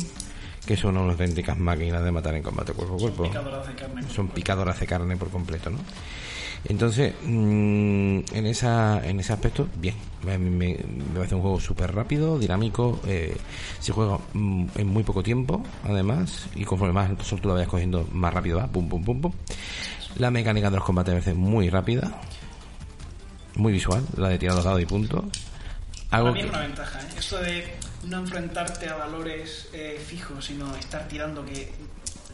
que 0.66 0.76
son 0.76 0.96
unas 0.96 1.12
auténticas 1.12 1.58
máquinas 1.58 2.02
de 2.04 2.10
matar 2.12 2.34
en 2.34 2.42
combate 2.42 2.72
cuerpo 2.72 2.94
a 2.96 2.98
cuerpo. 2.98 3.22
Picadoras 3.24 3.66
de 3.66 3.74
carne. 3.74 4.02
Son 4.14 4.28
picadoras 4.28 4.80
de 4.80 4.86
carne 4.86 5.16
por 5.16 5.30
completo, 5.30 5.70
¿no? 5.70 5.78
Entonces, 6.64 7.14
mm, 7.24 8.18
en 8.32 8.46
esa 8.46 9.00
en 9.06 9.20
ese 9.20 9.32
aspecto, 9.32 9.68
bien. 9.76 9.94
Me, 10.24 10.36
me- 10.38 10.76
me 10.76 11.14
parece 11.14 11.36
un 11.36 11.40
juego 11.40 11.60
súper 11.60 11.94
rápido, 11.94 12.36
dinámico. 12.36 13.00
eh, 13.06 13.36
se 13.78 13.92
juega 13.92 14.18
mm, 14.32 14.64
en 14.74 14.86
muy 14.88 15.04
poco 15.04 15.22
tiempo, 15.22 15.62
además. 15.84 16.46
Y 16.56 16.64
conforme 16.64 16.92
más 16.94 17.10
solo 17.24 17.40
tú 17.42 17.48
lo 17.48 17.54
vayas 17.54 17.68
cogiendo, 17.68 18.08
más 18.12 18.34
rápido 18.34 18.58
va. 18.58 18.66
Pum, 18.66 18.88
pum, 18.88 19.04
pum, 19.04 19.20
pum. 19.20 19.32
La 20.16 20.30
mecánica 20.30 20.70
de 20.70 20.76
los 20.76 20.84
combates 20.84 21.14
me 21.14 21.20
parece 21.20 21.34
muy 21.38 21.70
rápida. 21.70 22.10
muy 23.54 23.72
visual, 23.72 24.04
la 24.16 24.28
de 24.28 24.38
tirar 24.38 24.54
los 24.54 24.64
dados 24.64 24.80
y 24.80 24.86
punto. 24.86 25.24
Algo 26.10 26.28
Para 26.28 26.32
mí 26.32 26.38
es 26.40 26.44
que- 26.46 26.50
una 26.50 26.60
ventaja, 26.60 27.00
¿eh? 27.00 27.04
Esto 27.18 27.38
de 27.38 27.64
no 28.04 28.18
enfrentarte 28.18 28.88
a 28.88 28.94
valores 28.94 29.68
eh, 29.72 30.00
fijos, 30.06 30.44
sino 30.44 30.74
estar 30.76 31.08
tirando, 31.08 31.44
que 31.44 31.72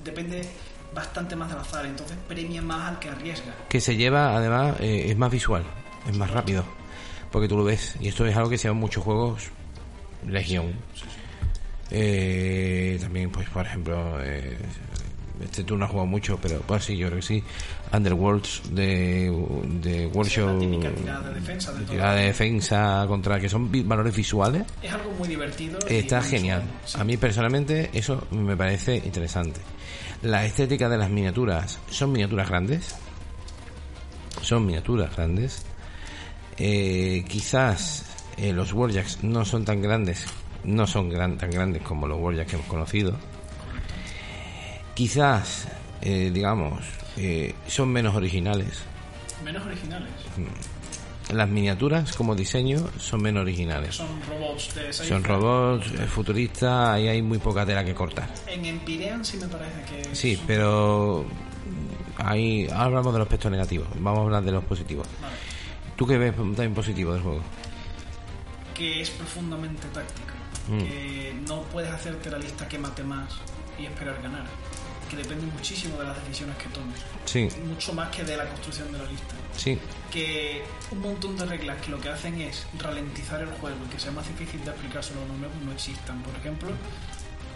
depende 0.04 0.46
bastante 0.94 1.34
más 1.34 1.48
del 1.48 1.58
azar, 1.60 1.86
entonces 1.86 2.16
premia 2.28 2.60
más 2.60 2.90
al 2.90 2.98
que 2.98 3.08
arriesga. 3.08 3.54
que 3.70 3.80
se 3.80 3.96
lleva, 3.96 4.36
además, 4.36 4.76
eh, 4.80 5.06
es 5.08 5.16
más 5.16 5.30
visual, 5.32 5.64
es 6.06 6.14
más 6.16 6.30
rápido, 6.30 6.62
porque 7.32 7.48
tú 7.48 7.56
lo 7.56 7.64
ves. 7.64 7.96
Y 8.00 8.08
esto 8.08 8.26
es 8.26 8.36
algo 8.36 8.50
que 8.50 8.58
se 8.58 8.68
ve 8.68 8.72
en 8.74 8.80
muchos 8.80 9.02
juegos, 9.02 9.44
Legión. 10.28 10.74
Eh, 11.90 12.98
también, 13.00 13.30
pues, 13.30 13.48
por 13.48 13.64
ejemplo, 13.64 14.18
eh, 14.22 14.58
este 15.42 15.64
tú 15.64 15.76
no 15.76 15.84
has 15.84 15.90
jugado 15.90 16.06
mucho, 16.06 16.38
pero 16.40 16.60
pues 16.60 16.84
sí, 16.84 16.96
yo 16.96 17.08
creo 17.08 17.18
que 17.20 17.26
sí. 17.26 17.42
Underworlds 17.92 18.62
de, 18.74 19.30
de 19.80 20.06
World 20.06 20.30
Sí, 20.30 20.40
tirada 21.00 21.28
de 21.28 21.34
defensa 21.34 21.72
de 21.72 21.78
de 21.80 21.84
todo. 21.84 21.92
tirada 21.94 22.14
de 22.14 22.24
defensa 22.26 23.04
contra 23.08 23.40
que 23.40 23.48
son 23.48 23.70
valores 23.88 24.14
visuales. 24.14 24.62
Es 24.82 24.92
algo 24.92 25.10
muy 25.18 25.28
divertido. 25.28 25.78
Está 25.88 26.22
genial. 26.22 26.62
sí. 26.84 26.96
A 27.00 27.04
mí 27.04 27.16
personalmente 27.16 27.90
eso 27.92 28.26
me 28.30 28.56
parece 28.56 28.96
interesante. 28.96 29.60
La 30.22 30.44
estética 30.44 30.88
de 30.88 30.96
las 30.98 31.10
miniaturas 31.10 31.78
son 31.90 32.12
miniaturas 32.12 32.48
grandes. 32.48 32.94
Son 34.40 34.64
miniaturas 34.66 35.14
grandes. 35.14 35.64
Eh, 36.56 37.24
quizás 37.28 38.04
eh, 38.36 38.52
los 38.52 38.72
Warjacks 38.72 39.22
no 39.24 39.44
son 39.44 39.64
tan 39.64 39.82
grandes. 39.82 40.24
No 40.64 40.86
son 40.86 41.10
gran- 41.10 41.36
tan 41.36 41.50
grandes 41.50 41.82
como 41.82 42.06
los 42.06 42.18
Warjacks 42.20 42.50
que 42.50 42.56
hemos 42.56 42.68
conocido. 42.68 43.16
Quizás, 44.94 45.66
eh, 46.02 46.30
digamos, 46.32 46.80
eh, 47.16 47.54
son 47.66 47.88
menos 47.90 48.14
originales. 48.14 48.82
Menos 49.44 49.64
originales. 49.66 50.10
Las 51.30 51.48
miniaturas 51.48 52.12
como 52.14 52.34
diseño 52.34 52.86
son 52.98 53.22
menos 53.22 53.42
originales. 53.42 53.96
Son 53.96 54.06
robots 54.28 54.74
de 54.74 54.92
Son 54.92 55.24
robots 55.24 55.86
eh, 55.92 56.06
futuristas, 56.06 56.88
ahí 56.90 57.08
hay 57.08 57.22
muy 57.22 57.38
poca 57.38 57.64
tela 57.66 57.84
que 57.84 57.94
cortar. 57.94 58.28
En 58.46 58.64
Empyrean 58.64 59.24
sí 59.24 59.38
me 59.38 59.48
parece 59.48 59.82
que. 59.88 60.00
es- 60.12 60.18
Sí, 60.18 60.38
pero 60.46 61.24
ahí 62.18 62.66
ahora 62.70 62.84
hablamos 62.84 63.12
de 63.14 63.18
los 63.20 63.26
aspectos 63.26 63.50
negativos. 63.50 63.88
Vamos 63.98 64.20
a 64.20 64.22
hablar 64.24 64.44
de 64.44 64.52
los 64.52 64.64
positivos. 64.64 65.06
Vale. 65.20 65.34
¿Tú 65.96 66.06
qué 66.06 66.18
ves 66.18 66.36
también 66.36 66.74
positivo 66.74 67.12
del 67.14 67.22
juego? 67.22 67.40
Que 68.74 69.00
es 69.00 69.10
profundamente 69.10 69.86
táctico. 69.88 70.34
Mm. 70.68 70.78
Que 70.78 71.34
no 71.48 71.62
puedes 71.64 71.90
hacerte 71.90 72.30
la 72.30 72.38
lista 72.38 72.68
que 72.68 72.78
mate 72.78 73.02
más 73.02 73.32
y 73.78 73.86
esperar 73.86 74.20
ganar. 74.22 74.44
Que 75.10 75.16
depende 75.16 75.46
muchísimo 75.46 75.98
de 75.98 76.04
las 76.04 76.16
decisiones 76.24 76.56
que 76.56 76.68
tomes. 76.70 76.98
Sí, 77.24 77.48
Mucho 77.66 77.92
más 77.92 78.08
que 78.10 78.24
de 78.24 78.36
la 78.36 78.46
construcción 78.46 78.90
de 78.92 78.98
la 78.98 79.04
lista. 79.04 79.34
sí, 79.56 79.78
que 80.10 80.62
un 80.90 81.00
montón 81.00 81.36
de 81.36 81.44
reglas 81.46 81.76
que 81.82 81.90
lo 81.90 82.00
que 82.00 82.08
hacen 82.08 82.40
es 82.40 82.66
ralentizar 82.78 83.40
el 83.42 83.48
juego 83.50 83.76
y 83.86 83.90
que 83.92 83.98
sea 84.00 84.12
más 84.12 84.26
difícil 84.28 84.64
de 84.64 84.70
explicárselo 84.70 85.20
a 85.20 85.24
uno 85.24 85.34
nuevo 85.38 85.54
no 85.64 85.72
existan. 85.72 86.22
Por 86.22 86.34
ejemplo, 86.36 86.70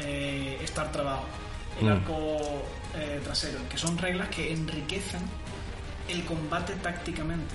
eh, 0.01 0.59
estar 0.62 0.91
trabajo, 0.93 1.25
el 1.81 1.87
Mm. 1.87 1.93
arco 1.93 2.37
eh, 2.95 3.20
trasero, 3.23 3.59
que 3.69 3.77
son 3.79 3.97
reglas 3.99 4.29
que 4.31 4.53
enriquecen 4.53 5.20
el 6.09 6.25
combate 6.25 6.73
tácticamente. 6.75 7.55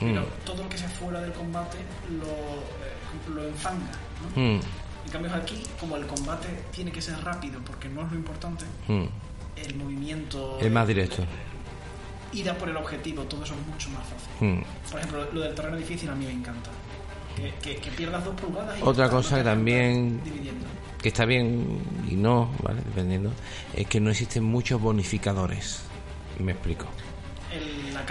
Pero 0.00 0.22
Mm. 0.22 0.44
todo 0.44 0.64
lo 0.64 0.68
que 0.68 0.76
sea 0.76 0.88
fuera 0.88 1.20
del 1.20 1.32
combate 1.32 1.78
lo, 2.10 2.26
eh, 2.26 3.34
lo 3.34 3.44
enfanga. 3.48 3.92
¿no? 4.36 4.42
Mm, 4.42 4.60
En 5.04 5.10
cambio 5.10 5.34
aquí, 5.34 5.60
como 5.80 5.96
el 5.96 6.06
combate 6.06 6.48
tiene 6.70 6.92
que 6.92 7.02
ser 7.02 7.22
rápido 7.24 7.60
porque 7.66 7.88
no 7.88 8.02
es 8.06 8.10
lo 8.12 8.16
importante. 8.16 8.64
El 9.56 9.74
movimiento... 9.76 10.58
es 10.60 10.70
más 10.70 10.86
directo. 10.86 11.24
Ir 12.32 12.48
a 12.48 12.56
por 12.56 12.68
el 12.68 12.76
objetivo, 12.76 13.22
todo 13.24 13.44
eso 13.44 13.54
es 13.54 13.66
mucho 13.66 13.90
más 13.90 14.02
fácil. 14.04 14.48
Mm. 14.48 14.62
Por 14.90 14.98
ejemplo, 15.00 15.26
lo 15.32 15.40
del 15.40 15.54
terreno 15.54 15.76
difícil 15.76 16.08
a 16.10 16.14
mí 16.14 16.24
me 16.24 16.32
encanta. 16.32 16.70
Que, 17.36 17.52
que- 17.62 17.76
que 17.80 17.90
pierdas 17.90 18.24
dos 18.24 18.34
pulgadas 18.34 18.78
y 18.78 18.82
Otra 18.82 19.08
cosa 19.08 19.38
que 19.38 19.44
también-. 19.44 20.20
Que 21.00 21.08
está 21.08 21.24
bien 21.24 21.80
y 22.10 22.14
no, 22.14 22.50
¿vale? 22.62 22.80
Dependiendo. 22.84 23.30
Es 23.74 23.86
que 23.86 24.00
no 24.00 24.10
existen 24.10 24.44
muchos 24.44 24.80
bonificadores. 24.80 25.82
Me 26.38 26.52
explico. 26.52 26.86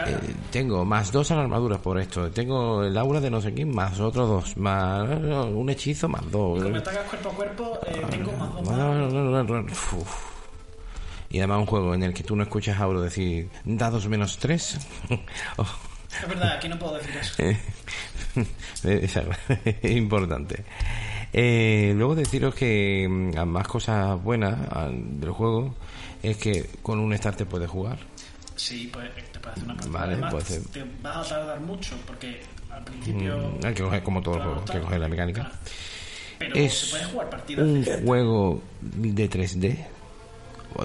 Eh, 0.08 0.18
tengo 0.52 0.86
más 0.86 1.12
dos 1.12 1.32
a 1.32 1.36
la 1.36 1.42
armadura 1.42 1.78
por 1.78 2.00
esto. 2.00 2.30
Tengo 2.32 2.84
el 2.84 2.98
aura 2.98 3.20
de 3.20 3.30
no 3.32 3.42
sé 3.42 3.54
quién, 3.54 3.74
más 3.74 4.00
otros 4.00 4.28
dos. 4.30 4.58
Más 4.58 5.08
un 5.10 5.70
hechizo, 5.70 6.08
más 6.08 6.22
dos. 6.32 6.60
Como 6.60 6.70
me 6.70 6.78
ataques 6.80 7.02
cuerpo 7.10 7.30
a 7.30 7.34
cuerpo, 7.34 7.80
eh, 7.88 8.02
tengo 8.10 8.32
más 8.34 8.54
dos. 8.54 8.70
Más. 8.70 9.76
Y 11.32 11.38
además 11.40 11.60
un 11.60 11.66
juego 11.66 11.94
en 11.96 12.04
el 12.04 12.14
que 12.14 12.24
tú 12.24 12.36
no 12.36 12.44
escuchas 12.44 12.80
a 12.80 12.84
Auro 12.84 13.02
decir 13.02 13.50
dados 13.66 14.08
menos 14.08 14.38
tres. 14.38 14.78
Oh, 15.58 15.66
Es 16.22 16.28
verdad, 16.28 16.54
aquí 16.58 16.68
no 16.68 16.78
puedo 16.78 16.98
decir 16.98 17.16
eso. 17.18 17.44
es 18.84 19.86
importante. 19.96 20.64
Eh, 21.34 21.94
luego 21.96 22.16
deciros 22.16 22.54
que 22.54 23.08
mm, 23.10 23.38
a 23.38 23.46
más 23.46 23.68
cosas 23.68 24.22
buenas 24.22 24.58
del 24.92 25.32
juego 25.32 25.74
es 26.22 26.36
que 26.38 26.70
con 26.82 27.00
un 27.00 27.16
starter 27.18 27.48
puedes 27.48 27.70
jugar. 27.70 27.98
Sí, 28.58 28.90
pues 28.92 29.10
te 29.32 29.40
puede 29.40 29.54
hacer 29.54 29.64
una 29.64 29.74
partida. 29.76 29.92
Vale, 30.00 30.12
Además, 30.14 30.32
puede 30.34 30.46
ser. 30.46 30.62
te 30.66 30.84
vas 31.02 31.18
a 31.18 31.30
tardar 31.30 31.60
mucho 31.62 31.96
porque 32.06 32.42
al 32.70 32.84
principio. 32.84 33.38
Mm, 33.62 33.66
hay 33.66 33.74
que 33.74 33.84
coger 33.84 34.04
como 34.04 34.22
todo 34.22 34.36
el 34.36 34.42
juego, 34.42 34.64
hay 34.68 34.74
que 34.74 34.82
coger 34.82 35.00
la 35.00 35.08
mecánica. 35.08 35.42
claro. 35.44 35.56
Pero 36.40 36.56
Es 36.56 36.74
se 36.78 36.90
puede 36.92 37.06
jugar 37.06 37.30
partidas. 37.30 37.66
un 37.66 37.84
de- 37.84 38.02
juego 38.04 38.62
de 38.82 39.30
3D. 39.30 39.78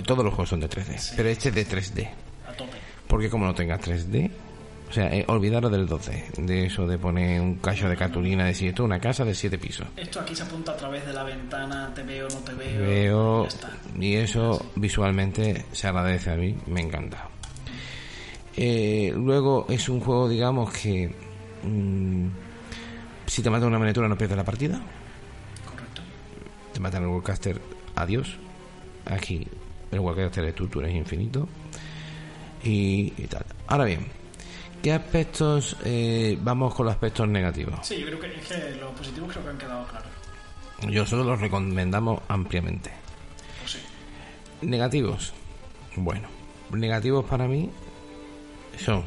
Todos 0.05 0.25
los 0.25 0.35
juegos 0.35 0.49
son 0.51 0.61
de 0.61 0.69
3D, 0.69 0.99
Sí. 0.99 1.15
pero 1.17 1.29
este 1.29 1.49
es 1.51 1.55
de 1.55 1.65
3D. 1.67 2.09
a 2.49 2.53
tope. 2.53 2.77
Porque 3.09 3.31
como 3.31 3.47
no 3.47 3.55
tengas 3.55 3.81
3D, 3.81 4.31
o 4.89 4.93
sea, 4.93 5.13
eh, 5.15 5.25
olvidaros 5.29 5.71
del 5.73 5.89
2D, 5.89 6.31
de 6.39 6.67
eso 6.67 6.87
de 6.87 6.97
poner 6.99 7.41
un 7.41 7.57
cacho 7.57 7.89
de 7.89 7.97
cartulina, 7.97 8.45
decir 8.45 8.69
esto 8.69 8.83
es 8.83 8.87
una 8.87 9.01
casa 9.01 9.25
de 9.25 9.35
7 9.35 9.59
pisos. 9.59 9.87
Esto 9.97 10.21
aquí 10.21 10.35
se 10.35 10.43
apunta 10.45 10.73
a 10.73 10.77
través 10.77 11.05
de 11.07 11.13
la 11.13 11.25
ventana, 11.25 11.93
te 11.95 12.03
veo, 12.03 12.29
no 12.29 12.37
te 12.39 12.53
veo. 12.55 12.81
Veo 12.87 13.43
ya 13.45 13.49
está. 13.49 13.71
y 13.99 14.15
eso 14.15 14.65
visualmente 14.77 15.65
se 15.73 15.87
agradece 15.89 16.31
a 16.31 16.37
mí, 16.37 16.57
me 16.67 16.81
encanta. 16.81 17.29
Eh, 18.57 19.13
luego 19.15 19.67
es 19.69 19.89
un 19.89 20.01
juego, 20.01 20.29
digamos 20.29 20.73
que 20.73 21.15
mm, 21.63 22.27
si 23.27 23.43
te 23.43 23.51
mata 23.51 23.67
una 23.67 23.79
miniatura 23.79 24.09
no 24.09 24.17
pierdes 24.17 24.37
la 24.37 24.45
partida, 24.45 24.81
Correcto. 25.69 26.03
te 26.73 26.81
matan 26.81 27.03
el 27.03 27.09
Warcaster, 27.09 27.61
adiós. 27.97 28.37
Aquí 29.05 29.47
el 29.91 30.01
Warcaster 30.01 30.45
es 30.45 30.55
tú, 30.55 30.67
tú 30.69 30.81
eres 30.81 30.95
infinito 30.95 31.49
y, 32.63 33.13
y 33.17 33.27
tal. 33.29 33.45
Ahora 33.67 33.85
bien, 33.85 34.07
¿qué 34.83 34.93
aspectos? 34.93 35.77
eh, 35.85 36.39
vamos 36.41 36.75
con 36.75 36.87
los 36.87 36.95
aspectos 36.95 37.29
negativos. 37.29 37.87
Sí, 37.87 37.99
yo 37.99 38.07
creo 38.07 38.21
que, 38.21 38.27
es 38.39 38.49
que 38.49 38.77
los 38.81 38.93
positivos 38.93 39.33
creo 39.33 39.45
que 39.45 39.51
han 39.51 39.59
quedado 39.59 39.87
claros. 39.87 40.09
Nosotros 40.87 41.27
los 41.27 41.41
recomendamos 41.41 42.21
ampliamente. 42.29 42.91
Pues 43.61 43.73
sí. 43.73 43.79
Negativos. 44.63 45.33
Bueno, 45.97 46.29
negativos 46.71 47.25
para 47.25 47.49
mí 47.49 47.71
son 48.79 49.05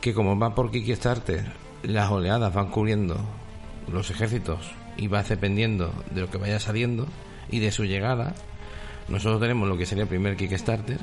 que 0.00 0.14
como 0.14 0.38
va 0.38 0.54
por 0.54 0.70
Kickstarter, 0.70 1.52
las 1.82 2.10
oleadas 2.10 2.54
van 2.54 2.70
cubriendo 2.70 3.18
los 3.92 4.10
ejércitos 4.10 4.72
y 4.96 5.08
va 5.08 5.22
dependiendo 5.22 5.92
de 6.10 6.22
lo 6.22 6.30
que 6.30 6.38
vaya 6.38 6.58
saliendo 6.58 7.06
y 7.50 7.58
de 7.58 7.70
su 7.70 7.84
llegada. 7.84 8.34
Nosotros 9.10 9.40
tenemos 9.40 9.68
lo 9.68 9.76
que 9.76 9.86
sería 9.86 10.04
el 10.04 10.08
primer 10.08 10.36
Kickstarter 10.36 10.98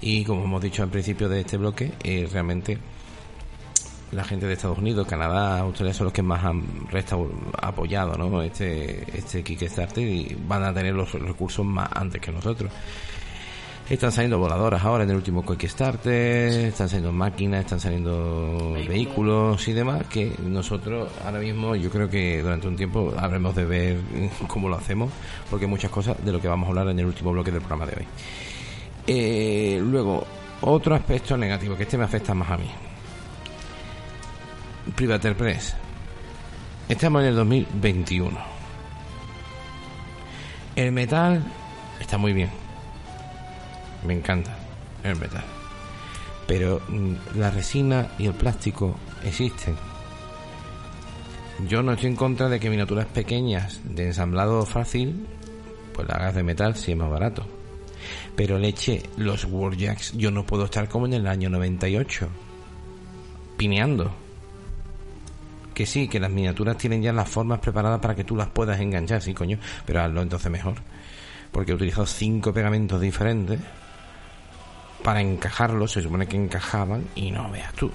y 0.00 0.24
como 0.24 0.44
hemos 0.44 0.62
dicho 0.62 0.82
al 0.82 0.90
principio 0.90 1.28
de 1.28 1.40
este 1.40 1.56
bloque, 1.56 1.92
eh, 2.04 2.28
realmente 2.30 2.78
la 4.12 4.24
gente 4.24 4.46
de 4.46 4.54
Estados 4.54 4.78
Unidos, 4.78 5.06
Canadá, 5.06 5.60
Australia 5.60 5.92
son 5.92 6.04
los 6.04 6.12
que 6.12 6.22
más 6.22 6.44
han 6.44 6.64
apoyado 7.60 8.16
¿no? 8.16 8.42
este, 8.42 9.04
este 9.16 9.42
Kickstarter 9.42 10.06
y 10.06 10.36
van 10.46 10.64
a 10.64 10.72
tener 10.72 10.94
los 10.94 11.12
recursos 11.12 11.64
más 11.64 11.88
antes 11.92 12.20
que 12.20 12.30
nosotros. 12.30 12.70
Están 13.90 14.12
saliendo 14.12 14.38
voladoras 14.38 14.84
ahora 14.84 15.04
en 15.04 15.10
el 15.10 15.16
último 15.16 15.42
Kickstarter, 15.46 16.66
están 16.66 16.90
saliendo 16.90 17.10
máquinas, 17.10 17.60
están 17.60 17.80
saliendo 17.80 18.72
Vehículos. 18.74 18.88
vehículos 18.88 19.68
y 19.68 19.72
demás 19.72 20.06
que 20.08 20.30
nosotros 20.42 21.10
ahora 21.24 21.38
mismo 21.38 21.74
yo 21.74 21.88
creo 21.88 22.10
que 22.10 22.42
durante 22.42 22.68
un 22.68 22.76
tiempo 22.76 23.14
habremos 23.16 23.54
de 23.54 23.64
ver 23.64 24.00
cómo 24.46 24.68
lo 24.68 24.76
hacemos 24.76 25.10
porque 25.48 25.64
hay 25.64 25.70
muchas 25.70 25.90
cosas 25.90 26.22
de 26.22 26.30
lo 26.32 26.38
que 26.38 26.48
vamos 26.48 26.66
a 26.66 26.68
hablar 26.68 26.88
en 26.88 26.98
el 26.98 27.06
último 27.06 27.32
bloque 27.32 27.50
del 27.50 27.60
programa 27.62 27.86
de 27.86 27.96
hoy. 27.96 28.06
Eh, 29.06 29.80
luego, 29.82 30.26
otro 30.60 30.94
aspecto 30.94 31.38
negativo, 31.38 31.74
que 31.74 31.84
este 31.84 31.96
me 31.96 32.04
afecta 32.04 32.34
más 32.34 32.50
a 32.50 32.58
mí. 32.58 32.70
Privateer 34.94 35.34
Press. 35.34 35.74
Estamos 36.90 37.22
en 37.22 37.28
el 37.28 37.36
2021. 37.36 38.38
El 40.76 40.92
metal 40.92 41.42
está 41.98 42.18
muy 42.18 42.34
bien. 42.34 42.67
Me 44.04 44.14
encanta 44.14 44.56
el 45.02 45.16
metal. 45.16 45.44
Pero 46.46 46.80
mm, 46.88 47.38
la 47.38 47.50
resina 47.50 48.08
y 48.18 48.26
el 48.26 48.34
plástico 48.34 48.96
existen. 49.24 49.76
Yo 51.66 51.82
no 51.82 51.92
estoy 51.92 52.10
en 52.10 52.16
contra 52.16 52.48
de 52.48 52.60
que 52.60 52.70
miniaturas 52.70 53.06
pequeñas 53.06 53.80
de 53.84 54.06
ensamblado 54.06 54.64
fácil, 54.64 55.26
pues 55.92 56.08
la 56.08 56.14
hagas 56.14 56.34
de 56.36 56.42
metal 56.44 56.76
si 56.76 56.92
es 56.92 56.96
más 56.96 57.10
barato. 57.10 57.44
Pero 58.36 58.58
leche, 58.58 59.02
los 59.16 59.44
Warjacks, 59.44 60.12
yo 60.16 60.30
no 60.30 60.46
puedo 60.46 60.64
estar 60.64 60.88
como 60.88 61.06
en 61.06 61.14
el 61.14 61.26
año 61.26 61.50
98, 61.50 62.28
pineando. 63.56 64.12
que 65.74 65.86
sí, 65.86 66.08
que 66.08 66.20
las 66.20 66.30
miniaturas 66.30 66.76
tienen 66.76 67.02
ya 67.02 67.12
las 67.12 67.28
formas 67.28 67.60
preparadas 67.60 68.00
para 68.00 68.14
que 68.14 68.24
tú 68.24 68.36
las 68.36 68.48
puedas 68.48 68.80
enganchar, 68.80 69.22
sí, 69.22 69.34
coño, 69.34 69.58
pero 69.84 70.02
hazlo 70.02 70.22
entonces 70.22 70.50
mejor. 70.50 70.76
Porque 71.52 71.72
he 71.72 71.74
utilizado 71.74 72.06
cinco 72.06 72.52
pegamentos 72.52 73.00
diferentes 73.00 73.58
para 75.02 75.20
encajarlos, 75.20 75.92
se 75.92 76.02
supone 76.02 76.26
que 76.26 76.36
encajaban 76.36 77.06
y 77.14 77.30
no 77.30 77.50
veas 77.50 77.72
tú. 77.74 77.90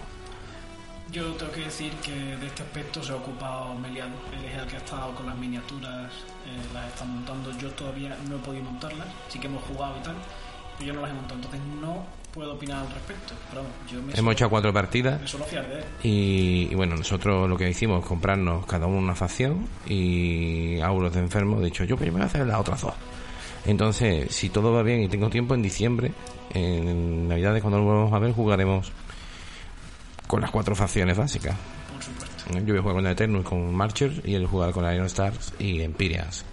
Yo 1.11 1.31
tengo 1.33 1.51
que 1.51 1.61
decir 1.61 1.91
que 2.03 2.11
de 2.11 2.47
este 2.47 2.63
aspecto 2.63 3.03
se 3.03 3.11
ha 3.11 3.15
ocupado 3.15 3.75
Meliano, 3.75 4.15
él 4.35 4.45
es 4.45 4.59
el 4.59 4.67
que 4.67 4.75
ha 4.77 4.79
estado 4.79 5.13
con 5.13 5.27
las 5.27 5.37
miniaturas, 5.37 6.11
eh, 6.11 6.73
las 6.73 6.87
está 6.87 7.05
montando. 7.05 7.51
Yo 7.59 7.69
todavía 7.71 8.17
no 8.27 8.37
he 8.37 8.39
podido 8.39 8.63
montarlas, 8.63 9.07
sí 9.29 9.37
que 9.37 9.45
hemos 9.45 9.63
jugado 9.63 9.95
y 9.99 10.03
tal, 10.03 10.15
pero 10.77 10.87
yo 10.87 10.93
no 10.95 11.01
las 11.01 11.11
he 11.11 11.13
montado, 11.13 11.35
entonces 11.35 11.61
no 11.79 12.03
puedo 12.33 12.53
opinar 12.53 12.79
al 12.79 12.91
respecto. 12.91 13.35
Pero 13.51 13.63
yo 13.91 14.01
me 14.01 14.13
Hemos 14.13 14.33
hecho 14.33 14.49
cuatro 14.49 14.73
partidas 14.73 15.21
me 15.21 15.27
suelo 15.27 15.45
fiar 15.45 15.67
de 15.67 15.79
él. 15.79 15.85
y, 16.01 16.67
y 16.71 16.73
bueno, 16.75 16.95
nosotros 16.95 17.47
lo 17.47 17.57
que 17.57 17.69
hicimos 17.69 18.01
es 18.01 18.07
comprarnos 18.07 18.65
cada 18.65 18.87
uno 18.87 18.97
una 18.97 19.13
facción 19.13 19.67
y 19.85 20.79
auros 20.81 21.13
de 21.13 21.19
enfermo. 21.19 21.59
De 21.59 21.67
hecho, 21.67 21.83
yo 21.83 21.95
primero 21.95 22.13
voy 22.17 22.23
a 22.23 22.25
hacer 22.25 22.47
las 22.47 22.59
otras 22.59 22.81
dos. 22.81 22.93
Entonces, 23.65 24.33
si 24.33 24.49
todo 24.49 24.73
va 24.73 24.83
bien 24.83 25.01
y 25.01 25.07
tengo 25.07 25.29
tiempo, 25.29 25.55
en 25.55 25.61
diciembre, 25.61 26.11
en 26.53 27.27
Navidades, 27.27 27.61
cuando 27.61 27.79
nos 27.79 27.87
volvamos 27.87 28.13
a 28.13 28.19
ver, 28.19 28.33
jugaremos 28.33 28.91
con 30.27 30.41
las 30.41 30.51
cuatro 30.51 30.75
facciones 30.75 31.17
básicas. 31.17 31.55
Yo 32.53 32.61
voy 32.61 32.77
a 32.77 32.81
jugar 32.81 32.95
con 32.95 33.07
Eternus, 33.07 33.45
con 33.45 33.73
Marcher 33.73 34.21
y 34.25 34.33
él 34.35 34.47
jugar 34.47 34.71
con 34.71 34.91
Iron 34.93 35.05
Stars 35.05 35.53
y 35.59 35.81
Empyreans. 35.81 36.45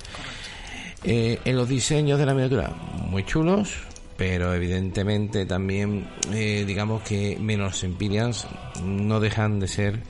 Eh, 1.03 1.41
en 1.45 1.57
los 1.57 1.69
diseños 1.69 2.19
de 2.19 2.27
la 2.27 2.35
miniatura, 2.35 2.69
muy 3.09 3.25
chulos, 3.25 3.73
pero 4.17 4.55
evidentemente 4.55 5.47
también, 5.47 6.09
eh, 6.33 6.65
digamos 6.67 7.03
que 7.03 7.39
menos 7.41 7.83
Empyreans 7.83 8.47
no 8.85 9.19
dejan 9.19 9.59
de 9.59 9.67
ser 9.67 10.01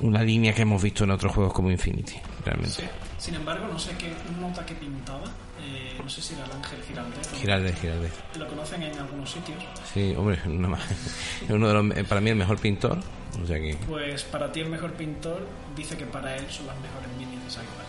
una 0.00 0.22
línea 0.22 0.54
que 0.54 0.62
hemos 0.62 0.82
visto 0.82 1.04
en 1.04 1.10
otros 1.10 1.32
juegos 1.34 1.52
como 1.52 1.70
Infinity, 1.70 2.16
realmente. 2.44 2.88
Sin 3.18 3.34
embargo, 3.34 3.68
no 3.68 3.78
sé 3.78 3.90
qué 3.98 4.10
nota 4.40 4.64
que 4.66 4.74
pintaba, 4.74 5.24
eh, 5.64 6.00
no 6.02 6.08
sé 6.08 6.20
si 6.22 6.34
era 6.34 6.44
el 6.44 6.52
Ángel 6.52 6.82
Giraldez. 6.86 7.32
Giraldez, 7.40 7.80
Giraldez. 7.80 8.12
Lo 8.38 8.46
conocen 8.48 8.82
en 8.82 8.98
algunos 8.98 9.30
sitios. 9.30 9.62
Sí, 9.92 10.14
hombre, 10.16 10.36
es 10.36 10.46
uno 10.46 11.68
de 11.68 11.74
los, 11.74 12.08
para 12.08 12.20
mí 12.20 12.30
el 12.30 12.36
mejor 12.36 12.58
pintor, 12.58 12.98
o 13.42 13.46
sea 13.46 13.58
que... 13.58 13.76
Pues 13.86 14.24
para 14.24 14.50
ti 14.52 14.60
el 14.60 14.68
mejor 14.68 14.92
pintor 14.92 15.46
dice 15.76 15.96
que 15.96 16.06
para 16.06 16.36
él 16.36 16.44
son 16.50 16.66
las 16.66 16.76
mejores 16.80 17.08
minis 17.18 17.42
de 17.44 17.50
Sackboy. 17.50 17.84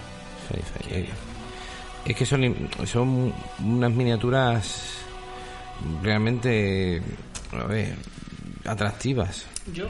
sí, 0.50 0.62
sí, 0.84 0.94
eh, 0.94 1.10
Es 2.06 2.16
que 2.16 2.26
son, 2.26 2.70
son 2.86 3.34
unas 3.60 3.92
miniaturas 3.92 4.98
realmente, 6.02 7.02
a 7.52 7.64
ver, 7.66 7.96
atractivas. 8.66 9.46
Yo, 9.74 9.90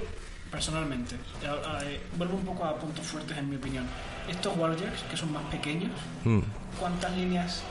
personalmente, 0.49 1.15
eh, 1.43 1.99
vuelvo 2.17 2.37
un 2.37 2.45
poco 2.45 2.65
a 2.65 2.77
puntos 2.77 3.05
fuertes 3.05 3.37
en 3.37 3.49
mi 3.49 3.55
opinión. 3.57 3.85
Estos 4.29 4.57
Warjacks, 4.57 5.03
que 5.09 5.17
son 5.17 5.31
más 5.33 5.43
pequeños, 5.45 5.91
Mm. 6.23 6.39
¿cuántas 6.79 7.15
líneas... 7.15 7.61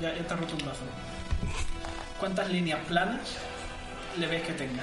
Ya, 0.00 0.14
ya 0.14 0.22
te 0.26 0.34
ha 0.34 0.36
roto 0.36 0.54
un 0.54 0.62
brazo. 0.64 0.80
¿Cuántas 2.20 2.48
líneas 2.50 2.78
planas 2.86 3.20
le 4.18 4.26
ves 4.26 4.42
que 4.42 4.52
tenga? 4.52 4.82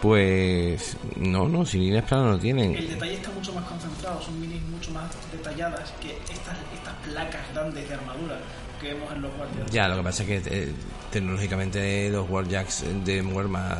Pues 0.00 0.96
no, 1.16 1.48
no, 1.48 1.64
si 1.64 1.78
líneas 1.78 2.04
planas 2.04 2.26
no 2.26 2.34
El 2.34 2.40
tienen. 2.40 2.72
detalle 2.74 3.14
está 3.14 3.30
mucho 3.30 3.52
más 3.52 3.64
concentrado, 3.64 4.20
son 4.20 4.40
minis 4.40 4.60
mucho 4.62 4.90
más 4.90 5.04
detalladas 5.30 5.92
que 6.00 6.10
estas, 6.32 6.56
estas 6.74 6.94
placas 7.04 7.40
grandes 7.54 7.88
de 7.88 7.94
armadura 7.94 8.38
que 8.80 8.94
vemos 8.94 9.12
en 9.12 9.22
los 9.22 9.30
Warjacks. 9.38 9.70
Ya, 9.70 9.86
lo 9.88 9.96
que 9.96 10.02
pasa 10.02 10.22
es 10.24 10.28
que 10.28 10.42
eh, 10.64 10.72
tecnológicamente 11.12 12.10
los 12.10 12.28
Warjacks 12.28 12.84
de 13.04 13.22
Warma 13.22 13.78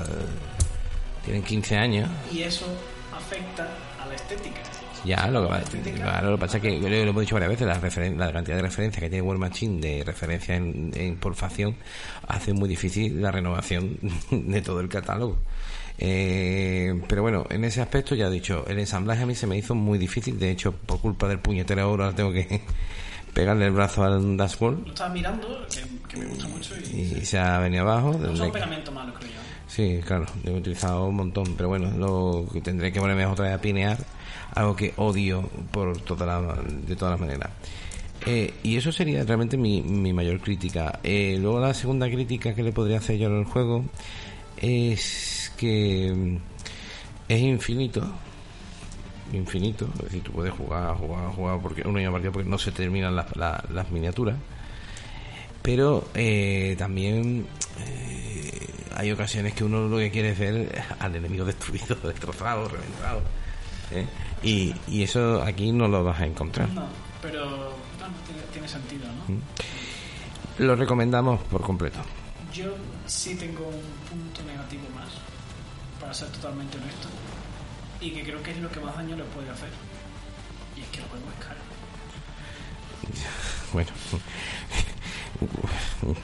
tienen 1.24 1.42
15 1.42 1.76
años. 1.76 2.08
Y 2.32 2.42
eso 2.42 2.66
afecta 3.14 3.66
a 4.00 4.06
la 4.06 4.14
estética. 4.14 4.60
Ya, 5.04 5.26
lo 5.28 5.48
que, 5.48 5.92
lo 6.22 6.32
que 6.32 6.38
pasa 6.38 6.56
es 6.58 6.62
que 6.62 6.80
yo 6.80 6.88
lo 6.88 6.94
hemos 6.96 7.20
dicho 7.22 7.34
varias 7.34 7.50
veces, 7.50 7.66
la, 7.66 7.80
referen- 7.80 8.16
la 8.16 8.32
cantidad 8.32 8.56
de 8.56 8.62
referencias 8.62 9.02
que 9.02 9.08
tiene 9.10 9.22
War 9.22 9.36
Machine 9.38 9.80
de 9.80 10.04
referencia 10.04 10.54
en, 10.56 10.92
en- 10.94 11.16
por 11.16 11.34
facción 11.34 11.74
hace 12.28 12.52
muy 12.52 12.68
difícil 12.68 13.20
la 13.20 13.32
renovación 13.32 13.98
de 14.30 14.62
todo 14.62 14.80
el 14.80 14.88
catálogo. 14.88 15.38
Eh, 15.98 17.00
pero 17.08 17.22
bueno, 17.22 17.44
en 17.50 17.64
ese 17.64 17.80
aspecto 17.82 18.14
ya 18.14 18.26
he 18.26 18.30
dicho, 18.30 18.64
el 18.66 18.78
ensamblaje 18.78 19.22
a 19.22 19.26
mí 19.26 19.34
se 19.34 19.46
me 19.46 19.56
hizo 19.56 19.74
muy 19.74 19.98
difícil, 19.98 20.38
de 20.38 20.50
hecho, 20.50 20.72
por 20.72 21.00
culpa 21.00 21.28
del 21.28 21.38
puñetero 21.38 21.82
ahora 21.82 22.12
tengo 22.14 22.32
que 22.32 22.62
pegarle 23.34 23.66
el 23.66 23.72
brazo 23.72 24.04
al 24.04 24.36
dashboard 24.36 24.82
Lo 24.84 24.88
estaba 24.88 25.12
mirando, 25.12 25.66
que, 25.72 26.08
que 26.08 26.16
me 26.16 26.26
gusta 26.26 26.46
mucho 26.48 26.74
y... 26.92 27.18
y 27.20 27.24
se 27.24 27.38
ha 27.38 27.58
venido 27.58 27.82
abajo. 27.82 28.16
No 28.18 28.34
son 28.36 28.50
pegamento 28.52 28.90
malo, 28.92 29.12
creo 29.14 29.30
yo. 29.30 29.38
Sí, 29.68 30.00
claro, 30.04 30.26
lo 30.44 30.52
he 30.52 30.54
utilizado 30.58 31.06
un 31.06 31.16
montón, 31.16 31.54
pero 31.56 31.68
bueno, 31.68 31.90
lo 31.96 32.46
tendré 32.62 32.92
que 32.92 33.00
ponerme 33.00 33.24
otra 33.26 33.46
vez 33.46 33.54
a 33.54 33.60
pinear, 33.60 33.98
algo 34.54 34.76
que 34.76 34.92
odio 34.96 35.48
por 35.70 35.98
toda 36.00 36.26
la, 36.26 36.62
de 36.62 36.96
todas 36.96 37.12
las 37.12 37.20
maneras. 37.20 37.50
Eh, 38.26 38.54
y 38.62 38.76
eso 38.76 38.92
sería 38.92 39.24
realmente 39.24 39.56
mi, 39.56 39.82
mi 39.82 40.12
mayor 40.12 40.40
crítica. 40.40 41.00
Eh, 41.02 41.36
luego 41.40 41.60
la 41.60 41.74
segunda 41.74 42.08
crítica 42.08 42.54
que 42.54 42.62
le 42.62 42.72
podría 42.72 42.98
hacer 42.98 43.18
yo 43.18 43.28
al 43.28 43.44
juego 43.44 43.84
es 44.56 45.52
que 45.56 46.12
mm, 46.14 46.36
es 47.28 47.40
infinito. 47.40 48.02
Infinito, 49.32 49.88
es 49.96 50.04
decir, 50.04 50.22
tú 50.22 50.32
puedes 50.32 50.52
jugar, 50.52 50.94
jugar, 50.96 51.30
jugar 51.32 51.60
porque 51.62 51.88
un 51.88 51.96
año 51.96 52.12
partido 52.12 52.32
porque 52.32 52.48
no 52.48 52.58
se 52.58 52.70
terminan 52.70 53.16
las, 53.16 53.34
las, 53.36 53.68
las 53.70 53.90
miniaturas. 53.90 54.36
Pero 55.62 56.08
eh, 56.14 56.74
también 56.76 57.46
eh, 57.86 58.66
hay 58.96 59.12
ocasiones 59.12 59.54
que 59.54 59.64
uno 59.64 59.88
lo 59.88 59.96
que 59.98 60.10
quiere 60.10 60.30
es 60.32 60.38
ver 60.38 60.82
al 60.98 61.14
enemigo 61.14 61.44
destruido, 61.46 61.96
destrozado, 61.96 62.68
reventado. 62.68 63.22
¿eh? 63.92 64.04
Y, 64.42 64.74
y 64.88 65.02
eso 65.04 65.42
aquí 65.42 65.70
no 65.72 65.88
lo 65.88 66.02
vas 66.04 66.20
a 66.20 66.26
encontrar. 66.26 66.68
No, 66.70 66.84
pero 67.20 67.44
bueno, 67.98 68.14
tiene, 68.26 68.42
tiene 68.52 68.68
sentido, 68.68 69.06
Mm. 69.28 69.32
¿no? 70.58 70.66
Lo 70.66 70.76
recomendamos 70.76 71.40
por 71.44 71.62
completo. 71.62 71.98
Yo 72.52 72.74
sí 73.06 73.34
tengo 73.36 73.66
un 73.66 73.80
punto 74.10 74.42
negativo 74.46 74.82
más, 74.94 75.08
para 76.00 76.12
ser 76.12 76.28
totalmente 76.28 76.76
honesto, 76.76 77.08
y 78.00 78.10
que 78.10 78.22
creo 78.22 78.42
que 78.42 78.50
es 78.50 78.58
lo 78.58 78.70
que 78.70 78.80
más 78.80 78.94
daño 78.96 79.16
le 79.16 79.24
puede 79.24 79.48
hacer. 79.50 79.68
Y 80.76 80.82
es 80.82 80.88
que 80.88 80.98
el 80.98 81.04
juego 81.04 81.24
es 81.38 81.44
caro. 81.46 81.60
Bueno, 83.72 83.88
No 85.40 86.12
es 86.12 86.18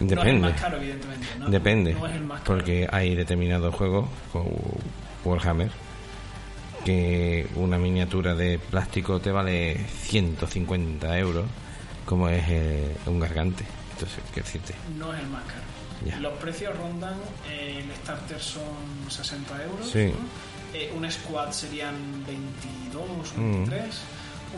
el 0.00 0.06
depende. 0.08 0.48
más 0.50 0.60
caro, 0.60 0.76
evidentemente. 0.76 1.26
¿no? 1.38 1.48
Depende, 1.50 1.94
No 1.94 2.06
es 2.06 2.14
el 2.14 2.22
más 2.24 2.40
caro. 2.42 2.54
porque 2.54 2.88
hay 2.92 3.14
determinados 3.16 3.74
juegos 3.74 4.08
como 4.32 4.50
Warhammer 5.24 5.70
que 6.84 7.46
una 7.56 7.78
miniatura 7.78 8.34
de 8.34 8.58
plástico 8.58 9.20
te 9.20 9.30
vale 9.30 9.76
150 10.02 11.18
euros, 11.18 11.44
como 12.06 12.28
es 12.28 12.44
eh, 12.48 12.96
un 13.06 13.20
gargante. 13.20 13.64
Entonces, 13.92 14.18
¿qué 14.34 14.40
decirte? 14.42 14.74
No 14.98 15.12
es 15.14 15.20
el 15.20 15.26
más 15.28 15.42
caro. 15.44 15.62
Ya. 16.04 16.18
Los 16.18 16.32
precios 16.38 16.76
rondan, 16.76 17.14
eh, 17.50 17.78
el 17.84 17.94
starter 17.96 18.40
son 18.40 18.62
60 19.08 19.62
euros. 19.64 19.88
Sí. 19.90 20.06
¿no? 20.06 20.76
Eh, 20.78 20.90
un 20.96 21.08
squad 21.10 21.52
serían 21.52 21.94
22, 22.26 23.36
Mm. 23.36 23.52
23. 23.68 24.00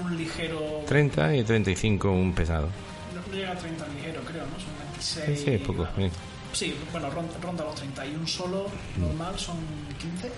Un 0.02 0.16
ligero. 0.16 0.82
30 0.86 1.36
y 1.36 1.44
35 1.44 2.10
un 2.10 2.32
pesado. 2.32 2.68
No, 3.14 3.20
no 3.30 3.34
llega 3.36 3.52
a 3.52 3.56
30 3.56 3.86
ligero, 3.88 4.20
creo, 4.22 4.44
¿no? 4.46 4.58
Son 4.58 4.72
26. 4.92 5.38
Sí, 5.40 5.44
sí, 5.44 5.58
poco. 5.58 5.86
bueno. 5.96 6.12
sí. 6.12 6.66
Sí, 6.66 6.74
bueno, 6.92 7.10
ronda, 7.10 7.32
ronda 7.42 7.64
los 7.64 7.74
30. 7.74 8.06
Y 8.06 8.14
un 8.14 8.26
solo 8.28 8.66
Mm. 8.96 9.00
normal 9.02 9.38
son 9.38 9.56
15. 10.00 10.30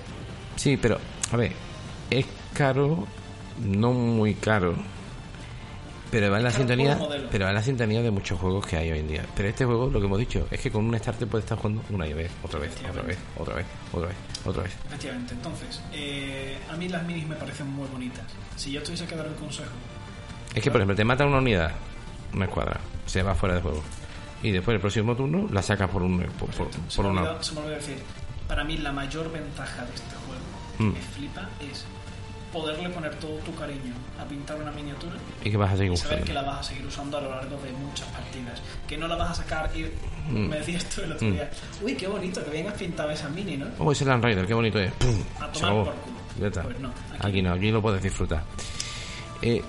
Sí, 0.57 0.77
pero, 0.79 0.99
a 1.31 1.37
ver, 1.37 1.53
es 2.11 2.27
caro, 2.55 3.07
no 3.65 3.93
muy 3.93 4.35
caro, 4.35 4.75
pero 6.11 6.31
va 6.31 6.39
en 6.39 6.45
la 6.45 6.51
sintonía, 6.53 6.99
pero 7.31 7.45
va 7.45 7.51
en 7.51 7.57
la 7.57 7.63
sintonía 7.63 8.01
de 8.01 8.11
muchos 8.11 8.39
juegos 8.39 8.65
que 8.67 8.77
hay 8.77 8.91
hoy 8.93 9.01
en 9.01 9.09
día. 9.09 9.25
Pero 9.35 9.49
este 9.49 9.65
juego, 9.65 9.89
lo 9.91 9.99
que 10.01 10.07
hemos 10.07 10.19
dicho, 10.19 10.47
es 10.51 10.61
que 10.61 10.71
con 10.71 10.85
un 10.87 10.97
starter 10.99 11.27
puedes 11.29 11.45
estar 11.45 11.59
jugando 11.59 11.83
una 11.91 12.07
y 12.07 12.13
vez, 12.13 12.31
otra 12.43 12.61
vez, 12.61 12.73
otra 12.89 13.03
vez, 13.03 13.19
otra 13.37 13.55
vez, 13.57 13.67
otra 13.93 14.07
vez, 14.09 14.17
otra 14.45 14.63
vez. 14.63 14.73
Efectivamente. 14.87 15.35
Entonces, 15.35 15.81
eh, 15.93 16.59
a 16.71 16.77
mí 16.77 16.89
las 16.89 17.03
minis 17.05 17.27
me 17.27 17.35
parecen 17.37 17.69
muy 17.69 17.89
bonitas. 17.89 18.25
Si 18.57 18.71
yo 18.73 18.83
tuviese 18.83 19.05
que 19.07 19.17
dar 19.17 19.27
un 19.29 19.35
consejo, 19.35 19.71
Es 20.55 20.63
que, 20.63 20.71
por 20.71 20.81
ejemplo, 20.81 20.97
te 20.97 21.05
mata 21.05 21.27
una 21.27 21.39
unidad, 21.39 21.73
una 22.33 22.45
escuadra, 22.47 22.81
se 23.05 23.23
va 23.23 23.35
fuera 23.35 23.57
de 23.57 23.61
juego. 23.63 23.83
Y 24.43 24.53
después 24.53 24.75
el 24.77 24.81
próximo 24.81 25.17
turno 25.17 25.49
la 25.51 25.61
sacas 25.63 25.91
por 25.91 26.03
un 26.03 26.19
por, 26.39 26.49
por, 26.51 26.69
se, 26.89 26.97
por 26.97 27.07
me 27.07 27.11
una. 27.13 27.23
olvidó, 27.23 27.43
se 27.43 27.53
me 27.55 27.61
olvidó 27.61 27.75
decir, 27.77 27.99
para 28.47 28.63
mí 28.65 28.77
la 28.79 28.93
mayor 28.93 29.31
ventaja 29.33 29.85
de 29.85 29.95
este 29.95 30.15
juego, 30.25 30.37
Mm. 30.79 30.93
que 30.93 30.99
me 31.01 31.05
flipa, 31.07 31.49
es 31.73 31.85
poderle 32.61 32.89
poner 32.91 33.15
todo 33.17 33.37
tu 33.41 33.55
cariño 33.55 33.93
a 34.19 34.25
pintar 34.25 34.57
una 34.61 34.71
miniatura 34.73 35.13
Y 35.45 35.51
que 35.51 35.57
vas 35.57 35.73
a 35.73 35.77
seguir 35.77 35.93
y 35.93 35.97
saber 35.97 36.25
que 36.25 36.33
la 36.33 36.43
vas 36.43 36.61
a 36.61 36.63
seguir 36.63 36.87
usando 36.87 37.19
a 37.19 37.21
lo 37.21 37.31
largo 37.31 37.57
de 37.63 37.71
muchas 37.73 38.07
partidas. 38.09 38.63
Que 38.89 38.97
no 38.97 39.07
la 39.09 39.17
vas 39.17 39.31
a 39.31 39.35
sacar 39.43 39.71
y 39.77 39.85
Mm. 40.31 40.49
me 40.49 40.57
decías 40.59 40.85
tú 40.87 41.03
el 41.03 41.13
otro 41.13 41.29
Mm. 41.29 41.33
día, 41.33 41.51
uy, 41.83 41.95
qué 41.95 42.07
bonito 42.09 42.43
que 42.45 42.51
bien 42.51 42.67
has 42.67 42.75
pintado 42.75 43.11
esa 43.11 43.29
mini, 43.29 43.57
¿no? 43.57 43.67
Oh, 43.79 43.93
ese 43.93 44.05
Land 44.05 44.25
Raider, 44.25 44.47
qué 44.47 44.55
bonito 44.55 44.81
es. 44.81 44.91
¡Pum! 44.93 45.15
A 45.41 45.53
tomar 45.53 45.73
por 45.85 45.95
culo. 45.95 46.17
Ya 46.41 46.47
está. 46.49 46.63
Pues 46.63 46.81
no, 46.81 46.89
aquí 46.89 47.27
aquí 47.29 47.43
no, 47.43 47.53
aquí 47.53 47.71
lo 47.71 47.81
puedes 47.83 48.03
disfrutar. 48.03 48.43
Eh, 49.43 49.63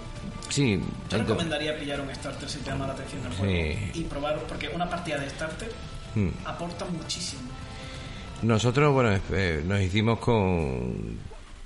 sí, 0.49 0.81
Yo 1.09 1.17
recomendaría 1.17 1.77
pillar 1.77 1.99
un 2.01 2.13
starter 2.15 2.49
si 2.49 2.59
te 2.59 2.71
llama 2.71 2.87
la 2.87 2.93
atención 2.93 3.21
el 3.25 3.33
juego 3.33 3.53
Sí. 3.53 3.91
y 3.99 4.03
probar, 4.05 4.39
porque 4.47 4.69
una 4.69 4.89
partida 4.89 5.17
de 5.17 5.29
starter 5.29 5.71
Mm. 6.15 6.29
aporta 6.45 6.85
muchísimo. 6.85 7.43
Nosotros, 8.41 8.93
bueno, 8.93 9.19
eh, 9.31 9.63
nos 9.65 9.81
hicimos 9.81 10.19
con 10.19 11.19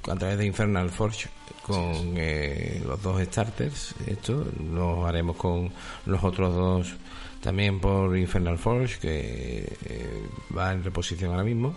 a 0.09 0.15
través 0.15 0.37
de 0.37 0.45
Infernal 0.45 0.89
Forge 0.89 1.29
con 1.61 2.13
eh, 2.15 2.81
los 2.85 3.01
dos 3.01 3.21
starters. 3.21 3.95
Esto 4.07 4.45
lo 4.73 5.05
haremos 5.05 5.35
con 5.35 5.71
los 6.05 6.23
otros 6.23 6.53
dos 6.55 6.93
también 7.41 7.79
por 7.79 8.15
Infernal 8.17 8.57
Forge, 8.57 8.99
que 8.99 9.77
eh, 9.85 10.27
va 10.55 10.71
en 10.71 10.83
reposición 10.83 11.31
ahora 11.31 11.43
mismo. 11.43 11.75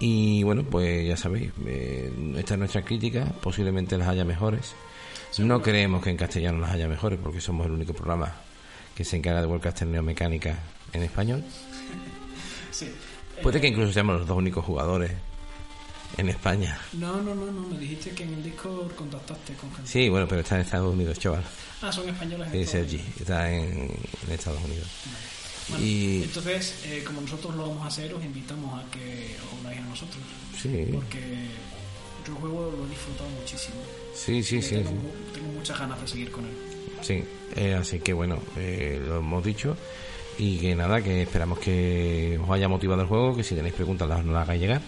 Y 0.00 0.42
bueno, 0.42 0.64
pues 0.64 1.06
ya 1.06 1.16
sabéis, 1.16 1.52
eh, 1.66 2.10
esta 2.36 2.54
es 2.54 2.58
nuestra 2.58 2.82
crítica, 2.82 3.32
posiblemente 3.40 3.96
las 3.96 4.08
haya 4.08 4.24
mejores. 4.24 4.74
No 5.38 5.62
creemos 5.62 6.02
que 6.02 6.10
en 6.10 6.16
castellano 6.16 6.58
las 6.58 6.72
haya 6.72 6.88
mejores, 6.88 7.18
porque 7.22 7.40
somos 7.40 7.66
el 7.66 7.72
único 7.72 7.92
programa 7.92 8.34
que 8.94 9.04
se 9.04 9.16
encarga 9.16 9.40
de 9.40 9.46
Worldcaster 9.46 9.86
Neomecánica 9.86 10.58
en 10.92 11.02
español. 11.02 11.44
Sí. 12.70 12.90
Puede 13.42 13.60
que 13.60 13.68
incluso 13.68 13.92
seamos 13.92 14.18
los 14.18 14.26
dos 14.26 14.36
únicos 14.36 14.64
jugadores 14.64 15.12
en 16.16 16.28
España. 16.28 16.78
No, 16.94 17.20
no, 17.20 17.34
no, 17.34 17.46
no. 17.46 17.68
Me 17.68 17.78
dijiste 17.78 18.10
que 18.10 18.24
en 18.24 18.34
el 18.34 18.42
Discord 18.42 18.94
contactaste 18.94 19.54
con 19.54 19.72
gente. 19.74 19.90
Sí, 19.90 20.08
bueno, 20.08 20.26
pero 20.28 20.40
está 20.42 20.56
en 20.56 20.62
Estados 20.62 20.92
Unidos, 20.92 21.18
chaval. 21.18 21.42
Ah, 21.82 21.92
son 21.92 22.08
españoles. 22.08 22.48
Sí. 22.52 22.66
Sergi, 22.66 23.00
está 23.20 23.50
en, 23.52 23.90
en 24.26 24.32
Estados 24.32 24.62
Unidos. 24.64 24.86
Bueno, 25.68 25.84
Y- 25.84 26.22
Entonces, 26.24 26.74
eh, 26.86 27.02
como 27.06 27.20
nosotros 27.22 27.54
lo 27.56 27.68
vamos 27.68 27.84
a 27.84 27.88
hacer, 27.88 28.12
os 28.14 28.22
invitamos 28.24 28.82
a 28.82 28.90
que 28.90 29.34
os 29.52 29.60
unáis 29.60 29.80
a 29.80 29.84
nosotros. 29.84 30.22
Sí, 30.60 30.88
Porque 30.92 31.20
yo 32.26 32.34
juego 32.36 32.72
lo 32.78 32.86
he 32.86 32.90
disfrutado 32.90 33.28
muchísimo. 33.30 33.76
sí, 34.14 34.42
sí, 34.42 34.56
Y 34.56 34.62
sí. 34.62 34.74
tengo, 34.76 34.90
sí. 34.90 34.94
mu- 34.96 35.32
tengo 35.32 35.52
muchas 35.52 35.78
ganas 35.78 36.00
de 36.00 36.08
seguir 36.08 36.30
con 36.30 36.44
él. 36.44 36.52
Sí, 37.02 37.22
eh, 37.56 37.74
así 37.74 37.98
que 38.00 38.12
bueno, 38.12 38.38
eh, 38.56 39.02
lo 39.06 39.18
hemos 39.18 39.44
dicho. 39.44 39.76
Y 40.38 40.58
que 40.58 40.74
nada, 40.74 41.00
que 41.02 41.22
esperamos 41.22 41.58
que 41.60 42.38
os 42.42 42.50
haya 42.50 42.66
motivado 42.68 43.02
el 43.02 43.06
juego, 43.08 43.36
que 43.36 43.44
si 43.44 43.54
tenéis 43.54 43.74
preguntas 43.74 44.08
las, 44.08 44.24
nos 44.24 44.34
las 44.34 44.42
hagáis 44.42 44.60
llegar. 44.60 44.82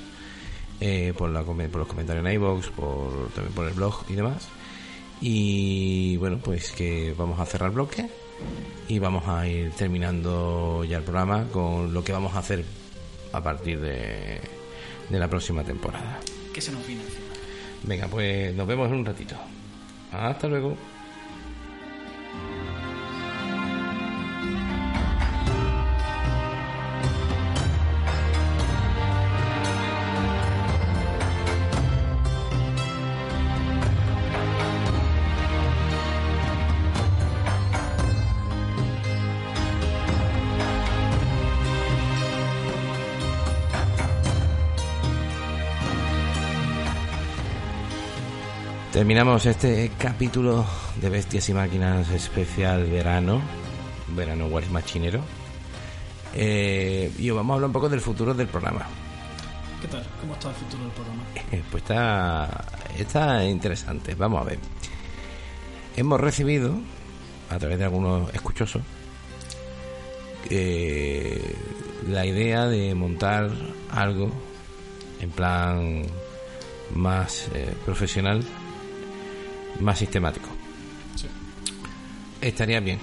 Eh, 0.81 1.13
por, 1.17 1.31
la, 1.31 1.43
come- 1.45 1.69
por 1.69 1.81
los 1.81 1.89
comentarios 1.89 2.25
en 2.27 2.33
iVoox, 2.33 2.69
por, 2.71 3.29
también 3.35 3.55
por 3.55 3.67
el 3.67 3.75
blog 3.75 4.05
y 4.09 4.15
demás. 4.15 4.49
Y 5.21 6.17
bueno, 6.19 6.39
pues 6.43 6.73
que 6.73 7.15
vamos 7.17 7.41
a 7.41 7.47
cerrar 7.47 7.71
el 7.71 7.75
bloque 7.75 8.09
y 8.89 8.99
vamos 8.99 9.27
a 9.29 9.47
ir 9.49 9.71
terminando 9.73 10.85
ya 10.85 10.99
el 10.99 11.03
programa 11.05 11.45
con 11.53 11.95
lo 11.95 12.05
que 12.05 12.13
vamos 12.13 12.35
a 12.35 12.41
hacer 12.41 12.65
a 13.33 13.43
partir 13.43 13.81
de, 13.81 14.41
de 15.09 15.19
la 15.19 15.29
próxima 15.29 15.65
temporada. 15.65 16.21
Que 16.53 16.61
se 16.61 16.71
nos 16.73 16.87
viene 16.87 17.03
encima. 17.03 17.25
Venga, 17.85 18.09
pues 18.09 18.55
nos 18.55 18.67
vemos 18.67 18.89
en 18.89 18.95
un 18.95 19.05
ratito. 19.07 19.37
Hasta 20.13 20.49
luego. 20.49 20.77
Terminamos 48.93 49.45
este 49.45 49.91
capítulo 49.99 50.65
de 51.01 51.11
Bestias 51.11 51.49
y 51.51 51.55
Máquinas 51.55 52.09
especial 52.11 52.85
verano, 52.87 53.43
verano 54.15 54.47
War 54.47 54.65
Machinero. 54.71 55.21
Eh, 56.35 57.13
y 57.19 57.31
os 57.31 57.37
vamos 57.37 57.53
a 57.53 57.55
hablar 57.57 57.69
un 57.69 57.73
poco 57.75 57.89
del 57.89 58.01
futuro 58.01 58.33
del 58.33 58.47
programa. 58.49 58.87
¿Qué 59.83 59.89
tal? 59.89 60.07
¿Cómo 60.21 60.33
está 60.33 60.49
el 60.49 60.55
futuro 60.55 60.83
del 60.85 60.93
programa? 60.93 61.23
Eh, 61.53 61.63
Pues 61.71 61.83
está, 61.83 62.65
está 62.99 63.45
interesante. 63.45 64.15
Vamos 64.15 64.41
a 64.41 64.45
ver. 64.45 64.59
Hemos 65.97 66.19
recibido, 66.21 66.79
a 67.51 67.59
través 67.59 67.79
de 67.79 67.85
algunos 67.85 68.33
escuchosos, 68.35 68.83
eh, 70.49 71.55
la 72.09 72.25
idea 72.25 72.67
de 72.67 72.95
montar 72.95 73.51
algo 73.91 74.31
en 75.21 75.31
plan 75.31 76.03
más 76.95 77.49
eh, 77.55 77.75
profesional, 77.85 78.43
más 79.81 79.99
sistemático. 79.99 80.49
Sí. 81.15 81.27
Estaría 82.41 82.81
bien. 82.81 82.99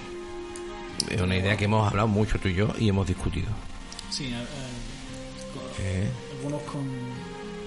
Es 1.10 1.20
una 1.20 1.36
idea 1.36 1.56
que 1.56 1.64
hemos 1.64 1.86
hablado 1.88 2.08
mucho 2.08 2.38
tú 2.38 2.48
y 2.48 2.54
yo 2.54 2.68
y 2.78 2.88
hemos 2.88 3.06
discutido. 3.06 3.48
Sí, 4.10 4.24
eh, 4.26 4.28
eh, 4.32 4.44
con- 5.52 5.84
Eh, 5.84 6.08
algunos 6.36 6.62
con, 6.62 6.82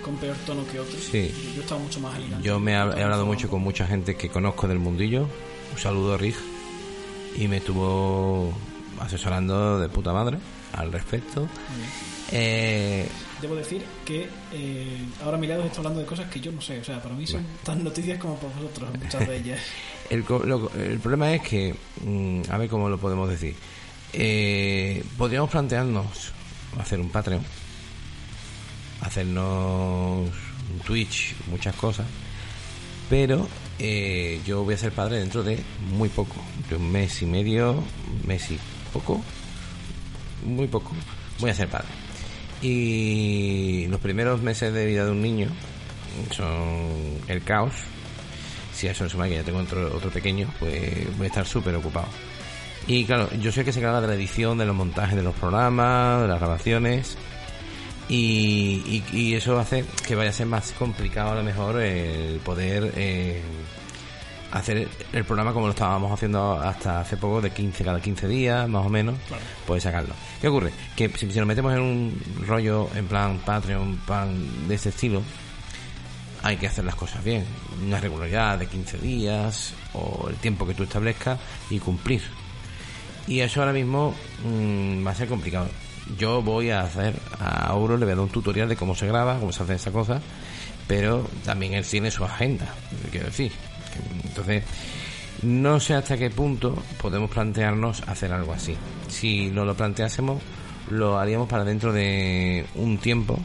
con 0.03 0.15
peor 0.17 0.35
tono 0.45 0.65
que 0.71 0.79
otros. 0.79 1.01
Sí. 1.03 1.31
Yo, 1.49 1.55
yo 1.55 1.61
estaba 1.61 1.81
mucho 1.81 1.99
más 1.99 2.15
elegante. 2.17 2.47
Yo 2.47 2.59
me 2.59 2.71
he, 2.71 2.75
he 2.75 3.03
hablado 3.03 3.25
mucho 3.25 3.49
con 3.49 3.61
mucha 3.61 3.85
gente 3.85 4.15
que 4.15 4.29
conozco 4.29 4.67
del 4.67 4.79
mundillo. 4.79 5.27
Un 5.73 5.77
saludo 5.79 6.13
a 6.13 6.17
Rig. 6.17 6.35
Y 7.35 7.47
me 7.47 7.57
estuvo 7.57 8.53
asesorando 8.99 9.79
de 9.79 9.89
puta 9.89 10.13
madre 10.13 10.39
al 10.73 10.91
respecto. 10.91 11.41
Muy 11.41 11.49
bien. 11.77 11.89
Eh, 12.31 13.07
Debo 13.41 13.55
decir 13.55 13.84
que 14.03 14.27
eh, 14.53 14.97
ahora 15.23 15.38
a 15.38 15.39
mi 15.39 15.45
lado 15.47 15.64
está 15.64 15.77
hablando 15.77 15.99
de 15.99 16.05
cosas 16.05 16.30
que 16.30 16.39
yo 16.39 16.51
no 16.51 16.59
sé. 16.61 16.80
O 16.80 16.84
sea, 16.84 17.01
para 17.01 17.14
mí 17.15 17.27
son 17.27 17.45
tan 17.64 17.84
noticias 17.84 18.18
como 18.19 18.35
para 18.38 18.53
vosotros, 18.55 18.89
muchas 18.99 19.27
de 19.27 19.38
ellas. 19.38 19.59
el, 20.09 20.26
lo- 20.27 20.72
el 20.73 20.99
problema 20.99 21.34
es 21.34 21.41
que, 21.43 21.76
mm, 22.03 22.41
a 22.49 22.57
ver 22.57 22.68
cómo 22.69 22.89
lo 22.89 22.97
podemos 22.97 23.30
decir. 23.30 23.55
Eh, 24.14 25.03
podríamos 25.18 25.49
plantearnos 25.51 26.31
hacer 26.80 26.99
un 26.99 27.09
Patreon, 27.09 27.43
hacernos 29.01 30.30
un 30.72 30.80
Twitch, 30.85 31.35
muchas 31.47 31.76
cosas, 31.76 32.05
pero 33.09 33.47
eh, 33.80 34.41
yo 34.45 34.64
voy 34.64 34.73
a 34.73 34.77
ser 34.77 34.91
padre 34.91 35.19
dentro 35.19 35.43
de 35.43 35.59
muy 35.91 36.09
poco, 36.09 36.35
de 36.69 36.76
un 36.76 36.91
mes 36.91 37.22
y 37.22 37.26
medio, 37.26 37.72
un 37.73 38.27
mes 38.27 38.49
y 38.51 38.57
poco, 38.91 39.22
muy 40.45 40.68
poco, 40.68 40.91
voy 41.39 41.51
a 41.51 41.53
ser 41.53 41.68
padre. 41.69 41.88
Y 42.61 43.88
los 43.88 43.99
primeros 43.99 44.41
meses 44.41 44.73
de 44.73 44.85
vida 44.85 45.05
de 45.05 45.11
un 45.11 45.21
niño 45.21 45.49
son 46.31 47.19
el 47.27 47.43
caos. 47.43 47.73
Si 48.73 48.88
a 48.88 48.91
eso 48.91 49.09
suma 49.09 49.27
que 49.27 49.35
ya 49.35 49.43
tengo 49.43 49.59
otro, 49.59 49.95
otro 49.95 50.11
pequeño, 50.11 50.47
pues 50.59 51.17
voy 51.17 51.25
a 51.25 51.29
estar 51.29 51.45
súper 51.45 51.75
ocupado. 51.75 52.07
Y 52.88 53.05
claro, 53.05 53.29
yo 53.39 53.49
el 53.49 53.65
que 53.65 53.73
se 53.73 53.79
encarga 53.79 54.01
de 54.01 54.07
la 54.07 54.15
edición, 54.15 54.57
de 54.57 54.65
los 54.65 54.75
montajes 54.75 55.15
de 55.15 55.23
los 55.23 55.35
programas, 55.35 56.21
de 56.21 56.27
las 56.27 56.39
grabaciones. 56.39 57.17
Y, 58.09 59.03
y, 59.11 59.17
y 59.17 59.34
eso 59.35 59.59
hace 59.59 59.84
que 60.05 60.15
vaya 60.15 60.29
a 60.29 60.34
ser 60.34 60.45
más 60.45 60.71
complicado 60.71 61.31
a 61.31 61.35
lo 61.35 61.43
mejor 61.43 61.81
el 61.81 62.39
poder 62.39 62.93
eh, 62.95 63.41
hacer 64.57 64.88
el 65.13 65.23
programa 65.25 65.53
como 65.53 65.65
lo 65.67 65.71
estábamos 65.73 66.11
haciendo 66.11 66.53
hasta 66.59 67.01
hace 67.01 67.17
poco, 67.17 67.41
de 67.41 67.51
15 67.51 67.84
cada 67.84 67.99
15 68.01 68.27
días, 68.27 68.67
más 68.69 68.85
o 68.85 68.89
menos, 68.89 69.15
Claro. 69.27 69.43
pues 69.65 69.84
sacarlo. 69.84 70.13
¿Qué 70.41 70.47
ocurre? 70.47 70.71
Que 70.95 71.09
si, 71.09 71.31
si 71.31 71.38
nos 71.39 71.47
metemos 71.47 71.73
en 71.73 71.81
un 71.81 72.21
rollo 72.45 72.89
en 72.95 73.07
plan 73.07 73.39
Patreon, 73.45 73.97
plan 74.05 74.67
de 74.67 74.75
este 74.75 74.89
estilo, 74.89 75.21
hay 76.43 76.57
que 76.57 76.67
hacer 76.67 76.85
las 76.85 76.95
cosas 76.95 77.23
bien. 77.23 77.45
Una 77.85 77.99
regularidad 77.99 78.57
de 78.59 78.67
15 78.67 78.97
días 78.99 79.73
o 79.93 80.27
el 80.29 80.35
tiempo 80.35 80.65
que 80.67 80.73
tú 80.73 80.84
establezcas 80.84 81.39
y 81.69 81.79
cumplir. 81.79 82.21
Y 83.27 83.39
eso 83.41 83.59
ahora 83.59 83.73
mismo 83.73 84.13
mm, 84.45 85.05
va 85.05 85.11
a 85.11 85.15
ser 85.15 85.27
complicado. 85.27 85.67
Yo 86.17 86.41
voy 86.41 86.69
a 86.69 86.81
hacer 86.81 87.15
a 87.39 87.67
Auro, 87.67 87.97
le 87.97 88.05
voy 88.05 88.13
a 88.13 88.15
dar 88.15 88.23
un 88.23 88.29
tutorial 88.29 88.69
de 88.69 88.77
cómo 88.77 88.95
se 88.95 89.07
graba, 89.07 89.39
cómo 89.39 89.51
se 89.51 89.63
hace 89.63 89.73
esa 89.75 89.91
cosa, 89.91 90.21
pero 90.88 91.27
también 91.43 91.73
él 91.73 91.84
tiene 91.85 92.09
su 92.11 92.23
agenda, 92.23 92.65
quiero 93.11 93.25
decir. 93.25 93.51
Entonces, 94.23 94.63
no 95.43 95.79
sé 95.79 95.93
hasta 95.93 96.17
qué 96.17 96.29
punto 96.29 96.75
podemos 97.01 97.29
plantearnos 97.29 98.01
hacer 98.07 98.31
algo 98.33 98.53
así. 98.53 98.75
Si 99.07 99.49
no 99.51 99.65
lo 99.65 99.75
planteásemos, 99.75 100.41
lo 100.89 101.19
haríamos 101.19 101.47
para 101.47 101.63
dentro 101.63 101.93
de 101.93 102.65
un 102.75 102.97
tiempo, 102.97 103.39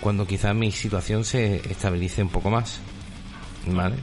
cuando 0.00 0.26
quizás 0.26 0.54
mi 0.54 0.70
situación 0.70 1.24
se 1.24 1.56
estabilice 1.70 2.22
un 2.22 2.28
poco 2.28 2.50
más. 2.50 2.80
¿Vale? 3.66 3.96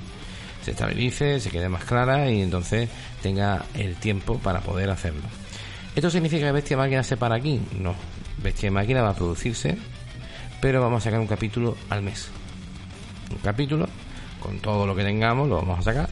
Se 0.64 0.72
estabilice, 0.72 1.40
se 1.40 1.50
quede 1.50 1.70
más 1.70 1.84
clara 1.86 2.30
y 2.30 2.42
entonces 2.42 2.90
tenga 3.22 3.66
el 3.76 3.96
tiempo 3.96 4.40
para 4.40 4.62
poder 4.62 4.90
hacerlo. 4.90 5.24
¿Esto 5.96 6.10
significa 6.10 6.48
que 6.48 6.52
Bestia 6.52 6.78
Máquina 6.78 7.04
se 7.04 7.18
para 7.18 7.36
aquí? 7.36 7.62
No. 7.80 7.96
Bestia 8.42 8.72
Máquina 8.72 9.02
va 9.02 9.12
a 9.12 9.16
producirse, 9.16 9.78
pero 10.60 10.82
vamos 10.82 11.02
a 11.02 11.06
sacar 11.06 11.20
un 11.20 11.28
capítulo 11.28 11.78
al 11.90 12.02
mes. 12.02 12.30
Un 13.32 13.38
capítulo, 13.38 13.88
con 14.46 14.60
todo 14.60 14.86
lo 14.86 14.96
que 14.96 15.04
tengamos, 15.04 15.50
lo 15.50 15.58
vamos 15.58 15.80
a 15.80 15.82
sacar. 15.82 16.10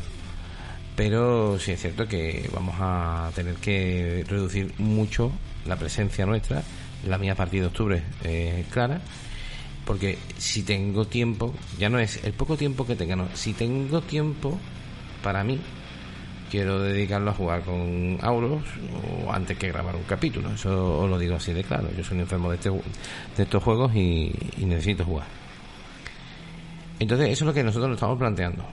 Pero 0.95 1.57
sí 1.59 1.71
es 1.71 1.81
cierto 1.81 2.07
que 2.07 2.49
vamos 2.53 2.75
a 2.79 3.31
tener 3.35 3.55
que 3.55 4.25
reducir 4.27 4.73
mucho 4.77 5.31
la 5.65 5.75
presencia 5.75 6.25
nuestra. 6.25 6.63
La 7.07 7.17
mía 7.17 7.33
a 7.33 7.35
partir 7.35 7.61
de 7.61 7.67
octubre 7.67 8.03
es 8.23 8.65
clara. 8.67 9.01
Porque 9.85 10.17
si 10.37 10.63
tengo 10.63 11.05
tiempo, 11.05 11.53
ya 11.77 11.89
no 11.89 11.99
es 11.99 12.23
el 12.23 12.33
poco 12.33 12.55
tiempo 12.55 12.85
que 12.85 12.95
tenga, 12.95 13.15
no. 13.15 13.27
Si 13.33 13.53
tengo 13.53 14.01
tiempo 14.01 14.57
para 15.21 15.43
mí, 15.43 15.59
quiero 16.49 16.79
dedicarlo 16.79 17.31
a 17.31 17.33
jugar 17.33 17.61
con 17.63 18.17
Auros 18.21 18.63
o 19.25 19.31
antes 19.31 19.57
que 19.57 19.67
grabar 19.69 19.95
un 19.95 20.03
capítulo. 20.03 20.51
Eso 20.53 20.99
os 20.99 21.09
lo 21.09 21.17
digo 21.17 21.35
así 21.35 21.53
de 21.53 21.63
claro. 21.63 21.89
Yo 21.97 22.03
soy 22.03 22.15
un 22.15 22.21
enfermo 22.21 22.49
de, 22.49 22.55
este, 22.55 22.69
de 22.69 23.43
estos 23.43 23.61
juegos 23.61 23.93
y, 23.95 24.31
y 24.57 24.65
necesito 24.65 25.03
jugar. 25.03 25.42
Entonces, 26.99 27.29
eso 27.29 27.43
es 27.43 27.47
lo 27.47 27.53
que 27.53 27.63
nosotros 27.63 27.89
nos 27.89 27.97
estamos 27.97 28.17
planteando. 28.17 28.63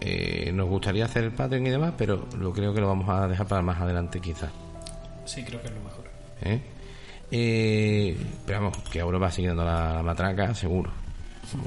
Eh, 0.00 0.50
nos 0.52 0.68
gustaría 0.68 1.04
hacer 1.04 1.24
el 1.24 1.32
Patreon 1.32 1.66
y 1.66 1.70
demás, 1.70 1.94
pero 1.96 2.26
lo 2.38 2.52
creo 2.52 2.72
que 2.72 2.80
lo 2.80 2.88
vamos 2.88 3.08
a 3.08 3.28
dejar 3.28 3.46
para 3.46 3.62
más 3.62 3.80
adelante, 3.80 4.20
quizás. 4.20 4.50
Sí, 5.24 5.44
creo 5.44 5.60
que 5.60 5.68
es 5.68 5.74
lo 5.74 5.80
mejor. 5.80 6.04
¿Eh? 6.42 6.60
Eh, 7.30 8.16
pero 8.46 8.60
vamos, 8.60 8.78
que 8.90 9.00
ahora 9.00 9.18
va 9.18 9.30
siguiendo 9.30 9.64
la, 9.64 9.94
la 9.94 10.02
matraca, 10.02 10.54
seguro. 10.54 10.90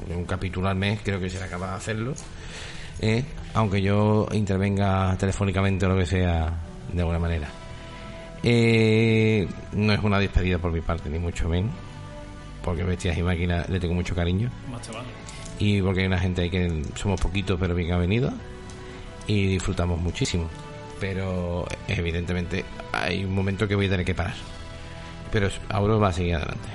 Un 0.08 0.24
capítulo 0.24 0.68
al 0.68 0.76
mes 0.76 1.00
creo 1.02 1.20
que 1.20 1.30
será 1.30 1.46
capaz 1.48 1.70
de 1.70 1.76
hacerlo. 1.76 2.14
¿eh? 3.00 3.24
Aunque 3.54 3.80
yo 3.80 4.26
intervenga 4.32 5.16
telefónicamente 5.18 5.86
o 5.86 5.90
lo 5.90 5.96
que 5.96 6.06
sea, 6.06 6.52
de 6.92 7.00
alguna 7.00 7.18
manera. 7.18 7.48
Eh, 8.42 9.48
no 9.72 9.92
es 9.92 10.00
una 10.00 10.18
despedida 10.18 10.58
por 10.58 10.72
mi 10.72 10.80
parte, 10.80 11.08
ni 11.08 11.18
mucho 11.18 11.48
menos. 11.48 11.72
Porque 12.62 12.82
Bestias 12.82 13.16
y 13.16 13.22
Máquinas 13.22 13.68
le 13.68 13.78
tengo 13.78 13.94
mucho 13.94 14.14
cariño. 14.14 14.50
Más 14.70 14.82
te 14.82 14.92
Y 15.64 15.80
porque 15.80 16.00
hay 16.00 16.06
una 16.06 16.18
gente 16.18 16.42
ahí 16.42 16.50
que 16.50 16.82
somos 16.94 17.18
poquitos, 17.18 17.58
pero 17.58 17.74
bien 17.74 17.90
avenidos. 17.92 18.34
Y 19.26 19.46
disfrutamos 19.46 19.98
muchísimo. 19.98 20.48
Pero 21.00 21.66
evidentemente 21.88 22.64
hay 22.92 23.24
un 23.24 23.34
momento 23.34 23.66
que 23.66 23.74
voy 23.74 23.86
a 23.86 23.90
tener 23.90 24.04
que 24.04 24.14
parar. 24.14 24.34
Pero 25.32 25.48
ahora 25.70 25.94
va 25.94 26.08
a 26.08 26.12
seguir 26.12 26.34
adelante. 26.34 26.68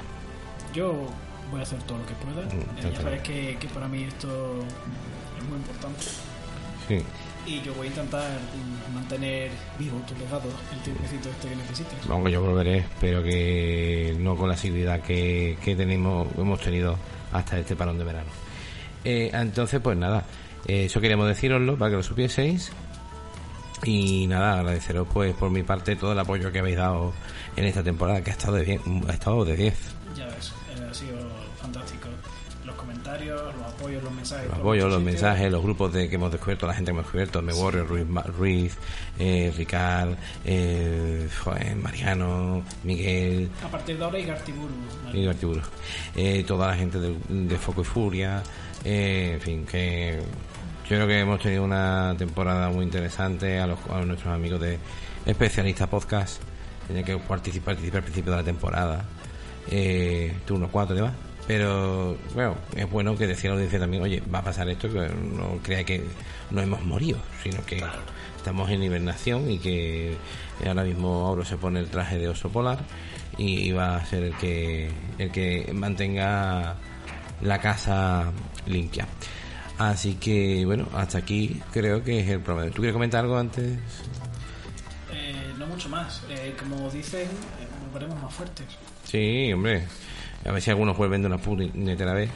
Yo 0.73 1.05
voy 1.51 1.59
a 1.59 1.63
hacer 1.63 1.77
todo 1.83 1.99
lo 1.99 2.05
que 2.07 2.13
pueda. 2.15 2.41
Mm, 2.47 2.87
Eh, 2.87 2.91
ya 2.95 3.01
sabes 3.01 3.21
que, 3.21 3.57
que 3.59 3.67
para 3.67 3.87
mí 3.87 4.03
esto 4.05 4.27
es 5.37 5.47
muy 5.47 5.57
importante. 5.57 6.03
Sí. 6.87 7.01
Y 7.45 7.61
yo 7.61 7.73
voy 7.75 7.87
a 7.87 7.89
intentar 7.91 8.27
mantener 8.93 9.51
vivo 9.77 9.99
tu 10.07 10.15
legado 10.15 10.49
el 10.73 10.79
tiempecito 10.81 11.29
este 11.29 11.49
que 11.49 11.55
necesites. 11.55 12.09
Aunque 12.09 12.31
yo 12.31 12.41
volveré, 12.41 12.85
pero 12.99 13.21
que 13.23 14.15
no 14.19 14.35
con 14.35 14.49
la 14.49 14.55
asiduidad 14.55 14.99
que, 15.01 15.57
que 15.63 15.75
tenemos, 15.75 16.27
hemos 16.37 16.59
tenido 16.59 16.97
hasta 17.31 17.59
este 17.59 17.75
parón 17.75 17.97
de 17.99 18.03
verano. 18.03 18.29
Eh, 19.03 19.29
entonces, 19.33 19.79
pues 19.81 19.97
nada, 19.97 20.23
eh, 20.67 20.85
eso 20.85 20.99
queríamos 21.01 21.27
deciroslo 21.27 21.77
para 21.77 21.91
que 21.91 21.97
lo 21.97 22.03
supieseis. 22.03 22.71
Y 23.85 24.27
nada, 24.27 24.59
agradeceros 24.59 25.07
pues 25.13 25.33
por 25.35 25.49
mi 25.49 25.63
parte 25.63 25.95
todo 25.95 26.11
el 26.11 26.19
apoyo 26.19 26.51
que 26.51 26.59
habéis 26.59 26.75
dado 26.77 27.13
en 27.55 27.63
esta 27.65 27.81
temporada, 27.81 28.21
que 28.21 28.31
ha 28.31 28.33
estado 28.33 28.57
de, 28.57 28.63
bien, 28.63 28.81
ha 29.07 29.13
estado 29.13 29.45
de 29.45 29.55
10. 29.55 29.73
Ya 30.17 30.25
ves, 30.25 30.51
eh, 30.77 30.87
ha 30.89 30.93
sido 30.93 31.17
fantástico. 31.61 32.09
Los 32.65 32.75
comentarios, 32.75 33.41
los 33.55 33.65
apoyos, 33.67 34.03
los 34.03 34.11
mensajes. 34.13 34.47
Los 34.49 34.57
apoyos, 34.59 34.83
los 34.89 34.99
sitios. 34.99 35.13
mensajes, 35.13 35.51
los 35.51 35.63
grupos 35.63 35.93
de 35.93 36.09
que 36.09 36.15
hemos 36.15 36.29
descubierto, 36.31 36.67
la 36.67 36.73
gente 36.73 36.91
que 36.91 36.91
hemos 36.91 37.05
descubierto, 37.05 37.41
Me 37.41 37.53
Warrior, 37.53 37.87
Ruiz, 37.87 38.05
Ruiz 38.37 38.77
eh, 39.17 39.53
Ricard, 39.55 40.15
eh, 40.43 41.27
Mariano, 41.81 42.63
Miguel, 42.83 43.49
A 43.63 43.69
partir 43.69 43.97
de 43.97 44.03
ahora, 44.03 44.19
Igartiburu. 44.19 44.73
y 45.13 45.25
Gartiburu. 45.25 45.61
Eh, 46.17 46.43
toda 46.45 46.67
la 46.67 46.75
gente 46.75 46.99
de, 46.99 47.15
de 47.29 47.57
Foco 47.57 47.81
y 47.81 47.85
Furia, 47.85 48.43
eh, 48.83 49.31
en 49.35 49.41
fin, 49.41 49.65
que 49.65 50.19
yo 50.89 50.95
creo 50.95 51.07
que 51.07 51.19
hemos 51.19 51.39
tenido 51.39 51.63
una 51.63 52.15
temporada 52.17 52.69
muy 52.69 52.83
interesante 52.83 53.59
a, 53.59 53.67
los, 53.67 53.79
a 53.89 54.01
nuestros 54.01 54.33
amigos 54.33 54.59
de 54.61 54.79
Especialista 55.25 55.87
Podcast, 55.87 56.41
tenía 56.87 57.03
que 57.03 57.17
participar, 57.17 57.75
participar 57.75 57.97
al 57.97 58.03
principio 58.03 58.31
de 58.31 58.37
la 58.37 58.43
temporada, 58.43 59.05
eh, 59.69 60.35
turno 60.45 60.69
4 60.71 60.95
y 60.95 60.97
demás. 60.97 61.13
Pero, 61.47 62.15
bueno, 62.35 62.55
es 62.75 62.89
bueno 62.89 63.17
que 63.17 63.25
decía 63.25 63.49
la 63.49 63.55
audiencia 63.55 63.79
también, 63.79 64.03
oye, 64.03 64.21
va 64.33 64.39
a 64.39 64.43
pasar 64.43 64.69
esto, 64.69 64.91
que 64.91 64.99
no 65.09 65.59
crea 65.63 65.83
que 65.83 66.03
no 66.51 66.61
hemos 66.61 66.83
morido, 66.83 67.17
sino 67.43 67.65
que 67.65 67.83
estamos 68.37 68.69
en 68.69 68.83
hibernación 68.83 69.49
y 69.49 69.57
que 69.57 70.15
ahora 70.65 70.83
mismo 70.83 71.27
Auro 71.27 71.43
se 71.45 71.57
pone 71.57 71.79
el 71.79 71.87
traje 71.87 72.17
de 72.17 72.29
oso 72.29 72.49
polar 72.49 72.79
y 73.37 73.71
va 73.71 73.97
a 73.97 74.05
ser 74.05 74.23
el 74.23 74.33
que 74.35 74.91
el 75.17 75.31
que 75.31 75.71
mantenga 75.73 76.75
la 77.41 77.59
casa 77.59 78.31
limpia. 78.65 79.07
Así 79.77 80.15
que 80.15 80.65
bueno, 80.65 80.87
hasta 80.93 81.19
aquí 81.19 81.61
creo 81.71 82.03
que 82.03 82.19
es 82.19 82.29
el 82.29 82.41
problema. 82.41 82.69
¿Tú 82.69 82.77
quieres 82.77 82.93
comentar 82.93 83.23
algo 83.23 83.37
antes? 83.37 83.79
Eh, 85.11 85.53
no 85.57 85.67
mucho 85.67 85.89
más. 85.89 86.23
Eh, 86.29 86.55
como 86.59 86.89
dicen, 86.89 87.21
eh, 87.21 87.67
nos 87.83 87.93
veremos 87.93 88.21
más 88.21 88.33
fuertes. 88.33 88.65
Sí, 89.05 89.51
hombre. 89.53 89.83
A 90.45 90.51
ver 90.51 90.61
si 90.61 90.69
algunos 90.69 90.97
vuelven 90.97 91.21
de 91.21 91.27
una 91.27 91.37
puñetera 91.37 92.13
vez. 92.13 92.29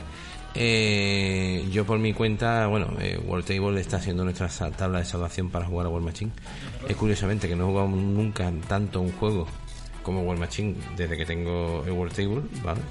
Eh, 0.55 1.67
yo 1.71 1.85
por 1.85 1.97
mi 1.97 2.13
cuenta, 2.13 2.67
bueno, 2.67 2.93
eh, 2.99 3.19
World 3.25 3.45
Table 3.45 3.79
está 3.81 3.97
haciendo 3.97 4.23
nuestra 4.23 4.47
tabla 4.71 4.99
de 4.99 5.05
salvación 5.05 5.49
para 5.49 5.65
jugar 5.65 5.87
a 5.87 5.89
World 5.89 6.05
Machine. 6.05 6.31
Es 6.87 6.95
curiosamente 6.95 7.47
que 7.47 7.55
no 7.55 7.63
he 7.65 7.67
jugado 7.67 7.87
nunca 7.89 8.51
tanto 8.67 9.01
un 9.01 9.11
juego 9.13 9.47
como 10.03 10.21
World 10.21 10.41
Machine 10.41 10.75
desde 10.95 11.17
que 11.17 11.25
tengo 11.25 11.83
el 11.85 11.91
World 11.93 12.13
Table, 12.13 12.41
¿vale? 12.63 12.81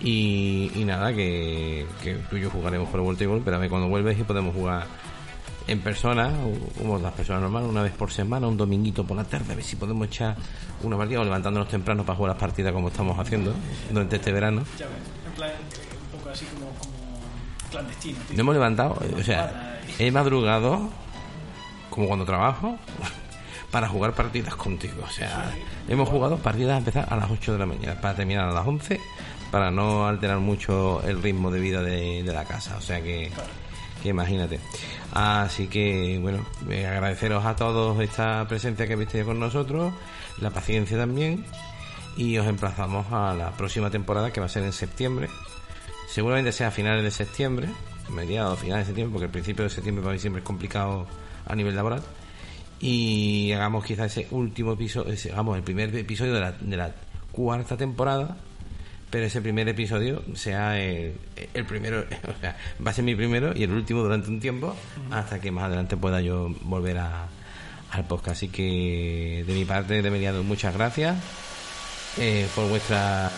Y, 0.00 0.70
y 0.74 0.84
nada, 0.84 1.12
que, 1.14 1.86
que 2.02 2.14
tú 2.14 2.36
y 2.36 2.42
yo 2.42 2.50
jugaremos 2.50 2.88
por 2.90 3.00
el 3.00 3.06
World 3.06 3.18
Table, 3.18 3.42
pero 3.44 3.56
a 3.56 3.60
ver 3.60 3.70
cuando 3.70 3.88
vuelves 3.88 4.18
y 4.18 4.24
podemos 4.24 4.54
jugar 4.54 4.86
en 5.66 5.80
persona, 5.80 6.30
como 6.76 6.98
las 6.98 7.12
personas 7.12 7.42
normales, 7.42 7.68
una 7.68 7.82
vez 7.82 7.92
por 7.92 8.12
semana, 8.12 8.46
un 8.46 8.56
dominguito 8.56 9.04
por 9.04 9.16
la 9.16 9.24
tarde, 9.24 9.52
a 9.52 9.56
ver 9.56 9.64
si 9.64 9.76
podemos 9.76 10.06
echar 10.08 10.36
una 10.82 10.96
partida 10.98 11.20
o 11.20 11.24
levantándonos 11.24 11.68
temprano 11.68 12.04
para 12.04 12.16
jugar 12.16 12.32
las 12.32 12.40
partidas 12.40 12.72
como 12.72 12.88
estamos 12.88 13.18
haciendo 13.18 13.54
durante 13.90 14.16
este 14.16 14.32
verano. 14.32 14.64
Ya 14.78 14.86
ves, 14.86 14.96
en 15.26 15.32
plan, 15.32 15.50
un 16.12 16.18
poco 16.18 16.30
así 16.30 16.44
como, 16.46 16.66
como 16.66 16.92
clandestino. 17.70 18.18
tío. 18.28 18.36
No 18.36 18.40
hemos 18.42 18.54
levantado, 18.54 18.98
eh, 19.02 19.14
o 19.18 19.22
sea, 19.22 19.80
he 19.98 20.10
madrugado, 20.10 20.90
como 21.88 22.08
cuando 22.08 22.26
trabajo, 22.26 22.76
para 23.70 23.88
jugar 23.88 24.12
partidas 24.12 24.54
contigo. 24.56 25.02
O 25.02 25.10
sea, 25.10 25.50
hemos 25.88 26.08
jugado 26.10 26.36
partidas 26.36 26.74
a 26.74 26.78
empezar 26.78 27.06
a 27.10 27.16
las 27.16 27.30
8 27.30 27.54
de 27.54 27.58
la 27.58 27.66
mañana, 27.66 28.00
para 28.00 28.14
terminar 28.14 28.50
a 28.50 28.52
las 28.52 28.66
11, 28.66 29.00
para 29.54 29.70
no 29.70 30.04
alterar 30.08 30.40
mucho 30.40 31.00
el 31.06 31.22
ritmo 31.22 31.48
de 31.48 31.60
vida 31.60 31.80
de, 31.80 32.24
la 32.24 32.44
casa. 32.44 32.76
O 32.76 32.80
sea 32.80 33.00
que, 33.00 33.30
que 34.02 34.08
imagínate. 34.08 34.58
Así 35.12 35.68
que, 35.68 36.18
bueno, 36.20 36.44
eh, 36.68 36.84
agradeceros 36.88 37.44
a 37.44 37.54
todos 37.54 38.00
esta 38.00 38.44
presencia 38.48 38.84
que 38.88 38.94
habéis 38.94 39.10
tenido 39.10 39.28
con 39.28 39.38
nosotros, 39.38 39.94
la 40.40 40.50
paciencia 40.50 40.98
también, 40.98 41.44
y 42.16 42.36
os 42.36 42.48
emplazamos 42.48 43.06
a 43.12 43.32
la 43.34 43.52
próxima 43.52 43.90
temporada 43.90 44.32
que 44.32 44.40
va 44.40 44.46
a 44.46 44.48
ser 44.48 44.64
en 44.64 44.72
septiembre. 44.72 45.28
Seguramente 46.08 46.50
sea 46.50 46.66
a 46.66 46.70
finales 46.72 47.04
de 47.04 47.12
septiembre, 47.12 47.68
mediados, 48.10 48.58
finales 48.58 48.86
de 48.86 48.90
septiembre, 48.90 49.12
porque 49.12 49.26
el 49.26 49.30
principio 49.30 49.62
de 49.62 49.70
septiembre 49.70 50.02
para 50.02 50.14
mí 50.14 50.18
siempre 50.18 50.40
es 50.40 50.44
complicado 50.44 51.06
a 51.46 51.54
nivel 51.54 51.76
laboral. 51.76 52.02
Y 52.80 53.52
hagamos 53.52 53.84
quizás 53.84 54.10
ese 54.18 54.26
último 54.32 54.72
episodio, 54.72 55.12
ese- 55.12 55.30
hagamos 55.30 55.56
el 55.58 55.62
primer 55.62 55.94
episodio 55.94 56.34
de 56.34 56.40
la, 56.40 56.50
de 56.50 56.76
la 56.76 56.92
cuarta 57.30 57.76
temporada, 57.76 58.36
pero 59.10 59.26
ese 59.26 59.40
primer 59.40 59.68
episodio 59.68 60.22
sea 60.34 60.80
el, 60.80 61.14
el 61.54 61.64
primero, 61.64 62.00
o 62.28 62.40
sea, 62.40 62.56
va 62.84 62.90
a 62.90 62.94
ser 62.94 63.04
mi 63.04 63.14
primero 63.14 63.52
y 63.54 63.62
el 63.62 63.70
último 63.70 64.02
durante 64.02 64.28
un 64.28 64.40
tiempo, 64.40 64.74
hasta 65.10 65.40
que 65.40 65.50
más 65.50 65.64
adelante 65.64 65.96
pueda 65.96 66.20
yo 66.20 66.54
volver 66.62 66.98
a, 66.98 67.28
al 67.90 68.04
podcast. 68.06 68.36
Así 68.36 68.48
que 68.48 69.44
de 69.46 69.54
mi 69.54 69.64
parte, 69.64 70.02
de 70.02 70.10
Meliado, 70.10 70.42
muchas 70.42 70.74
gracias 70.74 71.16
eh, 72.18 72.46
por 72.54 72.68
vuestra 72.68 73.32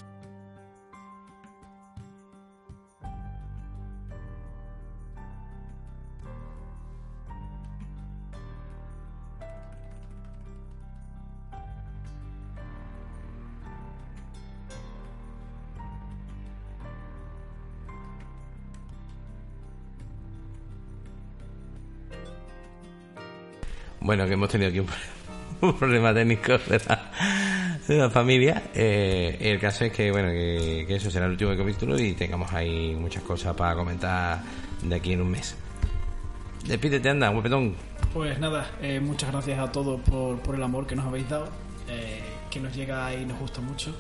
Bueno, 24.07 24.24
que 24.24 24.35
hemos 24.35 24.49
tenido 24.49 24.70
aquí 24.70 24.78
un, 24.78 25.73
problema 25.78 26.15
técnico 26.15 26.59
de 26.59 27.97
la, 27.97 28.09
familia. 28.09 28.62
Eh, 28.73 29.37
el 29.41 29.59
caso 29.59 29.85
es 29.85 29.93
que, 29.93 30.12
bueno, 30.12 30.28
que, 30.28 30.85
que 30.87 30.95
eso 30.95 31.11
será 31.11 31.27
el 31.27 31.33
último 31.33 31.57
capítulo 31.57 31.99
y 31.99 32.12
tengamos 32.12 32.53
ahí 32.53 32.95
muchas 32.95 33.24
cosas 33.24 33.57
para 33.57 33.74
comentar 33.74 34.43
de 34.81 34.95
aquí 34.95 35.15
en 35.15 35.23
un 35.23 35.33
mes. 35.33 35.57
Despídete, 36.69 37.09
anda, 37.11 37.31
guapetón. 37.31 37.74
Pues 38.15 38.39
nada, 38.39 38.70
eh, 38.81 39.01
muchas 39.01 39.33
gracias 39.33 39.59
a 39.59 39.73
todos 39.73 40.01
por, 40.03 40.39
por 40.39 40.55
el 40.55 40.62
amor 40.62 40.87
que 40.87 40.95
nos 40.95 41.07
habéis 41.07 41.28
dado, 41.28 41.49
eh, 41.89 42.23
que 42.49 42.61
nos 42.61 42.77
llega 42.77 43.12
y 43.12 43.27
nos 43.27 43.41
gusta 43.41 43.61
mucho. 43.61 43.93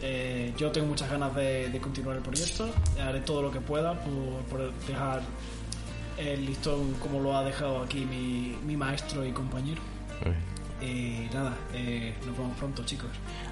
Eh, 0.00 0.52
yo 0.58 0.72
tengo 0.72 0.88
muchas 0.88 1.08
ganas 1.08 1.32
de, 1.36 1.68
de 1.68 1.78
continuar 1.78 2.16
el 2.16 2.22
proyecto, 2.24 2.68
haré 3.00 3.20
todo 3.20 3.40
lo 3.40 3.52
que 3.52 3.60
pueda 3.60 3.94
por, 4.02 4.42
por 4.50 4.72
dejar 4.88 5.22
el 6.28 6.46
listón 6.46 6.94
como 6.94 7.20
lo 7.20 7.36
ha 7.36 7.44
dejado 7.44 7.82
aquí 7.82 8.04
mi, 8.04 8.56
mi 8.66 8.76
maestro 8.76 9.24
y 9.26 9.32
compañero. 9.32 9.80
Y 10.80 11.28
nada, 11.32 11.56
eh, 11.74 12.12
nos 12.26 12.36
vemos 12.36 12.56
pronto 12.58 12.84
chicos. 12.84 13.08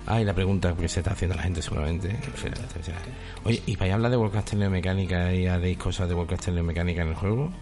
Ah, 0.06 0.20
y 0.20 0.24
la 0.24 0.34
pregunta 0.34 0.74
que 0.74 0.88
se 0.88 0.98
está 1.01 1.12
haciendo 1.12 1.36
la 1.36 1.42
gente 1.42 1.62
seguramente. 1.62 2.09
será- 2.36 2.56
será- 2.82 2.98
Oye, 3.44 3.62
¿y 3.66 3.76
para 3.76 3.94
hablar 3.94 4.10
de 4.10 4.16
Warcraft 4.16 4.55
Mecánica 4.55 5.32
y 5.32 5.47
haréis 5.47 5.78
cosas 5.78 6.09
de 6.09 6.14
Warcraft 6.14 6.48
Mecánica 6.48 7.02
en 7.02 7.09
el 7.09 7.14
juego? 7.14 7.52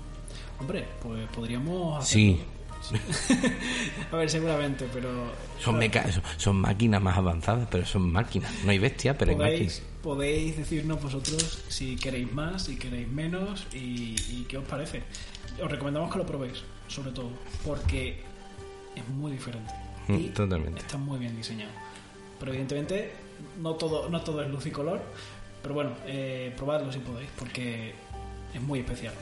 Hombre, 0.59 0.87
pues 1.03 1.29
podríamos 1.35 1.99
hacer 2.03 2.09
Sí, 2.09 2.41
a 4.13 4.17
ver, 4.17 4.31
seguramente, 4.31 4.87
pero... 4.93 5.11
Son, 5.59 5.77
meca 5.79 6.11
son, 6.13 6.23
son 6.37 6.57
máquinas 6.61 7.03
más 7.03 7.19
avanzadas, 7.19 7.69
pero 7.71 7.85
son 7.85 8.11
máquinas. 8.11 8.51
No 8.65 8.71
hay 8.71 8.79
bestia, 8.79 9.19
pero 9.19 9.33
hay 9.33 9.37
máquinas. 9.37 9.83
Podéis 10.03 10.57
decirnos 10.57 11.03
vosotros 11.03 11.65
si 11.69 11.97
queréis 11.97 12.33
más, 12.33 12.65
si 12.65 12.77
queréis 12.77 13.09
menos 13.09 13.67
y, 13.73 14.15
y 14.31 14.47
qué 14.49 14.59
os 14.59 14.65
parece. 14.65 15.03
Os 15.63 15.71
recomendamos 15.71 16.13
que 16.13 16.19
lo 16.19 16.27
probéis, 16.27 16.63
sobre 16.89 17.11
todo, 17.13 17.31
porque 17.65 18.21
es 18.95 19.09
muy 19.09 19.33
diferente. 19.33 19.73
Mm, 20.09 20.15
Y 20.15 20.29
totalmente. 20.29 20.81
Está 20.81 20.97
muy 20.99 21.19
bien 21.19 21.37
diseñado. 21.37 21.73
Pero 22.39 22.53
evidentemente 22.53 23.13
no 23.61 23.75
todo, 23.75 24.09
no 24.09 24.21
todo 24.21 24.43
es 24.43 24.51
luz 24.51 24.67
y 24.67 24.71
color. 24.71 25.01
Pero 25.63 25.75
bueno, 25.75 25.91
eh, 26.07 26.53
probadlo 26.57 26.93
si 26.93 27.01
podéis, 27.01 27.29
porque 27.39 27.93
es 28.55 28.61
muy 28.63 28.79
especial. 28.81 29.13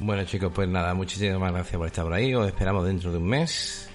Bueno 0.00 0.24
chicos, 0.24 0.50
pues 0.54 0.68
nada, 0.68 0.94
muchísimas 0.94 1.52
gracias 1.52 1.76
por 1.76 1.86
estar 1.86 2.04
por 2.04 2.12
ahí. 2.12 2.34
Os 2.34 2.46
esperamos 2.46 2.84
dentro 2.86 3.10
de 3.12 3.18
un 3.18 3.26
mes. 3.26 3.88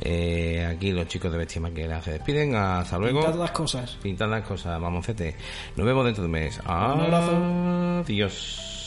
Eh, 0.00 0.66
aquí 0.68 0.92
los 0.92 1.06
chicos 1.08 1.32
de 1.32 1.38
Bestia 1.38 1.60
Maquera 1.60 2.00
se 2.02 2.12
despiden. 2.12 2.54
Hasta 2.54 2.98
luego. 2.98 3.20
Pintad 3.20 3.38
las 3.38 3.50
cosas. 3.50 3.96
Pintad 4.02 4.28
las 4.28 4.44
cosas, 4.46 4.80
mamoncete. 4.80 5.34
Nos 5.76 5.86
vemos 5.86 6.04
dentro 6.04 6.22
de 6.22 6.26
un 6.26 6.32
mes. 6.32 6.60
Un 6.64 6.70
abrazo. 6.70 8.02
Adiós. 8.04 8.77